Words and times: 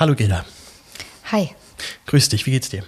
Hallo 0.00 0.14
Gilda. 0.14 0.46
Hi. 1.30 1.50
Grüß 2.06 2.30
dich, 2.30 2.46
wie 2.46 2.52
geht's 2.52 2.70
dir? 2.70 2.84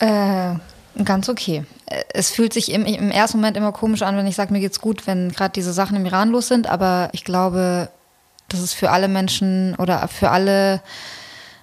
Äh, 0.00 0.56
ganz 1.02 1.30
okay. 1.30 1.64
Es 2.12 2.30
fühlt 2.30 2.52
sich 2.52 2.72
im, 2.72 2.84
im 2.84 3.10
ersten 3.10 3.38
Moment 3.38 3.56
immer 3.56 3.72
komisch 3.72 4.02
an, 4.02 4.14
wenn 4.18 4.26
ich 4.26 4.36
sage, 4.36 4.52
mir 4.52 4.60
geht's 4.60 4.82
gut, 4.82 5.06
wenn 5.06 5.32
gerade 5.32 5.54
diese 5.54 5.72
Sachen 5.72 5.96
im 5.96 6.04
Iran 6.04 6.28
los 6.28 6.48
sind, 6.48 6.66
aber 6.66 7.08
ich 7.12 7.24
glaube, 7.24 7.88
das 8.50 8.60
ist 8.60 8.74
für 8.74 8.90
alle 8.90 9.08
Menschen 9.08 9.74
oder 9.76 10.06
für 10.08 10.28
alle 10.28 10.82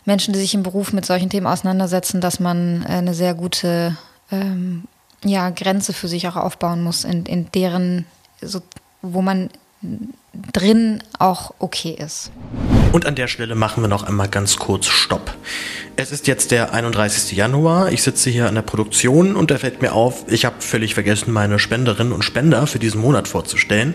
Menschen, 0.06 0.34
die 0.34 0.40
sich 0.40 0.56
im 0.56 0.64
Beruf 0.64 0.92
mit 0.92 1.06
solchen 1.06 1.30
Themen 1.30 1.46
auseinandersetzen, 1.46 2.20
dass 2.20 2.40
man 2.40 2.84
eine 2.88 3.14
sehr 3.14 3.36
gute 3.36 3.96
ähm, 4.32 4.86
ja, 5.24 5.52
Grenze 5.52 5.94
für 5.94 6.08
sich 6.08 6.28
auch 6.28 6.36
aufbauen 6.36 6.82
muss, 6.82 7.04
in, 7.04 7.28
in 7.28 7.52
deren, 7.52 8.08
so, 8.42 8.64
wo 9.04 9.22
man 9.22 9.52
drin 10.52 11.04
auch 11.20 11.54
okay 11.60 11.92
ist. 11.92 12.32
Und 12.92 13.06
an 13.06 13.14
der 13.14 13.28
Stelle 13.28 13.54
machen 13.54 13.84
wir 13.84 13.88
noch 13.88 14.04
einmal 14.04 14.28
ganz 14.28 14.58
kurz 14.58 14.88
Stopp. 14.88 15.36
Es 15.96 16.12
ist 16.12 16.26
jetzt 16.26 16.50
der 16.50 16.74
31. 16.74 17.38
Januar. 17.38 17.92
Ich 17.92 18.02
sitze 18.02 18.32
hier 18.32 18.48
an 18.48 18.56
der 18.56 18.64
Produktion 18.64 19.36
und 19.36 19.52
da 19.52 19.60
fällt 19.60 19.82
mir 19.84 19.92
auf, 19.92 20.26
ich 20.28 20.46
habe 20.46 20.56
völlig 20.60 20.96
vergessen, 20.96 21.32
meine 21.32 21.60
Spenderinnen 21.60 22.14
und 22.14 22.24
Spender 22.24 22.66
für 22.66 22.80
diesen 22.80 23.00
Monat 23.00 23.28
vorzustellen. 23.28 23.94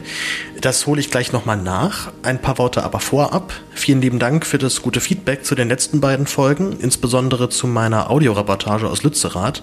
Das 0.60 0.86
hole 0.86 1.00
ich 1.00 1.10
gleich 1.10 1.32
nochmal 1.32 1.56
nach. 1.56 2.12
Ein 2.22 2.40
paar 2.40 2.58
Worte 2.58 2.84
aber 2.84 3.00
vorab. 3.00 3.52
Vielen 3.74 4.00
lieben 4.00 4.20
Dank 4.20 4.46
für 4.46 4.58
das 4.58 4.80
gute 4.80 5.00
Feedback 5.00 5.44
zu 5.44 5.56
den 5.56 5.68
letzten 5.68 6.00
beiden 6.00 6.26
Folgen, 6.26 6.76
insbesondere 6.78 7.48
zu 7.48 7.66
meiner 7.66 8.10
Audioreportage 8.10 8.88
aus 8.88 9.02
Lützerath. 9.02 9.62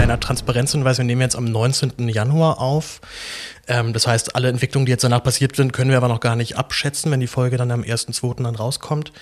Einer 0.00 0.18
Transparenzhinweis, 0.18 0.98
wir 0.98 1.04
nehmen 1.04 1.20
jetzt 1.20 1.36
am 1.36 1.44
19. 1.44 2.08
Januar 2.08 2.60
auf. 2.60 3.00
Ähm, 3.68 3.92
das 3.92 4.08
heißt, 4.08 4.34
alle 4.34 4.48
Entwicklungen, 4.48 4.86
die 4.86 4.90
jetzt 4.90 5.04
danach 5.04 5.22
passiert 5.22 5.54
sind, 5.54 5.72
können 5.72 5.90
wir 5.90 5.96
aber 5.96 6.08
noch 6.08 6.20
gar 6.20 6.34
nicht 6.34 6.56
abschätzen, 6.56 7.12
wenn 7.12 7.20
die 7.20 7.28
Folge 7.28 7.56
dann 7.56 7.70
am 7.70 7.82
1.2. 7.82 8.42
dann 8.42 8.56
rauskommt. 8.56 9.12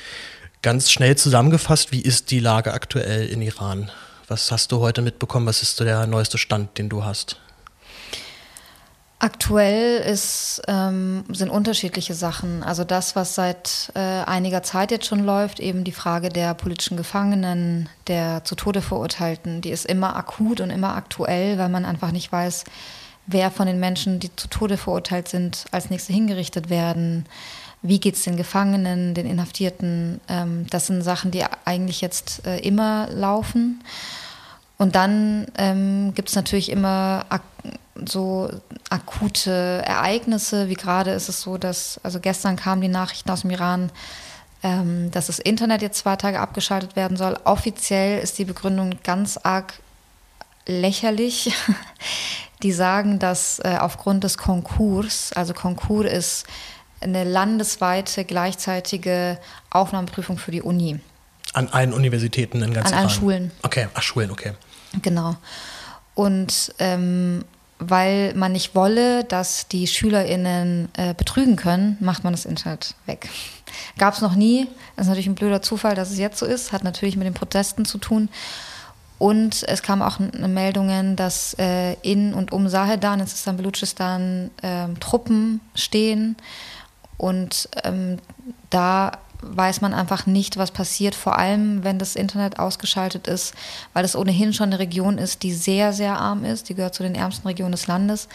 Ganz 0.62 0.90
schnell 0.90 1.16
zusammengefasst, 1.16 1.90
wie 1.90 2.02
ist 2.02 2.30
die 2.30 2.38
Lage 2.38 2.74
aktuell 2.74 3.26
in 3.26 3.40
Iran? 3.40 3.90
Was 4.28 4.52
hast 4.52 4.72
du 4.72 4.80
heute 4.80 5.00
mitbekommen? 5.00 5.46
Was 5.46 5.62
ist 5.62 5.78
so 5.78 5.84
der 5.84 6.06
neueste 6.06 6.36
Stand, 6.36 6.76
den 6.76 6.90
du 6.90 7.02
hast? 7.02 7.40
Aktuell 9.18 10.00
ist, 10.02 10.60
ähm, 10.68 11.24
sind 11.30 11.48
unterschiedliche 11.48 12.12
Sachen. 12.12 12.62
Also 12.62 12.84
das, 12.84 13.16
was 13.16 13.34
seit 13.34 13.90
äh, 13.94 14.00
einiger 14.00 14.62
Zeit 14.62 14.90
jetzt 14.90 15.06
schon 15.06 15.24
läuft, 15.24 15.60
eben 15.60 15.82
die 15.82 15.92
Frage 15.92 16.28
der 16.28 16.52
politischen 16.52 16.98
Gefangenen, 16.98 17.88
der 18.06 18.44
zu 18.44 18.54
Tode 18.54 18.82
Verurteilten, 18.82 19.62
die 19.62 19.70
ist 19.70 19.86
immer 19.86 20.14
akut 20.14 20.60
und 20.60 20.68
immer 20.68 20.94
aktuell, 20.94 21.56
weil 21.56 21.70
man 21.70 21.86
einfach 21.86 22.12
nicht 22.12 22.30
weiß, 22.32 22.64
wer 23.26 23.50
von 23.50 23.66
den 23.66 23.80
Menschen, 23.80 24.20
die 24.20 24.34
zu 24.36 24.48
Tode 24.48 24.76
verurteilt 24.76 25.28
sind, 25.28 25.64
als 25.70 25.88
nächste 25.88 26.12
hingerichtet 26.12 26.68
werden 26.68 27.24
wie 27.82 27.98
geht 27.98 28.16
es 28.16 28.24
den 28.24 28.36
Gefangenen, 28.36 29.14
den 29.14 29.26
Inhaftierten. 29.26 30.20
Ähm, 30.28 30.66
das 30.70 30.86
sind 30.86 31.02
Sachen, 31.02 31.30
die 31.30 31.44
eigentlich 31.64 32.00
jetzt 32.00 32.46
äh, 32.46 32.58
immer 32.58 33.08
laufen. 33.10 33.82
Und 34.76 34.94
dann 34.94 35.46
ähm, 35.58 36.14
gibt 36.14 36.28
es 36.30 36.36
natürlich 36.36 36.70
immer 36.70 37.26
ak 37.28 37.42
so 38.06 38.48
akute 38.88 39.82
Ereignisse, 39.84 40.70
wie 40.70 40.74
gerade 40.74 41.10
ist 41.10 41.28
es 41.28 41.42
so, 41.42 41.58
dass, 41.58 42.00
also 42.02 42.18
gestern 42.18 42.56
kamen 42.56 42.80
die 42.80 42.88
Nachrichten 42.88 43.30
aus 43.30 43.42
dem 43.42 43.50
Iran, 43.50 43.90
ähm, 44.62 45.10
dass 45.10 45.26
das 45.26 45.38
Internet 45.38 45.82
jetzt 45.82 45.98
zwei 45.98 46.16
Tage 46.16 46.40
abgeschaltet 46.40 46.96
werden 46.96 47.18
soll. 47.18 47.36
Offiziell 47.44 48.22
ist 48.22 48.38
die 48.38 48.46
Begründung 48.46 48.94
ganz 49.02 49.36
arg 49.36 49.74
lächerlich. 50.66 51.52
Die 52.62 52.72
sagen, 52.72 53.18
dass 53.18 53.58
äh, 53.60 53.78
aufgrund 53.80 54.22
des 54.22 54.36
Konkurs, 54.36 55.32
also 55.32 55.54
Konkurs 55.54 56.12
ist 56.12 56.46
eine 57.00 57.24
landesweite 57.24 58.24
gleichzeitige 58.24 59.38
Aufnahmeprüfung 59.70 60.38
für 60.38 60.50
die 60.50 60.62
Uni. 60.62 61.00
An 61.52 61.68
allen 61.68 61.92
Universitäten 61.92 62.62
in 62.62 62.72
ganz 62.74 62.92
An 62.92 62.98
allen 62.98 63.10
Schulen. 63.10 63.50
Okay, 63.62 63.88
ach 63.94 64.02
Schulen, 64.02 64.30
okay. 64.30 64.52
Genau. 65.02 65.36
Und 66.14 66.74
ähm, 66.78 67.44
weil 67.78 68.34
man 68.34 68.52
nicht 68.52 68.74
wolle, 68.74 69.24
dass 69.24 69.66
die 69.66 69.86
SchülerInnen 69.86 70.90
äh, 70.96 71.14
betrügen 71.14 71.56
können, 71.56 71.96
macht 72.00 72.24
man 72.24 72.32
das 72.32 72.44
Internet 72.44 72.94
weg. 73.06 73.28
Gab 73.98 74.14
es 74.14 74.20
noch 74.20 74.34
nie. 74.34 74.68
Das 74.96 75.06
ist 75.06 75.08
natürlich 75.08 75.26
ein 75.26 75.34
blöder 75.34 75.62
Zufall, 75.62 75.94
dass 75.94 76.10
es 76.10 76.18
jetzt 76.18 76.38
so 76.38 76.46
ist. 76.46 76.72
Hat 76.72 76.84
natürlich 76.84 77.16
mit 77.16 77.26
den 77.26 77.34
Protesten 77.34 77.84
zu 77.86 77.98
tun. 77.98 78.28
Und 79.18 79.64
es 79.68 79.82
kamen 79.82 80.02
auch 80.02 80.18
Meldungen, 80.18 81.16
dass 81.16 81.54
äh, 81.58 81.94
in 82.02 82.32
und 82.32 82.52
um 82.52 82.68
Sahedan, 82.68 83.20
in 83.20 83.26
Sistan 83.26 83.56
Baluchistan, 83.56 84.50
äh, 84.62 84.88
Truppen 84.98 85.60
stehen, 85.74 86.36
und 87.20 87.68
ähm, 87.84 88.16
da 88.70 89.12
weiß 89.42 89.82
man 89.82 89.92
einfach 89.92 90.24
nicht, 90.24 90.56
was 90.56 90.70
passiert, 90.70 91.14
vor 91.14 91.38
allem 91.38 91.84
wenn 91.84 91.98
das 91.98 92.16
Internet 92.16 92.58
ausgeschaltet 92.58 93.26
ist, 93.26 93.54
weil 93.92 94.06
es 94.06 94.16
ohnehin 94.16 94.54
schon 94.54 94.70
eine 94.70 94.78
Region 94.78 95.18
ist, 95.18 95.42
die 95.42 95.52
sehr, 95.52 95.92
sehr 95.92 96.18
arm 96.18 96.46
ist. 96.46 96.70
Die 96.70 96.74
gehört 96.74 96.94
zu 96.94 97.02
den 97.02 97.14
ärmsten 97.14 97.46
Regionen 97.46 97.72
des 97.72 97.86
Landes. 97.86 98.28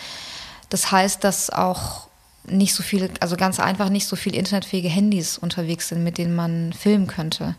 Das 0.70 0.92
heißt, 0.92 1.24
dass 1.24 1.50
auch 1.50 2.08
nicht 2.46 2.76
so 2.76 2.84
viel, 2.84 3.10
also 3.22 3.38
ganz 3.38 3.60
einfach 3.60 3.90
nicht 3.90 4.06
so 4.06 4.16
viel 4.16 4.36
internetfähige 4.36 4.90
Handys 4.90 5.40
unterwegs 5.40 5.90
sind, 5.90 6.04
mit 6.04 6.20
denen 6.20 6.36
man 6.36 6.72
filmen 6.72 7.08
könnte. 7.08 7.56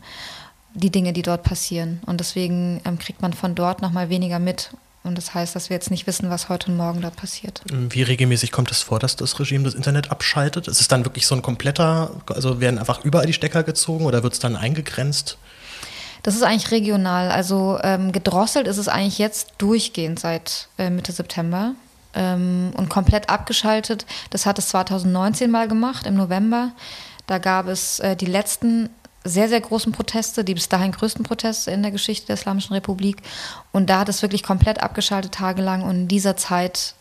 Die 0.75 0.91
Dinge, 0.91 1.11
die 1.11 1.23
dort 1.23 1.43
passieren. 1.43 1.99
Und 2.05 2.21
deswegen 2.21 2.79
ähm, 2.85 2.99
kriegt 2.99 3.21
man 3.21 3.33
von 3.33 3.53
dort 3.53 3.81
nochmal 3.81 4.09
weniger 4.09 4.39
mit. 4.39 4.71
Und 5.07 5.17
das 5.17 5.33
heißt, 5.33 5.55
dass 5.55 5.69
wir 5.69 5.75
jetzt 5.75 5.89
nicht 5.89 6.05
wissen, 6.07 6.29
was 6.29 6.49
heute 6.49 6.71
und 6.71 6.77
morgen 6.77 7.01
dort 7.01 7.15
passiert. 7.15 7.61
Wie 7.71 8.03
regelmäßig 8.03 8.51
kommt 8.51 8.71
es 8.71 8.81
vor, 8.81 8.99
dass 8.99 9.15
das 9.15 9.39
Regime 9.39 9.63
das 9.63 9.73
Internet 9.73 10.11
abschaltet? 10.11 10.67
Ist 10.67 10.81
es 10.81 10.87
dann 10.87 11.05
wirklich 11.05 11.25
so 11.25 11.35
ein 11.35 11.41
kompletter, 11.41 12.11
also 12.27 12.59
werden 12.59 12.77
einfach 12.77 13.03
überall 13.03 13.25
die 13.25 13.33
Stecker 13.33 13.63
gezogen 13.63 14.05
oder 14.05 14.23
wird 14.23 14.33
es 14.33 14.39
dann 14.39 14.55
eingegrenzt? 14.55 15.37
Das 16.23 16.35
ist 16.35 16.43
eigentlich 16.43 16.71
regional. 16.71 17.31
Also 17.31 17.79
ähm, 17.83 18.11
gedrosselt 18.11 18.67
ist 18.67 18.77
es 18.77 18.87
eigentlich 18.87 19.17
jetzt 19.17 19.53
durchgehend 19.57 20.19
seit 20.19 20.67
äh, 20.77 20.89
Mitte 20.89 21.11
September. 21.11 21.73
Ähm, 22.13 22.71
und 22.75 22.89
komplett 22.89 23.29
abgeschaltet, 23.29 24.05
das 24.31 24.45
hat 24.45 24.59
es 24.59 24.69
2019 24.69 25.51
mal 25.51 25.67
gemacht, 25.67 26.07
im 26.07 26.15
November. 26.15 26.71
Da 27.27 27.37
gab 27.37 27.67
es 27.67 27.99
äh, 27.99 28.15
die 28.15 28.25
letzten 28.25 28.89
sehr, 29.27 29.49
sehr 29.49 29.61
großen 29.61 29.91
Proteste, 29.91 30.43
die 30.43 30.53
bis 30.53 30.69
dahin 30.69 30.91
größten 30.91 31.23
Proteste 31.23 31.71
in 31.71 31.81
der 31.81 31.91
Geschichte 31.91 32.27
der 32.27 32.35
Islamischen 32.35 32.73
Republik. 32.73 33.21
Und 33.71 33.89
da 33.89 33.99
hat 33.99 34.09
es 34.09 34.21
wirklich 34.21 34.43
komplett 34.43 34.81
abgeschaltet 34.81 35.33
tagelang 35.33 35.83
und 35.83 35.95
in 35.95 36.07
dieser 36.07 36.37
Zeit 36.37 36.95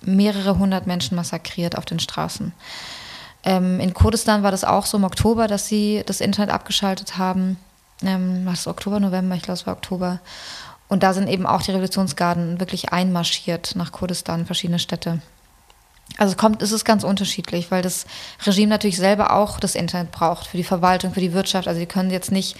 mehrere 0.00 0.58
hundert 0.58 0.86
Menschen 0.86 1.16
massakriert 1.16 1.76
auf 1.76 1.84
den 1.84 1.98
Straßen. 1.98 2.52
Ähm, 3.44 3.80
in 3.80 3.94
Kurdistan 3.94 4.42
war 4.42 4.50
das 4.50 4.64
auch 4.64 4.86
so 4.86 4.96
im 4.96 5.04
Oktober, 5.04 5.46
dass 5.46 5.66
sie 5.66 6.02
das 6.06 6.20
Internet 6.20 6.50
abgeschaltet 6.50 7.18
haben. 7.18 7.56
Ähm, 8.02 8.44
war 8.44 8.52
das 8.52 8.66
Oktober, 8.66 9.00
November? 9.00 9.34
Ich 9.34 9.42
glaube, 9.42 9.58
es 9.58 9.66
war 9.66 9.74
Oktober. 9.74 10.20
Und 10.88 11.02
da 11.02 11.12
sind 11.12 11.28
eben 11.28 11.46
auch 11.46 11.62
die 11.62 11.70
Revolutionsgarden 11.70 12.60
wirklich 12.60 12.92
einmarschiert 12.92 13.76
nach 13.76 13.92
Kurdistan, 13.92 14.46
verschiedene 14.46 14.78
Städte. 14.78 15.20
Also 16.16 16.34
kommt, 16.36 16.62
es 16.62 16.72
ist 16.72 16.84
ganz 16.84 17.04
unterschiedlich, 17.04 17.70
weil 17.70 17.82
das 17.82 18.06
Regime 18.44 18.68
natürlich 18.68 18.96
selber 18.96 19.34
auch 19.34 19.60
das 19.60 19.74
Internet 19.74 20.10
braucht 20.10 20.46
für 20.46 20.56
die 20.56 20.64
Verwaltung, 20.64 21.12
für 21.12 21.20
die 21.20 21.32
Wirtschaft. 21.32 21.68
Also 21.68 21.78
die 21.78 21.86
können 21.86 22.10
jetzt 22.10 22.32
nicht 22.32 22.56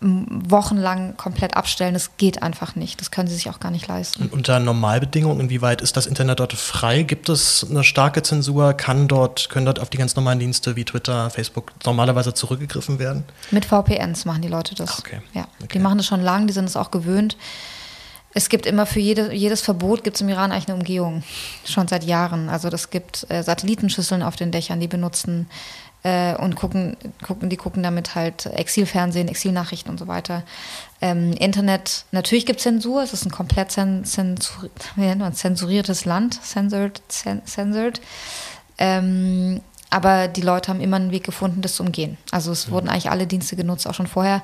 wochenlang 0.00 1.16
komplett 1.16 1.56
abstellen. 1.56 1.94
Das 1.94 2.16
geht 2.16 2.42
einfach 2.42 2.76
nicht. 2.76 3.00
Das 3.00 3.10
können 3.10 3.26
sie 3.26 3.34
sich 3.34 3.50
auch 3.50 3.58
gar 3.58 3.72
nicht 3.72 3.88
leisten. 3.88 4.22
Und 4.22 4.32
unter 4.32 4.60
Normalbedingungen, 4.60 5.40
inwieweit 5.40 5.80
ist 5.80 5.96
das 5.96 6.06
Internet 6.06 6.38
dort 6.38 6.52
frei? 6.52 7.02
Gibt 7.02 7.28
es 7.28 7.66
eine 7.68 7.82
starke 7.82 8.22
Zensur? 8.22 8.74
Kann 8.74 9.08
dort, 9.08 9.48
können 9.50 9.66
dort 9.66 9.80
auf 9.80 9.90
die 9.90 9.98
ganz 9.98 10.14
normalen 10.14 10.38
Dienste 10.38 10.76
wie 10.76 10.84
Twitter, 10.84 11.30
Facebook 11.30 11.72
normalerweise 11.84 12.32
zurückgegriffen 12.32 13.00
werden? 13.00 13.24
Mit 13.50 13.64
VPNs 13.64 14.24
machen 14.24 14.42
die 14.42 14.48
Leute 14.48 14.76
das. 14.76 15.00
Okay. 15.00 15.20
Ja. 15.34 15.48
Okay. 15.58 15.70
Die 15.74 15.78
machen 15.80 15.98
das 15.98 16.06
schon 16.06 16.22
lange, 16.22 16.46
die 16.46 16.52
sind 16.52 16.66
es 16.66 16.76
auch 16.76 16.92
gewöhnt. 16.92 17.36
Es 18.34 18.48
gibt 18.48 18.66
immer 18.66 18.86
für 18.86 19.00
jede, 19.00 19.32
jedes 19.32 19.62
Verbot 19.62 20.04
gibt 20.04 20.16
es 20.16 20.20
im 20.20 20.28
Iran 20.28 20.52
eigentlich 20.52 20.68
eine 20.68 20.76
Umgehung. 20.76 21.22
Schon 21.64 21.88
seit 21.88 22.04
Jahren. 22.04 22.48
Also 22.48 22.68
das 22.68 22.90
gibt 22.90 23.26
äh, 23.30 23.42
Satellitenschüsseln 23.42 24.22
auf 24.22 24.36
den 24.36 24.52
Dächern, 24.52 24.80
die 24.80 24.86
benutzen 24.86 25.48
äh, 26.02 26.34
und 26.36 26.54
gucken, 26.54 26.96
gucken, 27.26 27.48
die 27.48 27.56
gucken 27.56 27.82
damit 27.82 28.14
halt 28.14 28.46
Exilfernsehen, 28.46 29.28
Exilnachrichten 29.28 29.90
und 29.90 29.98
so 29.98 30.06
weiter. 30.06 30.42
Ähm, 31.00 31.32
Internet, 31.32 32.04
natürlich 32.12 32.46
gibt 32.46 32.58
es 32.60 32.64
Zensur, 32.64 33.02
es 33.02 33.12
ist 33.12 33.24
ein 33.24 33.32
komplett 33.32 33.72
zensur, 33.72 34.70
zensuriertes 35.32 36.04
Land, 36.04 36.42
censored, 36.42 37.00
censored. 37.08 38.00
Ähm, 38.78 39.60
aber 39.90 40.28
die 40.28 40.42
Leute 40.42 40.68
haben 40.68 40.80
immer 40.80 40.96
einen 40.96 41.12
Weg 41.12 41.24
gefunden, 41.24 41.62
das 41.62 41.74
zu 41.74 41.82
umgehen. 41.82 42.18
Also 42.30 42.52
es 42.52 42.68
mhm. 42.68 42.72
wurden 42.72 42.88
eigentlich 42.88 43.10
alle 43.10 43.26
Dienste 43.26 43.56
genutzt, 43.56 43.86
auch 43.86 43.94
schon 43.94 44.06
vorher. 44.06 44.42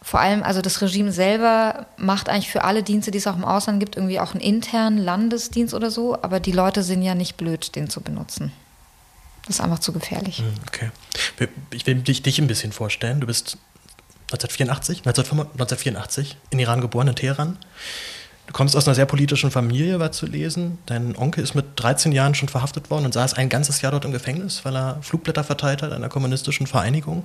Vor 0.00 0.20
allem, 0.20 0.42
also 0.42 0.62
das 0.62 0.80
Regime 0.80 1.12
selber 1.12 1.86
macht 1.96 2.28
eigentlich 2.28 2.50
für 2.50 2.64
alle 2.64 2.82
Dienste, 2.82 3.10
die 3.10 3.18
es 3.18 3.26
auch 3.26 3.36
im 3.36 3.44
Ausland 3.44 3.80
gibt, 3.80 3.96
irgendwie 3.96 4.20
auch 4.20 4.32
einen 4.32 4.40
internen 4.40 4.98
Landesdienst 4.98 5.74
oder 5.74 5.90
so, 5.90 6.16
aber 6.22 6.40
die 6.40 6.52
Leute 6.52 6.82
sind 6.82 7.02
ja 7.02 7.14
nicht 7.14 7.36
blöd, 7.36 7.74
den 7.74 7.90
zu 7.90 8.00
benutzen. 8.00 8.52
Das 9.46 9.56
ist 9.56 9.60
einfach 9.60 9.80
zu 9.80 9.92
gefährlich. 9.92 10.38
Hm, 10.38 10.54
okay. 10.68 10.90
Ich 11.70 11.86
will 11.86 11.96
dich, 11.96 12.22
dich 12.22 12.38
ein 12.38 12.46
bisschen 12.46 12.72
vorstellen. 12.72 13.20
Du 13.20 13.26
bist 13.26 13.58
1984, 14.32 14.98
1984 15.06 16.36
in 16.50 16.58
Iran 16.58 16.80
geboren, 16.80 17.08
in 17.08 17.14
Teheran. 17.14 17.56
Du 18.46 18.52
kommst 18.52 18.76
aus 18.76 18.86
einer 18.86 18.94
sehr 18.94 19.06
politischen 19.06 19.50
Familie, 19.50 20.00
war 20.00 20.12
zu 20.12 20.26
lesen. 20.26 20.78
Dein 20.86 21.16
Onkel 21.16 21.42
ist 21.42 21.54
mit 21.54 21.66
13 21.76 22.12
Jahren 22.12 22.34
schon 22.34 22.48
verhaftet 22.48 22.90
worden 22.90 23.06
und 23.06 23.12
saß 23.12 23.34
ein 23.34 23.48
ganzes 23.48 23.80
Jahr 23.82 23.92
dort 23.92 24.04
im 24.04 24.12
Gefängnis, 24.12 24.64
weil 24.64 24.76
er 24.76 24.98
Flugblätter 25.02 25.44
verteilt 25.44 25.82
hat 25.82 25.92
einer 25.92 26.08
kommunistischen 26.08 26.66
Vereinigung. 26.66 27.24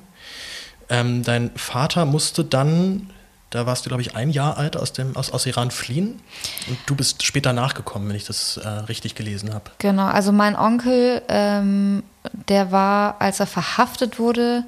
Ähm, 0.93 1.23
dein 1.23 1.51
Vater 1.55 2.05
musste 2.05 2.45
dann 2.45 3.09
da 3.53 3.67
warst 3.67 3.85
du, 3.85 3.89
glaube 3.89 4.01
ich, 4.01 4.15
ein 4.15 4.31
Jahr 4.31 4.57
alt 4.57 4.75
aus, 4.75 4.93
dem, 4.93 5.15
aus, 5.15 5.31
aus 5.31 5.45
Iran 5.45 5.69
fliehen. 5.69 6.19
Und 6.67 6.77
du 6.87 6.95
bist 6.95 7.23
später 7.23 7.53
nachgekommen, 7.53 8.09
wenn 8.09 8.15
ich 8.15 8.25
das 8.25 8.57
äh, 8.57 8.67
richtig 8.67 9.13
gelesen 9.13 9.53
habe. 9.53 9.65
Genau, 9.77 10.07
also 10.07 10.31
mein 10.31 10.55
Onkel, 10.55 11.21
ähm, 11.27 12.01
der 12.47 12.71
war, 12.71 13.21
als 13.21 13.39
er 13.39 13.45
verhaftet 13.45 14.17
wurde, 14.17 14.63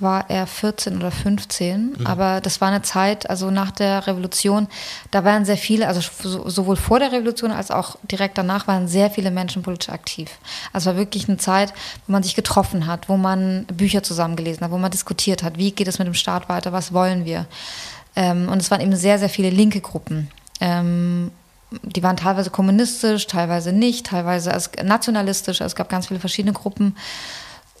war 0.00 0.28
er 0.28 0.46
14 0.46 0.96
oder 0.96 1.10
15. 1.10 1.96
Mhm. 1.98 2.06
Aber 2.06 2.40
das 2.40 2.60
war 2.60 2.68
eine 2.68 2.82
Zeit, 2.82 3.28
also 3.28 3.50
nach 3.50 3.70
der 3.70 4.06
Revolution, 4.06 4.68
da 5.10 5.24
waren 5.24 5.44
sehr 5.44 5.56
viele, 5.56 5.88
also 5.88 6.00
sowohl 6.48 6.76
vor 6.76 6.98
der 6.98 7.12
Revolution 7.12 7.50
als 7.50 7.70
auch 7.70 7.96
direkt 8.02 8.38
danach 8.38 8.66
waren 8.66 8.88
sehr 8.88 9.10
viele 9.10 9.30
Menschen 9.30 9.62
politisch 9.62 9.90
aktiv. 9.90 10.30
Also 10.72 10.90
es 10.90 10.94
war 10.94 11.00
wirklich 11.00 11.28
eine 11.28 11.38
Zeit, 11.38 11.72
wo 12.06 12.12
man 12.12 12.22
sich 12.22 12.34
getroffen 12.34 12.86
hat, 12.86 13.08
wo 13.08 13.16
man 13.16 13.66
Bücher 13.66 14.02
zusammengelesen 14.02 14.64
hat, 14.64 14.70
wo 14.70 14.78
man 14.78 14.90
diskutiert 14.90 15.42
hat, 15.42 15.58
wie 15.58 15.72
geht 15.72 15.88
es 15.88 15.98
mit 15.98 16.06
dem 16.06 16.14
Staat 16.14 16.48
weiter, 16.48 16.72
was 16.72 16.92
wollen 16.92 17.24
wir. 17.24 17.46
Ähm, 18.16 18.48
und 18.48 18.58
es 18.58 18.70
waren 18.70 18.80
eben 18.80 18.96
sehr, 18.96 19.18
sehr 19.18 19.28
viele 19.28 19.50
linke 19.50 19.80
Gruppen. 19.80 20.30
Ähm, 20.60 21.30
die 21.82 22.02
waren 22.02 22.16
teilweise 22.16 22.50
kommunistisch, 22.50 23.26
teilweise 23.26 23.72
nicht, 23.72 24.06
teilweise 24.06 24.52
nationalistisch. 24.82 25.60
Es 25.60 25.76
gab 25.76 25.88
ganz 25.88 26.08
viele 26.08 26.20
verschiedene 26.20 26.52
Gruppen. 26.52 26.96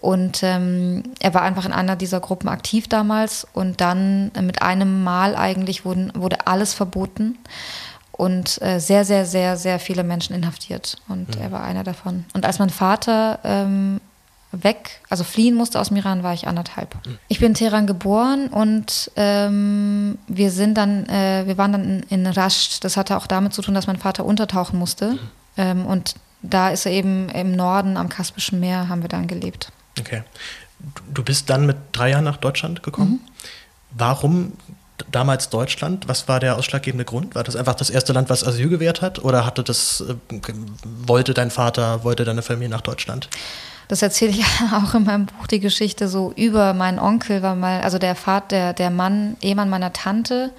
Und 0.00 0.42
ähm, 0.42 1.02
er 1.20 1.34
war 1.34 1.42
einfach 1.42 1.66
in 1.66 1.72
einer 1.72 1.94
dieser 1.94 2.20
Gruppen 2.20 2.48
aktiv 2.48 2.88
damals. 2.88 3.46
Und 3.52 3.80
dann 3.80 4.30
mit 4.40 4.62
einem 4.62 5.04
Mal 5.04 5.36
eigentlich 5.36 5.84
wurden, 5.84 6.12
wurde 6.14 6.46
alles 6.46 6.74
verboten 6.74 7.38
und 8.12 8.60
äh, 8.60 8.80
sehr, 8.80 9.06
sehr, 9.06 9.24
sehr, 9.24 9.56
sehr 9.56 9.78
viele 9.78 10.04
Menschen 10.04 10.34
inhaftiert. 10.34 10.96
Und 11.08 11.36
mhm. 11.36 11.42
er 11.42 11.52
war 11.52 11.62
einer 11.62 11.84
davon. 11.84 12.26
Und 12.34 12.44
als 12.44 12.58
mein 12.58 12.68
Vater 12.68 13.38
ähm, 13.44 14.00
weg, 14.52 15.00
also 15.08 15.24
fliehen 15.24 15.54
musste 15.54 15.80
aus 15.80 15.88
dem 15.88 15.96
Iran, 15.96 16.22
war 16.22 16.34
ich 16.34 16.46
anderthalb. 16.46 16.94
Mhm. 17.06 17.18
Ich 17.28 17.38
bin 17.38 17.48
in 17.48 17.54
Teheran 17.54 17.86
geboren 17.86 18.48
und 18.48 19.10
ähm, 19.16 20.18
wir 20.28 20.50
sind 20.50 20.74
dann, 20.74 21.06
äh, 21.08 21.44
wir 21.46 21.56
waren 21.56 21.72
dann 21.72 21.84
in, 21.84 22.02
in 22.10 22.26
Rasht. 22.26 22.84
Das 22.84 22.98
hatte 22.98 23.16
auch 23.16 23.26
damit 23.26 23.54
zu 23.54 23.62
tun, 23.62 23.74
dass 23.74 23.86
mein 23.86 23.96
Vater 23.98 24.26
untertauchen 24.26 24.78
musste. 24.78 25.12
Mhm. 25.12 25.18
Ähm, 25.56 25.86
und 25.86 26.14
da 26.42 26.68
ist 26.70 26.84
er 26.84 26.92
eben 26.92 27.30
im 27.30 27.52
Norden 27.52 27.96
am 27.96 28.10
Kaspischen 28.10 28.60
Meer, 28.60 28.88
haben 28.88 29.00
wir 29.00 29.08
dann 29.08 29.28
gelebt. 29.28 29.72
Okay. 29.98 30.22
Du 31.12 31.22
bist 31.22 31.50
dann 31.50 31.66
mit 31.66 31.76
drei 31.92 32.10
Jahren 32.10 32.24
nach 32.24 32.38
Deutschland 32.38 32.82
gekommen. 32.82 33.12
Mhm. 33.12 33.20
Warum 33.90 34.52
damals 35.10 35.50
Deutschland? 35.50 36.08
Was 36.08 36.28
war 36.28 36.40
der 36.40 36.56
ausschlaggebende 36.56 37.04
Grund? 37.04 37.34
War 37.34 37.44
das 37.44 37.56
einfach 37.56 37.74
das 37.74 37.90
erste 37.90 38.12
Land, 38.12 38.30
was 38.30 38.46
Asyl 38.46 38.68
gewährt 38.68 39.02
hat? 39.02 39.18
Oder 39.18 39.44
hatte 39.46 39.62
das, 39.62 40.02
äh, 40.02 40.14
wollte 41.06 41.34
dein 41.34 41.50
Vater, 41.50 42.04
wollte 42.04 42.24
deine 42.24 42.42
Familie 42.42 42.70
nach 42.70 42.80
Deutschland? 42.80 43.28
Das 43.88 44.02
erzähle 44.02 44.32
ich 44.32 44.44
auch 44.72 44.94
in 44.94 45.04
meinem 45.04 45.26
Buch, 45.26 45.46
die 45.46 45.60
Geschichte 45.60 46.08
so 46.08 46.32
über 46.36 46.74
meinen 46.74 46.98
Onkel, 46.98 47.42
war 47.42 47.54
mal, 47.54 47.80
also 47.80 47.98
der 47.98 48.14
Vater, 48.14 48.48
der, 48.48 48.72
der 48.72 48.90
Mann, 48.90 49.36
Ehemann 49.40 49.68
meiner 49.68 49.92
Tante, 49.92 50.50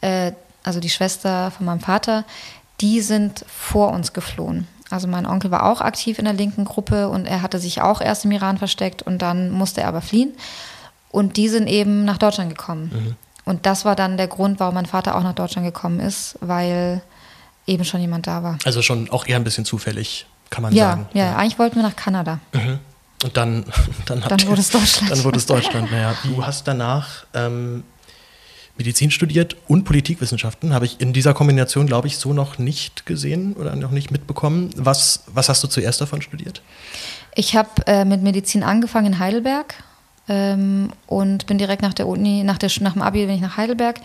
äh, 0.00 0.32
also 0.62 0.80
die 0.80 0.90
Schwester 0.90 1.50
von 1.50 1.66
meinem 1.66 1.80
Vater, 1.80 2.24
die 2.80 3.00
sind 3.00 3.44
vor 3.48 3.92
uns 3.92 4.12
geflohen. 4.12 4.66
Also 4.90 5.08
mein 5.08 5.26
Onkel 5.26 5.50
war 5.50 5.64
auch 5.64 5.80
aktiv 5.80 6.18
in 6.18 6.24
der 6.24 6.34
linken 6.34 6.64
Gruppe 6.64 7.08
und 7.08 7.26
er 7.26 7.42
hatte 7.42 7.58
sich 7.58 7.80
auch 7.80 8.00
erst 8.00 8.24
im 8.24 8.30
Iran 8.30 8.58
versteckt 8.58 9.02
und 9.02 9.20
dann 9.20 9.50
musste 9.50 9.80
er 9.80 9.88
aber 9.88 10.00
fliehen. 10.00 10.32
Und 11.10 11.36
die 11.36 11.48
sind 11.48 11.66
eben 11.66 12.04
nach 12.04 12.18
Deutschland 12.18 12.50
gekommen. 12.50 12.90
Mhm. 12.92 13.16
Und 13.44 13.66
das 13.66 13.84
war 13.84 13.96
dann 13.96 14.16
der 14.16 14.28
Grund, 14.28 14.60
warum 14.60 14.74
mein 14.74 14.86
Vater 14.86 15.16
auch 15.16 15.22
nach 15.22 15.34
Deutschland 15.34 15.66
gekommen 15.66 16.00
ist, 16.00 16.36
weil 16.40 17.02
eben 17.66 17.84
schon 17.84 18.00
jemand 18.00 18.26
da 18.26 18.42
war. 18.42 18.58
Also 18.64 18.82
schon 18.82 19.10
auch 19.10 19.26
eher 19.26 19.36
ein 19.36 19.44
bisschen 19.44 19.64
zufällig 19.64 20.26
kann 20.50 20.62
man 20.62 20.72
ja, 20.72 20.90
sagen. 20.90 21.08
Ja, 21.12 21.24
ja, 21.24 21.36
eigentlich 21.36 21.58
wollten 21.58 21.76
wir 21.76 21.82
nach 21.82 21.96
Kanada. 21.96 22.38
Mhm. 22.52 22.78
Und 23.24 23.36
dann, 23.36 23.64
dann, 24.06 24.20
dann 24.20 24.46
wurde 24.46 24.60
es 24.60 24.70
Deutschland. 24.70 25.10
Dann 25.10 25.24
wurde 25.24 25.38
es 25.38 25.46
Deutschland, 25.46 25.90
naja. 25.90 26.14
Du 26.24 26.44
hast 26.44 26.68
danach 26.68 27.26
ähm, 27.34 27.84
Medizin 28.78 29.10
studiert 29.10 29.56
und 29.68 29.84
Politikwissenschaften. 29.84 30.74
Habe 30.74 30.84
ich 30.84 31.00
in 31.00 31.12
dieser 31.12 31.34
Kombination, 31.34 31.86
glaube 31.86 32.08
ich, 32.08 32.18
so 32.18 32.32
noch 32.32 32.58
nicht 32.58 33.06
gesehen 33.06 33.54
oder 33.54 33.74
noch 33.76 33.90
nicht 33.90 34.10
mitbekommen. 34.10 34.70
Was, 34.76 35.24
was 35.26 35.48
hast 35.48 35.62
du 35.64 35.68
zuerst 35.68 36.00
davon 36.00 36.22
studiert? 36.22 36.62
Ich 37.34 37.56
habe 37.56 37.70
äh, 37.86 38.04
mit 38.04 38.22
Medizin 38.22 38.62
angefangen 38.62 39.06
in 39.06 39.18
Heidelberg 39.18 39.74
ähm, 40.28 40.90
und 41.06 41.46
bin 41.46 41.58
direkt 41.58 41.82
nach 41.82 41.94
der 41.94 42.06
Uni, 42.06 42.42
nach, 42.44 42.58
der, 42.58 42.70
nach 42.80 42.92
dem 42.92 43.02
Abi 43.02 43.26
bin 43.26 43.34
ich 43.34 43.40
nach 43.40 43.56
Heidelberg 43.56 44.00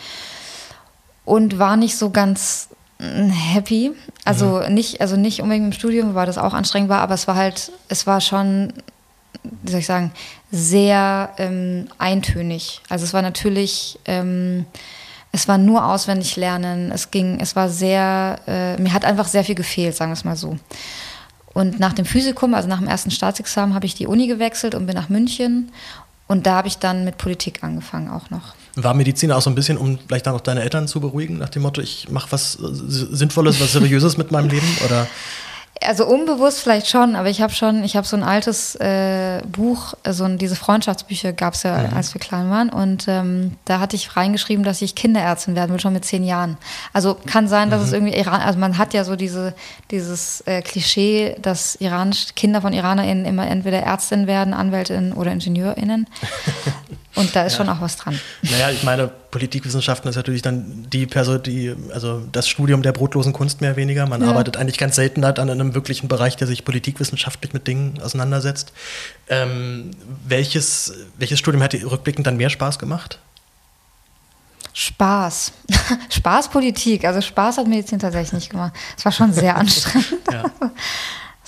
und 1.26 1.60
war 1.60 1.76
nicht 1.78 1.98
so 1.98 2.10
ganz 2.10 2.70
happy. 3.02 3.92
Also 4.26 4.62
mhm. 4.66 4.74
nicht, 4.74 5.02
also 5.02 5.16
nicht 5.18 5.42
unbedingt 5.42 5.66
im 5.66 5.74
Studium, 5.74 6.14
weil 6.14 6.28
das 6.28 6.38
auch 6.38 6.54
anstrengend 6.54 6.90
war, 6.90 7.02
aber 7.02 7.16
es 7.16 7.28
war 7.28 7.36
halt, 7.36 7.72
es 7.88 8.06
war 8.06 8.22
schon, 8.22 8.74
wie 9.44 9.72
soll 9.72 9.80
ich 9.80 9.86
sagen, 9.86 10.12
sehr 10.52 11.32
ähm, 11.38 11.88
eintönig. 11.98 12.82
Also 12.90 13.06
es 13.06 13.14
war 13.14 13.22
natürlich, 13.22 14.00
ähm, 14.06 14.66
es 15.32 15.48
war 15.48 15.58
nur 15.58 15.86
auswendig 15.86 16.36
lernen. 16.36 16.92
Es 16.92 17.12
ging, 17.12 17.40
es 17.40 17.56
war 17.56 17.70
sehr, 17.70 18.40
äh, 18.48 18.82
mir 18.82 18.94
hat 18.94 19.06
einfach 19.06 19.28
sehr 19.28 19.44
viel 19.44 19.56
gefehlt, 19.56 19.96
sagen 19.96 20.12
wir 20.12 20.16
es 20.16 20.26
mal 20.26 20.36
so. 20.36 20.58
Und 21.54 21.80
nach 21.80 21.94
dem 21.94 22.06
Physikum, 22.06 22.54
also 22.54 22.68
nach 22.68 22.80
dem 22.80 22.88
ersten 22.88 23.12
Staatsexamen, 23.12 23.76
habe 23.76 23.86
ich 23.86 23.96
die 23.96 24.08
Uni 24.08 24.28
gewechselt 24.28 24.74
und 24.76 24.86
bin 24.86 24.96
nach 24.96 25.10
München. 25.10 25.72
Und 26.28 26.46
da 26.46 26.56
habe 26.56 26.70
ich 26.70 26.78
dann 26.78 27.04
mit 27.04 27.18
Politik 27.18 27.62
angefangen 27.62 28.10
auch 28.10 28.30
noch. 28.30 28.54
War 28.76 28.94
Medizin 28.94 29.34
auch 29.34 29.42
so 29.42 29.50
ein 29.50 29.56
bisschen, 29.56 29.78
um 29.78 30.00
vielleicht 30.08 30.28
dann 30.28 30.34
auch 30.34 30.40
deine 30.40 30.62
Eltern 30.62 30.88
zu 30.88 31.02
beruhigen, 31.02 31.38
nach 31.38 31.50
dem 31.50 31.64
Motto, 31.64 31.82
ich 31.82 32.08
mache 32.10 32.32
was 32.32 32.54
Sinnvolles, 32.54 33.60
was 33.60 33.74
Seriöses 33.74 34.18
mit 34.18 34.32
meinem 34.32 34.50
Leben? 34.50 34.78
Oder? 34.86 35.08
Also 35.86 36.06
unbewusst 36.06 36.62
vielleicht 36.62 36.88
schon, 36.88 37.16
aber 37.16 37.30
ich 37.30 37.42
habe 37.42 37.54
schon, 37.54 37.84
ich 37.84 37.96
habe 37.96 38.06
so 38.06 38.16
ein 38.16 38.24
altes 38.24 38.76
äh, 38.76 39.42
Buch, 39.48 39.94
so 40.08 40.26
ein, 40.26 40.38
diese 40.38 40.56
Freundschaftsbücher 40.56 41.34
gab 41.34 41.56
es 41.56 41.64
ja, 41.64 41.78
mhm. 41.78 41.98
als 41.98 42.14
wir 42.14 42.22
klein 42.22 42.50
waren. 42.50 42.70
Und 42.70 43.06
ähm, 43.08 43.58
da 43.66 43.80
hatte 43.80 43.96
ich 43.96 44.16
reingeschrieben, 44.16 44.64
dass 44.64 44.82
ich 44.82 44.94
Kinderärztin 44.94 45.56
werden 45.56 45.72
will, 45.72 45.80
schon 45.80 45.94
mit 45.94 46.06
zehn 46.06 46.24
Jahren. 46.24 46.58
Also 46.94 47.18
kann 47.26 47.48
sein, 47.48 47.70
dass 47.70 47.82
mhm. 47.82 47.86
es 47.88 47.94
irgendwie 47.94 48.16
Iran, 48.16 48.42
also 48.42 48.60
man 48.60 48.78
hat 48.78 48.94
ja 48.94 49.04
so 49.04 49.16
diese, 49.16 49.54
dieses 49.90 50.42
äh, 50.42 50.62
Klischee, 50.62 51.36
dass 51.42 51.76
Iran, 51.76 52.12
Kinder 52.36 52.62
von 52.62 52.74
IranerInnen 52.74 53.26
immer 53.26 53.48
entweder 53.48 53.80
Ärztin 53.80 54.28
werden, 54.28 54.54
Anwältinnen 54.54 55.14
oder 55.14 55.32
IngenieurInnen. 55.32 56.08
Und 57.16 57.36
da 57.36 57.44
ist 57.44 57.54
ja. 57.54 57.58
schon 57.58 57.70
auch 57.70 57.82
was 57.82 57.98
dran. 57.98 58.20
Naja, 58.42 58.70
ich 58.70 58.84
meine, 58.84 59.08
Politikwissenschaften 59.08 60.10
ist 60.10 60.16
natürlich 60.16 60.42
dann 60.42 60.86
die 60.90 61.06
Person, 61.06 61.44
die, 61.44 61.76
also 61.94 62.22
das 62.32 62.48
Studium 62.48 62.82
der 62.84 62.94
brotlosen 62.94 63.34
Kunst 63.34 63.60
mehr 63.60 63.72
oder 63.72 63.78
weniger. 63.78 64.08
Man 64.08 64.22
ja. 64.22 64.30
arbeitet 64.30 64.56
eigentlich 64.58 64.78
ganz 64.78 64.96
selten 64.96 65.26
halt 65.26 65.38
an 65.40 65.50
einem 65.50 65.74
wirklichen 65.74 66.08
Bereich, 66.08 66.38
der 66.38 66.48
sich 66.48 66.64
politikwissenschaftlich 66.64 67.54
mit 67.54 67.68
Dingen 67.68 68.00
auseinandersetzt. 68.02 68.72
Ähm, 69.28 69.92
welches, 70.26 70.94
welches 71.18 71.40
Studium 71.40 71.62
hat 71.64 71.74
dir 71.74 71.90
rückblickend 71.90 72.26
dann 72.28 72.38
mehr 72.38 72.50
Spaß 72.50 72.80
gemacht? 72.80 73.20
Spaß. 74.74 75.52
Spaß 76.10 76.50
Politik. 76.50 77.04
Also 77.04 77.22
Spaß 77.22 77.58
hat 77.58 77.68
Medizin 77.68 78.00
tatsächlich 78.00 78.34
nicht 78.34 78.50
gemacht. 78.52 78.74
Es 78.98 79.04
war 79.04 79.12
schon 79.12 79.34
sehr 79.34 79.56
anstrengend. 79.58 80.22
ja. 80.32 80.44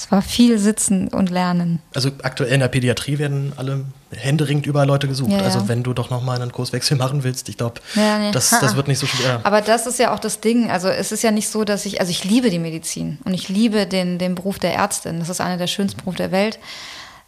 Es 0.03 0.11
war 0.11 0.21
viel 0.21 0.59
Sitzen 0.59 1.07
und 1.07 1.29
Lernen. 1.29 1.79
Also 1.93 2.11
aktuell 2.23 2.51
in 2.51 2.59
der 2.59 2.67
Pädiatrie 2.67 3.19
werden 3.19 3.53
alle 3.55 3.85
händeringend 4.11 4.65
überall 4.65 4.85
Leute 4.85 5.07
gesucht. 5.07 5.31
Ja, 5.31 5.37
ja. 5.37 5.43
Also 5.43 5.69
wenn 5.69 5.81
du 5.81 5.93
doch 5.93 6.09
nochmal 6.09 6.41
einen 6.41 6.51
Kurswechsel 6.51 6.97
machen 7.03 7.23
willst, 7.23 7.47
ich 7.47 7.55
glaube, 7.55 7.79
ja, 7.95 8.19
nee. 8.19 8.31
das, 8.31 8.49
das 8.49 8.75
wird 8.75 8.89
nicht 8.89 8.99
so 8.99 9.07
schwer. 9.07 9.39
Aber 9.43 9.61
das 9.61 9.87
ist 9.87 9.99
ja 9.99 10.13
auch 10.13 10.19
das 10.19 10.41
Ding. 10.41 10.69
Also 10.69 10.89
es 10.89 11.13
ist 11.13 11.23
ja 11.23 11.31
nicht 11.31 11.47
so, 11.47 11.63
dass 11.63 11.85
ich, 11.85 12.01
also 12.01 12.11
ich 12.11 12.25
liebe 12.25 12.49
die 12.49 12.59
Medizin 12.59 13.17
und 13.23 13.33
ich 13.33 13.47
liebe 13.47 13.87
den, 13.87 14.17
den 14.17 14.35
Beruf 14.35 14.59
der 14.59 14.73
Ärztin. 14.73 15.19
Das 15.19 15.29
ist 15.29 15.39
einer 15.39 15.55
der 15.55 15.67
schönsten 15.67 16.01
Berufe 16.01 16.17
der 16.17 16.31
Welt, 16.33 16.59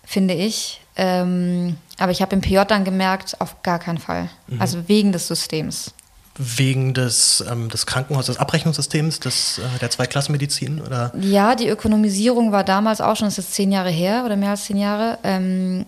finde 0.04 0.34
ich. 0.34 0.82
Ähm, 0.98 1.78
aber 1.98 2.12
ich 2.12 2.22
habe 2.22 2.36
im 2.36 2.42
PJ 2.42 2.60
dann 2.68 2.84
gemerkt, 2.84 3.40
auf 3.40 3.64
gar 3.64 3.80
keinen 3.80 4.00
Fall. 4.00 4.30
Mhm. 4.48 4.62
Also 4.62 4.90
wegen 4.90 5.14
des 5.14 5.30
Systems. 5.30 5.94
Wegen 6.38 6.94
des, 6.94 7.44
ähm, 7.50 7.70
des 7.70 7.86
Krankenhauses, 7.86 8.36
des 8.36 8.38
Abrechnungssystems, 8.38 9.20
des, 9.22 9.60
äh, 9.60 9.80
der 9.80 9.90
Zweiklassenmedizin? 9.90 10.82
Oder? 10.82 11.14
Ja, 11.20 11.56
die 11.56 11.68
Ökonomisierung 11.68 12.52
war 12.52 12.64
damals 12.64 13.00
auch 13.00 13.16
schon, 13.16 13.28
das 13.28 13.38
ist 13.38 13.54
zehn 13.54 13.72
Jahre 13.72 13.90
her 13.90 14.24
oder 14.26 14.36
mehr 14.36 14.52
als 14.52 14.66
zehn 14.66 14.78
Jahre. 14.78 15.18
Ähm, 15.24 15.86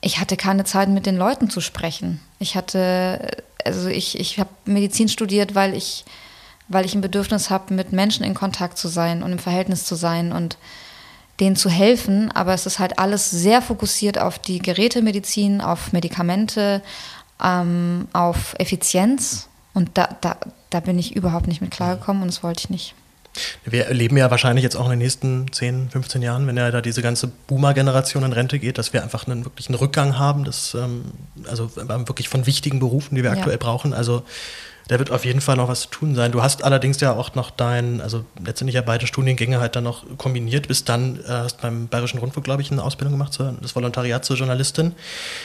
ich 0.00 0.18
hatte 0.18 0.36
keine 0.36 0.64
Zeit, 0.64 0.88
mit 0.88 1.06
den 1.06 1.16
Leuten 1.16 1.50
zu 1.50 1.60
sprechen. 1.60 2.20
Ich 2.38 2.54
hatte, 2.54 3.28
also 3.64 3.88
ich, 3.88 4.18
ich 4.18 4.38
habe 4.38 4.50
Medizin 4.64 5.08
studiert, 5.08 5.54
weil 5.54 5.74
ich, 5.74 6.04
weil 6.68 6.84
ich 6.84 6.94
ein 6.94 7.00
Bedürfnis 7.00 7.50
habe, 7.50 7.74
mit 7.74 7.92
Menschen 7.92 8.24
in 8.24 8.34
Kontakt 8.34 8.78
zu 8.78 8.88
sein 8.88 9.22
und 9.22 9.32
im 9.32 9.38
Verhältnis 9.38 9.84
zu 9.84 9.96
sein 9.96 10.32
und 10.32 10.56
denen 11.40 11.56
zu 11.56 11.70
helfen, 11.70 12.30
aber 12.32 12.52
es 12.52 12.66
ist 12.66 12.78
halt 12.78 12.98
alles 12.98 13.30
sehr 13.30 13.62
fokussiert 13.62 14.18
auf 14.18 14.38
die 14.38 14.58
Gerätemedizin, 14.58 15.60
auf 15.60 15.92
Medikamente, 15.92 16.82
ähm, 17.42 18.08
auf 18.12 18.54
Effizienz 18.58 19.48
und 19.74 19.90
da, 19.94 20.16
da, 20.20 20.36
da 20.70 20.80
bin 20.80 20.98
ich 20.98 21.16
überhaupt 21.16 21.46
nicht 21.46 21.60
mit 21.60 21.70
klargekommen 21.70 22.22
und 22.22 22.28
das 22.28 22.42
wollte 22.42 22.60
ich 22.60 22.70
nicht. 22.70 22.94
Wir 23.64 23.86
erleben 23.86 24.16
ja 24.16 24.30
wahrscheinlich 24.30 24.64
jetzt 24.64 24.76
auch 24.76 24.86
in 24.86 24.90
den 24.90 24.98
nächsten 24.98 25.52
10, 25.52 25.90
15 25.90 26.20
Jahren, 26.20 26.46
wenn 26.48 26.56
ja 26.56 26.70
da 26.70 26.80
diese 26.80 27.00
ganze 27.00 27.28
Boomer-Generation 27.28 28.24
in 28.24 28.32
Rente 28.32 28.58
geht, 28.58 28.76
dass 28.76 28.92
wir 28.92 29.04
einfach 29.04 29.26
einen 29.26 29.44
wirklichen 29.44 29.74
Rückgang 29.74 30.18
haben, 30.18 30.44
das, 30.44 30.74
ähm, 30.74 31.04
also 31.48 31.70
wirklich 31.76 32.28
von 32.28 32.46
wichtigen 32.46 32.80
Berufen, 32.80 33.14
die 33.14 33.22
wir 33.22 33.30
ja. 33.30 33.36
aktuell 33.36 33.58
brauchen. 33.58 33.94
Also 33.94 34.24
da 34.90 34.98
wird 34.98 35.12
auf 35.12 35.24
jeden 35.24 35.40
Fall 35.40 35.54
noch 35.54 35.68
was 35.68 35.82
zu 35.82 35.88
tun 35.88 36.16
sein. 36.16 36.32
Du 36.32 36.42
hast 36.42 36.64
allerdings 36.64 37.00
ja 37.00 37.12
auch 37.12 37.36
noch 37.36 37.52
dein, 37.52 38.00
also 38.00 38.24
letztendlich 38.44 38.74
ja 38.74 38.82
beide 38.82 39.06
Studiengänge 39.06 39.60
halt 39.60 39.76
dann 39.76 39.84
noch 39.84 40.04
kombiniert, 40.18 40.66
bis 40.66 40.82
dann 40.82 41.20
äh, 41.20 41.28
hast 41.28 41.60
beim 41.60 41.86
Bayerischen 41.86 42.18
Rundfunk, 42.18 42.42
glaube 42.44 42.60
ich, 42.62 42.72
eine 42.72 42.82
Ausbildung 42.82 43.12
gemacht, 43.12 43.32
zur, 43.32 43.54
das 43.62 43.76
Volontariat 43.76 44.24
zur 44.24 44.36
Journalistin 44.36 44.96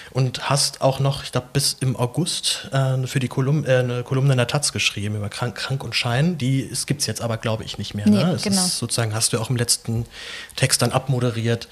und 0.09 0.49
hast 0.49 0.81
auch 0.81 0.99
noch, 0.99 1.23
ich 1.23 1.31
glaube, 1.31 1.45
bis 1.53 1.77
im 1.79 1.95
August 1.95 2.71
äh, 2.71 3.05
für 3.05 3.19
die 3.19 3.27
Kolum 3.27 3.65
äh, 3.65 3.77
eine 3.77 4.01
Kolumne 4.01 4.31
in 4.31 4.37
der 4.37 4.47
Taz 4.47 4.73
geschrieben 4.73 5.15
über 5.15 5.29
Krank, 5.29 5.53
Krank 5.53 5.83
und 5.83 5.93
Schein. 5.93 6.39
Die 6.39 6.67
gibt 6.87 7.01
es 7.01 7.07
jetzt 7.07 7.21
aber, 7.21 7.37
glaube 7.37 7.63
ich, 7.65 7.77
nicht 7.77 7.93
mehr. 7.93 8.09
Ne? 8.09 8.35
Nee, 8.35 8.41
genau. 8.41 8.65
Ist 8.65 8.79
sozusagen 8.79 9.13
hast 9.13 9.31
du 9.31 9.39
auch 9.39 9.51
im 9.51 9.57
letzten 9.57 10.07
Text 10.55 10.81
dann 10.81 10.91
abmoderiert. 10.91 11.67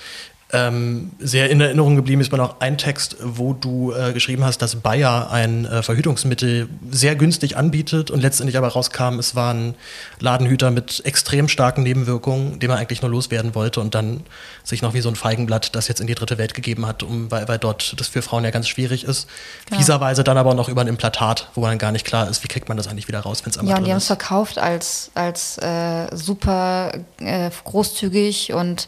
Ähm, 0.54 1.12
sehr 1.18 1.50
in 1.50 1.60
Erinnerung 1.60 1.96
geblieben 1.96 2.22
ist 2.22 2.32
mir 2.32 2.38
noch 2.38 2.60
ein 2.60 2.78
Text, 2.78 3.18
wo 3.20 3.54
du 3.54 3.92
äh, 3.92 4.14
geschrieben 4.14 4.46
hast, 4.46 4.60
dass 4.60 4.76
Bayer 4.76 5.32
ein 5.32 5.66
äh, 5.66 5.82
Verhütungsmittel 5.82 6.70
sehr 6.92 7.16
günstig 7.16 7.58
anbietet 7.58 8.12
und 8.12 8.22
letztendlich 8.22 8.56
aber 8.56 8.68
rauskam, 8.68 9.18
es 9.18 9.34
war 9.34 9.52
ein 9.52 9.74
Ladenhüter 10.20 10.70
mit 10.70 11.04
extrem 11.06 11.48
starken 11.48 11.82
Nebenwirkungen, 11.82 12.60
den 12.60 12.70
man 12.70 12.78
eigentlich 12.78 13.02
nur 13.02 13.10
loswerden 13.10 13.56
wollte 13.56 13.82
und 13.82 13.96
dann 13.96 14.22
sich 14.64 14.84
noch 14.84 14.94
wie 14.94 15.02
so 15.02 15.10
ein 15.10 15.16
Feigenblatt 15.16 15.76
das 15.76 15.88
jetzt 15.88 16.02
in 16.02 16.06
die 16.06 16.14
dritte 16.14 16.38
Welt 16.38 16.54
gegeben 16.54 16.86
hat, 16.86 17.02
um, 17.02 17.32
weil, 17.32 17.48
weil 17.48 17.58
dort 17.58 18.00
das 18.00 18.08
für 18.08 18.22
Frauen 18.22 18.44
ja 18.44 18.52
ganz 18.52 18.68
schwierig 18.68 19.06
ist. 19.06 19.28
Genau. 19.66 19.80
Fieserweise 19.80 20.24
dann 20.24 20.38
aber 20.38 20.54
noch 20.54 20.70
über 20.70 20.82
ein 20.82 20.88
Implantat, 20.88 21.50
wo 21.56 21.66
dann 21.66 21.80
gar 21.80 21.92
nicht 21.92 22.06
klar 22.06 22.30
ist, 22.30 22.44
wie 22.44 22.48
kriegt 22.48 22.68
man 22.68 22.78
das 22.78 22.88
eigentlich 22.88 23.08
wieder 23.08 23.22
raus, 23.22 23.44
wenn 23.44 23.50
es 23.50 23.58
einmal 23.58 23.72
Ja, 23.72 23.78
und 23.80 23.86
die 23.86 23.92
haben 23.92 23.98
es 23.98 24.06
verkauft 24.06 24.60
als, 24.60 25.10
als 25.16 25.58
äh, 25.58 26.16
super 26.16 26.92
äh, 27.20 27.50
großzügig 27.64 28.54
und 28.54 28.88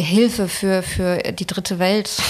Hilfe 0.00 0.48
für, 0.48 0.82
für 0.82 1.18
die 1.18 1.46
dritte 1.46 1.78
Welt. 1.78 2.10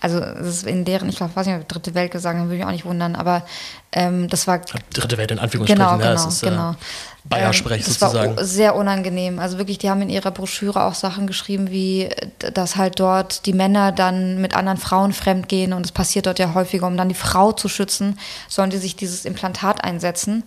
Also 0.00 0.20
in 0.68 0.84
deren, 0.84 1.08
ich 1.08 1.16
glaube, 1.16 1.34
weiß 1.34 1.48
nicht, 1.48 1.66
dritte 1.66 1.92
Welt 1.92 2.12
gesagt, 2.12 2.38
würde 2.38 2.56
ich 2.56 2.64
auch 2.64 2.70
nicht 2.70 2.84
wundern, 2.84 3.16
aber 3.16 3.44
ähm, 3.90 4.28
das 4.28 4.46
war. 4.46 4.60
Dritte 4.92 5.18
Welt 5.18 5.32
in 5.32 5.40
Anführungsstrichen, 5.40 5.84
genau, 5.84 5.98
genau, 5.98 6.10
ja, 6.10 6.28
ist, 6.28 6.42
äh, 6.44 6.50
genau. 6.50 6.76
Bayer-Sprech 7.24 7.80
ähm, 7.80 7.92
sozusagen. 7.92 8.36
Das 8.36 8.36
war 8.36 8.44
sehr 8.44 8.76
unangenehm. 8.76 9.38
Also 9.38 9.58
wirklich, 9.58 9.78
die 9.78 9.90
haben 9.90 10.00
in 10.02 10.08
ihrer 10.08 10.30
Broschüre 10.30 10.84
auch 10.84 10.94
Sachen 10.94 11.26
geschrieben, 11.26 11.70
wie, 11.70 12.08
dass 12.38 12.76
halt 12.76 13.00
dort 13.00 13.46
die 13.46 13.52
Männer 13.52 13.92
dann 13.92 14.40
mit 14.40 14.54
anderen 14.54 14.78
Frauen 14.78 15.12
fremdgehen 15.12 15.72
und 15.72 15.84
es 15.84 15.92
passiert 15.92 16.26
dort 16.26 16.38
ja 16.38 16.54
häufiger, 16.54 16.86
um 16.86 16.96
dann 16.96 17.08
die 17.08 17.14
Frau 17.14 17.52
zu 17.52 17.68
schützen, 17.68 18.18
sollen 18.48 18.70
die 18.70 18.78
sich 18.78 18.96
dieses 18.96 19.24
Implantat 19.24 19.82
einsetzen, 19.82 20.44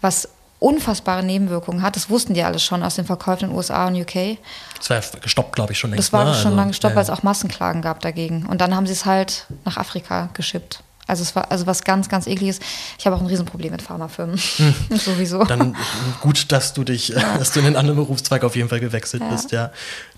was 0.00 0.28
unfassbare 0.64 1.22
Nebenwirkungen 1.22 1.82
hat. 1.82 1.94
Das 1.94 2.08
wussten 2.08 2.32
die 2.32 2.42
alles 2.42 2.64
schon 2.64 2.82
aus 2.82 2.94
den 2.94 3.04
Verkäufen 3.04 3.44
in 3.44 3.50
den 3.50 3.56
USA 3.56 3.86
und 3.86 3.96
UK. 4.00 4.38
Das 4.78 4.90
war 4.90 4.96
ja 4.96 5.02
gestoppt, 5.20 5.54
glaube 5.54 5.72
ich, 5.72 5.78
schon 5.78 5.90
längst. 5.90 6.08
Das 6.08 6.12
war 6.12 6.24
ne? 6.24 6.32
schon 6.32 6.46
also, 6.46 6.56
lange 6.56 6.70
gestoppt, 6.70 6.92
ja. 6.92 6.96
weil 6.96 7.02
es 7.02 7.10
auch 7.10 7.22
Massenklagen 7.22 7.82
gab 7.82 8.00
dagegen. 8.00 8.46
Und 8.46 8.60
dann 8.60 8.74
haben 8.74 8.86
sie 8.86 8.92
es 8.92 9.04
halt 9.04 9.46
nach 9.64 9.76
Afrika 9.76 10.30
geschippt. 10.32 10.80
Also 11.06 11.22
es 11.22 11.36
war 11.36 11.50
also 11.50 11.66
was 11.66 11.84
ganz, 11.84 12.08
ganz 12.08 12.26
ekliges. 12.26 12.60
Ich 12.98 13.04
habe 13.04 13.14
auch 13.14 13.20
ein 13.20 13.26
Riesenproblem 13.26 13.72
mit 13.72 13.82
Pharmafirmen. 13.82 14.38
Hm. 14.38 14.74
Sowieso. 14.98 15.44
Dann 15.44 15.76
gut, 16.22 16.50
dass 16.50 16.72
du 16.72 16.82
dich, 16.82 17.08
ja. 17.08 17.36
dass 17.36 17.52
du 17.52 17.60
in 17.60 17.66
einen 17.66 17.76
anderen 17.76 17.98
Berufszweig 17.98 18.42
auf 18.42 18.56
jeden 18.56 18.70
Fall 18.70 18.80
gewechselt 18.80 19.22
ja. 19.22 19.28
bist, 19.28 19.52
ja. 19.52 19.70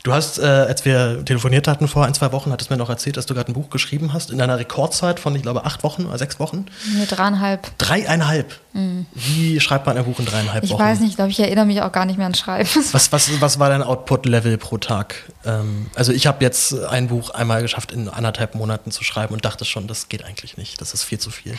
Du 0.02 0.12
hast, 0.12 0.38
äh, 0.38 0.44
als 0.44 0.84
wir 0.84 1.24
telefoniert 1.24 1.66
hatten 1.66 1.88
vor 1.88 2.04
ein, 2.04 2.14
zwei 2.14 2.30
Wochen, 2.30 2.52
hattest 2.52 2.70
mir 2.70 2.76
noch 2.76 2.88
erzählt, 2.88 3.16
dass 3.16 3.26
du 3.26 3.34
gerade 3.34 3.50
ein 3.50 3.54
Buch 3.54 3.70
geschrieben 3.70 4.12
hast 4.12 4.30
in 4.30 4.40
einer 4.40 4.58
Rekordzeit 4.58 5.18
von, 5.18 5.34
ich 5.34 5.42
glaube, 5.42 5.64
acht 5.64 5.82
Wochen 5.82 6.06
oder 6.06 6.16
sechs 6.16 6.38
Wochen. 6.38 6.66
Nee, 6.94 7.06
dreieinhalb. 7.06 7.76
Dreieinhalb? 7.78 8.54
Mhm. 8.72 9.06
Wie 9.14 9.58
schreibt 9.58 9.86
man 9.86 9.96
ein 9.96 10.04
Buch 10.04 10.18
in 10.20 10.26
dreieinhalb 10.26 10.62
ich 10.62 10.70
Wochen? 10.70 10.80
Ich 10.80 10.86
weiß 10.86 11.00
nicht, 11.00 11.10
ich 11.10 11.16
glaube, 11.16 11.30
ich 11.30 11.40
erinnere 11.40 11.66
mich 11.66 11.82
auch 11.82 11.90
gar 11.90 12.04
nicht 12.04 12.18
mehr 12.18 12.26
an 12.26 12.34
Schreiben. 12.34 12.68
Was, 12.92 13.12
was, 13.12 13.40
was 13.40 13.58
war 13.58 13.68
dein 13.68 13.82
Output-Level 13.82 14.58
pro 14.58 14.78
Tag? 14.78 15.16
Ähm, 15.44 15.90
also 15.94 16.12
ich 16.12 16.26
habe 16.26 16.44
jetzt 16.44 16.72
ein 16.84 17.08
Buch 17.08 17.30
einmal 17.30 17.62
geschafft, 17.62 17.92
in 17.92 18.08
anderthalb 18.08 18.54
Monaten 18.54 18.90
zu 18.90 19.02
schreiben 19.02 19.34
und 19.34 19.44
dachte 19.44 19.64
schon, 19.64 19.86
das 19.88 20.08
geht 20.08 20.24
eigentlich 20.24 20.56
nicht, 20.56 20.80
das 20.80 20.94
ist 20.94 21.02
viel 21.02 21.18
zu 21.18 21.30
viel. 21.30 21.56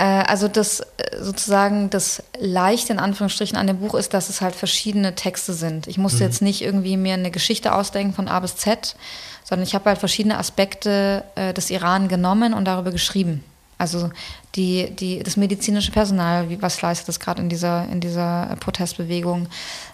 Äh, 0.00 0.24
also 0.26 0.48
das 0.48 0.80
äh, 0.80 0.84
sozusagen 1.20 1.90
das 1.90 2.22
Leichte 2.38 2.92
in 2.92 2.98
Anführungsstrichen 2.98 3.58
an 3.58 3.66
dem 3.66 3.78
Buch 3.78 3.94
ist, 3.94 4.14
dass 4.14 4.30
es 4.30 4.40
halt 4.40 4.54
verschiedene 4.54 5.14
Texte 5.14 5.52
sind. 5.52 5.86
Ich 5.86 5.98
musste 5.98 6.24
mhm. 6.24 6.30
jetzt 6.30 6.42
nicht 6.42 6.62
irgendwie 6.62 6.96
mir 6.96 7.14
eine 7.14 7.30
Geschichte 7.30 7.74
ausdenken 7.74 8.14
von 8.14 8.26
A 8.26 8.40
bis 8.40 8.56
Z, 8.56 8.96
sondern 9.44 9.66
ich 9.66 9.74
habe 9.74 9.84
halt 9.84 9.98
verschiedene 9.98 10.38
Aspekte 10.38 11.24
äh, 11.34 11.52
des 11.52 11.68
Iran 11.68 12.08
genommen 12.08 12.54
und 12.54 12.64
darüber 12.64 12.92
geschrieben. 12.92 13.44
Also 13.76 14.10
die, 14.56 14.90
die, 14.90 15.22
das 15.22 15.36
medizinische 15.36 15.92
Personal, 15.92 16.48
wie, 16.48 16.60
was 16.60 16.80
leistet 16.80 17.08
das 17.08 17.20
gerade 17.20 17.42
in 17.42 17.50
dieser, 17.50 17.86
in 17.90 18.00
dieser 18.00 18.56
Protestbewegung? 18.60 19.48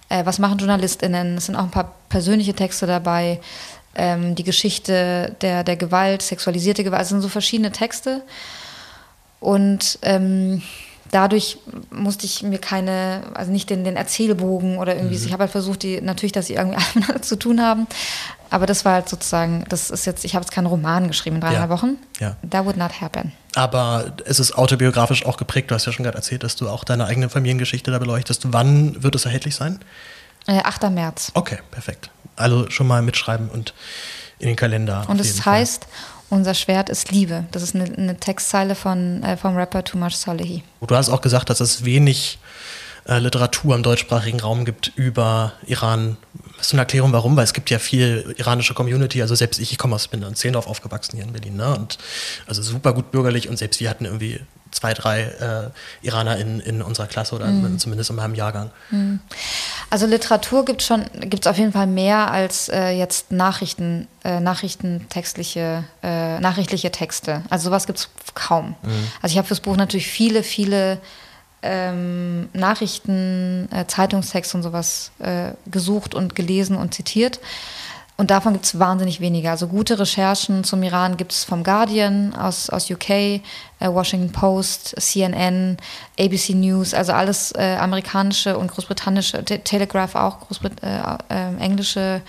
Äh, 0.08 0.24
was 0.24 0.38
machen 0.38 0.58
JournalistInnen? 0.58 1.36
Es 1.36 1.46
sind 1.46 1.56
auch 1.56 1.64
ein 1.64 1.70
paar 1.70 1.94
persönliche 2.08 2.54
Texte 2.54 2.86
dabei. 2.86 3.40
Ähm, 3.96 4.36
die 4.36 4.44
Geschichte 4.44 5.34
der, 5.40 5.64
der 5.64 5.76
Gewalt, 5.76 6.22
sexualisierte 6.22 6.84
Gewalt, 6.84 7.02
es 7.02 7.08
sind 7.08 7.22
so 7.22 7.28
verschiedene 7.28 7.72
Texte. 7.72 8.22
Und 9.40 9.98
ähm, 10.02 10.62
dadurch 11.10 11.58
musste 11.90 12.26
ich 12.26 12.42
mir 12.42 12.58
keine, 12.58 13.22
also 13.34 13.50
nicht 13.50 13.70
den, 13.70 13.84
den 13.84 13.96
Erzählbogen 13.96 14.78
oder 14.78 14.96
irgendwie, 14.96 15.18
mhm. 15.18 15.26
ich 15.26 15.32
habe 15.32 15.42
halt 15.42 15.52
versucht, 15.52 15.82
die, 15.82 16.00
natürlich, 16.00 16.32
dass 16.32 16.46
sie 16.46 16.54
irgendwie 16.54 16.78
alle 17.08 17.20
zu 17.20 17.36
tun 17.38 17.60
haben. 17.60 17.86
Aber 18.50 18.66
das 18.66 18.84
war 18.84 18.94
halt 18.94 19.08
sozusagen, 19.08 19.64
das 19.68 19.90
ist 19.90 20.06
jetzt, 20.06 20.24
ich 20.24 20.34
habe 20.34 20.44
jetzt 20.44 20.52
keinen 20.52 20.66
Roman 20.66 21.08
geschrieben 21.08 21.36
in 21.36 21.42
dreieinhalb 21.42 21.70
ja. 21.70 21.76
Wochen. 21.76 21.96
Ja. 22.20 22.36
That 22.48 22.64
would 22.64 22.76
not 22.76 23.00
happen. 23.00 23.32
Aber 23.54 24.12
es 24.24 24.38
ist 24.38 24.56
autobiografisch 24.56 25.26
auch 25.26 25.36
geprägt. 25.36 25.70
Du 25.70 25.74
hast 25.74 25.86
ja 25.86 25.92
schon 25.92 26.04
gerade 26.04 26.16
erzählt, 26.16 26.42
dass 26.42 26.56
du 26.56 26.68
auch 26.68 26.84
deine 26.84 27.06
eigene 27.06 27.28
Familiengeschichte 27.28 27.90
da 27.90 27.98
beleuchtest. 27.98 28.52
Wann 28.52 29.02
wird 29.02 29.14
es 29.14 29.24
erhältlich 29.24 29.56
sein? 29.56 29.80
Äh, 30.46 30.60
8. 30.62 30.90
März. 30.90 31.32
Okay, 31.34 31.58
perfekt. 31.70 32.10
Also 32.36 32.70
schon 32.70 32.86
mal 32.86 33.02
mitschreiben 33.02 33.48
und 33.48 33.74
in 34.38 34.48
den 34.48 34.56
Kalender. 34.56 35.06
Und 35.08 35.20
es 35.20 35.44
heißt, 35.44 35.84
Fall. 35.84 35.92
Unser 36.28 36.54
Schwert 36.54 36.88
ist 36.90 37.10
Liebe. 37.12 37.44
Das 37.52 37.62
ist 37.62 37.74
eine, 37.74 37.84
eine 37.84 38.16
Textzeile 38.16 38.74
von, 38.74 39.22
äh, 39.22 39.36
vom 39.36 39.56
Rapper 39.56 39.84
Much 39.94 40.16
Salehi. 40.16 40.62
Du 40.86 40.94
hast 40.94 41.08
auch 41.08 41.20
gesagt, 41.20 41.50
dass 41.50 41.60
es 41.60 41.84
wenig 41.84 42.38
äh, 43.06 43.18
Literatur 43.18 43.74
im 43.74 43.82
deutschsprachigen 43.82 44.40
Raum 44.40 44.64
gibt 44.64 44.92
über 44.96 45.52
Iran. 45.66 46.16
Hast 46.58 46.72
du 46.72 46.76
eine 46.76 46.82
Erklärung, 46.82 47.12
warum? 47.12 47.36
Weil 47.36 47.44
es 47.44 47.52
gibt 47.52 47.70
ja 47.70 47.78
viel 47.78 48.34
iranische 48.38 48.74
Community. 48.74 49.22
Also 49.22 49.34
selbst 49.34 49.60
ich, 49.60 49.72
ich 49.72 49.78
komme 49.78 49.94
aus, 49.94 50.08
bin 50.08 50.22
in 50.22 50.34
Zehlendorf 50.34 50.66
aufgewachsen 50.66 51.16
hier 51.16 51.24
in 51.24 51.32
Berlin. 51.32 51.56
Ne? 51.56 51.74
Und 51.76 51.98
also 52.46 52.62
super 52.62 52.92
gut 52.92 53.12
bürgerlich 53.12 53.48
und 53.48 53.56
selbst 53.56 53.78
wir 53.80 53.88
hatten 53.88 54.04
irgendwie 54.04 54.40
zwei, 54.70 54.94
drei 54.94 55.22
äh, 55.22 55.70
Iraner 56.06 56.36
in, 56.36 56.60
in 56.60 56.82
unserer 56.82 57.06
Klasse 57.06 57.34
oder 57.34 57.46
mhm. 57.46 57.78
zumindest 57.78 58.10
in 58.10 58.16
meinem 58.16 58.34
Jahrgang. 58.34 58.70
Mhm. 58.90 59.20
Also 59.90 60.06
Literatur 60.06 60.64
gibt 60.64 60.80
es 60.80 60.86
schon, 60.86 61.04
gibt 61.20 61.46
es 61.46 61.50
auf 61.50 61.58
jeden 61.58 61.72
Fall 61.72 61.86
mehr 61.86 62.30
als 62.30 62.68
äh, 62.68 62.90
jetzt 62.90 63.32
Nachrichten, 63.32 64.08
äh, 64.24 64.40
Nachrichtentextliche, 64.40 65.84
äh, 66.02 66.40
nachrichtliche 66.40 66.90
Texte. 66.90 67.42
Also 67.50 67.70
sowas 67.70 67.86
gibt 67.86 67.98
es 67.98 68.08
kaum. 68.34 68.74
Mhm. 68.82 69.08
Also 69.22 69.32
ich 69.32 69.38
habe 69.38 69.46
fürs 69.46 69.60
Buch 69.60 69.76
natürlich 69.76 70.08
viele, 70.08 70.42
viele 70.42 70.98
ähm, 71.62 72.48
Nachrichten, 72.52 73.68
äh, 73.72 73.86
Zeitungstexte 73.86 74.56
und 74.56 74.62
sowas 74.62 75.10
äh, 75.18 75.52
gesucht 75.70 76.14
und 76.14 76.34
gelesen 76.34 76.76
und 76.76 76.94
zitiert. 76.94 77.40
Und 78.18 78.30
davon 78.30 78.54
gibt 78.54 78.64
es 78.64 78.78
wahnsinnig 78.78 79.20
wenige. 79.20 79.50
Also 79.50 79.66
gute 79.68 79.98
Recherchen 79.98 80.64
zum 80.64 80.82
Iran 80.82 81.18
gibt 81.18 81.32
es 81.32 81.44
vom 81.44 81.62
Guardian 81.62 82.34
aus, 82.34 82.70
aus 82.70 82.90
UK, 82.90 83.10
äh, 83.10 83.40
Washington 83.80 84.32
Post, 84.32 84.94
CNN, 84.98 85.76
ABC 86.18 86.54
News, 86.54 86.94
also 86.94 87.12
alles 87.12 87.52
äh, 87.52 87.76
amerikanische 87.78 88.56
und 88.56 88.70
großbritannische, 88.72 89.44
Te 89.44 89.58
Telegraph 89.58 90.14
auch, 90.14 90.40
Großbrit 90.40 90.82
äh, 90.82 90.98
äh 91.28 91.56
englische 91.58 92.22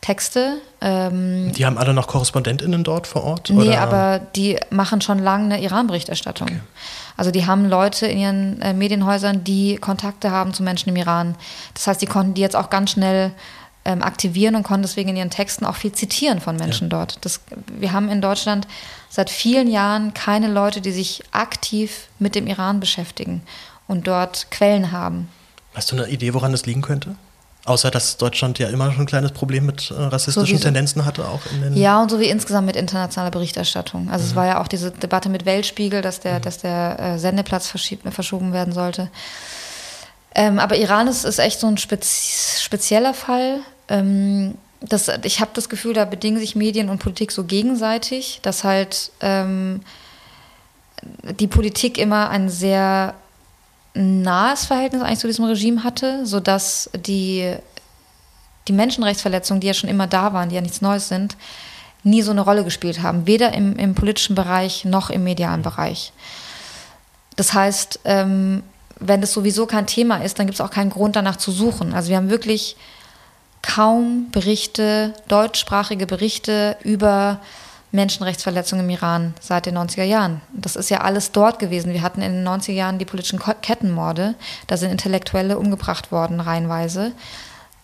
Texte. 0.00 0.56
Ähm, 0.80 1.52
die 1.52 1.66
haben 1.66 1.76
alle 1.76 1.92
noch 1.92 2.06
KorrespondentInnen 2.06 2.82
dort 2.82 3.06
vor 3.06 3.22
Ort? 3.22 3.50
Nee, 3.50 3.68
oder? 3.68 3.80
aber 3.80 4.20
die 4.34 4.58
machen 4.70 5.00
schon 5.00 5.18
lange 5.18 5.54
eine 5.54 5.62
Iran-Berichterstattung. 5.62 6.48
Okay. 6.48 6.60
Also 7.18 7.30
die 7.30 7.46
haben 7.46 7.68
Leute 7.68 8.06
in 8.06 8.18
ihren 8.18 8.62
äh, 8.62 8.72
Medienhäusern, 8.72 9.44
die 9.44 9.76
Kontakte 9.76 10.30
haben 10.30 10.54
zu 10.54 10.62
Menschen 10.62 10.88
im 10.88 10.96
Iran. 10.96 11.36
Das 11.74 11.86
heißt, 11.86 12.00
die 12.00 12.06
konnten 12.06 12.32
die 12.32 12.40
jetzt 12.40 12.56
auch 12.56 12.70
ganz 12.70 12.92
schnell 12.92 13.32
ähm, 13.84 14.02
aktivieren 14.02 14.56
und 14.56 14.62
konnten 14.62 14.82
deswegen 14.82 15.10
in 15.10 15.16
ihren 15.16 15.30
Texten 15.30 15.64
auch 15.64 15.76
viel 15.76 15.92
zitieren 15.92 16.40
von 16.40 16.56
Menschen 16.56 16.90
ja. 16.90 16.98
dort. 16.98 17.18
Das, 17.22 17.40
wir 17.78 17.92
haben 17.92 18.08
in 18.08 18.20
Deutschland 18.20 18.66
seit 19.08 19.30
vielen 19.30 19.68
Jahren 19.70 20.14
keine 20.14 20.48
Leute, 20.48 20.80
die 20.80 20.92
sich 20.92 21.22
aktiv 21.32 22.08
mit 22.18 22.34
dem 22.34 22.46
Iran 22.46 22.80
beschäftigen 22.80 23.42
und 23.88 24.06
dort 24.06 24.50
Quellen 24.50 24.92
haben. 24.92 25.28
Hast 25.74 25.90
du 25.90 25.96
eine 25.96 26.08
Idee, 26.08 26.34
woran 26.34 26.52
das 26.52 26.66
liegen 26.66 26.82
könnte? 26.82 27.16
Außer 27.66 27.90
dass 27.90 28.16
Deutschland 28.16 28.58
ja 28.58 28.68
immer 28.68 28.90
schon 28.90 29.02
ein 29.02 29.06
kleines 29.06 29.32
Problem 29.32 29.66
mit 29.66 29.90
äh, 29.90 29.94
rassistischen 29.94 30.56
so 30.56 30.64
Tendenzen 30.64 31.04
hatte, 31.04 31.26
auch 31.26 31.40
in 31.52 31.60
den 31.60 31.76
Ja, 31.76 32.00
und 32.00 32.10
so 32.10 32.18
wie 32.18 32.28
insgesamt 32.28 32.66
mit 32.66 32.74
internationaler 32.74 33.30
Berichterstattung. 33.30 34.08
Also 34.10 34.24
mhm. 34.24 34.30
es 34.30 34.36
war 34.36 34.46
ja 34.46 34.62
auch 34.62 34.68
diese 34.68 34.90
Debatte 34.90 35.28
mit 35.28 35.44
Weltspiegel, 35.44 36.00
dass 36.00 36.20
der, 36.20 36.38
mhm. 36.38 36.42
dass 36.42 36.58
der 36.58 36.98
äh, 36.98 37.18
Sendeplatz 37.18 37.68
verschoben 37.68 38.52
werden 38.52 38.72
sollte. 38.72 39.10
Ähm, 40.34 40.58
aber 40.58 40.76
Iran 40.76 41.08
ist, 41.08 41.24
ist 41.24 41.38
echt 41.38 41.60
so 41.60 41.66
ein 41.66 41.76
spez 41.76 42.60
spezieller 42.62 43.14
Fall. 43.14 43.60
Ähm, 43.88 44.54
das, 44.80 45.10
ich 45.24 45.40
habe 45.40 45.50
das 45.54 45.68
Gefühl, 45.68 45.92
da 45.92 46.04
bedingen 46.04 46.38
sich 46.38 46.56
Medien 46.56 46.88
und 46.88 46.98
Politik 46.98 47.32
so 47.32 47.44
gegenseitig, 47.44 48.40
dass 48.42 48.64
halt 48.64 49.12
ähm, 49.20 49.82
die 51.38 51.46
Politik 51.46 51.98
immer 51.98 52.30
ein 52.30 52.48
sehr 52.48 53.14
nahes 53.94 54.66
Verhältnis 54.66 55.02
eigentlich 55.02 55.18
zu 55.18 55.26
diesem 55.26 55.44
Regime 55.44 55.84
hatte, 55.84 56.24
sodass 56.24 56.90
die, 56.94 57.54
die 58.68 58.72
Menschenrechtsverletzungen, 58.72 59.60
die 59.60 59.66
ja 59.66 59.74
schon 59.74 59.90
immer 59.90 60.06
da 60.06 60.32
waren, 60.32 60.48
die 60.48 60.54
ja 60.54 60.60
nichts 60.60 60.80
Neues 60.80 61.08
sind, 61.08 61.36
nie 62.02 62.22
so 62.22 62.30
eine 62.30 62.40
Rolle 62.40 62.64
gespielt 62.64 63.02
haben, 63.02 63.26
weder 63.26 63.52
im, 63.52 63.76
im 63.76 63.94
politischen 63.94 64.34
Bereich 64.34 64.84
noch 64.84 65.10
im 65.10 65.24
medialen 65.24 65.62
Bereich. 65.62 66.12
Das 67.36 67.52
heißt, 67.52 68.00
ähm, 68.04 68.62
wenn 69.00 69.20
das 69.20 69.32
sowieso 69.32 69.66
kein 69.66 69.86
Thema 69.86 70.18
ist, 70.18 70.38
dann 70.38 70.46
gibt 70.46 70.54
es 70.54 70.60
auch 70.60 70.70
keinen 70.70 70.90
Grund 70.90 71.16
danach 71.16 71.36
zu 71.36 71.50
suchen. 71.50 71.94
Also 71.94 72.10
wir 72.10 72.16
haben 72.16 72.30
wirklich 72.30 72.76
kaum 73.62 74.30
Berichte, 74.30 75.14
deutschsprachige 75.28 76.06
Berichte 76.06 76.76
über 76.82 77.40
Menschenrechtsverletzungen 77.92 78.84
im 78.84 78.90
Iran 78.90 79.34
seit 79.40 79.66
den 79.66 79.76
90er 79.76 80.04
Jahren. 80.04 80.40
Das 80.52 80.76
ist 80.76 80.90
ja 80.90 81.00
alles 81.00 81.32
dort 81.32 81.58
gewesen. 81.58 81.92
Wir 81.92 82.02
hatten 82.02 82.22
in 82.22 82.32
den 82.32 82.48
90er 82.48 82.72
Jahren 82.72 82.98
die 82.98 83.04
politischen 83.04 83.40
Kettenmorde. 83.62 84.34
Da 84.68 84.76
sind 84.76 84.90
Intellektuelle 84.90 85.58
umgebracht 85.58 86.12
worden, 86.12 86.40
reihenweise. 86.40 87.12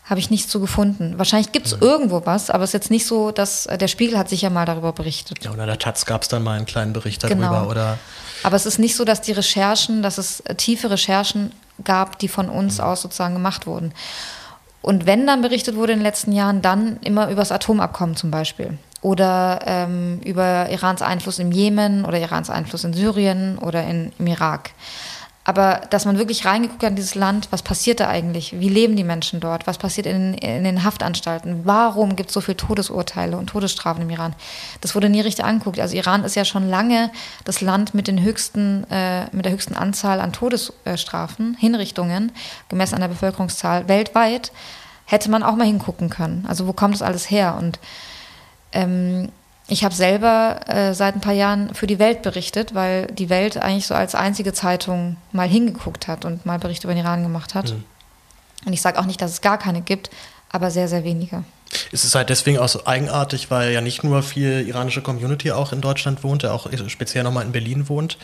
Habe 0.05 0.21
ich 0.21 0.31
nichts 0.31 0.49
zu 0.49 0.61
gefunden. 0.61 1.19
Wahrscheinlich 1.19 1.51
gibt 1.51 1.67
es 1.67 1.75
mhm. 1.75 1.83
irgendwo 1.83 2.25
was, 2.25 2.51
aber 2.51 2.63
es 2.63 2.71
ist 2.71 2.75
jetzt 2.75 2.91
nicht 2.93 3.07
so, 3.07 3.33
dass 3.33 3.67
äh, 3.67 3.77
der 3.77 3.89
Spiegel 3.89 4.17
hat 4.17 4.29
sicher 4.29 4.51
mal 4.51 4.65
darüber 4.65 4.93
berichtet. 4.93 5.45
Ja, 5.45 5.51
oder 5.51 5.67
der 5.67 5.81
Taz 5.81 6.07
gab 6.07 6.23
es 6.23 6.29
dann 6.29 6.45
mal 6.45 6.57
einen 6.57 6.67
kleinen 6.67 6.93
Bericht 6.93 7.25
darüber. 7.25 7.49
Genau. 7.49 7.69
Oder 7.69 7.99
aber 8.43 8.57
es 8.57 8.67
ist 8.67 8.79
nicht 8.79 8.97
so, 8.97 9.05
dass 9.05 9.21
die 9.21 9.33
Recherchen, 9.33 10.03
dass 10.03 10.19
es 10.19 10.41
äh, 10.41 10.55
tiefe 10.55 10.91
Recherchen 10.91 11.53
gab, 11.85 12.19
die 12.19 12.29
von 12.29 12.49
uns 12.49 12.79
mhm. 12.79 12.85
aus 12.85 13.03
sozusagen 13.03 13.35
gemacht 13.35 13.67
wurden. 13.67 13.93
Und 14.83 15.05
wenn 15.05 15.27
dann 15.27 15.43
berichtet 15.43 15.75
wurde 15.75 15.93
in 15.93 15.99
den 15.99 16.05
letzten 16.05 16.33
Jahren, 16.33 16.63
dann 16.63 16.99
immer 17.03 17.27
über 17.27 17.43
das 17.43 17.51
Atomabkommen 17.51 18.15
zum 18.15 18.31
Beispiel. 18.31 18.79
Oder 19.03 19.61
ähm, 19.67 20.21
über 20.25 20.71
Irans 20.71 21.03
Einfluss 21.03 21.39
im 21.39 21.51
Jemen 21.51 22.05
oder 22.05 22.21
Irans 22.21 22.51
Einfluss 22.51 22.85
in 22.85 22.93
Syrien 22.93 23.59
oder 23.59 23.85
in, 23.85 24.13
im 24.19 24.27
Irak. 24.27 24.71
Aber 25.49 25.83
dass 25.91 26.05
man 26.05 26.19
wirklich 26.19 26.45
reingeguckt 26.45 26.83
hat 26.83 26.91
in 26.91 26.97
dieses 26.97 27.15
Land, 27.15 27.47
was 27.53 27.63
passiert 27.63 28.01
da 28.01 28.09
eigentlich? 28.09 28.59
Wie 28.59 28.69
leben 28.69 28.97
die 28.97 29.05
Menschen 29.05 29.39
dort? 29.39 29.69
Was 29.69 29.79
passiert 29.79 30.09
in, 30.09 30.35
in 30.35 30.65
den 30.65 30.83
Haftanstalten? 30.83 31.61
Warum 31.63 32.17
gibt 32.17 32.31
es 32.31 32.35
so 32.35 32.41
viele 32.41 32.57
Todesurteile 32.57 33.37
und 33.37 33.47
Todesstrafen 33.47 34.03
im 34.03 34.11
Iran? 34.11 34.35
Das 34.81 34.97
wurde 34.97 35.09
nie 35.09 35.21
richtig 35.21 35.45
angeguckt. 35.45 35.79
Also 35.79 35.95
Iran 35.95 36.25
ist 36.25 36.35
ja 36.35 36.45
schon 36.45 36.69
lange 36.69 37.13
das 37.45 37.61
Land 37.61 37.95
mit, 37.95 38.09
den 38.09 38.21
höchsten, 38.21 38.91
äh, 38.91 39.27
mit 39.31 39.45
der 39.45 39.53
höchsten 39.53 39.77
Anzahl 39.77 40.21
an 40.21 40.33
Todesstrafen, 40.33 41.57
Hinrichtungen, 41.61 42.33
gemessen 42.69 42.97
an 42.97 43.03
der 43.03 43.09
Bevölkerungszahl 43.09 43.87
weltweit. 43.87 44.51
Hätte 45.05 45.31
man 45.31 45.45
auch 45.45 45.55
mal 45.55 45.65
hingucken 45.65 46.11
können. 46.11 46.45
Also 46.49 46.67
wo 46.67 46.73
kommt 46.73 46.95
das 46.95 47.03
alles 47.03 47.31
her? 47.31 47.55
Und 47.57 47.79
ähm, 48.73 49.31
ich 49.69 49.85
habe 49.85 49.95
selber 49.95 50.61
äh, 50.67 50.95
seit 50.95 51.15
ein 51.17 51.21
paar 51.21 51.33
Jahren 51.33 51.75
für 51.75 51.87
die 51.87 51.99
Welt 51.99 52.23
berichtet, 52.23 52.75
weil 52.75 53.07
die 53.09 53.29
Welt 53.29 53.57
eigentlich 53.57 53.87
so 53.87 53.95
als 53.95 54.15
einzige 54.15 54.53
Zeitung 54.53 55.17
mal 55.33 55.49
hingeguckt 55.49 56.07
hat 56.07 56.25
und 56.25 56.47
mal 56.47 56.59
Berichte 56.59 56.87
über 56.87 56.95
den 56.95 57.05
Iran 57.05 57.23
gemacht 57.23 57.55
hat. 57.55 57.73
Mhm. 57.73 57.85
Und 58.65 58.73
ich 58.73 58.81
sage 58.81 58.99
auch 58.99 59.07
nicht, 59.07 59.21
dass 59.21 59.33
es 59.33 59.41
gar 59.41 59.59
keine 59.59 59.81
gibt, 59.81 60.11
aber 60.51 60.71
sehr, 60.71 60.89
sehr 60.89 61.05
wenige. 61.05 61.45
Ist 61.91 62.05
es 62.05 62.15
halt 62.15 62.31
deswegen 62.31 62.59
auch 62.59 62.69
so 62.69 62.87
eigenartig, 62.87 63.51
weil 63.51 63.73
ja 63.73 63.81
nicht 63.81 64.05
nur 64.05 64.23
viel 64.23 64.67
iranische 64.67 65.03
Community 65.03 65.51
auch 65.51 65.73
in 65.73 65.81
Deutschland 65.81 66.23
wohnt, 66.23 66.45
der 66.45 66.55
auch 66.55 66.69
speziell 66.87 67.25
nochmal 67.25 67.45
in 67.45 67.53
Berlin 67.53 67.89
wohnt, 67.89 68.19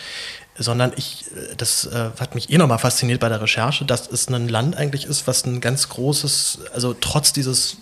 sondern 0.57 0.93
ich, 0.97 1.25
äh, 1.33 1.57
das 1.57 1.87
äh, 1.87 2.11
hat 2.21 2.37
mich 2.37 2.51
eh 2.51 2.59
nochmal 2.59 2.79
fasziniert 2.79 3.21
bei 3.21 3.29
der 3.29 3.43
Recherche, 3.43 3.85
dass 3.85 4.09
es 4.09 4.29
ein 4.29 4.49
Land 4.49 4.77
eigentlich 4.77 5.07
ist, 5.07 5.27
was 5.27 5.45
ein 5.45 5.61
ganz 5.61 5.89
großes, 5.89 6.61
also 6.73 6.95
trotz 6.95 7.33
dieses 7.33 7.79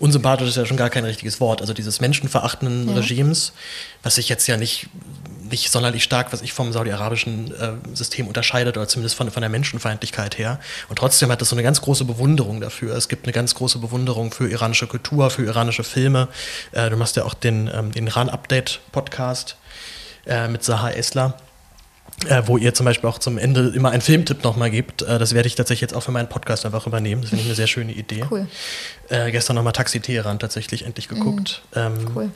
unsympathisch 0.00 0.48
ist 0.48 0.56
ja 0.56 0.66
schon 0.66 0.76
gar 0.76 0.90
kein 0.90 1.04
richtiges 1.04 1.40
Wort, 1.40 1.60
also 1.60 1.72
dieses 1.72 2.00
menschenverachtenden 2.00 2.88
ja. 2.88 2.94
Regimes, 2.94 3.52
was 4.02 4.16
sich 4.16 4.28
jetzt 4.28 4.46
ja 4.46 4.56
nicht, 4.56 4.88
nicht 5.50 5.70
sonderlich 5.70 6.02
stark, 6.02 6.32
was 6.32 6.42
ich 6.42 6.52
vom 6.52 6.72
saudi-arabischen 6.72 7.54
äh, 7.54 7.72
System 7.94 8.26
unterscheidet, 8.26 8.76
oder 8.76 8.88
zumindest 8.88 9.14
von, 9.14 9.30
von 9.30 9.42
der 9.42 9.50
Menschenfeindlichkeit 9.50 10.38
her. 10.38 10.58
Und 10.88 10.96
trotzdem 10.96 11.30
hat 11.30 11.42
es 11.42 11.50
so 11.50 11.54
eine 11.54 11.62
ganz 11.62 11.80
große 11.82 12.04
Bewunderung 12.04 12.60
dafür. 12.60 12.96
Es 12.96 13.08
gibt 13.08 13.26
eine 13.26 13.32
ganz 13.32 13.54
große 13.54 13.78
Bewunderung 13.78 14.32
für 14.32 14.48
iranische 14.48 14.86
Kultur, 14.86 15.30
für 15.30 15.44
iranische 15.44 15.84
Filme. 15.84 16.28
Äh, 16.72 16.90
du 16.90 16.96
machst 16.96 17.16
ja 17.16 17.24
auch 17.24 17.34
den, 17.34 17.70
ähm, 17.72 17.92
den 17.92 18.06
Iran-Update-Podcast 18.06 19.56
äh, 20.26 20.48
mit 20.48 20.64
Saha 20.64 20.90
Esler 20.90 21.36
äh, 22.28 22.42
wo 22.46 22.58
ihr 22.58 22.74
zum 22.74 22.84
Beispiel 22.84 23.08
auch 23.08 23.18
zum 23.18 23.38
Ende 23.38 23.72
immer 23.74 23.90
einen 23.90 24.02
Filmtipp 24.02 24.44
nochmal 24.44 24.70
gebt. 24.70 25.02
Äh, 25.02 25.18
das 25.18 25.34
werde 25.34 25.46
ich 25.46 25.54
tatsächlich 25.54 25.82
jetzt 25.82 25.94
auch 25.94 26.02
für 26.02 26.12
meinen 26.12 26.28
Podcast 26.28 26.66
einfach 26.66 26.86
übernehmen. 26.86 27.22
Das 27.22 27.30
finde 27.30 27.42
ich 27.42 27.48
eine 27.48 27.56
sehr 27.56 27.66
schöne 27.66 27.92
Idee. 27.92 28.24
Cool. 28.30 28.46
Äh, 29.08 29.30
gestern 29.30 29.56
nochmal 29.56 29.72
Taxi 29.72 30.00
Teheran 30.00 30.38
tatsächlich 30.38 30.84
endlich 30.84 31.10
mhm. 31.10 31.14
geguckt. 31.14 31.62
Mm, 31.74 31.78
ähm, 31.78 32.10
cool. 32.14 32.30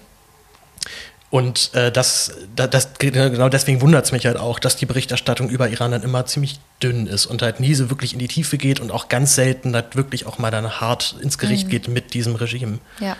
Und 1.30 1.74
äh, 1.74 1.90
das, 1.90 2.32
das, 2.54 2.70
das, 2.70 2.88
genau 2.98 3.48
deswegen 3.48 3.80
wundert 3.80 4.04
es 4.04 4.12
mich 4.12 4.24
halt 4.24 4.36
auch, 4.36 4.60
dass 4.60 4.76
die 4.76 4.86
Berichterstattung 4.86 5.48
über 5.48 5.68
Iran 5.68 5.90
dann 5.90 6.04
immer 6.04 6.24
ziemlich 6.26 6.60
dünn 6.80 7.08
ist 7.08 7.26
und 7.26 7.42
halt 7.42 7.58
nie 7.58 7.74
so 7.74 7.90
wirklich 7.90 8.12
in 8.12 8.20
die 8.20 8.28
Tiefe 8.28 8.56
geht 8.56 8.78
und 8.78 8.92
auch 8.92 9.08
ganz 9.08 9.34
selten 9.34 9.74
halt 9.74 9.96
wirklich 9.96 10.26
auch 10.26 10.38
mal 10.38 10.52
dann 10.52 10.80
hart 10.80 11.16
ins 11.20 11.36
Gericht 11.36 11.66
mm. 11.66 11.70
geht 11.70 11.88
mit 11.88 12.14
diesem 12.14 12.36
Regime. 12.36 12.78
Ja. 13.00 13.16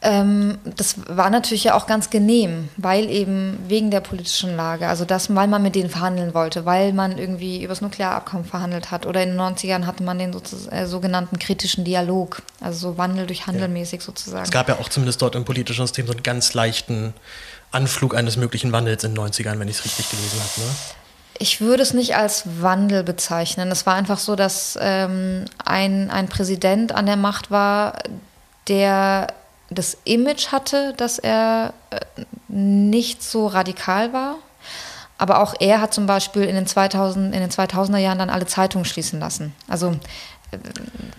Ähm, 0.00 0.58
das 0.64 0.94
war 1.08 1.28
natürlich 1.28 1.64
ja 1.64 1.74
auch 1.74 1.88
ganz 1.88 2.08
genehm, 2.08 2.68
weil 2.76 3.10
eben 3.10 3.58
wegen 3.66 3.90
der 3.90 4.00
politischen 4.00 4.54
Lage, 4.54 4.86
also 4.86 5.04
das, 5.04 5.34
weil 5.34 5.48
man 5.48 5.60
mit 5.60 5.74
denen 5.74 5.90
verhandeln 5.90 6.34
wollte, 6.34 6.64
weil 6.64 6.92
man 6.92 7.18
irgendwie 7.18 7.64
über 7.64 7.72
das 7.72 7.80
Nuklearabkommen 7.80 8.44
verhandelt 8.44 8.92
hat 8.92 9.06
oder 9.06 9.24
in 9.24 9.30
den 9.30 9.40
90ern 9.40 9.86
hatte 9.86 10.04
man 10.04 10.20
den 10.20 10.36
äh, 10.70 10.86
sogenannten 10.86 11.40
kritischen 11.40 11.84
Dialog, 11.84 12.42
also 12.60 12.90
so 12.90 12.98
Wandel 12.98 13.26
durch 13.26 13.48
Handel 13.48 13.66
mäßig 13.66 14.02
sozusagen. 14.02 14.44
Es 14.44 14.52
gab 14.52 14.68
ja 14.68 14.78
auch 14.78 14.88
zumindest 14.88 15.20
dort 15.20 15.34
im 15.34 15.44
politischen 15.44 15.84
System 15.84 16.06
so 16.06 16.12
einen 16.12 16.22
ganz 16.22 16.54
leichten 16.54 17.12
Anflug 17.72 18.14
eines 18.14 18.36
möglichen 18.36 18.70
Wandels 18.70 19.02
in 19.02 19.16
den 19.16 19.24
90ern, 19.24 19.58
wenn 19.58 19.66
ich 19.66 19.78
es 19.78 19.84
richtig 19.84 20.08
gelesen 20.10 20.38
habe. 20.38 20.68
Ne? 20.68 20.74
Ich 21.40 21.60
würde 21.60 21.82
es 21.82 21.92
nicht 21.92 22.14
als 22.14 22.44
Wandel 22.60 23.02
bezeichnen. 23.02 23.70
Es 23.72 23.84
war 23.84 23.94
einfach 23.94 24.18
so, 24.18 24.36
dass 24.36 24.78
ähm, 24.80 25.44
ein, 25.64 26.10
ein 26.10 26.28
Präsident 26.28 26.92
an 26.92 27.06
der 27.06 27.16
Macht 27.16 27.50
war, 27.50 27.98
der 28.68 29.28
das 29.70 29.98
Image 30.04 30.48
hatte, 30.48 30.94
dass 30.96 31.18
er 31.18 31.74
äh, 31.90 32.00
nicht 32.48 33.22
so 33.22 33.46
radikal 33.46 34.12
war. 34.12 34.36
Aber 35.18 35.42
auch 35.42 35.54
er 35.58 35.80
hat 35.80 35.92
zum 35.92 36.06
Beispiel 36.06 36.44
in 36.44 36.54
den, 36.54 36.66
2000, 36.66 37.34
in 37.34 37.40
den 37.40 37.50
2000er 37.50 37.98
Jahren 37.98 38.18
dann 38.18 38.30
alle 38.30 38.46
Zeitungen 38.46 38.84
schließen 38.84 39.18
lassen. 39.18 39.52
Also 39.66 39.96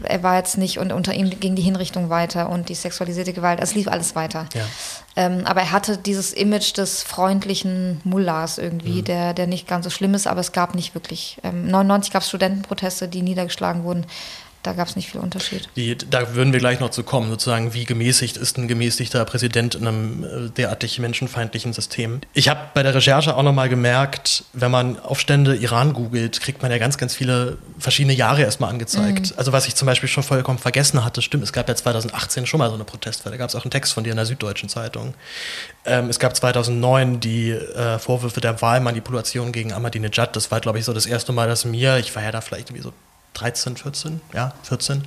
er 0.04 0.24
war 0.24 0.38
jetzt 0.38 0.58
nicht 0.58 0.80
und 0.80 0.92
unter 0.92 1.14
ihm 1.14 1.30
ging 1.30 1.56
die 1.56 1.62
Hinrichtung 1.62 2.10
weiter 2.10 2.50
und 2.50 2.70
die 2.70 2.76
sexualisierte 2.76 3.34
Gewalt, 3.34 3.60
es 3.62 3.76
lief 3.76 3.88
alles 3.88 4.16
weiter. 4.16 4.48
Ja. 4.56 4.66
Ähm, 5.16 5.46
aber 5.46 5.62
er 5.62 5.72
hatte 5.72 5.98
dieses 5.98 6.34
Image 6.34 6.76
des 6.78 7.04
freundlichen 7.04 8.02
Mullahs 8.04 8.58
irgendwie, 8.58 9.02
mhm. 9.02 9.06
der, 9.06 9.34
der 9.34 9.46
nicht 9.46 9.68
ganz 9.68 9.84
so 9.84 9.92
schlimm 9.92 10.16
ist, 10.16 10.26
aber 10.26 10.40
es 10.40 10.52
gab 10.52 10.74
nicht 10.74 10.96
wirklich. 10.96 11.38
Ähm, 11.44 11.68
99 11.68 12.12
gab 12.12 12.24
es 12.24 12.30
Studentenproteste, 12.30 13.08
die 13.08 13.22
niedergeschlagen 13.22 13.84
wurden 13.84 14.06
da 14.64 14.74
gab 14.74 14.88
es 14.88 14.96
nicht 14.96 15.10
viel 15.10 15.22
Unterschied. 15.22 15.70
Die, 15.76 15.98
da 15.98 16.36
würden 16.36 16.52
wir 16.52 16.60
gleich 16.60 16.82
noch 16.82 16.90
zu 16.90 17.04
kommen, 17.04 17.30
sozusagen, 17.30 17.74
wie 17.74 17.86
gemäßigt 17.86 18.36
ist 18.36 18.58
ein 18.58 18.68
gemäßigter 18.68 19.24
Präsident 19.24 19.76
in 19.76 19.88
einem 19.88 20.24
äh, 20.24 20.50
derartig 20.50 21.00
menschenfeindlichen 21.00 21.72
System. 21.72 22.20
Ich 22.34 22.50
habe 22.50 22.60
bei 22.74 22.84
der 22.84 22.94
Recherche 22.94 23.36
auch 23.36 23.44
nochmal 23.44 23.70
gemerkt, 23.70 24.44
wenn 24.52 24.70
man 24.70 25.00
Aufstände 25.00 25.56
Iran 25.56 25.94
googelt, 25.94 26.42
kriegt 26.42 26.62
man 26.62 26.72
ja 26.72 26.78
ganz, 26.78 26.98
ganz 26.98 27.16
viele 27.16 27.58
verschiedene 27.78 28.14
Jahre 28.14 28.42
erstmal 28.42 28.70
angezeigt. 28.70 29.32
Mhm. 29.32 29.38
Also 29.38 29.54
was 29.54 29.66
ich 29.68 29.76
zum 29.76 29.86
Beispiel 29.86 30.10
schon 30.10 30.24
vollkommen 30.24 30.60
vergessen 30.60 31.06
hatte, 31.06 31.22
stimmt, 31.22 31.44
es 31.44 31.54
gab 31.54 31.70
ja 31.70 31.76
2018 31.76 32.46
schon 32.46 32.58
mal 32.58 32.68
so 32.68 32.76
eine 32.76 32.84
Protestwelle, 32.84 33.36
da 33.36 33.38
gab 33.38 33.50
es 33.50 33.56
auch 33.56 33.64
einen 33.64 33.72
Text 33.72 33.94
von 33.94 34.04
dir 34.04 34.12
in 34.12 34.18
der 34.18 34.26
Süddeutschen 34.26 34.68
Zeitung. 34.68 35.14
Ähm, 35.86 36.10
es 36.10 36.20
gab 36.20 36.36
2009 36.36 37.22
die 37.22 37.52
äh, 37.52 37.98
Vorwürfe 37.98 38.42
der 38.42 38.62
Wahlmanipulation 38.62 39.54
gegen 39.54 39.72
Ahmadinejad, 39.72 40.36
das 40.36 40.52
war, 40.52 40.60
glaube 40.60 40.80
ich, 40.80 40.86
so 40.86 40.92
das 40.92 41.06
erste 41.06 41.32
Mal, 41.32 41.48
dass 41.48 41.64
mir, 41.64 41.98
ich 41.98 42.14
war 42.16 42.24
ja 42.24 42.32
da 42.32 42.42
vielleicht 42.42 42.70
irgendwie 42.70 42.84
so 42.84 42.94
13, 43.40 43.78
14, 43.78 44.22
ja, 44.34 44.54
14. 44.64 45.04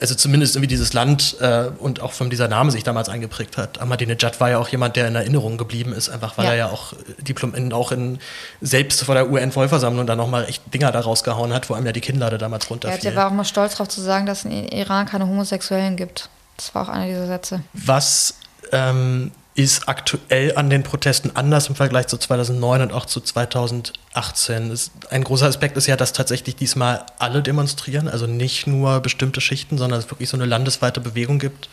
Also 0.00 0.14
zumindest 0.14 0.56
irgendwie 0.56 0.68
dieses 0.68 0.94
Land 0.94 1.36
äh, 1.40 1.66
und 1.78 2.00
auch 2.00 2.12
von 2.12 2.30
dieser 2.30 2.48
Name 2.48 2.70
sich 2.70 2.84
damals 2.84 3.10
eingeprägt 3.10 3.58
hat. 3.58 3.82
Ahmadinejad 3.82 4.40
war 4.40 4.48
ja 4.48 4.58
auch 4.58 4.68
jemand, 4.68 4.96
der 4.96 5.06
in 5.06 5.14
Erinnerung 5.14 5.58
geblieben 5.58 5.92
ist, 5.92 6.08
einfach 6.08 6.38
weil 6.38 6.46
ja. 6.46 6.50
er 6.52 6.56
ja 6.56 6.66
auch 6.70 6.94
äh, 6.94 7.22
Diplom 7.22 7.54
in, 7.54 7.70
auch 7.74 7.92
in 7.92 8.18
selbst 8.62 9.04
vor 9.04 9.14
der 9.14 9.30
UN-Vollversammlung 9.30 10.06
dann 10.06 10.16
nochmal 10.16 10.46
echt 10.46 10.62
Dinger 10.72 10.90
da 10.90 11.00
rausgehauen 11.00 11.52
hat, 11.52 11.68
wo 11.68 11.74
einem 11.74 11.84
ja 11.84 11.92
die 11.92 12.00
Kinnlade 12.00 12.38
damals 12.38 12.70
runterfiel. 12.70 12.96
Ja, 12.96 13.10
der 13.10 13.16
war 13.16 13.28
auch 13.28 13.34
mal 13.34 13.44
stolz 13.44 13.72
darauf 13.72 13.88
zu 13.88 14.00
sagen, 14.00 14.24
dass 14.24 14.38
es 14.38 14.44
in 14.46 14.68
Iran 14.68 15.04
keine 15.04 15.26
Homosexuellen 15.26 15.96
gibt. 15.96 16.30
Das 16.56 16.74
war 16.74 16.84
auch 16.84 16.88
einer 16.88 17.06
dieser 17.06 17.26
Sätze. 17.26 17.62
Was 17.74 18.34
ähm, 18.72 19.32
ist 19.54 19.88
aktuell 19.88 20.56
an 20.56 20.70
den 20.70 20.82
Protesten 20.82 21.34
anders 21.34 21.68
im 21.68 21.74
Vergleich 21.74 22.06
zu 22.06 22.16
2009 22.16 22.82
und 22.82 22.92
auch 22.92 23.04
zu 23.04 23.20
2018. 23.20 24.78
Ein 25.10 25.24
großer 25.24 25.46
Aspekt 25.46 25.76
ist 25.76 25.86
ja, 25.86 25.96
dass 25.96 26.12
tatsächlich 26.12 26.56
diesmal 26.56 27.04
alle 27.18 27.42
demonstrieren, 27.42 28.08
also 28.08 28.26
nicht 28.26 28.66
nur 28.66 29.00
bestimmte 29.00 29.40
Schichten, 29.40 29.76
sondern 29.76 29.98
es 29.98 30.10
wirklich 30.10 30.28
so 30.28 30.36
eine 30.36 30.46
landesweite 30.46 31.00
Bewegung 31.00 31.38
gibt. 31.38 31.68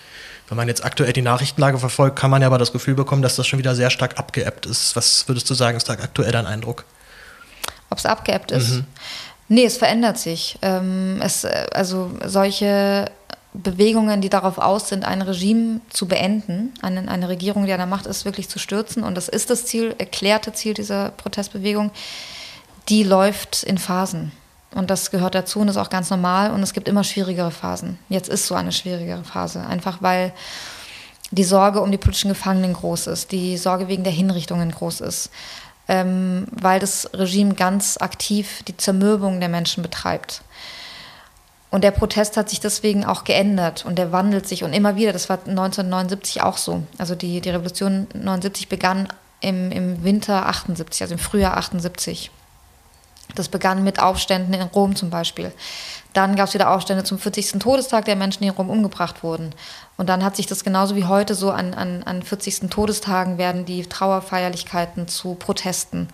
Wenn 0.50 0.58
man 0.58 0.68
jetzt 0.68 0.84
aktuell 0.84 1.14
die 1.14 1.22
Nachrichtenlage 1.22 1.78
verfolgt, 1.78 2.18
kann 2.18 2.32
man 2.32 2.42
ja 2.42 2.48
aber 2.48 2.58
das 2.58 2.72
Gefühl 2.72 2.96
bekommen, 2.96 3.22
dass 3.22 3.36
das 3.36 3.46
schon 3.46 3.60
wieder 3.60 3.76
sehr 3.76 3.90
stark 3.90 4.18
abgeebbt 4.18 4.66
ist. 4.66 4.96
Was 4.96 5.28
würdest 5.28 5.50
du 5.50 5.54
sagen, 5.54 5.78
ist 5.78 5.90
da 5.90 5.94
aktuell 5.94 6.32
dein 6.32 6.46
Eindruck? 6.46 6.86
Ob 7.90 7.98
es 7.98 8.06
abgeebbt 8.06 8.52
ist? 8.52 8.70
Mhm. 8.70 8.86
Nee, 9.50 9.66
es 9.66 9.78
verändert 9.78 10.18
sich. 10.18 10.58
Ähm, 10.62 11.20
es, 11.22 11.44
äh, 11.44 11.68
also 11.74 12.12
solche 12.26 13.12
Bewegungen, 13.54 14.22
die 14.22 14.30
darauf 14.30 14.58
aus 14.58 14.90
sind, 14.90 15.06
ein 15.06 15.22
Regime 15.22 15.82
zu 15.90 16.08
beenden, 16.08 16.74
eine, 16.82 17.10
eine 17.10 17.30
Regierung, 17.30 17.66
die 17.66 17.72
an 17.72 17.80
der 17.80 17.88
Macht 17.88 18.06
ist, 18.06 18.26
wirklich 18.26 18.50
zu 18.50 18.60
stürzen. 18.60 19.04
Und 19.04 19.16
das 19.16 19.28
ist 19.30 19.50
das 19.50 19.66
Ziel, 19.66 19.96
erklärte 19.98 20.54
Ziel 20.54 20.74
dieser 20.74 21.10
Protestbewegung. 21.12 21.92
Die 22.90 23.04
läuft 23.04 23.64
in 23.64 23.78
Phasen. 23.78 24.32
Und 24.76 24.90
das 24.90 25.12
gehört 25.12 25.34
dazu 25.34 25.60
und 25.60 25.70
ist 25.70 25.78
auch 25.78 25.90
ganz 25.90 26.10
normal. 26.10 26.52
Und 26.52 26.62
es 26.62 26.74
gibt 26.74 26.88
immer 26.88 27.04
schwierigere 27.04 27.52
Phasen. 27.52 27.98
Jetzt 28.10 28.30
ist 28.30 28.48
so 28.48 28.56
eine 28.56 28.72
schwierigere 28.72 29.24
Phase. 29.24 29.66
Einfach 29.66 30.02
weil 30.02 30.34
die 31.32 31.44
Sorge 31.44 31.82
um 31.82 31.92
die 31.92 31.98
politischen 31.98 32.30
Gefangenen 32.30 32.74
groß 32.74 33.08
ist, 33.08 33.32
die 33.32 33.58
Sorge 33.58 33.88
wegen 33.88 34.04
der 34.04 34.14
Hinrichtungen 34.14 34.72
groß 34.72 35.02
ist, 35.02 35.30
ähm, 35.88 36.48
weil 36.52 36.80
das 36.80 37.10
Regime 37.14 37.54
ganz 37.56 37.98
aktiv 37.98 38.64
die 38.68 38.78
Zermürbung 38.78 39.40
der 39.40 39.50
Menschen 39.50 39.84
betreibt. 39.84 40.42
Und 41.70 41.84
der 41.84 41.92
Protest 41.92 42.38
hat 42.38 42.50
sich 42.50 42.60
deswegen 42.60 43.06
auch 43.06 43.26
geändert 43.26 43.86
und 43.86 43.98
der 43.98 44.12
wandelt 44.12 44.48
sich 44.48 44.64
und 44.64 44.74
immer 44.74 44.96
wieder. 44.96 45.12
Das 45.12 45.28
war 45.30 45.40
1979 45.40 46.42
auch 46.42 46.58
so. 46.58 46.84
Also 46.98 47.14
die, 47.14 47.42
die 47.42 47.50
Revolution 47.50 48.08
79 48.14 48.70
begann 48.70 49.10
im, 49.42 49.72
im 49.72 50.04
Winter 50.04 50.46
78, 50.48 51.02
also 51.02 51.16
im 51.16 51.20
Frühjahr 51.20 51.58
78. 51.58 52.32
Das 53.36 53.50
begann 53.50 53.84
mit 53.84 54.00
Aufständen 54.00 54.54
in 54.54 54.62
Rom 54.62 54.96
zum 54.96 55.10
Beispiel. 55.10 55.52
Dann 56.14 56.36
gab 56.36 56.48
es 56.48 56.54
wieder 56.54 56.72
Aufstände 56.72 57.04
zum 57.04 57.20
40. 57.20 57.60
Todestag 57.60 58.06
der 58.06 58.16
Menschen, 58.16 58.42
die 58.42 58.48
in 58.48 58.56
Rom 58.56 58.70
umgebracht 58.70 59.22
wurden. 59.22 59.54
Und 59.98 60.08
dann 60.08 60.24
hat 60.24 60.38
sich 60.38 60.48
das 60.48 60.64
genauso 60.64 60.96
wie 60.96 61.06
heute 61.06 61.36
so 61.36 61.52
an, 61.52 61.74
an, 61.74 62.04
an 62.04 62.24
40. 62.24 62.70
Todestagen 62.70 63.38
werden 63.38 63.66
die 63.66 63.84
Trauerfeierlichkeiten 63.84 65.08
zu 65.08 65.36
Protesten. 65.36 66.08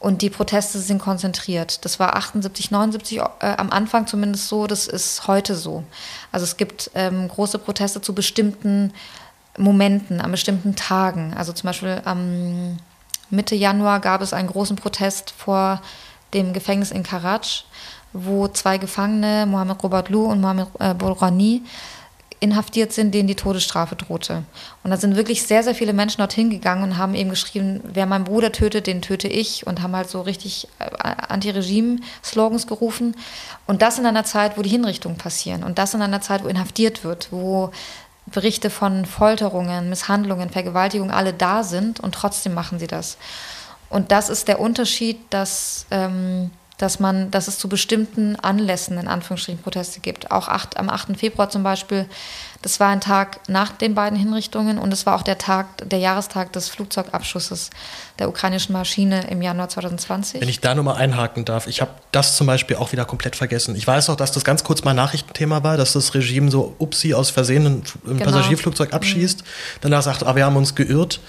Und 0.00 0.22
die 0.22 0.30
Proteste 0.30 0.78
sind 0.78 0.98
konzentriert. 0.98 1.84
Das 1.84 2.00
war 2.00 2.16
78, 2.16 2.70
79 2.70 3.18
äh, 3.18 3.22
am 3.40 3.70
Anfang 3.70 4.06
zumindest 4.06 4.48
so, 4.48 4.66
das 4.66 4.86
ist 4.86 5.26
heute 5.28 5.54
so. 5.54 5.84
Also 6.32 6.44
es 6.44 6.56
gibt 6.56 6.90
ähm, 6.94 7.28
große 7.28 7.58
Proteste 7.58 8.00
zu 8.00 8.14
bestimmten 8.14 8.94
Momenten, 9.58 10.22
an 10.22 10.30
bestimmten 10.30 10.74
Tagen. 10.74 11.34
Also 11.36 11.52
zum 11.52 11.66
Beispiel 11.68 12.00
am 12.06 12.78
Mitte 13.28 13.54
Januar 13.54 14.00
gab 14.00 14.22
es 14.22 14.32
einen 14.32 14.48
großen 14.48 14.76
Protest 14.76 15.32
vor 15.36 15.82
dem 16.32 16.54
Gefängnis 16.54 16.90
in 16.90 17.02
Karaj, 17.02 17.64
wo 18.14 18.48
zwei 18.48 18.78
Gefangene, 18.78 19.44
Mohamed 19.46 19.82
Robert 19.82 20.08
Lou 20.08 20.24
und 20.24 20.40
Mohamed 20.40 20.68
äh, 20.78 20.94
Bourani, 20.94 21.62
inhaftiert 22.40 22.92
sind, 22.92 23.12
denen 23.12 23.28
die 23.28 23.36
Todesstrafe 23.36 23.96
drohte. 23.96 24.44
Und 24.82 24.90
da 24.90 24.96
sind 24.96 25.14
wirklich 25.14 25.42
sehr, 25.42 25.62
sehr 25.62 25.74
viele 25.74 25.92
Menschen 25.92 26.18
dorthin 26.18 26.48
gegangen 26.48 26.82
und 26.82 26.96
haben 26.96 27.14
eben 27.14 27.28
geschrieben, 27.28 27.82
wer 27.84 28.06
meinen 28.06 28.24
Bruder 28.24 28.50
tötet, 28.50 28.86
den 28.86 29.02
töte 29.02 29.28
ich 29.28 29.66
und 29.66 29.82
haben 29.82 29.94
halt 29.94 30.08
so 30.08 30.22
richtig 30.22 30.66
äh, 30.78 30.84
Anti-Regime-Slogans 31.28 32.66
gerufen. 32.66 33.14
Und 33.66 33.82
das 33.82 33.98
in 33.98 34.06
einer 34.06 34.24
Zeit, 34.24 34.56
wo 34.56 34.62
die 34.62 34.70
Hinrichtungen 34.70 35.18
passieren 35.18 35.62
und 35.62 35.78
das 35.78 35.92
in 35.92 36.00
einer 36.00 36.22
Zeit, 36.22 36.42
wo 36.42 36.48
inhaftiert 36.48 37.04
wird, 37.04 37.28
wo 37.30 37.70
Berichte 38.26 38.70
von 38.70 39.04
Folterungen, 39.04 39.90
Misshandlungen, 39.90 40.50
Vergewaltigungen 40.50 41.12
alle 41.12 41.34
da 41.34 41.62
sind 41.62 42.00
und 42.00 42.14
trotzdem 42.14 42.54
machen 42.54 42.78
sie 42.78 42.86
das. 42.86 43.18
Und 43.90 44.12
das 44.12 44.28
ist 44.28 44.48
der 44.48 44.60
Unterschied, 44.60 45.18
dass 45.30 45.84
ähm, 45.90 46.50
dass 46.80 46.98
man, 46.98 47.30
dass 47.30 47.46
es 47.46 47.58
zu 47.58 47.68
bestimmten 47.68 48.36
Anlässen 48.36 48.96
in 48.96 49.06
Anführungsstrichen 49.06 49.62
Proteste 49.62 50.00
gibt. 50.00 50.30
Auch 50.30 50.48
acht, 50.48 50.78
am 50.78 50.88
8. 50.88 51.18
Februar 51.18 51.50
zum 51.50 51.62
Beispiel, 51.62 52.06
das 52.62 52.80
war 52.80 52.88
ein 52.88 53.02
Tag 53.02 53.40
nach 53.48 53.72
den 53.72 53.94
beiden 53.94 54.18
Hinrichtungen 54.18 54.78
und 54.78 54.90
es 54.90 55.04
war 55.04 55.14
auch 55.14 55.22
der 55.22 55.36
Tag, 55.36 55.88
der 55.90 55.98
Jahrestag 55.98 56.54
des 56.54 56.70
Flugzeugabschusses 56.70 57.68
der 58.18 58.30
ukrainischen 58.30 58.72
Maschine 58.72 59.26
im 59.28 59.42
Januar 59.42 59.68
2020. 59.68 60.40
Wenn 60.40 60.48
ich 60.48 60.60
da 60.60 60.74
nochmal 60.74 60.96
einhaken 60.96 61.44
darf, 61.44 61.66
ich 61.66 61.82
habe 61.82 61.90
das 62.12 62.36
zum 62.36 62.46
Beispiel 62.46 62.76
auch 62.76 62.92
wieder 62.92 63.04
komplett 63.04 63.36
vergessen. 63.36 63.76
Ich 63.76 63.86
weiß 63.86 64.08
auch, 64.08 64.16
dass 64.16 64.32
das 64.32 64.44
ganz 64.44 64.64
kurz 64.64 64.82
mal 64.82 64.94
Nachrichtenthema 64.94 65.62
war, 65.62 65.76
dass 65.76 65.92
das 65.92 66.14
Regime 66.14 66.50
so 66.50 66.74
Upsi 66.78 67.12
aus 67.12 67.28
Versehen 67.28 67.66
ein 67.66 67.82
genau. 68.06 68.24
Passagierflugzeug 68.24 68.94
abschießt, 68.94 69.42
mhm. 69.42 69.78
danach 69.82 70.02
sagt, 70.02 70.24
ah, 70.24 70.34
wir 70.34 70.46
haben 70.46 70.56
uns 70.56 70.74
geirrt 70.74 71.20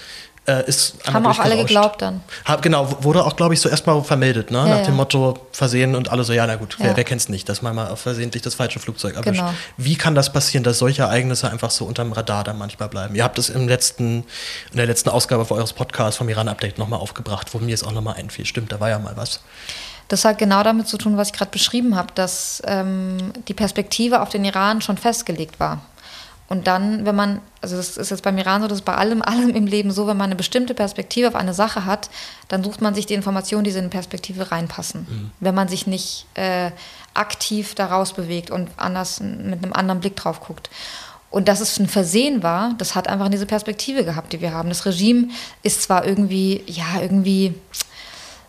äh, 0.46 0.66
ist 0.66 0.96
Haben 1.06 1.24
auch 1.26 1.38
alle 1.38 1.56
geglaubt 1.56 2.02
dann. 2.02 2.20
Hab, 2.44 2.62
genau, 2.62 3.02
wurde 3.02 3.24
auch, 3.24 3.36
glaube 3.36 3.54
ich, 3.54 3.60
so 3.60 3.68
erstmal 3.68 4.02
vermeldet, 4.02 4.50
ne? 4.50 4.58
Ja, 4.58 4.64
nach 4.66 4.78
ja. 4.78 4.84
dem 4.84 4.96
Motto 4.96 5.38
Versehen 5.52 5.94
und 5.94 6.10
alle 6.10 6.24
so, 6.24 6.32
ja, 6.32 6.46
na 6.46 6.56
gut, 6.56 6.76
ja. 6.78 6.86
wer, 6.86 6.96
wer 6.96 7.04
kennt 7.04 7.20
es 7.20 7.28
nicht, 7.28 7.48
dass 7.48 7.62
man 7.62 7.76
mal 7.76 7.94
versehentlich 7.96 8.42
das 8.42 8.54
falsche 8.54 8.80
Flugzeug 8.80 9.14
erwischt. 9.14 9.40
Genau. 9.40 9.54
Wie 9.76 9.94
kann 9.94 10.14
das 10.14 10.32
passieren, 10.32 10.64
dass 10.64 10.78
solche 10.78 11.02
Ereignisse 11.02 11.50
einfach 11.50 11.70
so 11.70 11.84
unterm 11.84 12.12
Radar 12.12 12.42
dann 12.42 12.58
manchmal 12.58 12.88
bleiben? 12.88 13.14
Ihr 13.14 13.22
habt 13.22 13.38
es 13.38 13.50
im 13.50 13.68
letzten, 13.68 14.24
in 14.72 14.76
der 14.76 14.86
letzten 14.86 15.10
Ausgabe 15.10 15.44
für 15.44 15.54
eures 15.54 15.72
Podcasts 15.72 16.16
vom 16.16 16.28
Iran-Update 16.28 16.78
nochmal 16.78 16.98
aufgebracht, 16.98 17.54
wo 17.54 17.58
mir 17.58 17.74
es 17.74 17.84
auch 17.84 17.92
nochmal 17.92 18.16
einfiel. 18.16 18.44
Stimmt, 18.44 18.72
da 18.72 18.80
war 18.80 18.90
ja 18.90 18.98
mal 18.98 19.16
was. 19.16 19.40
Das 20.08 20.24
hat 20.24 20.38
genau 20.38 20.62
damit 20.62 20.88
zu 20.88 20.98
tun, 20.98 21.16
was 21.16 21.28
ich 21.28 21.34
gerade 21.34 21.52
beschrieben 21.52 21.96
habe, 21.96 22.08
dass 22.14 22.60
ähm, 22.66 23.32
die 23.48 23.54
Perspektive 23.54 24.20
auf 24.20 24.28
den 24.28 24.44
Iran 24.44 24.82
schon 24.82 24.98
festgelegt 24.98 25.60
war. 25.60 25.80
Und 26.48 26.66
dann, 26.66 27.06
wenn 27.06 27.14
man, 27.14 27.40
also 27.60 27.76
das 27.76 27.96
ist 27.96 28.10
jetzt 28.10 28.22
beim 28.22 28.36
Iran 28.36 28.60
so, 28.60 28.68
das 28.68 28.78
ist 28.78 28.84
bei 28.84 28.94
allem, 28.94 29.22
allem 29.32 29.50
im 29.50 29.66
Leben 29.66 29.90
so, 29.90 30.06
wenn 30.06 30.16
man 30.16 30.26
eine 30.26 30.36
bestimmte 30.36 30.74
Perspektive 30.74 31.28
auf 31.28 31.34
eine 31.34 31.54
Sache 31.54 31.84
hat, 31.84 32.10
dann 32.48 32.62
sucht 32.62 32.80
man 32.80 32.94
sich 32.94 33.06
die 33.06 33.14
Informationen, 33.14 33.64
die 33.64 33.70
in 33.70 33.78
eine 33.78 33.88
Perspektive 33.88 34.50
reinpassen. 34.50 35.06
Mhm. 35.08 35.30
Wenn 35.40 35.54
man 35.54 35.68
sich 35.68 35.86
nicht 35.86 36.26
äh, 36.34 36.70
aktiv 37.14 37.74
daraus 37.74 38.12
bewegt 38.12 38.50
und 38.50 38.70
anders 38.76 39.20
mit 39.20 39.62
einem 39.62 39.72
anderen 39.72 40.00
Blick 40.00 40.16
drauf 40.16 40.40
guckt. 40.40 40.70
Und 41.30 41.48
dass 41.48 41.60
es 41.60 41.78
ein 41.78 41.88
Versehen 41.88 42.42
war, 42.42 42.74
das 42.76 42.94
hat 42.94 43.08
einfach 43.08 43.30
diese 43.30 43.46
Perspektive 43.46 44.04
gehabt, 44.04 44.34
die 44.34 44.42
wir 44.42 44.52
haben. 44.52 44.68
Das 44.68 44.84
Regime 44.84 45.28
ist 45.62 45.82
zwar 45.82 46.06
irgendwie, 46.06 46.62
ja, 46.66 47.00
irgendwie 47.00 47.54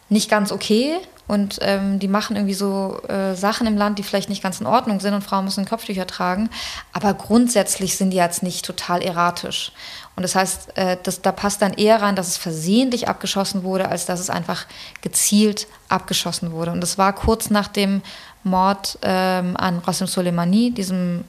nicht 0.10 0.29
ganz 0.29 0.51
okay, 0.51 0.97
und 1.27 1.59
ähm, 1.62 1.99
die 1.99 2.07
machen 2.07 2.36
irgendwie 2.36 2.53
so 2.53 3.01
äh, 3.07 3.36
Sachen 3.36 3.65
im 3.65 3.77
Land, 3.77 3.97
die 3.97 4.03
vielleicht 4.03 4.29
nicht 4.29 4.43
ganz 4.43 4.59
in 4.59 4.67
Ordnung 4.67 4.99
sind 4.99 5.13
und 5.13 5.23
Frauen 5.23 5.45
müssen 5.45 5.65
Kopftücher 5.65 6.05
tragen. 6.05 6.49
Aber 6.91 7.13
grundsätzlich 7.13 7.95
sind 7.97 8.12
die 8.12 8.17
jetzt 8.17 8.43
nicht 8.43 8.65
total 8.65 9.01
erratisch. 9.01 9.71
Und 10.15 10.23
das 10.23 10.36
heißt, 10.36 10.77
äh, 10.77 10.97
das, 11.01 11.21
da 11.21 11.31
passt 11.31 11.62
dann 11.62 11.73
eher 11.73 12.01
rein, 12.01 12.15
dass 12.15 12.27
es 12.27 12.38
versehentlich 12.38 13.07
abgeschossen 13.07 13.63
wurde, 13.63 13.88
als 13.88 14.05
dass 14.05 14.19
es 14.19 14.29
einfach 14.29 14.65
gezielt 15.01 15.67
abgeschossen 15.88 16.51
wurde. 16.51 16.71
Und 16.71 16.81
das 16.81 16.97
war 16.97 17.13
kurz 17.13 17.49
nach 17.49 17.67
dem 17.67 18.01
Mord 18.43 18.99
ähm, 19.01 19.55
an 19.55 19.79
Rasim 19.79 20.07
Soleimani, 20.07 20.71
diesem 20.71 21.23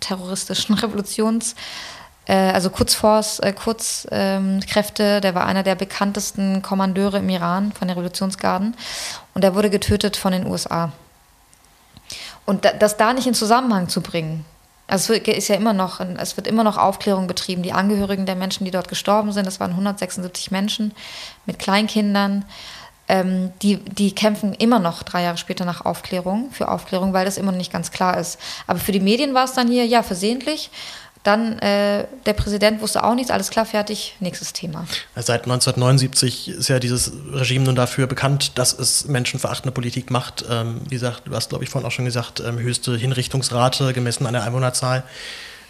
terroristischen 0.00 0.74
Revolutions- 0.78 1.54
also 2.30 2.70
Kurzforce, 2.70 3.40
äh, 3.40 3.52
Kurzkräfte, 3.52 5.20
der 5.20 5.34
war 5.34 5.46
einer 5.46 5.62
der 5.62 5.74
bekanntesten 5.74 6.62
Kommandeure 6.62 7.18
im 7.18 7.28
Iran 7.28 7.72
von 7.72 7.88
den 7.88 7.96
Revolutionsgarden 7.96 8.76
und 9.34 9.44
er 9.44 9.54
wurde 9.54 9.70
getötet 9.70 10.16
von 10.16 10.32
den 10.32 10.46
USA. 10.46 10.92
Und 12.44 12.64
das 12.78 12.96
da 12.96 13.12
nicht 13.12 13.26
in 13.26 13.34
Zusammenhang 13.34 13.88
zu 13.88 14.00
bringen, 14.02 14.44
also 14.92 15.14
es 15.14 15.26
ist 15.26 15.48
ja 15.48 15.54
immer 15.54 15.72
noch, 15.72 16.00
es 16.00 16.36
wird 16.36 16.46
immer 16.46 16.64
noch 16.64 16.76
Aufklärung 16.76 17.26
betrieben. 17.26 17.62
Die 17.62 17.72
Angehörigen 17.72 18.26
der 18.26 18.34
Menschen, 18.34 18.66
die 18.66 18.70
dort 18.70 18.88
gestorben 18.88 19.32
sind, 19.32 19.46
das 19.46 19.58
waren 19.58 19.70
176 19.70 20.50
Menschen 20.50 20.92
mit 21.46 21.58
Kleinkindern, 21.58 22.44
ähm, 23.08 23.52
die, 23.62 23.78
die 23.78 24.14
kämpfen 24.14 24.52
immer 24.54 24.78
noch 24.78 25.02
drei 25.02 25.22
Jahre 25.22 25.38
später 25.38 25.64
nach 25.64 25.84
Aufklärung, 25.84 26.50
für 26.50 26.68
Aufklärung, 26.68 27.12
weil 27.12 27.24
das 27.24 27.38
immer 27.38 27.52
noch 27.52 27.58
nicht 27.58 27.72
ganz 27.72 27.90
klar 27.90 28.18
ist. 28.18 28.38
Aber 28.66 28.78
für 28.78 28.92
die 28.92 29.00
Medien 29.00 29.34
war 29.34 29.44
es 29.44 29.54
dann 29.54 29.68
hier, 29.68 29.86
ja, 29.86 30.02
versehentlich. 30.02 30.70
Dann 31.22 31.58
äh, 31.60 32.06
der 32.26 32.32
Präsident 32.32 32.80
wusste 32.80 33.04
auch 33.04 33.14
nichts, 33.14 33.30
alles 33.30 33.50
klar, 33.50 33.64
fertig, 33.64 34.16
nächstes 34.18 34.52
Thema. 34.52 34.86
Seit 35.14 35.42
1979 35.42 36.48
ist 36.48 36.68
ja 36.68 36.80
dieses 36.80 37.12
Regime 37.32 37.64
nun 37.64 37.76
dafür 37.76 38.08
bekannt, 38.08 38.58
dass 38.58 38.76
es 38.76 39.06
menschenverachtende 39.06 39.72
Politik 39.72 40.10
macht. 40.10 40.44
Ähm, 40.50 40.80
wie 40.88 40.96
gesagt, 40.96 41.22
du 41.26 41.34
hast, 41.34 41.50
glaube 41.50 41.62
ich, 41.62 41.70
vorhin 41.70 41.86
auch 41.86 41.92
schon 41.92 42.06
gesagt, 42.06 42.40
ähm, 42.40 42.58
höchste 42.58 42.96
Hinrichtungsrate 42.96 43.92
gemessen 43.92 44.26
an 44.26 44.32
der 44.32 44.42
Einwohnerzahl. 44.42 45.04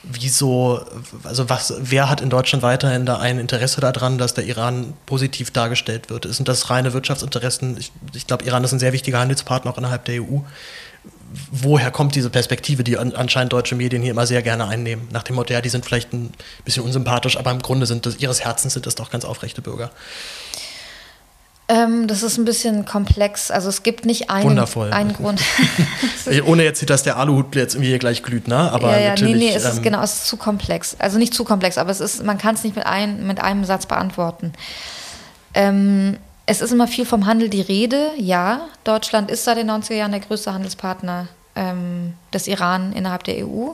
Wieso, 0.04 0.84
also 1.22 1.48
was, 1.48 1.74
wer 1.78 2.08
hat 2.08 2.22
in 2.22 2.30
Deutschland 2.30 2.62
weiterhin 2.62 3.06
da 3.06 3.18
ein 3.18 3.38
Interesse 3.38 3.80
daran, 3.80 4.18
dass 4.18 4.34
der 4.34 4.44
Iran 4.44 4.94
positiv 5.06 5.52
dargestellt 5.52 6.10
wird? 6.10 6.26
Sind 6.32 6.48
das 6.48 6.70
reine 6.70 6.92
Wirtschaftsinteressen? 6.92 7.76
Ich, 7.78 7.92
ich 8.14 8.26
glaube, 8.26 8.44
Iran 8.44 8.64
ist 8.64 8.72
ein 8.72 8.80
sehr 8.80 8.92
wichtiger 8.92 9.20
Handelspartner 9.20 9.70
auch 9.70 9.78
innerhalb 9.78 10.06
der 10.06 10.22
EU 10.22 10.38
woher 11.50 11.90
kommt 11.90 12.14
diese 12.14 12.30
Perspektive, 12.30 12.84
die 12.84 12.98
anscheinend 12.98 13.52
deutsche 13.52 13.74
Medien 13.74 14.02
hier 14.02 14.12
immer 14.12 14.26
sehr 14.26 14.42
gerne 14.42 14.66
einnehmen? 14.66 15.08
Nach 15.10 15.22
dem 15.22 15.36
Motto, 15.36 15.52
ja, 15.52 15.60
die 15.60 15.68
sind 15.68 15.84
vielleicht 15.84 16.12
ein 16.12 16.32
bisschen 16.64 16.82
unsympathisch, 16.82 17.36
aber 17.36 17.50
im 17.50 17.60
Grunde 17.60 17.86
sind 17.86 18.06
das, 18.06 18.18
ihres 18.18 18.44
Herzens 18.44 18.74
sind 18.74 18.86
das 18.86 18.94
doch 18.94 19.10
ganz 19.10 19.24
aufrechte 19.24 19.62
Bürger. 19.62 19.90
Ähm, 21.68 22.06
das 22.06 22.22
ist 22.22 22.38
ein 22.38 22.44
bisschen 22.44 22.84
komplex. 22.84 23.50
Also 23.50 23.68
es 23.68 23.82
gibt 23.82 24.04
nicht 24.04 24.30
einen, 24.30 24.44
Wundervoll. 24.44 24.92
einen 24.92 25.12
Grund. 25.12 25.40
Ohne 26.46 26.64
jetzt, 26.64 26.88
dass 26.90 27.02
der 27.02 27.16
Aluhut 27.16 27.54
jetzt 27.54 27.74
irgendwie 27.74 27.88
hier 27.88 27.98
gleich 27.98 28.22
glüht, 28.22 28.48
ne? 28.48 28.56
Aber 28.56 28.92
ja, 28.92 28.98
ja, 28.98 29.10
natürlich, 29.10 29.36
nee, 29.36 29.50
nee, 29.50 29.56
es 29.56 29.64
ähm, 29.64 29.72
ist 29.72 29.82
genau, 29.82 30.02
es 30.02 30.14
ist 30.14 30.26
zu 30.26 30.36
komplex. 30.36 30.96
Also 30.98 31.18
nicht 31.18 31.32
zu 31.32 31.44
komplex, 31.44 31.78
aber 31.78 31.90
es 31.90 32.00
ist, 32.00 32.24
man 32.24 32.36
kann 32.36 32.56
es 32.56 32.64
nicht 32.64 32.76
mit, 32.76 32.84
ein, 32.84 33.26
mit 33.26 33.40
einem 33.40 33.64
Satz 33.64 33.86
beantworten. 33.86 34.52
Ähm, 35.54 36.18
es 36.46 36.60
ist 36.60 36.72
immer 36.72 36.88
viel 36.88 37.06
vom 37.06 37.26
Handel 37.26 37.48
die 37.48 37.60
Rede. 37.60 38.10
Ja, 38.16 38.68
Deutschland 38.84 39.30
ist 39.30 39.44
seit 39.44 39.58
den 39.58 39.70
90er 39.70 39.94
Jahren 39.94 40.12
der 40.12 40.20
größte 40.20 40.52
Handelspartner 40.52 41.28
ähm, 41.54 42.14
des 42.32 42.48
Iran 42.48 42.92
innerhalb 42.92 43.24
der 43.24 43.46
EU. 43.46 43.70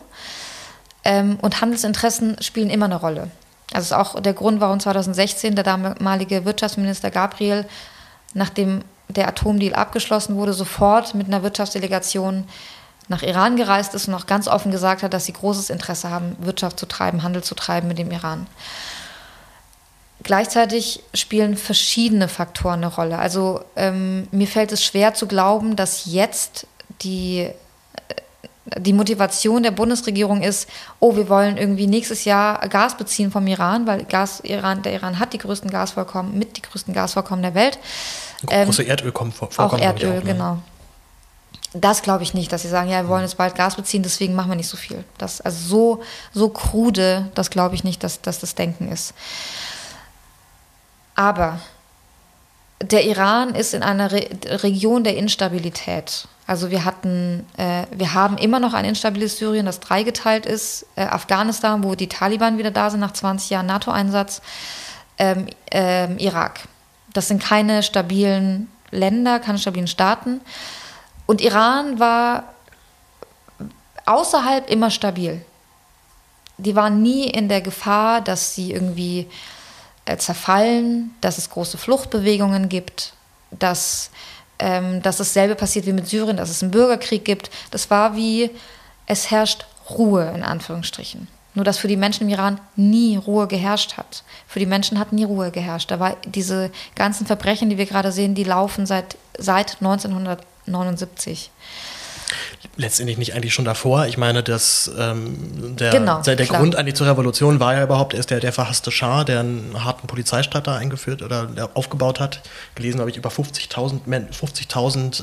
Ähm, 1.04 1.38
und 1.40 1.60
Handelsinteressen 1.60 2.36
spielen 2.42 2.70
immer 2.70 2.86
eine 2.86 2.96
Rolle. 2.96 3.30
Das 3.70 3.84
ist 3.84 3.92
auch 3.92 4.20
der 4.20 4.32
Grund, 4.32 4.60
warum 4.60 4.80
2016 4.80 5.54
der 5.54 5.64
damalige 5.64 6.44
Wirtschaftsminister 6.44 7.10
Gabriel, 7.10 7.66
nachdem 8.34 8.82
der 9.08 9.28
Atomdeal 9.28 9.74
abgeschlossen 9.74 10.36
wurde, 10.36 10.52
sofort 10.52 11.14
mit 11.14 11.26
einer 11.26 11.42
Wirtschaftsdelegation 11.42 12.44
nach 13.08 13.22
Iran 13.22 13.56
gereist 13.56 13.94
ist 13.94 14.08
und 14.08 14.14
auch 14.14 14.26
ganz 14.26 14.48
offen 14.48 14.70
gesagt 14.70 15.02
hat, 15.02 15.14
dass 15.14 15.24
sie 15.24 15.32
großes 15.32 15.70
Interesse 15.70 16.10
haben, 16.10 16.36
Wirtschaft 16.40 16.78
zu 16.78 16.86
treiben, 16.86 17.22
Handel 17.22 17.42
zu 17.42 17.54
treiben 17.54 17.88
mit 17.88 17.98
dem 17.98 18.10
Iran. 18.10 18.46
Gleichzeitig 20.28 21.02
spielen 21.14 21.56
verschiedene 21.56 22.28
Faktoren 22.28 22.84
eine 22.84 22.94
Rolle. 22.94 23.18
Also 23.18 23.62
ähm, 23.76 24.28
mir 24.30 24.46
fällt 24.46 24.72
es 24.72 24.84
schwer 24.84 25.14
zu 25.14 25.26
glauben, 25.26 25.74
dass 25.74 26.04
jetzt 26.04 26.66
die, 27.00 27.48
äh, 27.48 27.52
die 28.78 28.92
Motivation 28.92 29.62
der 29.62 29.70
Bundesregierung 29.70 30.42
ist, 30.42 30.68
oh, 31.00 31.16
wir 31.16 31.30
wollen 31.30 31.56
irgendwie 31.56 31.86
nächstes 31.86 32.26
Jahr 32.26 32.68
Gas 32.68 32.98
beziehen 32.98 33.30
vom 33.30 33.46
Iran, 33.46 33.86
weil 33.86 34.04
Gas, 34.04 34.40
Iran, 34.40 34.82
der 34.82 34.92
Iran 34.92 35.18
hat 35.18 35.32
die 35.32 35.38
größten 35.38 35.70
Gasvorkommen, 35.70 36.38
mit 36.38 36.58
die 36.58 36.62
größten 36.62 36.92
Gasvorkommen 36.92 37.42
der 37.42 37.54
Welt. 37.54 37.78
Große 38.44 38.82
ähm, 38.82 38.90
Erdölvorkommen. 38.90 39.32
Auch 39.56 39.78
Erdöl, 39.78 40.10
auch, 40.10 40.24
ne? 40.24 40.30
genau. 40.30 40.58
Das 41.72 42.02
glaube 42.02 42.22
ich 42.22 42.34
nicht, 42.34 42.52
dass 42.52 42.60
sie 42.60 42.68
sagen, 42.68 42.90
ja, 42.90 43.00
wir 43.00 43.08
wollen 43.08 43.22
jetzt 43.22 43.38
bald 43.38 43.54
Gas 43.54 43.76
beziehen, 43.76 44.02
deswegen 44.02 44.34
machen 44.34 44.50
wir 44.50 44.56
nicht 44.56 44.68
so 44.68 44.76
viel. 44.76 45.04
Das, 45.16 45.40
also 45.40 45.66
so, 45.66 46.02
so 46.34 46.50
krude, 46.50 47.30
das 47.34 47.48
glaube 47.48 47.74
ich 47.76 47.82
nicht, 47.82 48.04
dass, 48.04 48.20
dass 48.20 48.40
das 48.40 48.54
Denken 48.54 48.92
ist. 48.92 49.14
Aber 51.18 51.58
der 52.80 53.04
Iran 53.04 53.56
ist 53.56 53.74
in 53.74 53.82
einer 53.82 54.12
Re 54.12 54.28
Region 54.62 55.02
der 55.02 55.16
Instabilität. 55.16 56.28
Also 56.46 56.70
wir 56.70 56.84
hatten, 56.84 57.44
äh, 57.56 57.86
wir 57.90 58.14
haben 58.14 58.38
immer 58.38 58.60
noch 58.60 58.72
ein 58.72 58.84
instabiles 58.84 59.36
Syrien, 59.36 59.66
das 59.66 59.80
dreigeteilt 59.80 60.46
ist, 60.46 60.86
äh, 60.94 61.02
Afghanistan, 61.02 61.82
wo 61.82 61.96
die 61.96 62.08
Taliban 62.08 62.56
wieder 62.56 62.70
da 62.70 62.88
sind 62.88 63.00
nach 63.00 63.14
20 63.14 63.50
Jahren 63.50 63.66
NATO-Einsatz, 63.66 64.42
ähm, 65.18 65.48
ähm, 65.72 66.18
Irak. 66.18 66.60
Das 67.12 67.26
sind 67.26 67.42
keine 67.42 67.82
stabilen 67.82 68.70
Länder, 68.92 69.40
keine 69.40 69.58
stabilen 69.58 69.88
Staaten. 69.88 70.40
Und 71.26 71.40
Iran 71.40 71.98
war 71.98 72.44
außerhalb 74.06 74.70
immer 74.70 74.92
stabil. 74.92 75.44
Die 76.58 76.76
waren 76.76 77.02
nie 77.02 77.24
in 77.24 77.48
der 77.48 77.60
Gefahr, 77.60 78.20
dass 78.20 78.54
sie 78.54 78.70
irgendwie 78.72 79.28
zerfallen, 80.16 81.14
dass 81.20 81.36
es 81.36 81.50
große 81.50 81.76
Fluchtbewegungen 81.76 82.68
gibt, 82.68 83.12
dass, 83.50 84.10
ähm, 84.58 85.02
dass 85.02 85.18
dasselbe 85.18 85.54
passiert 85.54 85.86
wie 85.86 85.92
mit 85.92 86.08
Syrien, 86.08 86.36
dass 86.36 86.50
es 86.50 86.62
einen 86.62 86.72
Bürgerkrieg 86.72 87.24
gibt. 87.24 87.50
Das 87.70 87.90
war 87.90 88.16
wie, 88.16 88.50
es 89.06 89.30
herrscht 89.30 89.66
Ruhe 89.90 90.32
in 90.34 90.42
Anführungsstrichen. 90.42 91.28
Nur 91.54 91.64
dass 91.64 91.78
für 91.78 91.88
die 91.88 91.96
Menschen 91.96 92.24
im 92.24 92.28
Iran 92.28 92.60
nie 92.76 93.16
Ruhe 93.16 93.48
geherrscht 93.48 93.96
hat. 93.96 94.22
Für 94.46 94.60
die 94.60 94.66
Menschen 94.66 94.98
hat 94.98 95.12
nie 95.12 95.24
Ruhe 95.24 95.50
geherrscht. 95.50 95.90
Da 95.90 95.98
war 95.98 96.16
diese 96.24 96.70
ganzen 96.94 97.26
Verbrechen, 97.26 97.68
die 97.68 97.78
wir 97.78 97.86
gerade 97.86 98.12
sehen, 98.12 98.34
die 98.34 98.44
laufen 98.44 98.86
seit, 98.86 99.16
seit 99.36 99.78
1979 99.80 101.50
letztendlich 102.76 103.18
nicht 103.18 103.34
eigentlich 103.34 103.54
schon 103.54 103.64
davor. 103.64 104.06
Ich 104.06 104.16
meine, 104.18 104.42
das, 104.42 104.90
ähm, 104.98 105.76
der, 105.76 105.90
genau, 105.90 106.22
der, 106.22 106.36
der 106.36 106.46
Grund 106.46 106.76
eigentlich 106.76 106.94
zur 106.94 107.06
Revolution 107.06 107.60
war 107.60 107.74
ja 107.74 107.82
überhaupt 107.82 108.14
erst 108.14 108.30
der, 108.30 108.40
der 108.40 108.52
verhasste 108.52 108.90
Schah, 108.90 109.24
der 109.24 109.40
einen 109.40 109.84
harten 109.84 110.06
Polizeistaat 110.06 110.66
da 110.66 110.76
eingeführt 110.76 111.22
oder 111.22 111.48
aufgebaut 111.74 112.20
hat. 112.20 112.40
Gelesen 112.74 113.00
habe 113.00 113.10
ich 113.10 113.16
über 113.16 113.30
50.000 113.30 114.32
50 114.32 114.68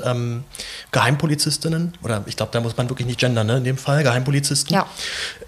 ähm, 0.06 0.44
Geheimpolizistinnen 0.92 1.94
oder 2.04 2.24
ich 2.26 2.36
glaube, 2.36 2.52
da 2.52 2.60
muss 2.60 2.76
man 2.78 2.90
wirklich 2.90 3.08
nicht 3.08 3.20
gendern, 3.20 3.48
ne, 3.48 3.58
in 3.58 3.64
dem 3.64 3.78
Fall, 3.78 4.04
Geheimpolizisten. 4.04 4.76
Ja. 4.76 4.86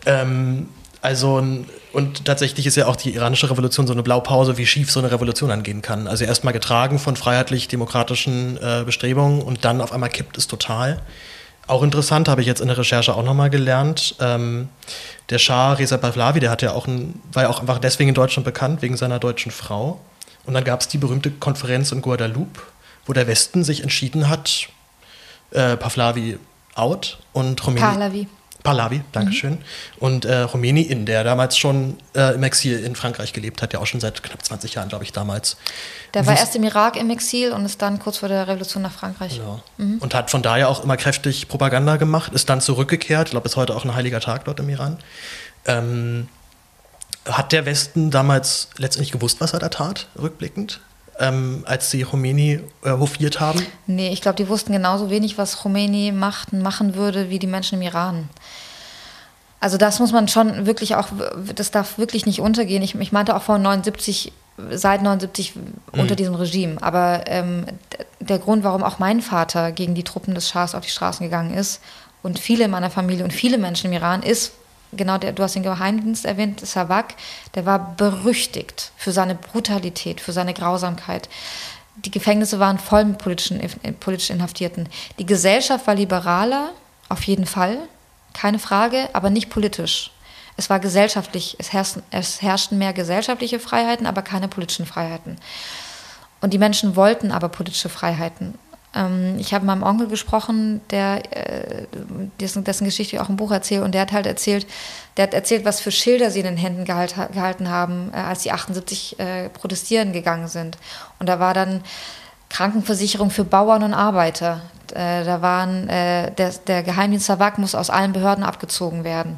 Ähm, 0.06 0.70
also, 1.02 1.44
und 1.94 2.26
tatsächlich 2.26 2.66
ist 2.66 2.76
ja 2.76 2.88
auch 2.88 2.96
die 2.96 3.14
iranische 3.14 3.50
Revolution 3.50 3.86
so 3.88 3.94
eine 3.94 4.04
Blaupause, 4.04 4.58
wie 4.58 4.66
schief 4.66 4.92
so 4.92 5.00
eine 5.00 5.12
Revolution 5.12 5.52
angehen 5.52 5.82
kann. 5.82 6.08
Also 6.08 6.26
erstmal 6.26 6.54
getragen 6.54 7.00
von 7.00 7.16
freiheitlich-demokratischen 7.16 8.58
äh, 8.58 8.84
Bestrebungen 8.86 9.42
und 9.42 9.64
dann 9.64 9.82
auf 9.82 9.92
einmal 9.92 10.10
kippt 10.10 10.38
es 10.38 10.48
total. 10.48 11.02
Auch 11.68 11.84
interessant, 11.84 12.30
habe 12.30 12.40
ich 12.40 12.48
jetzt 12.48 12.62
in 12.62 12.68
der 12.68 12.78
Recherche 12.78 13.14
auch 13.14 13.24
nochmal 13.24 13.50
gelernt. 13.50 14.16
Ähm, 14.20 14.70
der 15.30 15.38
Schah 15.38 15.74
Reza 15.74 15.98
Pahlavi, 15.98 16.40
der 16.40 16.50
hat 16.50 16.62
ja 16.62 16.72
auch 16.72 16.88
ein, 16.88 17.22
war 17.34 17.44
ja 17.44 17.50
auch 17.50 17.60
einfach 17.60 17.80
deswegen 17.80 18.10
in 18.10 18.16
Deutschland 18.16 18.46
bekannt, 18.46 18.82
wegen 18.82 18.96
seiner 18.96 19.20
deutschen 19.20 19.52
Frau. 19.52 20.00
Und 20.46 20.54
dann 20.54 20.64
gab 20.64 20.80
es 20.80 20.88
die 20.88 20.98
berühmte 20.98 21.30
Konferenz 21.30 21.92
in 21.92 22.02
Guadeloupe, 22.02 22.62
wo 23.06 23.12
der 23.12 23.28
Westen 23.28 23.66
sich 23.66 23.84
entschieden 23.84 24.30
hat, 24.30 24.70
äh, 25.52 25.76
Pahlavi 25.76 26.40
out 26.76 27.18
und. 27.34 27.62
Pahlavi. 27.62 28.28
Pahlavi, 28.68 29.02
Dankeschön. 29.14 29.54
Mhm. 29.54 29.58
Und 30.00 30.26
äh, 30.26 30.46
in, 30.46 31.06
der 31.06 31.24
damals 31.24 31.58
schon 31.58 31.96
äh, 32.14 32.36
im 32.36 32.44
Exil 32.44 32.84
in 32.84 32.98
Frankreich 32.98 33.32
gelebt 33.32 33.62
hat, 33.62 33.72
ja 33.72 33.80
auch 33.80 33.86
schon 33.86 34.02
seit 34.02 34.22
knapp 34.22 34.44
20 34.44 34.74
Jahren, 34.74 34.90
glaube 34.90 35.06
ich, 35.06 35.14
damals. 35.14 35.56
Der 36.14 36.26
war 36.26 36.38
erst 36.38 36.54
im 36.58 36.64
Irak 36.64 36.98
im 36.98 37.10
Exil 37.10 37.54
und 37.54 37.64
ist 37.64 37.82
dann 37.82 37.98
kurz 37.98 38.18
vor 38.18 38.28
der 38.28 38.46
Revolution 38.50 38.84
nach 38.84 38.92
Frankreich. 38.92 39.38
Genau. 39.38 39.64
Mhm. 39.78 40.00
Und 40.00 40.14
hat 40.14 40.30
von 40.32 40.42
daher 40.42 40.68
auch 40.68 40.84
immer 40.84 40.98
kräftig 40.98 41.48
Propaganda 41.48 41.96
gemacht, 41.96 42.34
ist 42.34 42.50
dann 42.50 42.60
zurückgekehrt, 42.60 43.30
ich 43.30 43.32
glaube, 43.32 43.48
ist 43.48 43.56
heute 43.56 43.74
auch 43.74 43.86
ein 43.86 43.96
heiliger 43.96 44.20
Tag 44.20 44.44
dort 44.44 44.60
im 44.60 44.68
Iran. 44.68 44.98
Ähm, 45.66 46.28
hat 47.26 47.54
der 47.54 47.66
Westen 47.66 48.12
damals 48.12 48.68
letztendlich 48.76 49.14
gewusst, 49.14 49.40
was 49.40 49.54
er 49.54 49.60
da 49.60 49.70
tat, 49.70 50.08
rückblickend? 50.20 50.82
Ähm, 51.20 51.64
als 51.66 51.92
sie 51.92 52.04
Khomeini 52.04 52.62
äh, 52.84 52.92
hofiert 52.92 53.40
haben? 53.40 53.66
Nee, 53.86 54.10
ich 54.10 54.22
glaube, 54.22 54.36
die 54.36 54.48
wussten 54.48 54.74
genauso 54.74 55.10
wenig, 55.10 55.38
was 55.38 55.58
Khomeini 55.58 56.12
machten, 56.12 56.62
machen 56.62 56.96
würde, 56.96 57.30
wie 57.30 57.40
die 57.40 57.48
Menschen 57.48 57.76
im 57.80 57.82
Iran. 57.82 58.30
Also 59.60 59.78
das 59.78 60.00
muss 60.00 60.12
man 60.12 60.28
schon 60.28 60.66
wirklich 60.68 60.96
auch, 60.96 61.08
das 61.56 61.72
darf 61.72 61.98
wirklich 61.98 62.26
nicht 62.26 62.42
untergehen. 62.42 62.84
Ich, 62.84 62.94
ich 62.96 63.12
meinte 63.12 63.36
auch 63.36 63.42
vor 63.42 63.58
79, 63.58 64.32
seit 64.72 65.02
79 65.02 65.56
mhm. 65.56 66.00
unter 66.00 66.16
diesem 66.16 66.36
Regime. 66.36 66.78
Aber 66.82 67.24
ähm, 67.26 67.66
der 68.20 68.38
Grund, 68.40 68.64
warum 68.64 68.84
auch 68.84 69.00
mein 69.00 69.22
Vater 69.22 69.72
gegen 69.72 69.96
die 69.96 70.04
Truppen 70.04 70.36
des 70.36 70.50
Schahs 70.50 70.76
auf 70.76 70.84
die 70.84 70.92
Straßen 70.92 71.24
gegangen 71.24 71.54
ist 71.54 71.82
und 72.22 72.38
viele 72.38 72.66
in 72.66 72.72
meiner 72.72 72.92
Familie 72.92 73.24
und 73.24 73.34
viele 73.34 73.58
Menschen 73.58 73.88
im 73.88 73.94
Iran, 73.94 74.22
ist, 74.22 74.52
genau, 74.94 75.18
der, 75.18 75.34
du 75.34 75.44
hast 75.44 75.56
den 75.56 75.64
Geheimdienst 75.64 76.26
erwähnt, 76.26 76.66
Savak, 76.66 77.16
der 77.56 77.66
war 77.66 77.96
berüchtigt 77.96 78.92
für 78.96 79.12
seine 79.12 79.36
Brutalität, 79.36 80.22
für 80.22 80.32
seine 80.32 80.54
Grausamkeit. 80.54 81.30
Die 81.98 82.12
Gefängnisse 82.12 82.60
waren 82.60 82.78
voll 82.78 83.06
mit 83.06 83.18
politischen, 83.18 83.60
politisch 84.00 84.30
Inhaftierten. 84.30 84.88
Die 85.18 85.26
Gesellschaft 85.26 85.88
war 85.88 85.96
liberaler, 85.96 86.72
auf 87.10 87.24
jeden 87.24 87.46
Fall, 87.46 87.78
keine 88.34 88.60
Frage, 88.60 89.10
aber 89.14 89.30
nicht 89.30 89.50
politisch. 89.50 90.12
Es 90.58 90.70
war 90.70 90.80
gesellschaftlich, 90.80 91.56
es 91.60 91.72
herrschten, 91.74 92.04
es 92.12 92.42
herrschten 92.42 92.78
mehr 92.78 92.94
gesellschaftliche 92.94 93.60
Freiheiten, 93.60 94.08
aber 94.08 94.22
keine 94.22 94.48
politischen 94.48 94.86
Freiheiten. 94.86 95.38
Und 96.42 96.54
die 96.54 96.58
Menschen 96.58 96.96
wollten 96.96 97.32
aber 97.32 97.50
politische 97.50 97.90
Freiheiten. 97.90 98.56
Ähm, 98.94 99.38
ich 99.40 99.54
habe 99.54 99.66
mit 99.66 99.76
meinem 99.76 99.84
Onkel 99.84 100.08
gesprochen, 100.08 100.82
der 100.90 101.22
äh, 101.36 101.88
dessen, 102.40 102.64
dessen, 102.64 102.86
Geschichte 102.86 103.16
ich 103.16 103.22
auch 103.22 103.30
im 103.30 103.38
Buch 103.38 103.52
erzählt, 103.52 103.84
und 103.84 103.94
der 103.94 104.02
hat 104.02 104.12
halt 104.12 104.26
erzählt, 104.26 104.66
der 105.18 105.24
hat 105.24 105.34
erzählt, 105.34 105.66
was 105.66 105.80
für 105.82 105.92
Schilder 105.92 106.32
sie 106.32 106.40
in 106.40 106.46
den 106.46 106.58
Händen 106.58 106.86
gehalt, 106.86 107.16
gehalten 107.34 107.70
haben, 107.70 108.12
äh, 108.14 108.18
als 108.18 108.44
sie 108.44 108.52
78 108.52 109.20
äh, 109.20 109.50
protestieren 109.50 110.14
gegangen 110.14 110.48
sind. 110.48 110.78
Und 111.20 111.28
da 111.28 111.40
war 111.40 111.54
dann 111.54 111.84
Krankenversicherung 112.50 113.30
für 113.30 113.44
Bauern 113.44 113.84
und 113.84 113.94
Arbeiter. 113.94 114.62
Äh, 114.94 115.26
da 115.26 115.42
waren 115.42 115.90
äh, 115.90 116.32
der, 116.32 116.52
der 116.66 116.84
Geheimdienst 116.84 117.26
Savak 117.26 117.58
muss 117.58 117.76
aus 117.76 117.90
allen 117.90 118.14
Behörden 118.14 118.44
abgezogen 118.44 119.04
werden. 119.04 119.38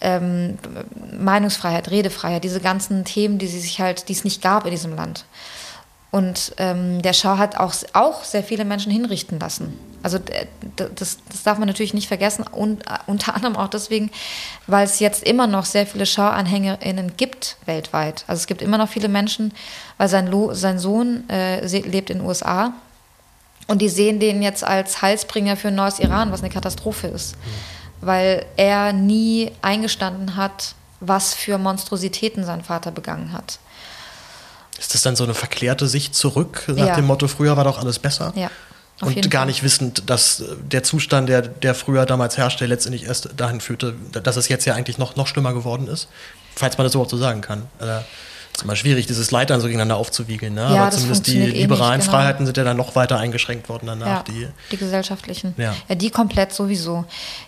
Ähm, 0.00 0.58
Meinungsfreiheit, 1.18 1.90
Redefreiheit, 1.90 2.44
diese 2.44 2.60
ganzen 2.60 3.04
Themen, 3.04 3.38
die 3.38 3.48
sie 3.48 3.60
sich 3.60 3.80
halt, 3.80 4.08
die 4.08 4.14
es 4.14 4.24
nicht 4.24 4.40
gab 4.40 4.64
in 4.64 4.70
diesem 4.70 4.94
Land. 4.94 5.26
Und 6.10 6.54
ähm, 6.58 7.02
der 7.02 7.12
Schau 7.12 7.38
hat 7.38 7.56
auch, 7.56 7.72
auch 7.92 8.24
sehr 8.24 8.42
viele 8.42 8.64
Menschen 8.64 8.90
hinrichten 8.90 9.38
lassen. 9.38 9.78
Also 10.02 10.18
das, 10.76 11.18
das 11.28 11.42
darf 11.44 11.58
man 11.58 11.68
natürlich 11.68 11.94
nicht 11.94 12.08
vergessen 12.08 12.44
und 12.50 12.88
uh, 12.88 12.94
unter 13.06 13.34
anderem 13.36 13.56
auch 13.56 13.68
deswegen, 13.68 14.10
weil 14.66 14.84
es 14.86 14.98
jetzt 14.98 15.22
immer 15.22 15.46
noch 15.46 15.66
sehr 15.66 15.86
viele 15.86 16.06
Schauanhängerinnen 16.06 17.16
gibt 17.16 17.58
weltweit. 17.66 18.24
Also 18.26 18.40
es 18.40 18.46
gibt 18.46 18.62
immer 18.62 18.78
noch 18.78 18.88
viele 18.88 19.08
Menschen, 19.08 19.52
weil 19.98 20.08
sein, 20.08 20.26
Lo, 20.26 20.54
sein 20.54 20.78
Sohn 20.78 21.28
äh, 21.28 21.64
lebt 21.66 22.10
in 22.10 22.18
den 22.18 22.26
USA 22.26 22.72
und 23.66 23.82
die 23.82 23.88
sehen 23.88 24.20
den 24.20 24.42
jetzt 24.42 24.64
als 24.64 25.02
Heilsbringer 25.02 25.56
für 25.56 25.68
ein 25.68 25.74
neues 25.74 25.98
Iran, 26.00 26.32
was 26.32 26.40
eine 26.40 26.50
Katastrophe 26.50 27.08
ist. 27.08 27.36
Weil 28.00 28.46
er 28.56 28.94
nie 28.94 29.52
eingestanden 29.60 30.36
hat, 30.36 30.74
was 31.00 31.34
für 31.34 31.58
Monstrositäten 31.58 32.44
sein 32.44 32.62
Vater 32.62 32.90
begangen 32.90 33.32
hat. 33.32 33.58
Ist 34.80 34.94
das 34.94 35.02
dann 35.02 35.14
so 35.14 35.22
eine 35.24 35.34
verklärte 35.34 35.86
Sicht 35.86 36.14
zurück 36.14 36.64
nach 36.68 36.76
Ja. 36.88 36.96
dem 36.96 37.06
Motto, 37.06 37.28
früher 37.28 37.56
war 37.56 37.64
doch 37.64 37.78
alles 37.78 37.98
besser? 38.00 38.32
Ja. 38.34 38.50
Und 39.02 39.30
gar 39.30 39.46
nicht 39.46 39.62
wissend, 39.62 40.10
dass 40.10 40.40
äh, 40.40 40.44
der 40.60 40.82
Zustand, 40.82 41.28
der, 41.28 41.42
der 41.42 41.74
früher 41.74 42.04
damals 42.06 42.36
herrschte, 42.36 42.66
letztendlich 42.66 43.04
erst 43.06 43.30
dahin 43.36 43.60
führte, 43.60 43.94
dass 44.22 44.36
es 44.36 44.48
jetzt 44.48 44.64
ja 44.66 44.74
eigentlich 44.74 44.98
noch, 44.98 45.16
noch 45.16 45.26
schlimmer 45.26 45.54
geworden 45.54 45.86
ist. 45.86 46.08
Falls 46.56 46.76
man 46.76 46.84
das 46.84 46.94
überhaupt 46.94 47.10
so 47.10 47.16
sagen 47.16 47.40
kann. 47.40 47.62
Äh, 47.80 48.00
ist 48.54 48.64
immer 48.64 48.74
schwierig, 48.76 49.06
dieses 49.06 49.30
Leid 49.30 49.48
dann 49.50 49.60
so 49.60 49.68
gegeneinander 49.68 49.96
aufzuwiegeln. 49.96 50.54
Ne? 50.54 50.62
Ja, 50.62 50.82
Aber 50.82 50.90
zumindest 50.90 51.26
die 51.28 51.30
funktioniert 51.32 51.54
eh 51.56 51.60
liberalen 51.62 51.98
nicht, 51.98 52.06
genau. 52.08 52.18
Freiheiten 52.18 52.46
sind 52.46 52.56
ja 52.56 52.64
dann 52.64 52.76
noch 52.76 52.94
weiter 52.96 53.18
eingeschränkt 53.18 53.68
worden 53.68 53.86
danach. 53.86 54.06
Ja, 54.06 54.24
Die, 54.24 54.48
die, 54.72 54.76
gesellschaftlichen. 54.76 55.54
Ja. 55.56 55.74
Ja. 55.88 55.94
die 55.94 56.10
komplett 56.10 56.52
sowieso. 56.52 57.04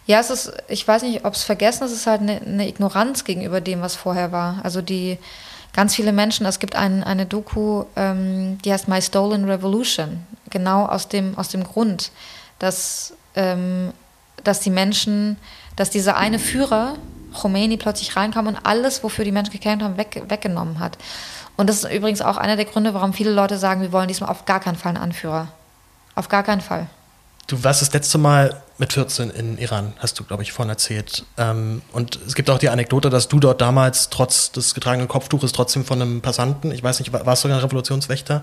Ja, 0.07 0.21
es 0.21 0.31
ist, 0.31 0.53
ich 0.69 0.87
weiß 0.87 1.03
nicht, 1.03 1.25
ob 1.25 1.35
es 1.35 1.43
vergessen 1.43 1.85
ist, 1.85 1.91
es 1.91 1.99
ist 1.99 2.07
halt 2.07 2.21
eine, 2.23 2.41
eine 2.41 2.69
Ignoranz 2.69 3.25
gegenüber 3.25 3.61
dem, 3.61 3.83
was 3.83 3.97
vorher 3.97 4.31
war. 4.33 4.61
Also 4.63 4.81
die 4.81 5.19
ganz 5.73 5.95
viele 5.95 6.13
Menschen, 6.13 6.47
es 6.47 6.59
gibt 6.59 6.77
ein, 6.77 7.03
eine 7.03 7.27
Doku, 7.27 7.85
ähm, 7.97 8.59
die 8.65 8.73
heißt 8.73 8.89
My 8.89 9.01
Stolen 9.01 9.45
Revolution, 9.45 10.27
genau 10.51 10.87
aus 10.87 11.09
dem, 11.09 11.37
aus 11.39 11.49
dem 11.49 11.65
Grund, 11.65 12.11
dass, 12.59 13.15
ähm, 13.35 13.93
dass 14.45 14.61
die 14.61 14.71
Menschen, 14.71 15.37
dass 15.77 15.91
dieser 15.91 16.17
eine 16.17 16.39
Führer, 16.39 16.97
Khomeini, 17.33 17.79
plötzlich 17.79 18.15
reinkam 18.17 18.47
und 18.47 18.59
alles, 18.65 19.03
wofür 19.03 19.25
die 19.25 19.33
Menschen 19.33 19.53
gekämpft 19.53 19.85
haben, 19.85 19.97
weg, 19.97 20.23
weggenommen 20.29 20.79
hat. 20.79 20.99
Und 21.57 21.69
das 21.69 21.85
ist 21.85 21.93
übrigens 21.93 22.21
auch 22.21 22.37
einer 22.37 22.57
der 22.57 22.65
Gründe, 22.65 22.95
warum 22.95 23.13
viele 23.13 23.31
Leute 23.31 23.59
sagen, 23.59 23.81
wir 23.81 23.93
wollen 23.93 24.09
diesmal 24.09 24.31
auf 24.31 24.45
gar 24.45 24.61
keinen 24.61 24.77
Fall 24.77 24.91
einen 24.91 25.03
Anführer. 25.03 25.49
Auf 26.15 26.29
gar 26.29 26.43
keinen 26.43 26.61
Fall. 26.61 26.87
Du 27.47 27.63
warst 27.65 27.83
das 27.83 27.93
letzte 27.93 28.19
Mal 28.19 28.63
mit 28.83 28.93
14 28.95 29.31
in 29.31 29.59
Iran, 29.59 29.93
hast 30.01 30.19
du, 30.19 30.25
glaube 30.25 30.43
ich, 30.43 30.51
vorhin 30.51 30.69
erzählt. 30.71 31.25
Ähm, 31.39 31.83
und 31.93 32.19
es 32.27 32.35
gibt 32.35 32.51
auch 32.51 32.59
die 32.59 32.69
Anekdote, 32.69 33.11
dass 33.11 33.29
du 33.29 33.39
dort 33.39 33.61
damals 33.61 34.11
trotz 34.11 34.51
des 34.51 34.75
getragenen 34.75 35.07
Kopftuches 35.07 35.53
trotzdem 35.53 35.85
von 35.85 36.03
einem 36.03 36.21
Passanten, 36.21 36.73
ich 36.73 36.83
weiß 36.83 36.99
nicht, 36.99 37.13
war- 37.13 37.25
warst 37.25 37.45
du 37.45 37.49
sogar 37.49 37.59
ein 37.61 37.65
Revolutionswächter? 37.65 38.43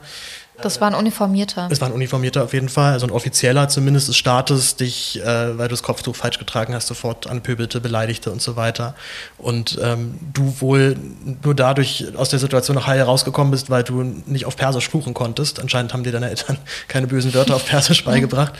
Das 0.61 0.81
war 0.81 0.87
ein 0.89 0.95
Uniformierter. 0.95 1.67
Es 1.71 1.81
war 1.81 1.87
ein 1.89 1.93
Uniformierter 1.93 2.43
auf 2.43 2.53
jeden 2.53 2.69
Fall, 2.69 2.93
also 2.93 3.05
ein 3.07 3.11
Offizieller 3.11 3.69
zumindest 3.69 4.07
des 4.07 4.17
Staates, 4.17 4.75
dich, 4.75 5.19
äh, 5.21 5.57
weil 5.57 5.67
du 5.67 5.73
das 5.73 5.83
Kopftuch 5.83 6.15
falsch 6.15 6.39
getragen 6.39 6.73
hast, 6.73 6.87
sofort 6.87 7.27
anpöbelte, 7.27 7.81
beleidigte 7.81 8.31
und 8.31 8.41
so 8.41 8.55
weiter. 8.55 8.95
Und 9.37 9.79
ähm, 9.81 10.19
du 10.33 10.55
wohl 10.59 10.97
nur 11.43 11.55
dadurch 11.55 12.05
aus 12.15 12.29
der 12.29 12.39
Situation 12.39 12.75
noch 12.75 12.87
heil 12.87 13.01
rausgekommen 13.01 13.51
bist, 13.51 13.69
weil 13.69 13.83
du 13.83 14.03
nicht 14.25 14.45
auf 14.45 14.55
Persisch 14.55 14.89
fluchen 14.89 15.13
konntest. 15.13 15.59
Anscheinend 15.59 15.93
haben 15.93 16.03
dir 16.03 16.11
deine 16.11 16.29
Eltern 16.29 16.57
keine 16.87 17.07
bösen 17.07 17.33
Wörter 17.33 17.55
auf 17.55 17.65
Persisch 17.65 18.03
beigebracht. 18.03 18.53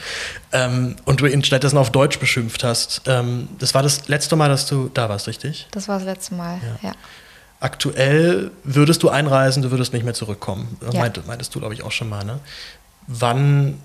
Ähm, 0.52 0.96
und 1.04 1.20
du 1.20 1.26
ihn 1.26 1.44
stattdessen 1.44 1.78
auf 1.78 1.90
Deutsch 1.90 2.18
beschimpft 2.18 2.64
hast. 2.64 3.02
Ähm, 3.06 3.48
das 3.58 3.74
war 3.74 3.82
das 3.82 4.08
letzte 4.08 4.36
Mal, 4.36 4.48
dass 4.48 4.66
du 4.66 4.90
da 4.92 5.08
warst, 5.08 5.26
richtig? 5.26 5.66
Das 5.70 5.88
war 5.88 5.96
das 5.98 6.04
letzte 6.06 6.34
Mal, 6.34 6.60
Ja. 6.82 6.90
ja. 6.90 6.94
Aktuell 7.60 8.50
würdest 8.64 9.02
du 9.02 9.10
einreisen, 9.10 9.62
du 9.62 9.70
würdest 9.70 9.92
nicht 9.92 10.04
mehr 10.04 10.14
zurückkommen. 10.14 10.78
Ja. 10.92 11.00
Meint, 11.00 11.26
meintest 11.26 11.54
du, 11.54 11.58
glaube 11.60 11.74
ich, 11.74 11.82
auch 11.82 11.92
schon 11.92 12.08
mal. 12.08 12.24
Ne? 12.24 12.40
Wann, 13.06 13.78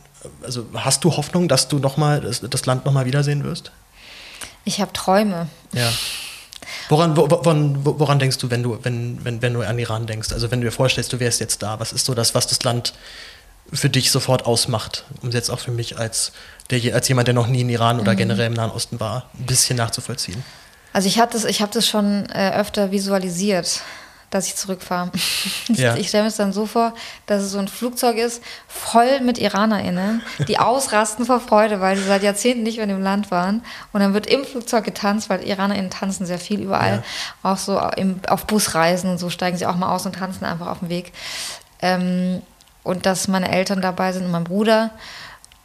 also 0.44 0.66
hast 0.74 1.04
du 1.04 1.16
Hoffnung, 1.18 1.48
dass 1.48 1.68
du 1.68 1.80
noch 1.80 1.98
mal 1.98 2.22
das, 2.22 2.40
das 2.42 2.66
Land 2.66 2.86
nochmal 2.86 3.06
wiedersehen 3.06 3.44
wirst? 3.44 3.72
Ich 4.64 4.80
habe 4.80 4.94
Träume. 4.94 5.48
Ja. 5.74 5.90
Woran, 6.90 7.18
wo, 7.18 7.30
woran, 7.30 7.86
wo- 7.86 8.00
woran 8.00 8.18
denkst 8.20 8.38
du, 8.38 8.50
wenn 8.50 8.64
du, 8.64 8.80
wenn, 8.84 9.24
wenn, 9.26 9.42
wenn 9.42 9.54
du 9.54 9.62
an 9.62 9.78
Iran 9.78 10.08
denkst? 10.08 10.32
Also 10.32 10.50
wenn 10.52 10.62
du 10.62 10.68
dir 10.68 10.72
vorstellst, 10.72 11.12
du 11.14 11.20
wärst 11.20 11.40
jetzt 11.40 11.62
da, 11.62 11.80
was 11.80 11.92
ist 11.92 12.06
so 12.06 12.14
das, 12.14 12.34
was 12.34 12.48
das 12.48 12.64
Land 12.64 12.94
für 13.74 13.90
dich 13.90 14.10
sofort 14.12 14.46
ausmacht? 14.46 15.04
Um 15.22 15.30
es 15.30 15.36
jetzt 15.36 15.50
auch 15.50 15.60
für 15.60 15.72
mich 15.72 15.98
als, 16.00 16.32
der, 16.70 16.94
als 16.96 17.08
jemand, 17.08 17.28
der 17.28 17.36
noch 17.36 17.48
nie 17.48 17.62
in 17.62 17.70
Iran 17.70 17.98
Mhm. 17.98 18.02
oder 18.04 18.16
generell 18.16 18.48
im 18.48 18.54
Nahen 18.54 18.72
Osten 18.72 19.00
war, 19.00 19.30
ein 19.38 19.46
bisschen 19.46 19.76
nachzuvollziehen. 19.78 20.44
Also 20.95 21.10
ich 21.10 21.19
habe 21.19 21.29
das, 21.29 21.43
ich 21.43 21.62
hab 21.62 21.71
das 21.71 21.86
schon 21.86 22.25
äh, 22.29 22.53
öfter 22.58 22.89
visualisiert, 22.89 23.81
dass 24.29 24.47
ich 24.47 24.55
zurückfahre. 24.55 25.12
Ja. 25.67 25.97
Ich 25.97 26.08
stelle 26.08 26.23
mir 26.23 26.29
es 26.29 26.38
dann 26.38 26.53
so 26.53 26.65
vor, 26.65 26.93
dass 27.25 27.43
es 27.43 27.51
so 27.51 27.58
ein 27.58 27.67
Flugzeug 27.67 28.15
ist, 28.15 28.41
voll 28.69 29.19
mit 29.19 29.38
IranerInnen, 29.38 30.21
die 30.47 30.58
ausrasten 30.60 31.25
vor 31.25 31.41
Freude, 31.41 31.81
weil 31.81 31.97
sie 31.97 32.03
seit 32.03 32.23
Jahrzehnten 32.23 32.63
nicht 32.63 32.77
mehr 32.77 32.86
in 32.86 32.91
dem 32.91 33.01
Land 33.01 33.29
waren. 33.29 33.62
Und 33.91 33.99
dann 33.99 34.13
wird 34.13 34.27
im 34.27 34.45
Flugzeug 34.45 34.86
getanzt, 34.86 35.29
weil 35.29 35.43
IranerInnen 35.45 35.91
tanzen 35.91 36.25
sehr 36.25 36.39
viel 36.39 36.62
überall. 36.62 37.03
Auch 37.43 37.58
so 37.58 37.77
im, 37.97 38.21
auf 38.29 38.45
Busreisen 38.45 39.10
und 39.10 39.17
so 39.17 39.29
steigen 39.29 39.58
sie 39.58 39.65
auch 39.65 39.75
mal 39.75 39.93
aus 39.93 40.05
und 40.05 40.15
tanzen 40.15 40.45
einfach 40.45 40.67
auf 40.67 40.79
dem 40.79 40.88
Weg. 40.88 41.12
Ähm, 41.81 42.41
und 42.84 43.05
dass 43.05 43.27
meine 43.27 43.51
Eltern 43.51 43.81
dabei 43.81 44.13
sind 44.13 44.23
und 44.23 44.31
mein 44.31 44.45
Bruder 44.45 44.91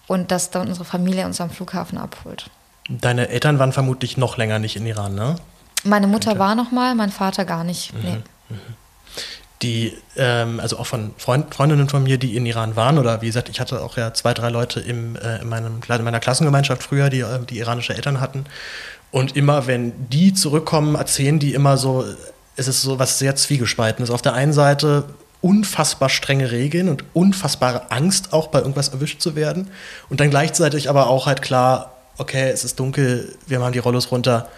und 0.08 0.32
dass 0.32 0.50
dann 0.50 0.66
unsere 0.66 0.84
Familie 0.84 1.24
uns 1.24 1.40
am 1.40 1.50
Flughafen 1.50 1.98
abholt. 1.98 2.50
Deine 2.90 3.28
Eltern 3.28 3.58
waren 3.58 3.72
vermutlich 3.72 4.16
noch 4.16 4.36
länger 4.36 4.58
nicht 4.58 4.76
in 4.76 4.84
Iran, 4.84 5.14
ne? 5.14 5.36
Meine 5.84 6.06
Mutter 6.06 6.38
war 6.38 6.54
noch 6.54 6.72
mal, 6.72 6.94
mein 6.94 7.10
Vater 7.10 7.44
gar 7.44 7.64
nicht. 7.64 7.94
Mhm. 7.94 8.00
Nee. 8.02 8.56
die, 9.62 9.96
ähm, 10.16 10.58
also 10.58 10.78
auch 10.78 10.86
von 10.86 11.12
Freund, 11.18 11.54
Freundinnen 11.54 11.88
von 11.88 12.02
mir, 12.02 12.18
die 12.18 12.36
in 12.36 12.46
Iran 12.46 12.76
waren, 12.76 12.98
oder 12.98 13.22
wie 13.22 13.26
gesagt, 13.26 13.48
ich 13.48 13.60
hatte 13.60 13.80
auch 13.82 13.96
ja 13.96 14.12
zwei, 14.12 14.34
drei 14.34 14.48
Leute 14.48 14.80
im, 14.80 15.16
äh, 15.16 15.40
in, 15.40 15.48
meinem, 15.48 15.80
in 15.86 16.04
meiner 16.04 16.20
Klassengemeinschaft 16.20 16.82
früher, 16.82 17.10
die, 17.10 17.20
äh, 17.20 17.44
die 17.48 17.58
iranische 17.58 17.94
Eltern 17.94 18.20
hatten. 18.20 18.44
Und 19.10 19.36
immer, 19.36 19.66
wenn 19.66 20.08
die 20.08 20.34
zurückkommen, 20.34 20.94
erzählen 20.94 21.38
die 21.38 21.54
immer 21.54 21.76
so, 21.76 22.04
es 22.56 22.68
ist 22.68 22.82
so 22.82 22.98
was 22.98 23.18
sehr 23.18 23.36
Zwiegespaltenes. 23.36 24.10
Auf 24.10 24.22
der 24.22 24.34
einen 24.34 24.52
Seite 24.52 25.04
unfassbar 25.42 26.08
strenge 26.08 26.50
Regeln 26.50 26.88
und 26.88 27.04
unfassbare 27.12 27.90
Angst, 27.90 28.32
auch 28.32 28.48
bei 28.48 28.60
irgendwas 28.60 28.88
erwischt 28.88 29.20
zu 29.20 29.34
werden. 29.34 29.70
Und 30.08 30.20
dann 30.20 30.30
gleichzeitig 30.30 30.90
aber 30.90 31.08
auch 31.08 31.26
halt 31.26 31.42
klar, 31.42 31.92
okay, 32.20 32.50
es 32.50 32.64
ist 32.64 32.78
dunkel, 32.78 33.36
wir 33.46 33.58
machen 33.58 33.72
die 33.72 33.78
Rollos 33.80 34.10
runter, 34.10 34.48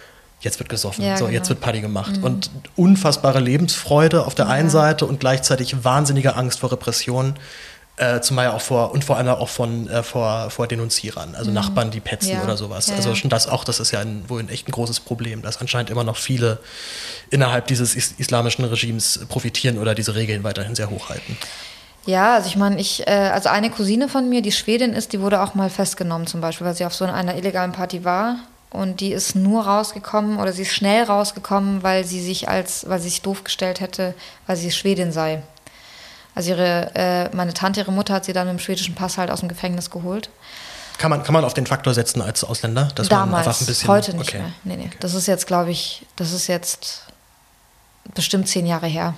jetzt 0.41 0.59
wird 0.59 0.69
gesoffen, 0.69 1.03
Ja, 1.05 1.17
so, 1.17 1.25
genau. 1.25 1.35
jetzt 1.37 1.49
wird 1.49 1.61
Party 1.61 1.81
gemacht. 1.81 2.19
Und 2.21 2.51
unfassbare 2.75 3.39
Lebensfreude 3.39 4.25
auf 4.25 4.35
der 4.35 4.47
einen 4.49 4.69
Seite 4.69 5.05
und 5.05 5.19
gleichzeitig 5.19 5.83
wahnsinnige 5.83 6.35
Angst 6.35 6.59
vor 6.59 6.71
Repression. 6.71 7.35
Äh, 7.95 8.21
zumal 8.21 8.45
ja 8.45 8.53
auch 8.53 8.61
vor, 8.61 8.91
und 8.91 9.03
vor 9.03 9.17
allem 9.17 9.27
auch 9.27 9.49
von, 9.49 9.87
äh, 9.87 10.01
vor, 10.01 10.49
vor 10.49 10.65
Denunzierern, 10.65 11.35
also 11.35 11.51
Nachbarn, 11.51 11.91
die 11.91 11.99
petzen 11.99 12.31
Ja. 12.31 12.43
oder 12.43 12.57
sowas. 12.57 12.87
Ja, 12.87 12.95
also 12.95 13.13
schon 13.13 13.29
das 13.29 13.47
auch, 13.47 13.63
das 13.63 13.79
ist 13.79 13.91
ja 13.91 13.99
ein, 13.99 14.23
wohl 14.27 14.39
ein 14.39 14.49
echt 14.49 14.67
ein 14.67 14.71
großes 14.71 14.99
Problem, 15.01 15.43
dass 15.43 15.61
anscheinend 15.61 15.91
immer 15.91 16.03
noch 16.03 16.17
viele 16.17 16.57
innerhalb 17.29 17.67
dieses 17.67 17.95
is 17.95 18.15
islamischen 18.17 18.65
Regimes 18.65 19.19
profitieren 19.29 19.77
oder 19.77 19.93
diese 19.93 20.15
Regeln 20.15 20.43
weiterhin 20.43 20.73
sehr 20.73 20.89
hochhalten. 20.89 21.37
Ja, 22.05 22.35
also 22.35 22.47
ich 22.47 22.57
meine, 22.57 22.79
ich, 22.79 23.07
äh, 23.07 23.11
also 23.33 23.49
eine 23.49 23.69
Cousine 23.69 24.09
von 24.09 24.27
mir, 24.27 24.41
die 24.41 24.51
Schwedin 24.51 24.93
ist, 24.93 25.13
die 25.13 25.21
wurde 25.21 25.41
auch 25.41 25.55
mal 25.55 25.69
festgenommen 25.69 26.27
zum 26.27 26.41
Beispiel, 26.41 26.67
weil 26.67 26.75
sie 26.75 26.85
auf 26.85 26.93
so 26.93 27.05
einer 27.05 27.35
illegalen 27.35 27.71
Party 27.71 28.03
war. 28.03 28.37
Und 28.69 29.01
die 29.01 29.13
ist 29.13 29.35
nur 29.35 29.65
rausgekommen 29.65 30.39
oder 30.39 30.51
sie 30.51 30.63
ist 30.63 30.73
schnell 30.73 31.03
rausgekommen, 31.03 31.83
weil 31.83 32.05
sie 32.05 32.19
sich 32.19 32.49
als, 32.49 32.89
weil 32.89 32.99
sie 32.99 33.09
sich 33.09 33.21
doof 33.21 33.43
gestellt 33.43 33.79
hätte, 33.79 34.15
weil 34.47 34.57
sie 34.57 34.71
Schwedin 34.71 35.11
sei. 35.11 35.43
Also 36.33 36.49
ihre, 36.49 36.91
äh, 36.95 37.35
meine 37.35 37.53
Tante, 37.53 37.81
ihre 37.81 37.91
Mutter 37.91 38.15
hat 38.15 38.25
sie 38.25 38.33
dann 38.33 38.47
mit 38.47 38.57
dem 38.57 38.59
schwedischen 38.59 38.95
Pass 38.95 39.19
halt 39.19 39.29
aus 39.29 39.41
dem 39.41 39.49
Gefängnis 39.49 39.91
geholt. 39.91 40.29
Kann 40.97 41.11
man, 41.11 41.23
kann 41.23 41.33
man 41.33 41.45
auf 41.45 41.53
den 41.53 41.67
Faktor 41.67 41.93
setzen 41.93 42.21
als 42.21 42.43
Ausländer? 42.43 42.89
Dass 42.95 43.09
man 43.09 43.19
Damals, 43.19 43.47
einfach 43.47 43.61
ein 43.61 43.67
bisschen, 43.67 43.87
heute 43.87 44.17
nicht 44.17 44.29
okay. 44.29 44.39
mehr. 44.39 44.51
Nee, 44.63 44.85
nee. 44.85 44.89
Das 44.99 45.13
ist 45.13 45.27
jetzt, 45.27 45.45
glaube 45.45 45.69
ich, 45.69 46.05
das 46.15 46.31
ist 46.31 46.47
jetzt 46.47 47.03
bestimmt 48.15 48.47
zehn 48.47 48.65
Jahre 48.65 48.87
her. 48.87 49.13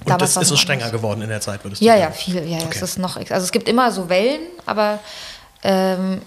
Und 0.00 0.08
Damals 0.10 0.34
das 0.34 0.44
ist 0.44 0.50
es 0.52 0.60
strenger 0.60 0.84
anders. 0.86 1.00
geworden 1.00 1.22
in 1.22 1.28
der 1.28 1.40
Zeit, 1.40 1.64
würdest 1.64 1.82
du 1.82 1.84
Ja, 1.86 1.92
sagen? 1.94 2.02
ja, 2.04 2.10
viel. 2.12 2.48
Ja, 2.48 2.58
Okay. 2.58 2.68
es 2.76 2.82
ist 2.82 2.98
noch. 2.98 3.16
Also 3.16 3.34
es 3.34 3.50
gibt 3.52 3.68
immer 3.68 3.90
so 3.90 4.08
Wellen, 4.08 4.40
aber 4.64 5.00
ähm, 5.64 6.22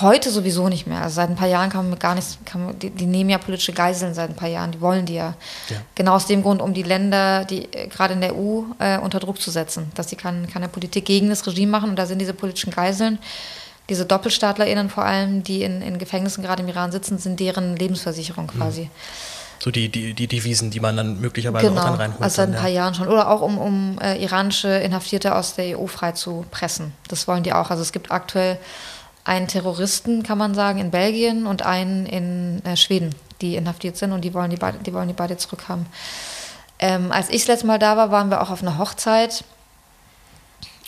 heute 0.00 0.30
sowieso 0.30 0.68
nicht 0.68 0.86
mehr. 0.86 1.02
Also 1.02 1.16
seit 1.16 1.28
ein 1.28 1.36
paar 1.36 1.48
Jahren 1.48 1.68
kann 1.70 1.88
man 1.90 1.98
gar 1.98 2.14
nichts, 2.14 2.38
kann 2.46 2.64
man, 2.64 2.78
die, 2.78 2.88
die, 2.90 3.04
nehmen 3.06 3.28
ja 3.30 3.38
politische 3.38 3.72
Geiseln 3.72 4.14
seit 4.14 4.30
ein 4.30 4.36
paar 4.36 4.48
Jahren, 4.48 4.72
die 4.72 4.80
wollen 4.80 5.04
die 5.04 5.14
ja. 5.14 5.34
ja. 5.68 5.76
Genau 5.94 6.14
aus 6.14 6.26
dem 6.26 6.42
Grund, 6.42 6.62
um 6.62 6.72
die 6.72 6.82
Länder, 6.82 7.44
die 7.44 7.64
äh, 7.72 7.88
gerade 7.88 8.14
in 8.14 8.20
der 8.22 8.34
EU, 8.34 8.62
äh, 8.78 8.98
unter 8.98 9.20
Druck 9.20 9.40
zu 9.40 9.50
setzen, 9.50 9.90
dass 9.94 10.08
sie 10.08 10.16
kann, 10.16 10.48
keine 10.50 10.68
Politik 10.68 11.04
gegen 11.04 11.28
das 11.28 11.46
Regime 11.46 11.70
machen 11.70 11.90
und 11.90 11.96
da 11.96 12.06
sind 12.06 12.18
diese 12.18 12.32
politischen 12.34 12.70
Geiseln, 12.72 13.18
diese 13.90 14.06
DoppelstaatlerInnen 14.06 14.88
vor 14.88 15.04
allem, 15.04 15.42
die 15.44 15.62
in, 15.62 15.82
in 15.82 15.98
Gefängnissen 15.98 16.42
gerade 16.42 16.62
im 16.62 16.68
Iran 16.68 16.90
sitzen, 16.90 17.18
sind 17.18 17.38
deren 17.38 17.76
Lebensversicherung 17.76 18.46
quasi. 18.46 18.84
Mhm. 18.84 18.90
So 19.64 19.70
die, 19.70 19.88
die, 19.88 20.12
die 20.12 20.26
Devisen, 20.26 20.70
die 20.70 20.78
man 20.78 20.94
dann 20.94 21.22
möglicherweise 21.22 21.68
genau, 21.68 21.80
auch 21.80 21.86
dann 21.86 21.94
reinholt. 21.94 22.22
Also 22.22 22.36
seit 22.36 22.50
ein 22.50 22.54
paar 22.54 22.68
ja. 22.68 22.82
Jahren 22.82 22.92
schon. 22.92 23.08
Oder 23.08 23.30
auch 23.30 23.40
um, 23.40 23.56
um 23.56 23.98
äh, 23.98 24.22
iranische 24.22 24.68
Inhaftierte 24.68 25.34
aus 25.34 25.54
der 25.54 25.78
EU 25.78 25.86
frei 25.86 26.12
zu 26.12 26.44
pressen. 26.50 26.92
Das 27.08 27.26
wollen 27.26 27.44
die 27.44 27.54
auch. 27.54 27.70
Also 27.70 27.80
es 27.80 27.90
gibt 27.90 28.10
aktuell 28.10 28.58
einen 29.24 29.48
Terroristen, 29.48 30.22
kann 30.22 30.36
man 30.36 30.54
sagen, 30.54 30.80
in 30.80 30.90
Belgien 30.90 31.46
und 31.46 31.64
einen 31.64 32.04
in 32.04 32.62
äh, 32.66 32.76
Schweden, 32.76 33.14
die 33.40 33.56
inhaftiert 33.56 33.96
sind 33.96 34.12
und 34.12 34.20
die 34.20 34.34
wollen 34.34 34.50
die 34.50 34.58
beide, 34.58 34.76
die 34.80 34.92
wollen 34.92 35.08
die 35.08 35.14
beide 35.14 35.38
zurückhaben. 35.38 35.86
Ähm, 36.78 37.10
als 37.10 37.30
ich 37.30 37.46
das 37.46 37.46
letzte 37.46 37.66
Mal 37.66 37.78
da 37.78 37.96
war, 37.96 38.10
waren 38.10 38.28
wir 38.28 38.42
auch 38.42 38.50
auf 38.50 38.60
einer 38.60 38.76
Hochzeit. 38.76 39.44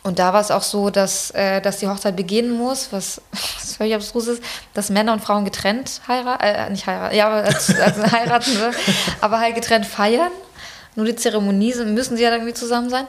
Und 0.07 0.21
da 0.21 0.33
war 0.33 0.41
es 0.41 0.53
auch 0.53 0.63
so, 0.63 0.91
dass, 0.91 1.33
äh, 1.33 1.61
dass 1.61 1.79
die 1.79 1.89
Hochzeit 1.89 2.15
beginnen 2.15 2.53
muss, 2.57 2.93
was, 2.93 3.21
was 3.33 3.75
völlig 3.75 3.93
abstrus 3.93 4.29
ist, 4.29 4.43
dass 4.73 4.89
Männer 4.89 5.13
und 5.13 5.19
Frauen 5.21 5.45
getrennt 5.45 6.01
heiraten, 6.07 6.45
äh, 6.45 6.71
nicht 6.71 6.87
heiraten, 6.87 7.17
ja, 7.17 7.27
aber 7.27 7.43
als, 7.43 7.75
als 7.81 7.99
heiraten, 8.13 8.55
ne? 8.55 8.71
aber 9.21 9.41
halt 9.41 9.57
getrennt 9.57 9.85
feiern. 9.85 10.31
Nur 10.95 11.07
die 11.07 11.17
Zeremonie 11.17 11.75
müssen 11.87 12.17
sie 12.17 12.23
ja 12.23 12.31
irgendwie 12.31 12.55
zusammen 12.55 12.89
sein. 12.89 13.05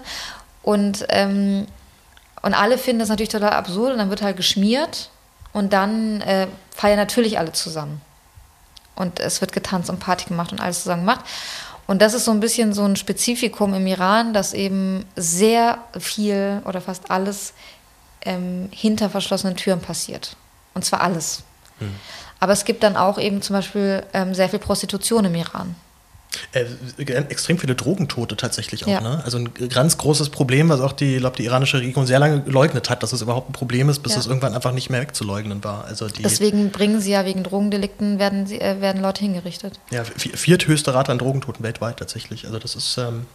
Und, 0.64 1.06
ähm, 1.10 1.68
und 2.42 2.56
alle 2.56 2.80
finden 2.80 3.00
das 3.02 3.10
natürlich 3.10 3.30
total 3.30 3.52
absurd 3.52 3.92
und 3.92 4.00
dann 4.00 4.10
wird 4.10 4.24
halt 4.24 4.36
geschmiert 4.36 5.12
und 5.54 5.74
dann 5.74 6.22
äh, 6.22 6.48
feiern 6.76 6.98
natürlich 6.98 7.38
alle 7.38 7.52
zusammen. 7.52 8.02
Und 8.96 9.20
es 9.20 9.40
wird 9.40 9.52
getanzt 9.52 9.92
und 9.92 10.00
Party 10.00 10.26
gemacht 10.30 10.52
und 10.52 10.60
alles 10.60 10.82
zusammen 10.82 11.04
gemacht. 11.04 11.26
Und 11.88 12.02
das 12.02 12.14
ist 12.14 12.26
so 12.26 12.32
ein 12.32 12.42
bisschen 12.42 12.74
so 12.74 12.84
ein 12.84 12.98
Spezifikum 12.98 13.74
im 13.74 13.88
Iran, 13.88 14.34
dass 14.34 14.54
eben 14.54 15.06
sehr 15.16 15.80
viel 15.98 16.62
oder 16.66 16.82
fast 16.82 17.10
alles 17.10 17.54
ähm, 18.22 18.68
hinter 18.72 19.10
verschlossenen 19.10 19.56
Türen 19.56 19.80
passiert. 19.80 20.36
Und 20.74 20.84
zwar 20.84 21.02
alles. 21.02 21.44
Hm. 21.80 21.96
Aber 22.40 22.54
es 22.54 22.66
gibt 22.66 22.84
dann 22.84 22.98
auch 22.98 23.18
eben 23.18 23.42
zum 23.42 23.56
Beispiel 23.56 24.04
ähm, 24.14 24.36
sehr 24.36 24.50
viel 24.50 24.60
Prostitution 24.60 25.26
im 25.26 25.36
Iran. 25.36 25.76
Äh, 26.52 26.66
extrem 27.30 27.58
viele 27.58 27.76
Drogentote 27.76 28.36
tatsächlich 28.36 28.84
auch. 28.86 28.90
Ja. 28.90 29.02
Ne? 29.02 29.22
Also 29.24 29.38
ein 29.38 29.50
ganz 29.70 29.98
großes 29.98 30.30
Problem, 30.30 30.70
was 30.70 30.82
auch 30.82 30.94
die, 30.94 31.18
glaub, 31.18 31.36
die 31.36 31.46
iranische 31.46 31.78
Regierung 31.78 32.06
sehr 32.06 32.20
lange 32.20 32.42
geleugnet 32.42 32.90
hat, 32.90 33.04
dass 33.04 33.14
es 33.14 33.22
überhaupt 33.22 33.50
ein 33.50 33.54
Problem 33.54 33.90
ist, 33.90 34.00
bis 34.04 34.14
ja. 34.14 34.20
es 34.20 34.28
irgendwann 34.28 34.54
einfach 34.54 34.72
nicht 34.72 34.90
mehr 34.90 35.02
wegzuleugnen 35.02 35.64
war. 35.64 35.86
Also 35.86 36.08
Deswegen 36.08 36.72
bringen 36.72 37.02
sie 37.02 37.12
ja 37.12 37.26
wegen 37.26 37.44
Drogendelikten 37.44 38.20
werden, 38.20 38.48
sie, 38.48 38.60
äh, 38.60 38.82
werden 38.82 39.02
Leute 39.02 39.22
hingerichtet. 39.22 39.80
Ja, 39.92 40.04
vierthöchste 40.04 40.94
Rate 40.94 41.12
an 41.12 41.18
Drogentoten 41.18 41.64
weltweit 41.64 41.98
tatsächlich. 41.98 42.46
Also 42.46 42.60
das 42.60 42.76
ist, 42.76 42.98
ähm, 42.98 43.26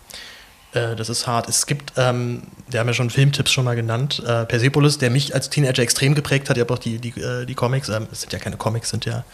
äh, 0.72 0.96
das 0.96 1.08
ist 1.08 1.26
hart. 1.26 1.48
Es 1.48 1.66
gibt, 1.66 1.92
ähm, 1.96 2.42
wir 2.68 2.80
haben 2.80 2.86
ja 2.86 2.94
schon 2.94 3.10
Filmtipps 3.10 3.50
schon 3.50 3.64
mal 3.64 3.76
genannt, 3.76 4.22
äh, 4.26 4.44
Persepolis, 4.46 4.98
der 4.98 5.10
mich 5.10 5.34
als 5.34 5.50
Teenager 5.50 5.82
extrem 5.82 6.14
geprägt 6.14 6.48
hat. 6.48 6.56
Ich 6.56 6.62
habe 6.62 6.74
auch 6.74 6.78
die, 6.78 6.98
die, 6.98 7.20
äh, 7.20 7.44
die 7.46 7.54
Comics, 7.54 7.88
ähm, 7.88 8.08
es 8.10 8.22
sind 8.22 8.32
ja 8.32 8.38
keine 8.38 8.56
Comics, 8.56 8.90
sind 8.90 9.04
ja, 9.04 9.24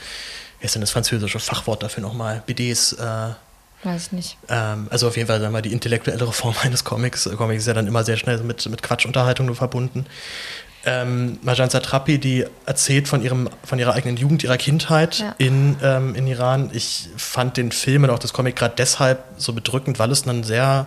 wie 0.61 0.66
ist 0.66 0.75
denn 0.75 0.83
das 0.83 0.91
französische 0.91 1.39
Fachwort 1.39 1.83
dafür 1.83 2.03
nochmal? 2.03 2.43
BDs, 2.47 2.95
äh, 2.95 3.31
Weiß 3.85 4.12
nicht. 4.12 4.37
Ähm, 4.49 4.89
also 4.91 5.09
auf 5.09 5.16
jeden 5.16 5.29
Fall, 5.29 5.41
sagen 5.41 5.55
wir, 5.55 5.62
die 5.62 5.72
intellektuellere 5.72 6.33
Form 6.33 6.55
eines 6.62 6.85
Comics. 6.85 7.29
Comics 7.37 7.62
ist 7.62 7.66
ja 7.66 7.74
dann 7.74 7.87
immer 7.87 8.05
sehr 8.05 8.16
schnell 8.16 8.39
mit, 8.39 8.68
mit 8.68 8.83
Quatschunterhaltung 8.83 9.47
nur 9.47 9.57
verbunden. 9.57 10.07
Ähm, 10.85 11.39
Marjan 11.43 11.70
Satrapi, 11.70 12.18
die 12.18 12.47
erzählt 12.64 13.09
von, 13.09 13.22
ihrem, 13.22 13.51
von 13.64 13.79
ihrer 13.79 13.95
eigenen 13.95 14.16
Jugend, 14.16 14.45
ihrer 14.45 14.57
Kindheit 14.57 15.18
ja. 15.18 15.35
in, 15.39 15.76
ähm, 15.83 16.14
in 16.14 16.26
Iran. 16.26 16.70
Ich 16.72 17.09
fand 17.16 17.57
den 17.57 17.72
Film 17.72 18.05
und 18.05 18.11
auch 18.11 18.18
das 18.18 18.33
Comic 18.33 18.57
gerade 18.57 18.74
deshalb 18.76 19.24
so 19.37 19.53
bedrückend, 19.53 19.99
weil 19.99 20.11
es 20.12 20.26
einen 20.26 20.45
sehr 20.45 20.87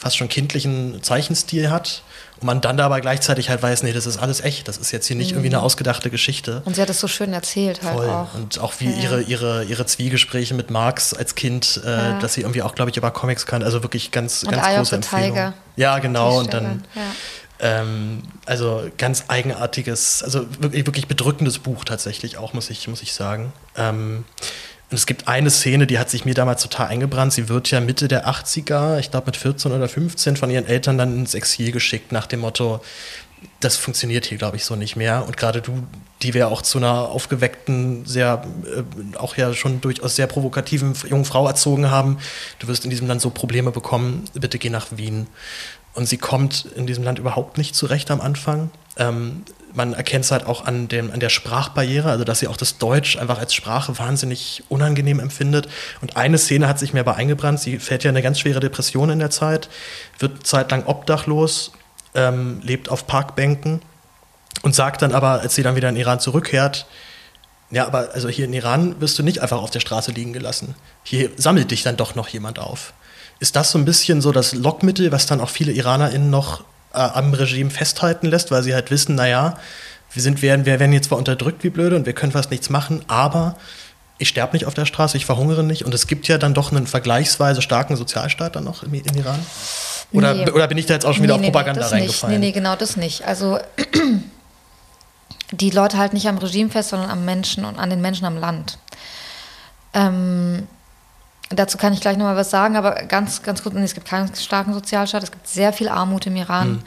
fast 0.00 0.16
schon 0.16 0.28
kindlichen 0.28 1.02
Zeichenstil 1.02 1.70
hat 1.70 2.02
und 2.40 2.46
man 2.46 2.62
dann 2.62 2.80
aber 2.80 3.02
gleichzeitig 3.02 3.50
halt 3.50 3.62
weiß, 3.62 3.82
nee, 3.82 3.92
das 3.92 4.06
ist 4.06 4.16
alles 4.16 4.40
echt, 4.40 4.66
das 4.66 4.78
ist 4.78 4.92
jetzt 4.92 5.06
hier 5.06 5.16
nicht 5.16 5.32
mhm. 5.32 5.38
irgendwie 5.38 5.54
eine 5.54 5.62
ausgedachte 5.62 6.08
Geschichte. 6.08 6.62
Und 6.64 6.74
sie 6.74 6.80
hat 6.80 6.88
es 6.88 6.98
so 6.98 7.06
schön 7.06 7.34
erzählt 7.34 7.82
halt 7.82 7.96
Voll. 7.96 8.08
auch. 8.08 8.34
Und 8.34 8.58
auch 8.60 8.72
wie 8.78 8.90
ja. 8.90 8.96
ihre, 8.96 9.22
ihre, 9.22 9.64
ihre 9.64 9.84
Zwiegespräche 9.84 10.54
mit 10.54 10.70
Marx 10.70 11.12
als 11.12 11.34
Kind, 11.34 11.82
äh, 11.84 11.90
ja. 11.90 12.18
dass 12.18 12.32
sie 12.32 12.40
irgendwie 12.40 12.62
auch, 12.62 12.74
glaube 12.74 12.90
ich, 12.90 12.96
über 12.96 13.10
Comics 13.10 13.44
kann, 13.44 13.62
also 13.62 13.82
wirklich 13.82 14.10
ganz, 14.10 14.42
und 14.42 14.52
ganz 14.52 14.66
Eye 14.66 14.76
große 14.76 14.94
Empfehlung. 14.96 15.28
Tiger. 15.28 15.54
Ja, 15.76 15.98
genau, 15.98 16.38
und 16.38 16.54
dann 16.54 16.82
ja. 16.94 17.02
ähm, 17.60 18.22
also 18.46 18.90
ganz 18.96 19.24
eigenartiges, 19.28 20.22
also 20.22 20.46
wirklich, 20.60 20.86
wirklich 20.86 21.08
bedrückendes 21.08 21.58
Buch 21.58 21.84
tatsächlich 21.84 22.38
auch, 22.38 22.54
muss 22.54 22.70
ich, 22.70 22.88
muss 22.88 23.02
ich 23.02 23.12
sagen. 23.12 23.52
Ähm, 23.76 24.24
und 24.90 24.96
es 24.96 25.06
gibt 25.06 25.28
eine 25.28 25.50
Szene, 25.50 25.86
die 25.86 26.00
hat 26.00 26.10
sich 26.10 26.24
mir 26.24 26.34
damals 26.34 26.62
total 26.62 26.88
eingebrannt. 26.88 27.32
Sie 27.32 27.48
wird 27.48 27.70
ja 27.70 27.80
Mitte 27.80 28.08
der 28.08 28.28
80er, 28.28 28.98
ich 28.98 29.12
glaube 29.12 29.26
mit 29.26 29.36
14 29.36 29.70
oder 29.70 29.88
15, 29.88 30.36
von 30.36 30.50
ihren 30.50 30.66
Eltern 30.66 30.98
dann 30.98 31.16
ins 31.16 31.34
Exil 31.34 31.70
geschickt, 31.70 32.10
nach 32.10 32.26
dem 32.26 32.40
Motto, 32.40 32.80
das 33.60 33.76
funktioniert 33.76 34.26
hier, 34.26 34.36
glaube 34.36 34.56
ich, 34.56 34.64
so 34.64 34.74
nicht 34.74 34.96
mehr. 34.96 35.24
Und 35.26 35.36
gerade 35.36 35.62
du, 35.62 35.86
die 36.22 36.34
wir 36.34 36.48
auch 36.48 36.60
zu 36.62 36.78
einer 36.78 37.08
aufgeweckten, 37.08 38.04
sehr, 38.04 38.42
äh, 38.64 39.16
auch 39.16 39.36
ja 39.36 39.54
schon 39.54 39.80
durchaus 39.80 40.16
sehr 40.16 40.26
provokativen 40.26 40.94
jungen 41.08 41.24
Frau 41.24 41.46
erzogen 41.46 41.90
haben, 41.90 42.18
du 42.58 42.66
wirst 42.66 42.82
in 42.82 42.90
diesem 42.90 43.06
Land 43.06 43.20
so 43.20 43.30
Probleme 43.30 43.70
bekommen, 43.70 44.24
bitte 44.34 44.58
geh 44.58 44.70
nach 44.70 44.88
Wien. 44.90 45.28
Und 45.94 46.06
sie 46.06 46.18
kommt 46.18 46.66
in 46.76 46.86
diesem 46.86 47.04
Land 47.04 47.18
überhaupt 47.18 47.58
nicht 47.58 47.74
zurecht 47.74 48.10
am 48.10 48.20
Anfang. 48.20 48.70
Ähm, 48.96 49.44
man 49.72 49.92
erkennt 49.92 50.24
es 50.24 50.30
halt 50.30 50.46
auch 50.46 50.64
an, 50.64 50.88
dem, 50.88 51.12
an 51.12 51.20
der 51.20 51.28
Sprachbarriere, 51.28 52.10
also 52.10 52.24
dass 52.24 52.40
sie 52.40 52.48
auch 52.48 52.56
das 52.56 52.78
Deutsch 52.78 53.16
einfach 53.16 53.38
als 53.38 53.54
Sprache 53.54 53.98
wahnsinnig 53.98 54.64
unangenehm 54.68 55.20
empfindet. 55.20 55.68
Und 56.00 56.16
eine 56.16 56.38
Szene 56.38 56.68
hat 56.68 56.78
sich 56.78 56.92
mir 56.92 57.00
aber 57.00 57.16
eingebrannt. 57.16 57.60
Sie 57.60 57.78
fällt 57.78 58.04
ja 58.04 58.10
in 58.10 58.16
eine 58.16 58.22
ganz 58.22 58.40
schwere 58.40 58.60
Depression 58.60 59.10
in 59.10 59.18
der 59.18 59.30
Zeit, 59.30 59.68
wird 60.18 60.46
zeitlang 60.46 60.86
obdachlos, 60.86 61.72
ähm, 62.14 62.60
lebt 62.62 62.88
auf 62.88 63.06
Parkbänken 63.06 63.80
und 64.62 64.74
sagt 64.74 65.02
dann 65.02 65.12
aber, 65.12 65.40
als 65.40 65.54
sie 65.54 65.62
dann 65.62 65.76
wieder 65.76 65.88
in 65.88 65.96
Iran 65.96 66.20
zurückkehrt, 66.20 66.86
ja, 67.70 67.86
aber 67.86 68.10
also 68.14 68.28
hier 68.28 68.46
in 68.46 68.52
Iran 68.52 69.00
wirst 69.00 69.18
du 69.18 69.22
nicht 69.22 69.40
einfach 69.40 69.62
auf 69.62 69.70
der 69.70 69.78
Straße 69.80 70.10
liegen 70.10 70.32
gelassen. 70.32 70.74
Hier 71.04 71.30
sammelt 71.36 71.70
dich 71.70 71.84
dann 71.84 71.96
doch 71.96 72.16
noch 72.16 72.28
jemand 72.28 72.58
auf. 72.58 72.92
Ist 73.40 73.56
das 73.56 73.72
so 73.72 73.78
ein 73.78 73.84
bisschen 73.84 74.20
so 74.20 74.32
das 74.32 74.54
Lockmittel, 74.54 75.10
was 75.12 75.26
dann 75.26 75.40
auch 75.40 75.50
viele 75.50 75.72
IranerInnen 75.72 76.30
noch 76.30 76.60
äh, 76.92 76.98
am 76.98 77.34
Regime 77.34 77.70
festhalten 77.70 78.26
lässt, 78.26 78.50
weil 78.50 78.62
sie 78.62 78.74
halt 78.74 78.90
wissen, 78.90 79.14
naja, 79.16 79.56
wir, 80.12 80.22
sind, 80.22 80.42
wir, 80.42 80.64
wir 80.66 80.78
werden 80.78 80.92
jetzt 80.92 81.08
zwar 81.08 81.18
unterdrückt 81.18 81.64
wie 81.64 81.70
blöde 81.70 81.96
und 81.96 82.06
wir 82.06 82.12
können 82.12 82.32
fast 82.32 82.50
nichts 82.50 82.70
machen, 82.70 83.02
aber 83.08 83.56
ich 84.18 84.28
sterbe 84.28 84.52
nicht 84.52 84.66
auf 84.66 84.74
der 84.74 84.84
Straße, 84.84 85.16
ich 85.16 85.24
verhungere 85.24 85.64
nicht. 85.64 85.84
Und 85.86 85.94
es 85.94 86.06
gibt 86.06 86.28
ja 86.28 86.36
dann 86.36 86.52
doch 86.52 86.72
einen 86.72 86.86
vergleichsweise 86.86 87.62
starken 87.62 87.96
Sozialstaat 87.96 88.54
dann 88.54 88.64
noch 88.64 88.82
im, 88.82 88.92
in 88.92 89.16
Iran. 89.16 89.38
Oder, 90.12 90.34
nee. 90.34 90.50
oder 90.50 90.68
bin 90.68 90.76
ich 90.76 90.86
da 90.86 90.94
jetzt 90.94 91.06
auch 91.06 91.14
schon 91.14 91.22
wieder 91.22 91.38
nee, 91.38 91.46
auf 91.46 91.52
Propaganda 91.52 91.86
nee, 91.86 91.94
reingefallen? 91.94 92.38
Nee, 92.38 92.46
nee, 92.48 92.52
genau 92.52 92.76
das 92.76 92.96
nicht. 92.96 93.24
Also 93.26 93.58
die 95.52 95.70
Leute 95.70 95.96
halten 95.96 96.16
nicht 96.16 96.28
am 96.28 96.36
Regime 96.36 96.68
fest, 96.68 96.90
sondern 96.90 97.08
am 97.08 97.24
Menschen 97.24 97.64
und 97.64 97.78
an 97.78 97.88
den 97.88 98.02
Menschen 98.02 98.26
am 98.26 98.36
Land. 98.36 98.78
Ähm, 99.94 100.66
Dazu 101.50 101.78
kann 101.78 101.92
ich 101.92 102.00
gleich 102.00 102.16
nochmal 102.16 102.36
was 102.36 102.50
sagen, 102.50 102.76
aber 102.76 102.94
ganz, 103.02 103.42
ganz 103.42 103.62
kurz, 103.62 103.74
es 103.74 103.94
gibt 103.94 104.06
keinen 104.06 104.32
starken 104.34 104.72
Sozialstaat, 104.72 105.24
es 105.24 105.32
gibt 105.32 105.48
sehr 105.48 105.72
viel 105.72 105.88
Armut 105.88 106.26
im 106.26 106.36
Iran. 106.36 106.72
Mhm. 106.72 106.82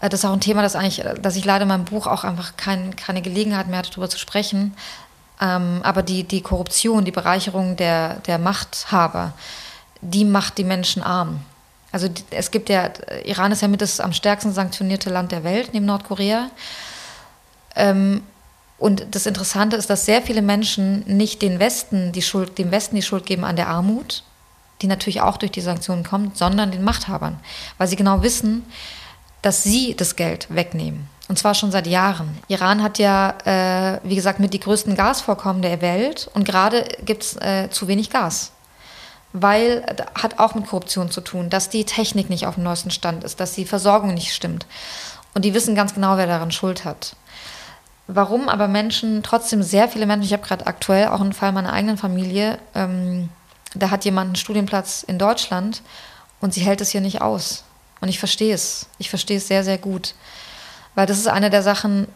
Das 0.00 0.20
ist 0.20 0.24
auch 0.24 0.32
ein 0.32 0.40
Thema, 0.40 0.62
das, 0.62 0.74
eigentlich, 0.74 1.04
dass 1.22 1.36
ich 1.36 1.44
leider 1.44 1.62
in 1.62 1.68
meinem 1.68 1.84
Buch 1.84 2.06
auch 2.06 2.24
einfach 2.24 2.56
kein, 2.56 2.96
keine 2.96 3.22
Gelegenheit 3.22 3.68
mehr 3.68 3.78
hatte, 3.78 3.90
darüber 3.90 4.08
zu 4.08 4.18
sprechen. 4.18 4.74
Ähm, 5.40 5.80
aber 5.84 6.02
die, 6.02 6.24
die 6.24 6.42
Korruption, 6.42 7.04
die 7.04 7.12
Bereicherung 7.12 7.76
der, 7.76 8.16
der 8.26 8.38
Machthaber, 8.38 9.32
die 10.00 10.24
macht 10.24 10.58
die 10.58 10.64
Menschen 10.64 11.02
arm. 11.02 11.40
Also 11.92 12.08
es 12.30 12.50
gibt 12.50 12.68
ja, 12.68 12.90
Iran 13.24 13.52
ist 13.52 13.62
ja 13.62 13.68
mit 13.68 13.80
das 13.80 14.00
am 14.00 14.12
stärksten 14.12 14.52
sanktionierte 14.52 15.10
Land 15.10 15.32
der 15.32 15.44
Welt, 15.44 15.70
neben 15.72 15.86
Nordkorea. 15.86 16.50
Ähm, 17.76 18.22
und 18.80 19.14
das 19.14 19.26
Interessante 19.26 19.76
ist, 19.76 19.90
dass 19.90 20.06
sehr 20.06 20.22
viele 20.22 20.40
Menschen 20.40 21.04
nicht 21.06 21.42
den 21.42 21.58
Westen 21.60 22.12
die 22.12 22.22
Schuld, 22.22 22.56
dem 22.56 22.70
Westen 22.70 22.96
die 22.96 23.02
Schuld 23.02 23.26
geben 23.26 23.44
an 23.44 23.54
der 23.54 23.68
Armut, 23.68 24.24
die 24.80 24.86
natürlich 24.86 25.20
auch 25.20 25.36
durch 25.36 25.52
die 25.52 25.60
Sanktionen 25.60 26.02
kommt, 26.02 26.38
sondern 26.38 26.70
den 26.70 26.82
Machthabern, 26.82 27.38
weil 27.76 27.88
sie 27.88 27.96
genau 27.96 28.22
wissen, 28.22 28.64
dass 29.42 29.62
sie 29.62 29.94
das 29.94 30.16
Geld 30.16 30.46
wegnehmen. 30.48 31.08
Und 31.28 31.38
zwar 31.38 31.54
schon 31.54 31.70
seit 31.70 31.86
Jahren. 31.86 32.38
Iran 32.48 32.82
hat 32.82 32.98
ja, 32.98 33.34
äh, 33.44 34.00
wie 34.02 34.16
gesagt, 34.16 34.40
mit 34.40 34.54
die 34.54 34.60
größten 34.60 34.96
Gasvorkommen 34.96 35.60
der 35.60 35.82
Welt 35.82 36.30
und 36.32 36.44
gerade 36.44 36.88
gibt 37.04 37.22
es 37.22 37.36
äh, 37.36 37.68
zu 37.70 37.86
wenig 37.86 38.08
Gas. 38.08 38.52
Weil, 39.34 39.84
äh, 39.86 40.02
hat 40.20 40.38
auch 40.38 40.54
mit 40.54 40.66
Korruption 40.66 41.10
zu 41.10 41.20
tun, 41.20 41.50
dass 41.50 41.68
die 41.68 41.84
Technik 41.84 42.30
nicht 42.30 42.46
auf 42.46 42.54
dem 42.54 42.64
neuesten 42.64 42.90
Stand 42.90 43.24
ist, 43.24 43.40
dass 43.40 43.52
die 43.52 43.66
Versorgung 43.66 44.14
nicht 44.14 44.32
stimmt. 44.32 44.66
Und 45.34 45.44
die 45.44 45.52
wissen 45.52 45.74
ganz 45.74 45.94
genau, 45.94 46.16
wer 46.16 46.26
daran 46.26 46.50
Schuld 46.50 46.86
hat. 46.86 47.14
Warum 48.12 48.48
aber 48.48 48.66
Menschen, 48.66 49.22
trotzdem 49.22 49.62
sehr 49.62 49.88
viele 49.88 50.04
Menschen, 50.04 50.24
ich 50.24 50.32
habe 50.32 50.42
gerade 50.42 50.66
aktuell 50.66 51.08
auch 51.08 51.20
einen 51.20 51.32
Fall 51.32 51.52
meiner 51.52 51.72
eigenen 51.72 51.96
Familie, 51.96 52.58
ähm, 52.74 53.28
da 53.74 53.90
hat 53.90 54.04
jemand 54.04 54.28
einen 54.28 54.36
Studienplatz 54.36 55.04
in 55.04 55.16
Deutschland 55.16 55.82
und 56.40 56.52
sie 56.52 56.62
hält 56.62 56.80
es 56.80 56.90
hier 56.90 57.00
nicht 57.00 57.22
aus. 57.22 57.62
Und 58.00 58.08
ich 58.08 58.18
verstehe 58.18 58.52
es. 58.52 58.86
Ich 58.98 59.10
verstehe 59.10 59.36
es 59.36 59.46
sehr, 59.46 59.62
sehr 59.62 59.78
gut. 59.78 60.14
Weil 60.96 61.06
das 61.06 61.18
ist 61.18 61.28
eine 61.28 61.50
der 61.50 61.62
Sachen, 61.62 62.08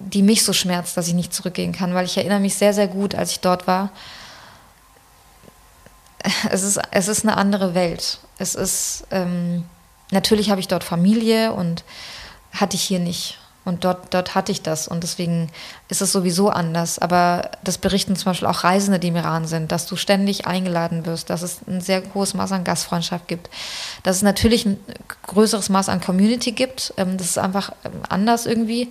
die 0.00 0.22
mich 0.22 0.44
so 0.44 0.52
schmerzt, 0.52 0.96
dass 0.96 1.06
ich 1.06 1.14
nicht 1.14 1.32
zurückgehen 1.32 1.72
kann, 1.72 1.94
weil 1.94 2.06
ich 2.06 2.16
erinnere 2.16 2.40
mich 2.40 2.56
sehr, 2.56 2.74
sehr 2.74 2.88
gut, 2.88 3.14
als 3.14 3.30
ich 3.30 3.40
dort 3.40 3.68
war. 3.68 3.90
Es 6.50 6.64
ist, 6.64 6.80
es 6.90 7.06
ist 7.06 7.24
eine 7.24 7.36
andere 7.36 7.74
Welt. 7.74 8.18
Es 8.38 8.56
ist, 8.56 9.06
ähm, 9.12 9.64
natürlich 10.10 10.50
habe 10.50 10.60
ich 10.60 10.66
dort 10.66 10.82
Familie 10.82 11.52
und 11.52 11.84
hatte 12.52 12.74
ich 12.74 12.82
hier 12.82 12.98
nicht. 12.98 13.38
Und 13.68 13.84
dort, 13.84 14.14
dort 14.14 14.34
hatte 14.34 14.50
ich 14.50 14.62
das. 14.62 14.88
Und 14.88 15.02
deswegen 15.02 15.50
ist 15.90 16.00
es 16.00 16.10
sowieso 16.10 16.48
anders. 16.48 16.98
Aber 16.98 17.50
das 17.62 17.76
berichten 17.76 18.16
zum 18.16 18.30
Beispiel 18.30 18.48
auch 18.48 18.64
Reisende, 18.64 18.98
die 18.98 19.08
im 19.08 19.16
Iran 19.16 19.46
sind, 19.46 19.70
dass 19.70 19.86
du 19.86 19.96
ständig 19.96 20.46
eingeladen 20.46 21.04
wirst, 21.04 21.28
dass 21.28 21.42
es 21.42 21.58
ein 21.68 21.82
sehr 21.82 22.02
hohes 22.14 22.32
Maß 22.32 22.52
an 22.52 22.64
Gastfreundschaft 22.64 23.28
gibt, 23.28 23.50
dass 24.04 24.16
es 24.16 24.22
natürlich 24.22 24.64
ein 24.64 24.80
größeres 25.26 25.68
Maß 25.68 25.90
an 25.90 26.00
Community 26.00 26.52
gibt. 26.52 26.94
Ähm, 26.96 27.18
das 27.18 27.26
ist 27.26 27.38
einfach 27.38 27.72
ähm, 27.84 27.92
anders 28.08 28.46
irgendwie. 28.46 28.90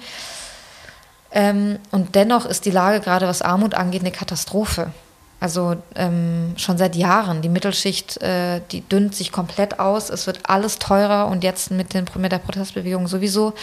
Ähm, 1.31 1.79
und 1.89 2.13
dennoch 2.13 2.45
ist 2.45 2.65
die 2.65 2.71
Lage 2.71 2.99
gerade, 3.01 3.27
was 3.27 3.41
Armut 3.41 3.73
angeht, 3.73 4.01
eine 4.01 4.11
Katastrophe. 4.11 4.91
Also 5.39 5.75
ähm, 5.95 6.53
schon 6.57 6.77
seit 6.77 6.95
Jahren. 6.95 7.41
Die 7.41 7.49
Mittelschicht, 7.49 8.21
äh, 8.23 8.61
die 8.71 8.81
dünnt 8.81 9.13
sich 9.15 9.31
komplett 9.31 9.79
aus. 9.79 10.09
Es 10.09 10.25
wird 10.25 10.49
alles 10.49 10.79
teurer 10.79 11.27
und 11.27 11.43
jetzt 11.43 11.69
mit, 11.69 11.93
den, 11.93 12.05
mit 12.15 12.31
der 12.31 12.39
Protestbewegung 12.39 13.07
sowieso. 13.07 13.53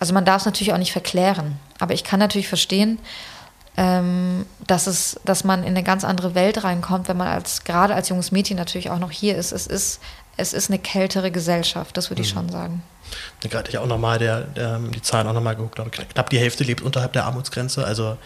Also 0.00 0.14
man 0.14 0.24
darf 0.24 0.42
es 0.42 0.46
natürlich 0.46 0.72
auch 0.72 0.78
nicht 0.78 0.92
verklären. 0.92 1.58
Aber 1.78 1.92
ich 1.92 2.02
kann 2.02 2.18
natürlich 2.18 2.48
verstehen, 2.48 2.98
ähm, 3.76 4.46
dass, 4.66 4.86
es, 4.86 5.20
dass 5.24 5.44
man 5.44 5.62
in 5.62 5.68
eine 5.68 5.82
ganz 5.82 6.02
andere 6.02 6.34
Welt 6.34 6.64
reinkommt, 6.64 7.08
wenn 7.08 7.18
man 7.18 7.28
als 7.28 7.64
gerade 7.64 7.94
als 7.94 8.08
junges 8.08 8.32
Mädchen 8.32 8.56
natürlich 8.56 8.90
auch 8.90 8.98
noch 8.98 9.10
hier 9.10 9.36
ist. 9.36 9.52
Es 9.52 9.66
ist, 9.66 10.00
es 10.38 10.54
ist 10.54 10.70
eine 10.70 10.78
kältere 10.78 11.30
Gesellschaft, 11.30 11.96
das 11.96 12.10
würde 12.10 12.22
ich 12.22 12.34
mhm. 12.34 12.38
schon 12.38 12.48
sagen. 12.48 12.82
Da 13.40 13.58
hatte 13.58 13.70
ich 13.70 13.78
auch 13.78 13.86
nochmal 13.86 14.18
die 14.18 15.02
Zahlen 15.02 15.26
auch 15.28 15.32
nochmal 15.32 15.56
geguckt. 15.56 15.80
Knapp 16.12 16.30
die 16.30 16.38
Hälfte 16.38 16.64
lebt 16.64 16.82
unterhalb 16.82 17.12
der 17.12 17.24
Armutsgrenze. 17.24 17.84
Also 17.84 18.18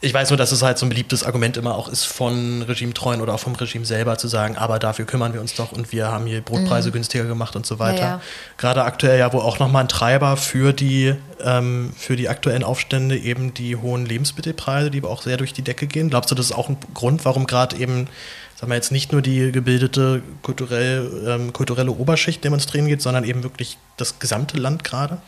ich 0.00 0.14
weiß 0.14 0.30
nur, 0.30 0.36
dass 0.36 0.52
es 0.52 0.62
halt 0.62 0.78
so 0.78 0.86
ein 0.86 0.90
beliebtes 0.90 1.24
Argument 1.24 1.56
immer 1.56 1.74
auch 1.74 1.88
ist 1.88 2.04
von 2.04 2.62
Regimetreuen 2.62 3.20
oder 3.20 3.34
auch 3.34 3.40
vom 3.40 3.56
Regime 3.56 3.84
selber 3.84 4.16
zu 4.16 4.28
sagen, 4.28 4.56
aber 4.56 4.78
dafür 4.78 5.06
kümmern 5.06 5.32
wir 5.32 5.40
uns 5.40 5.54
doch 5.54 5.72
und 5.72 5.90
wir 5.90 6.06
haben 6.06 6.26
hier 6.26 6.40
Brotpreise 6.40 6.90
mhm. 6.90 6.92
günstiger 6.92 7.24
gemacht 7.24 7.56
und 7.56 7.66
so 7.66 7.80
weiter. 7.80 8.00
Ja, 8.00 8.08
ja. 8.08 8.20
Gerade 8.58 8.84
aktuell 8.84 9.18
ja, 9.18 9.32
wo 9.32 9.40
auch 9.40 9.58
nochmal 9.58 9.84
ein 9.84 9.88
Treiber 9.88 10.36
für 10.36 10.72
die, 10.72 11.16
ähm, 11.42 11.92
für 11.96 12.14
die 12.14 12.28
aktuellen 12.28 12.62
Aufstände 12.62 13.16
eben 13.16 13.54
die 13.54 13.74
hohen 13.74 14.06
Lebensmittelpreise, 14.06 14.92
die 14.92 15.02
auch 15.02 15.22
sehr 15.22 15.36
durch 15.36 15.52
die 15.52 15.62
Decke 15.62 15.88
gehen. 15.88 16.10
Glaubst 16.10 16.30
du, 16.30 16.36
das 16.36 16.46
ist 16.46 16.52
auch 16.52 16.68
ein 16.68 16.76
Grund, 16.94 17.24
warum 17.24 17.48
gerade 17.48 17.76
eben, 17.76 18.06
sagen 18.54 18.70
wir 18.70 18.76
jetzt 18.76 18.92
nicht 18.92 19.10
nur 19.10 19.20
die 19.20 19.50
gebildete 19.50 20.22
kulturell, 20.42 21.10
ähm, 21.26 21.52
kulturelle 21.52 21.90
Oberschicht 21.90 22.44
demonstrieren 22.44 22.86
geht, 22.86 23.02
sondern 23.02 23.24
eben 23.24 23.42
wirklich 23.42 23.78
das 23.96 24.20
gesamte 24.20 24.58
Land 24.58 24.84
gerade? 24.84 25.18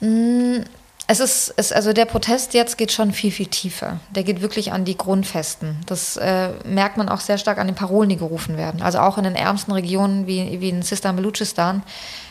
Mhm 0.00 0.64
es 1.06 1.20
ist, 1.20 1.52
es, 1.58 1.70
also 1.70 1.92
der 1.92 2.06
Protest 2.06 2.54
jetzt 2.54 2.78
geht 2.78 2.90
schon 2.90 3.12
viel, 3.12 3.30
viel 3.30 3.46
tiefer. 3.46 4.00
Der 4.14 4.22
geht 4.22 4.40
wirklich 4.40 4.72
an 4.72 4.86
die 4.86 4.96
Grundfesten. 4.96 5.76
Das 5.84 6.16
äh, 6.16 6.48
merkt 6.64 6.96
man 6.96 7.10
auch 7.10 7.20
sehr 7.20 7.36
stark 7.36 7.58
an 7.58 7.66
den 7.66 7.76
Parolen, 7.76 8.08
die 8.08 8.16
gerufen 8.16 8.56
werden. 8.56 8.80
Also 8.80 9.00
auch 9.00 9.18
in 9.18 9.24
den 9.24 9.36
ärmsten 9.36 9.72
Regionen 9.72 10.26
wie, 10.26 10.62
wie 10.62 10.70
in 10.70 10.80
Sistan, 10.80 11.16
Baluchistan. 11.16 11.82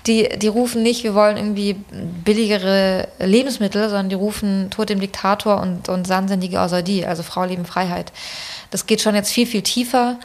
Die, 0.08 0.28
die 0.40 0.48
rufen 0.48 0.82
nicht, 0.82 1.04
wir 1.04 1.14
wollen 1.14 1.38
irgendwie 1.38 1.74
billigere 1.74 3.08
Lebensmittel, 3.20 3.90
sondern 3.90 4.10
die 4.10 4.16
rufen 4.16 4.72
Tod 4.72 4.90
dem 4.90 5.00
Diktator 5.00 5.62
und, 5.62 5.88
und 5.88 6.08
Sansendige 6.08 6.60
Ausadie, 6.60 7.06
also 7.06 7.22
Frau, 7.22 7.46
Leben, 7.46 7.66
Freiheit. 7.66 8.12
Das 8.72 8.88
geht 8.88 9.02
schon 9.02 9.14
jetzt 9.14 9.32
viel, 9.32 9.46
viel 9.46 9.62
tiefer. 9.62 10.18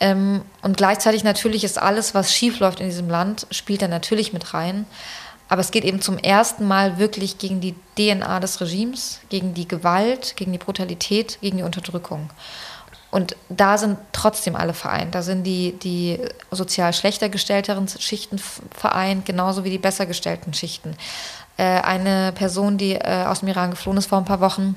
Ähm, 0.00 0.42
und 0.62 0.76
gleichzeitig 0.76 1.22
natürlich 1.22 1.62
ist 1.62 1.80
alles, 1.80 2.12
was 2.12 2.34
schief 2.34 2.58
läuft 2.58 2.80
in 2.80 2.86
diesem 2.86 3.08
Land, 3.08 3.46
spielt 3.52 3.82
da 3.82 3.88
natürlich 3.88 4.32
mit 4.32 4.52
rein. 4.52 4.84
Aber 5.52 5.60
es 5.60 5.70
geht 5.70 5.84
eben 5.84 6.00
zum 6.00 6.16
ersten 6.16 6.66
Mal 6.66 6.96
wirklich 6.96 7.36
gegen 7.36 7.60
die 7.60 7.74
DNA 7.98 8.40
des 8.40 8.62
Regimes, 8.62 9.20
gegen 9.28 9.52
die 9.52 9.68
Gewalt, 9.68 10.34
gegen 10.36 10.50
die 10.50 10.56
Brutalität, 10.56 11.36
gegen 11.42 11.58
die 11.58 11.62
Unterdrückung. 11.62 12.30
Und 13.10 13.36
da 13.50 13.76
sind 13.76 13.98
trotzdem 14.12 14.56
alle 14.56 14.72
vereint. 14.72 15.14
Da 15.14 15.20
sind 15.20 15.44
die, 15.44 15.78
die 15.78 16.18
sozial 16.50 16.94
schlechter 16.94 17.28
gestellteren 17.28 17.86
Schichten 17.86 18.40
vereint, 18.70 19.26
genauso 19.26 19.62
wie 19.62 19.68
die 19.68 19.76
besser 19.76 20.06
gestellten 20.06 20.54
Schichten. 20.54 20.96
Äh, 21.58 21.82
eine 21.82 22.32
Person, 22.32 22.78
die 22.78 22.94
äh, 22.94 23.26
aus 23.26 23.40
dem 23.40 23.48
Iran 23.48 23.72
geflohen 23.72 23.98
ist 23.98 24.06
vor 24.06 24.16
ein 24.16 24.24
paar 24.24 24.40
Wochen, 24.40 24.74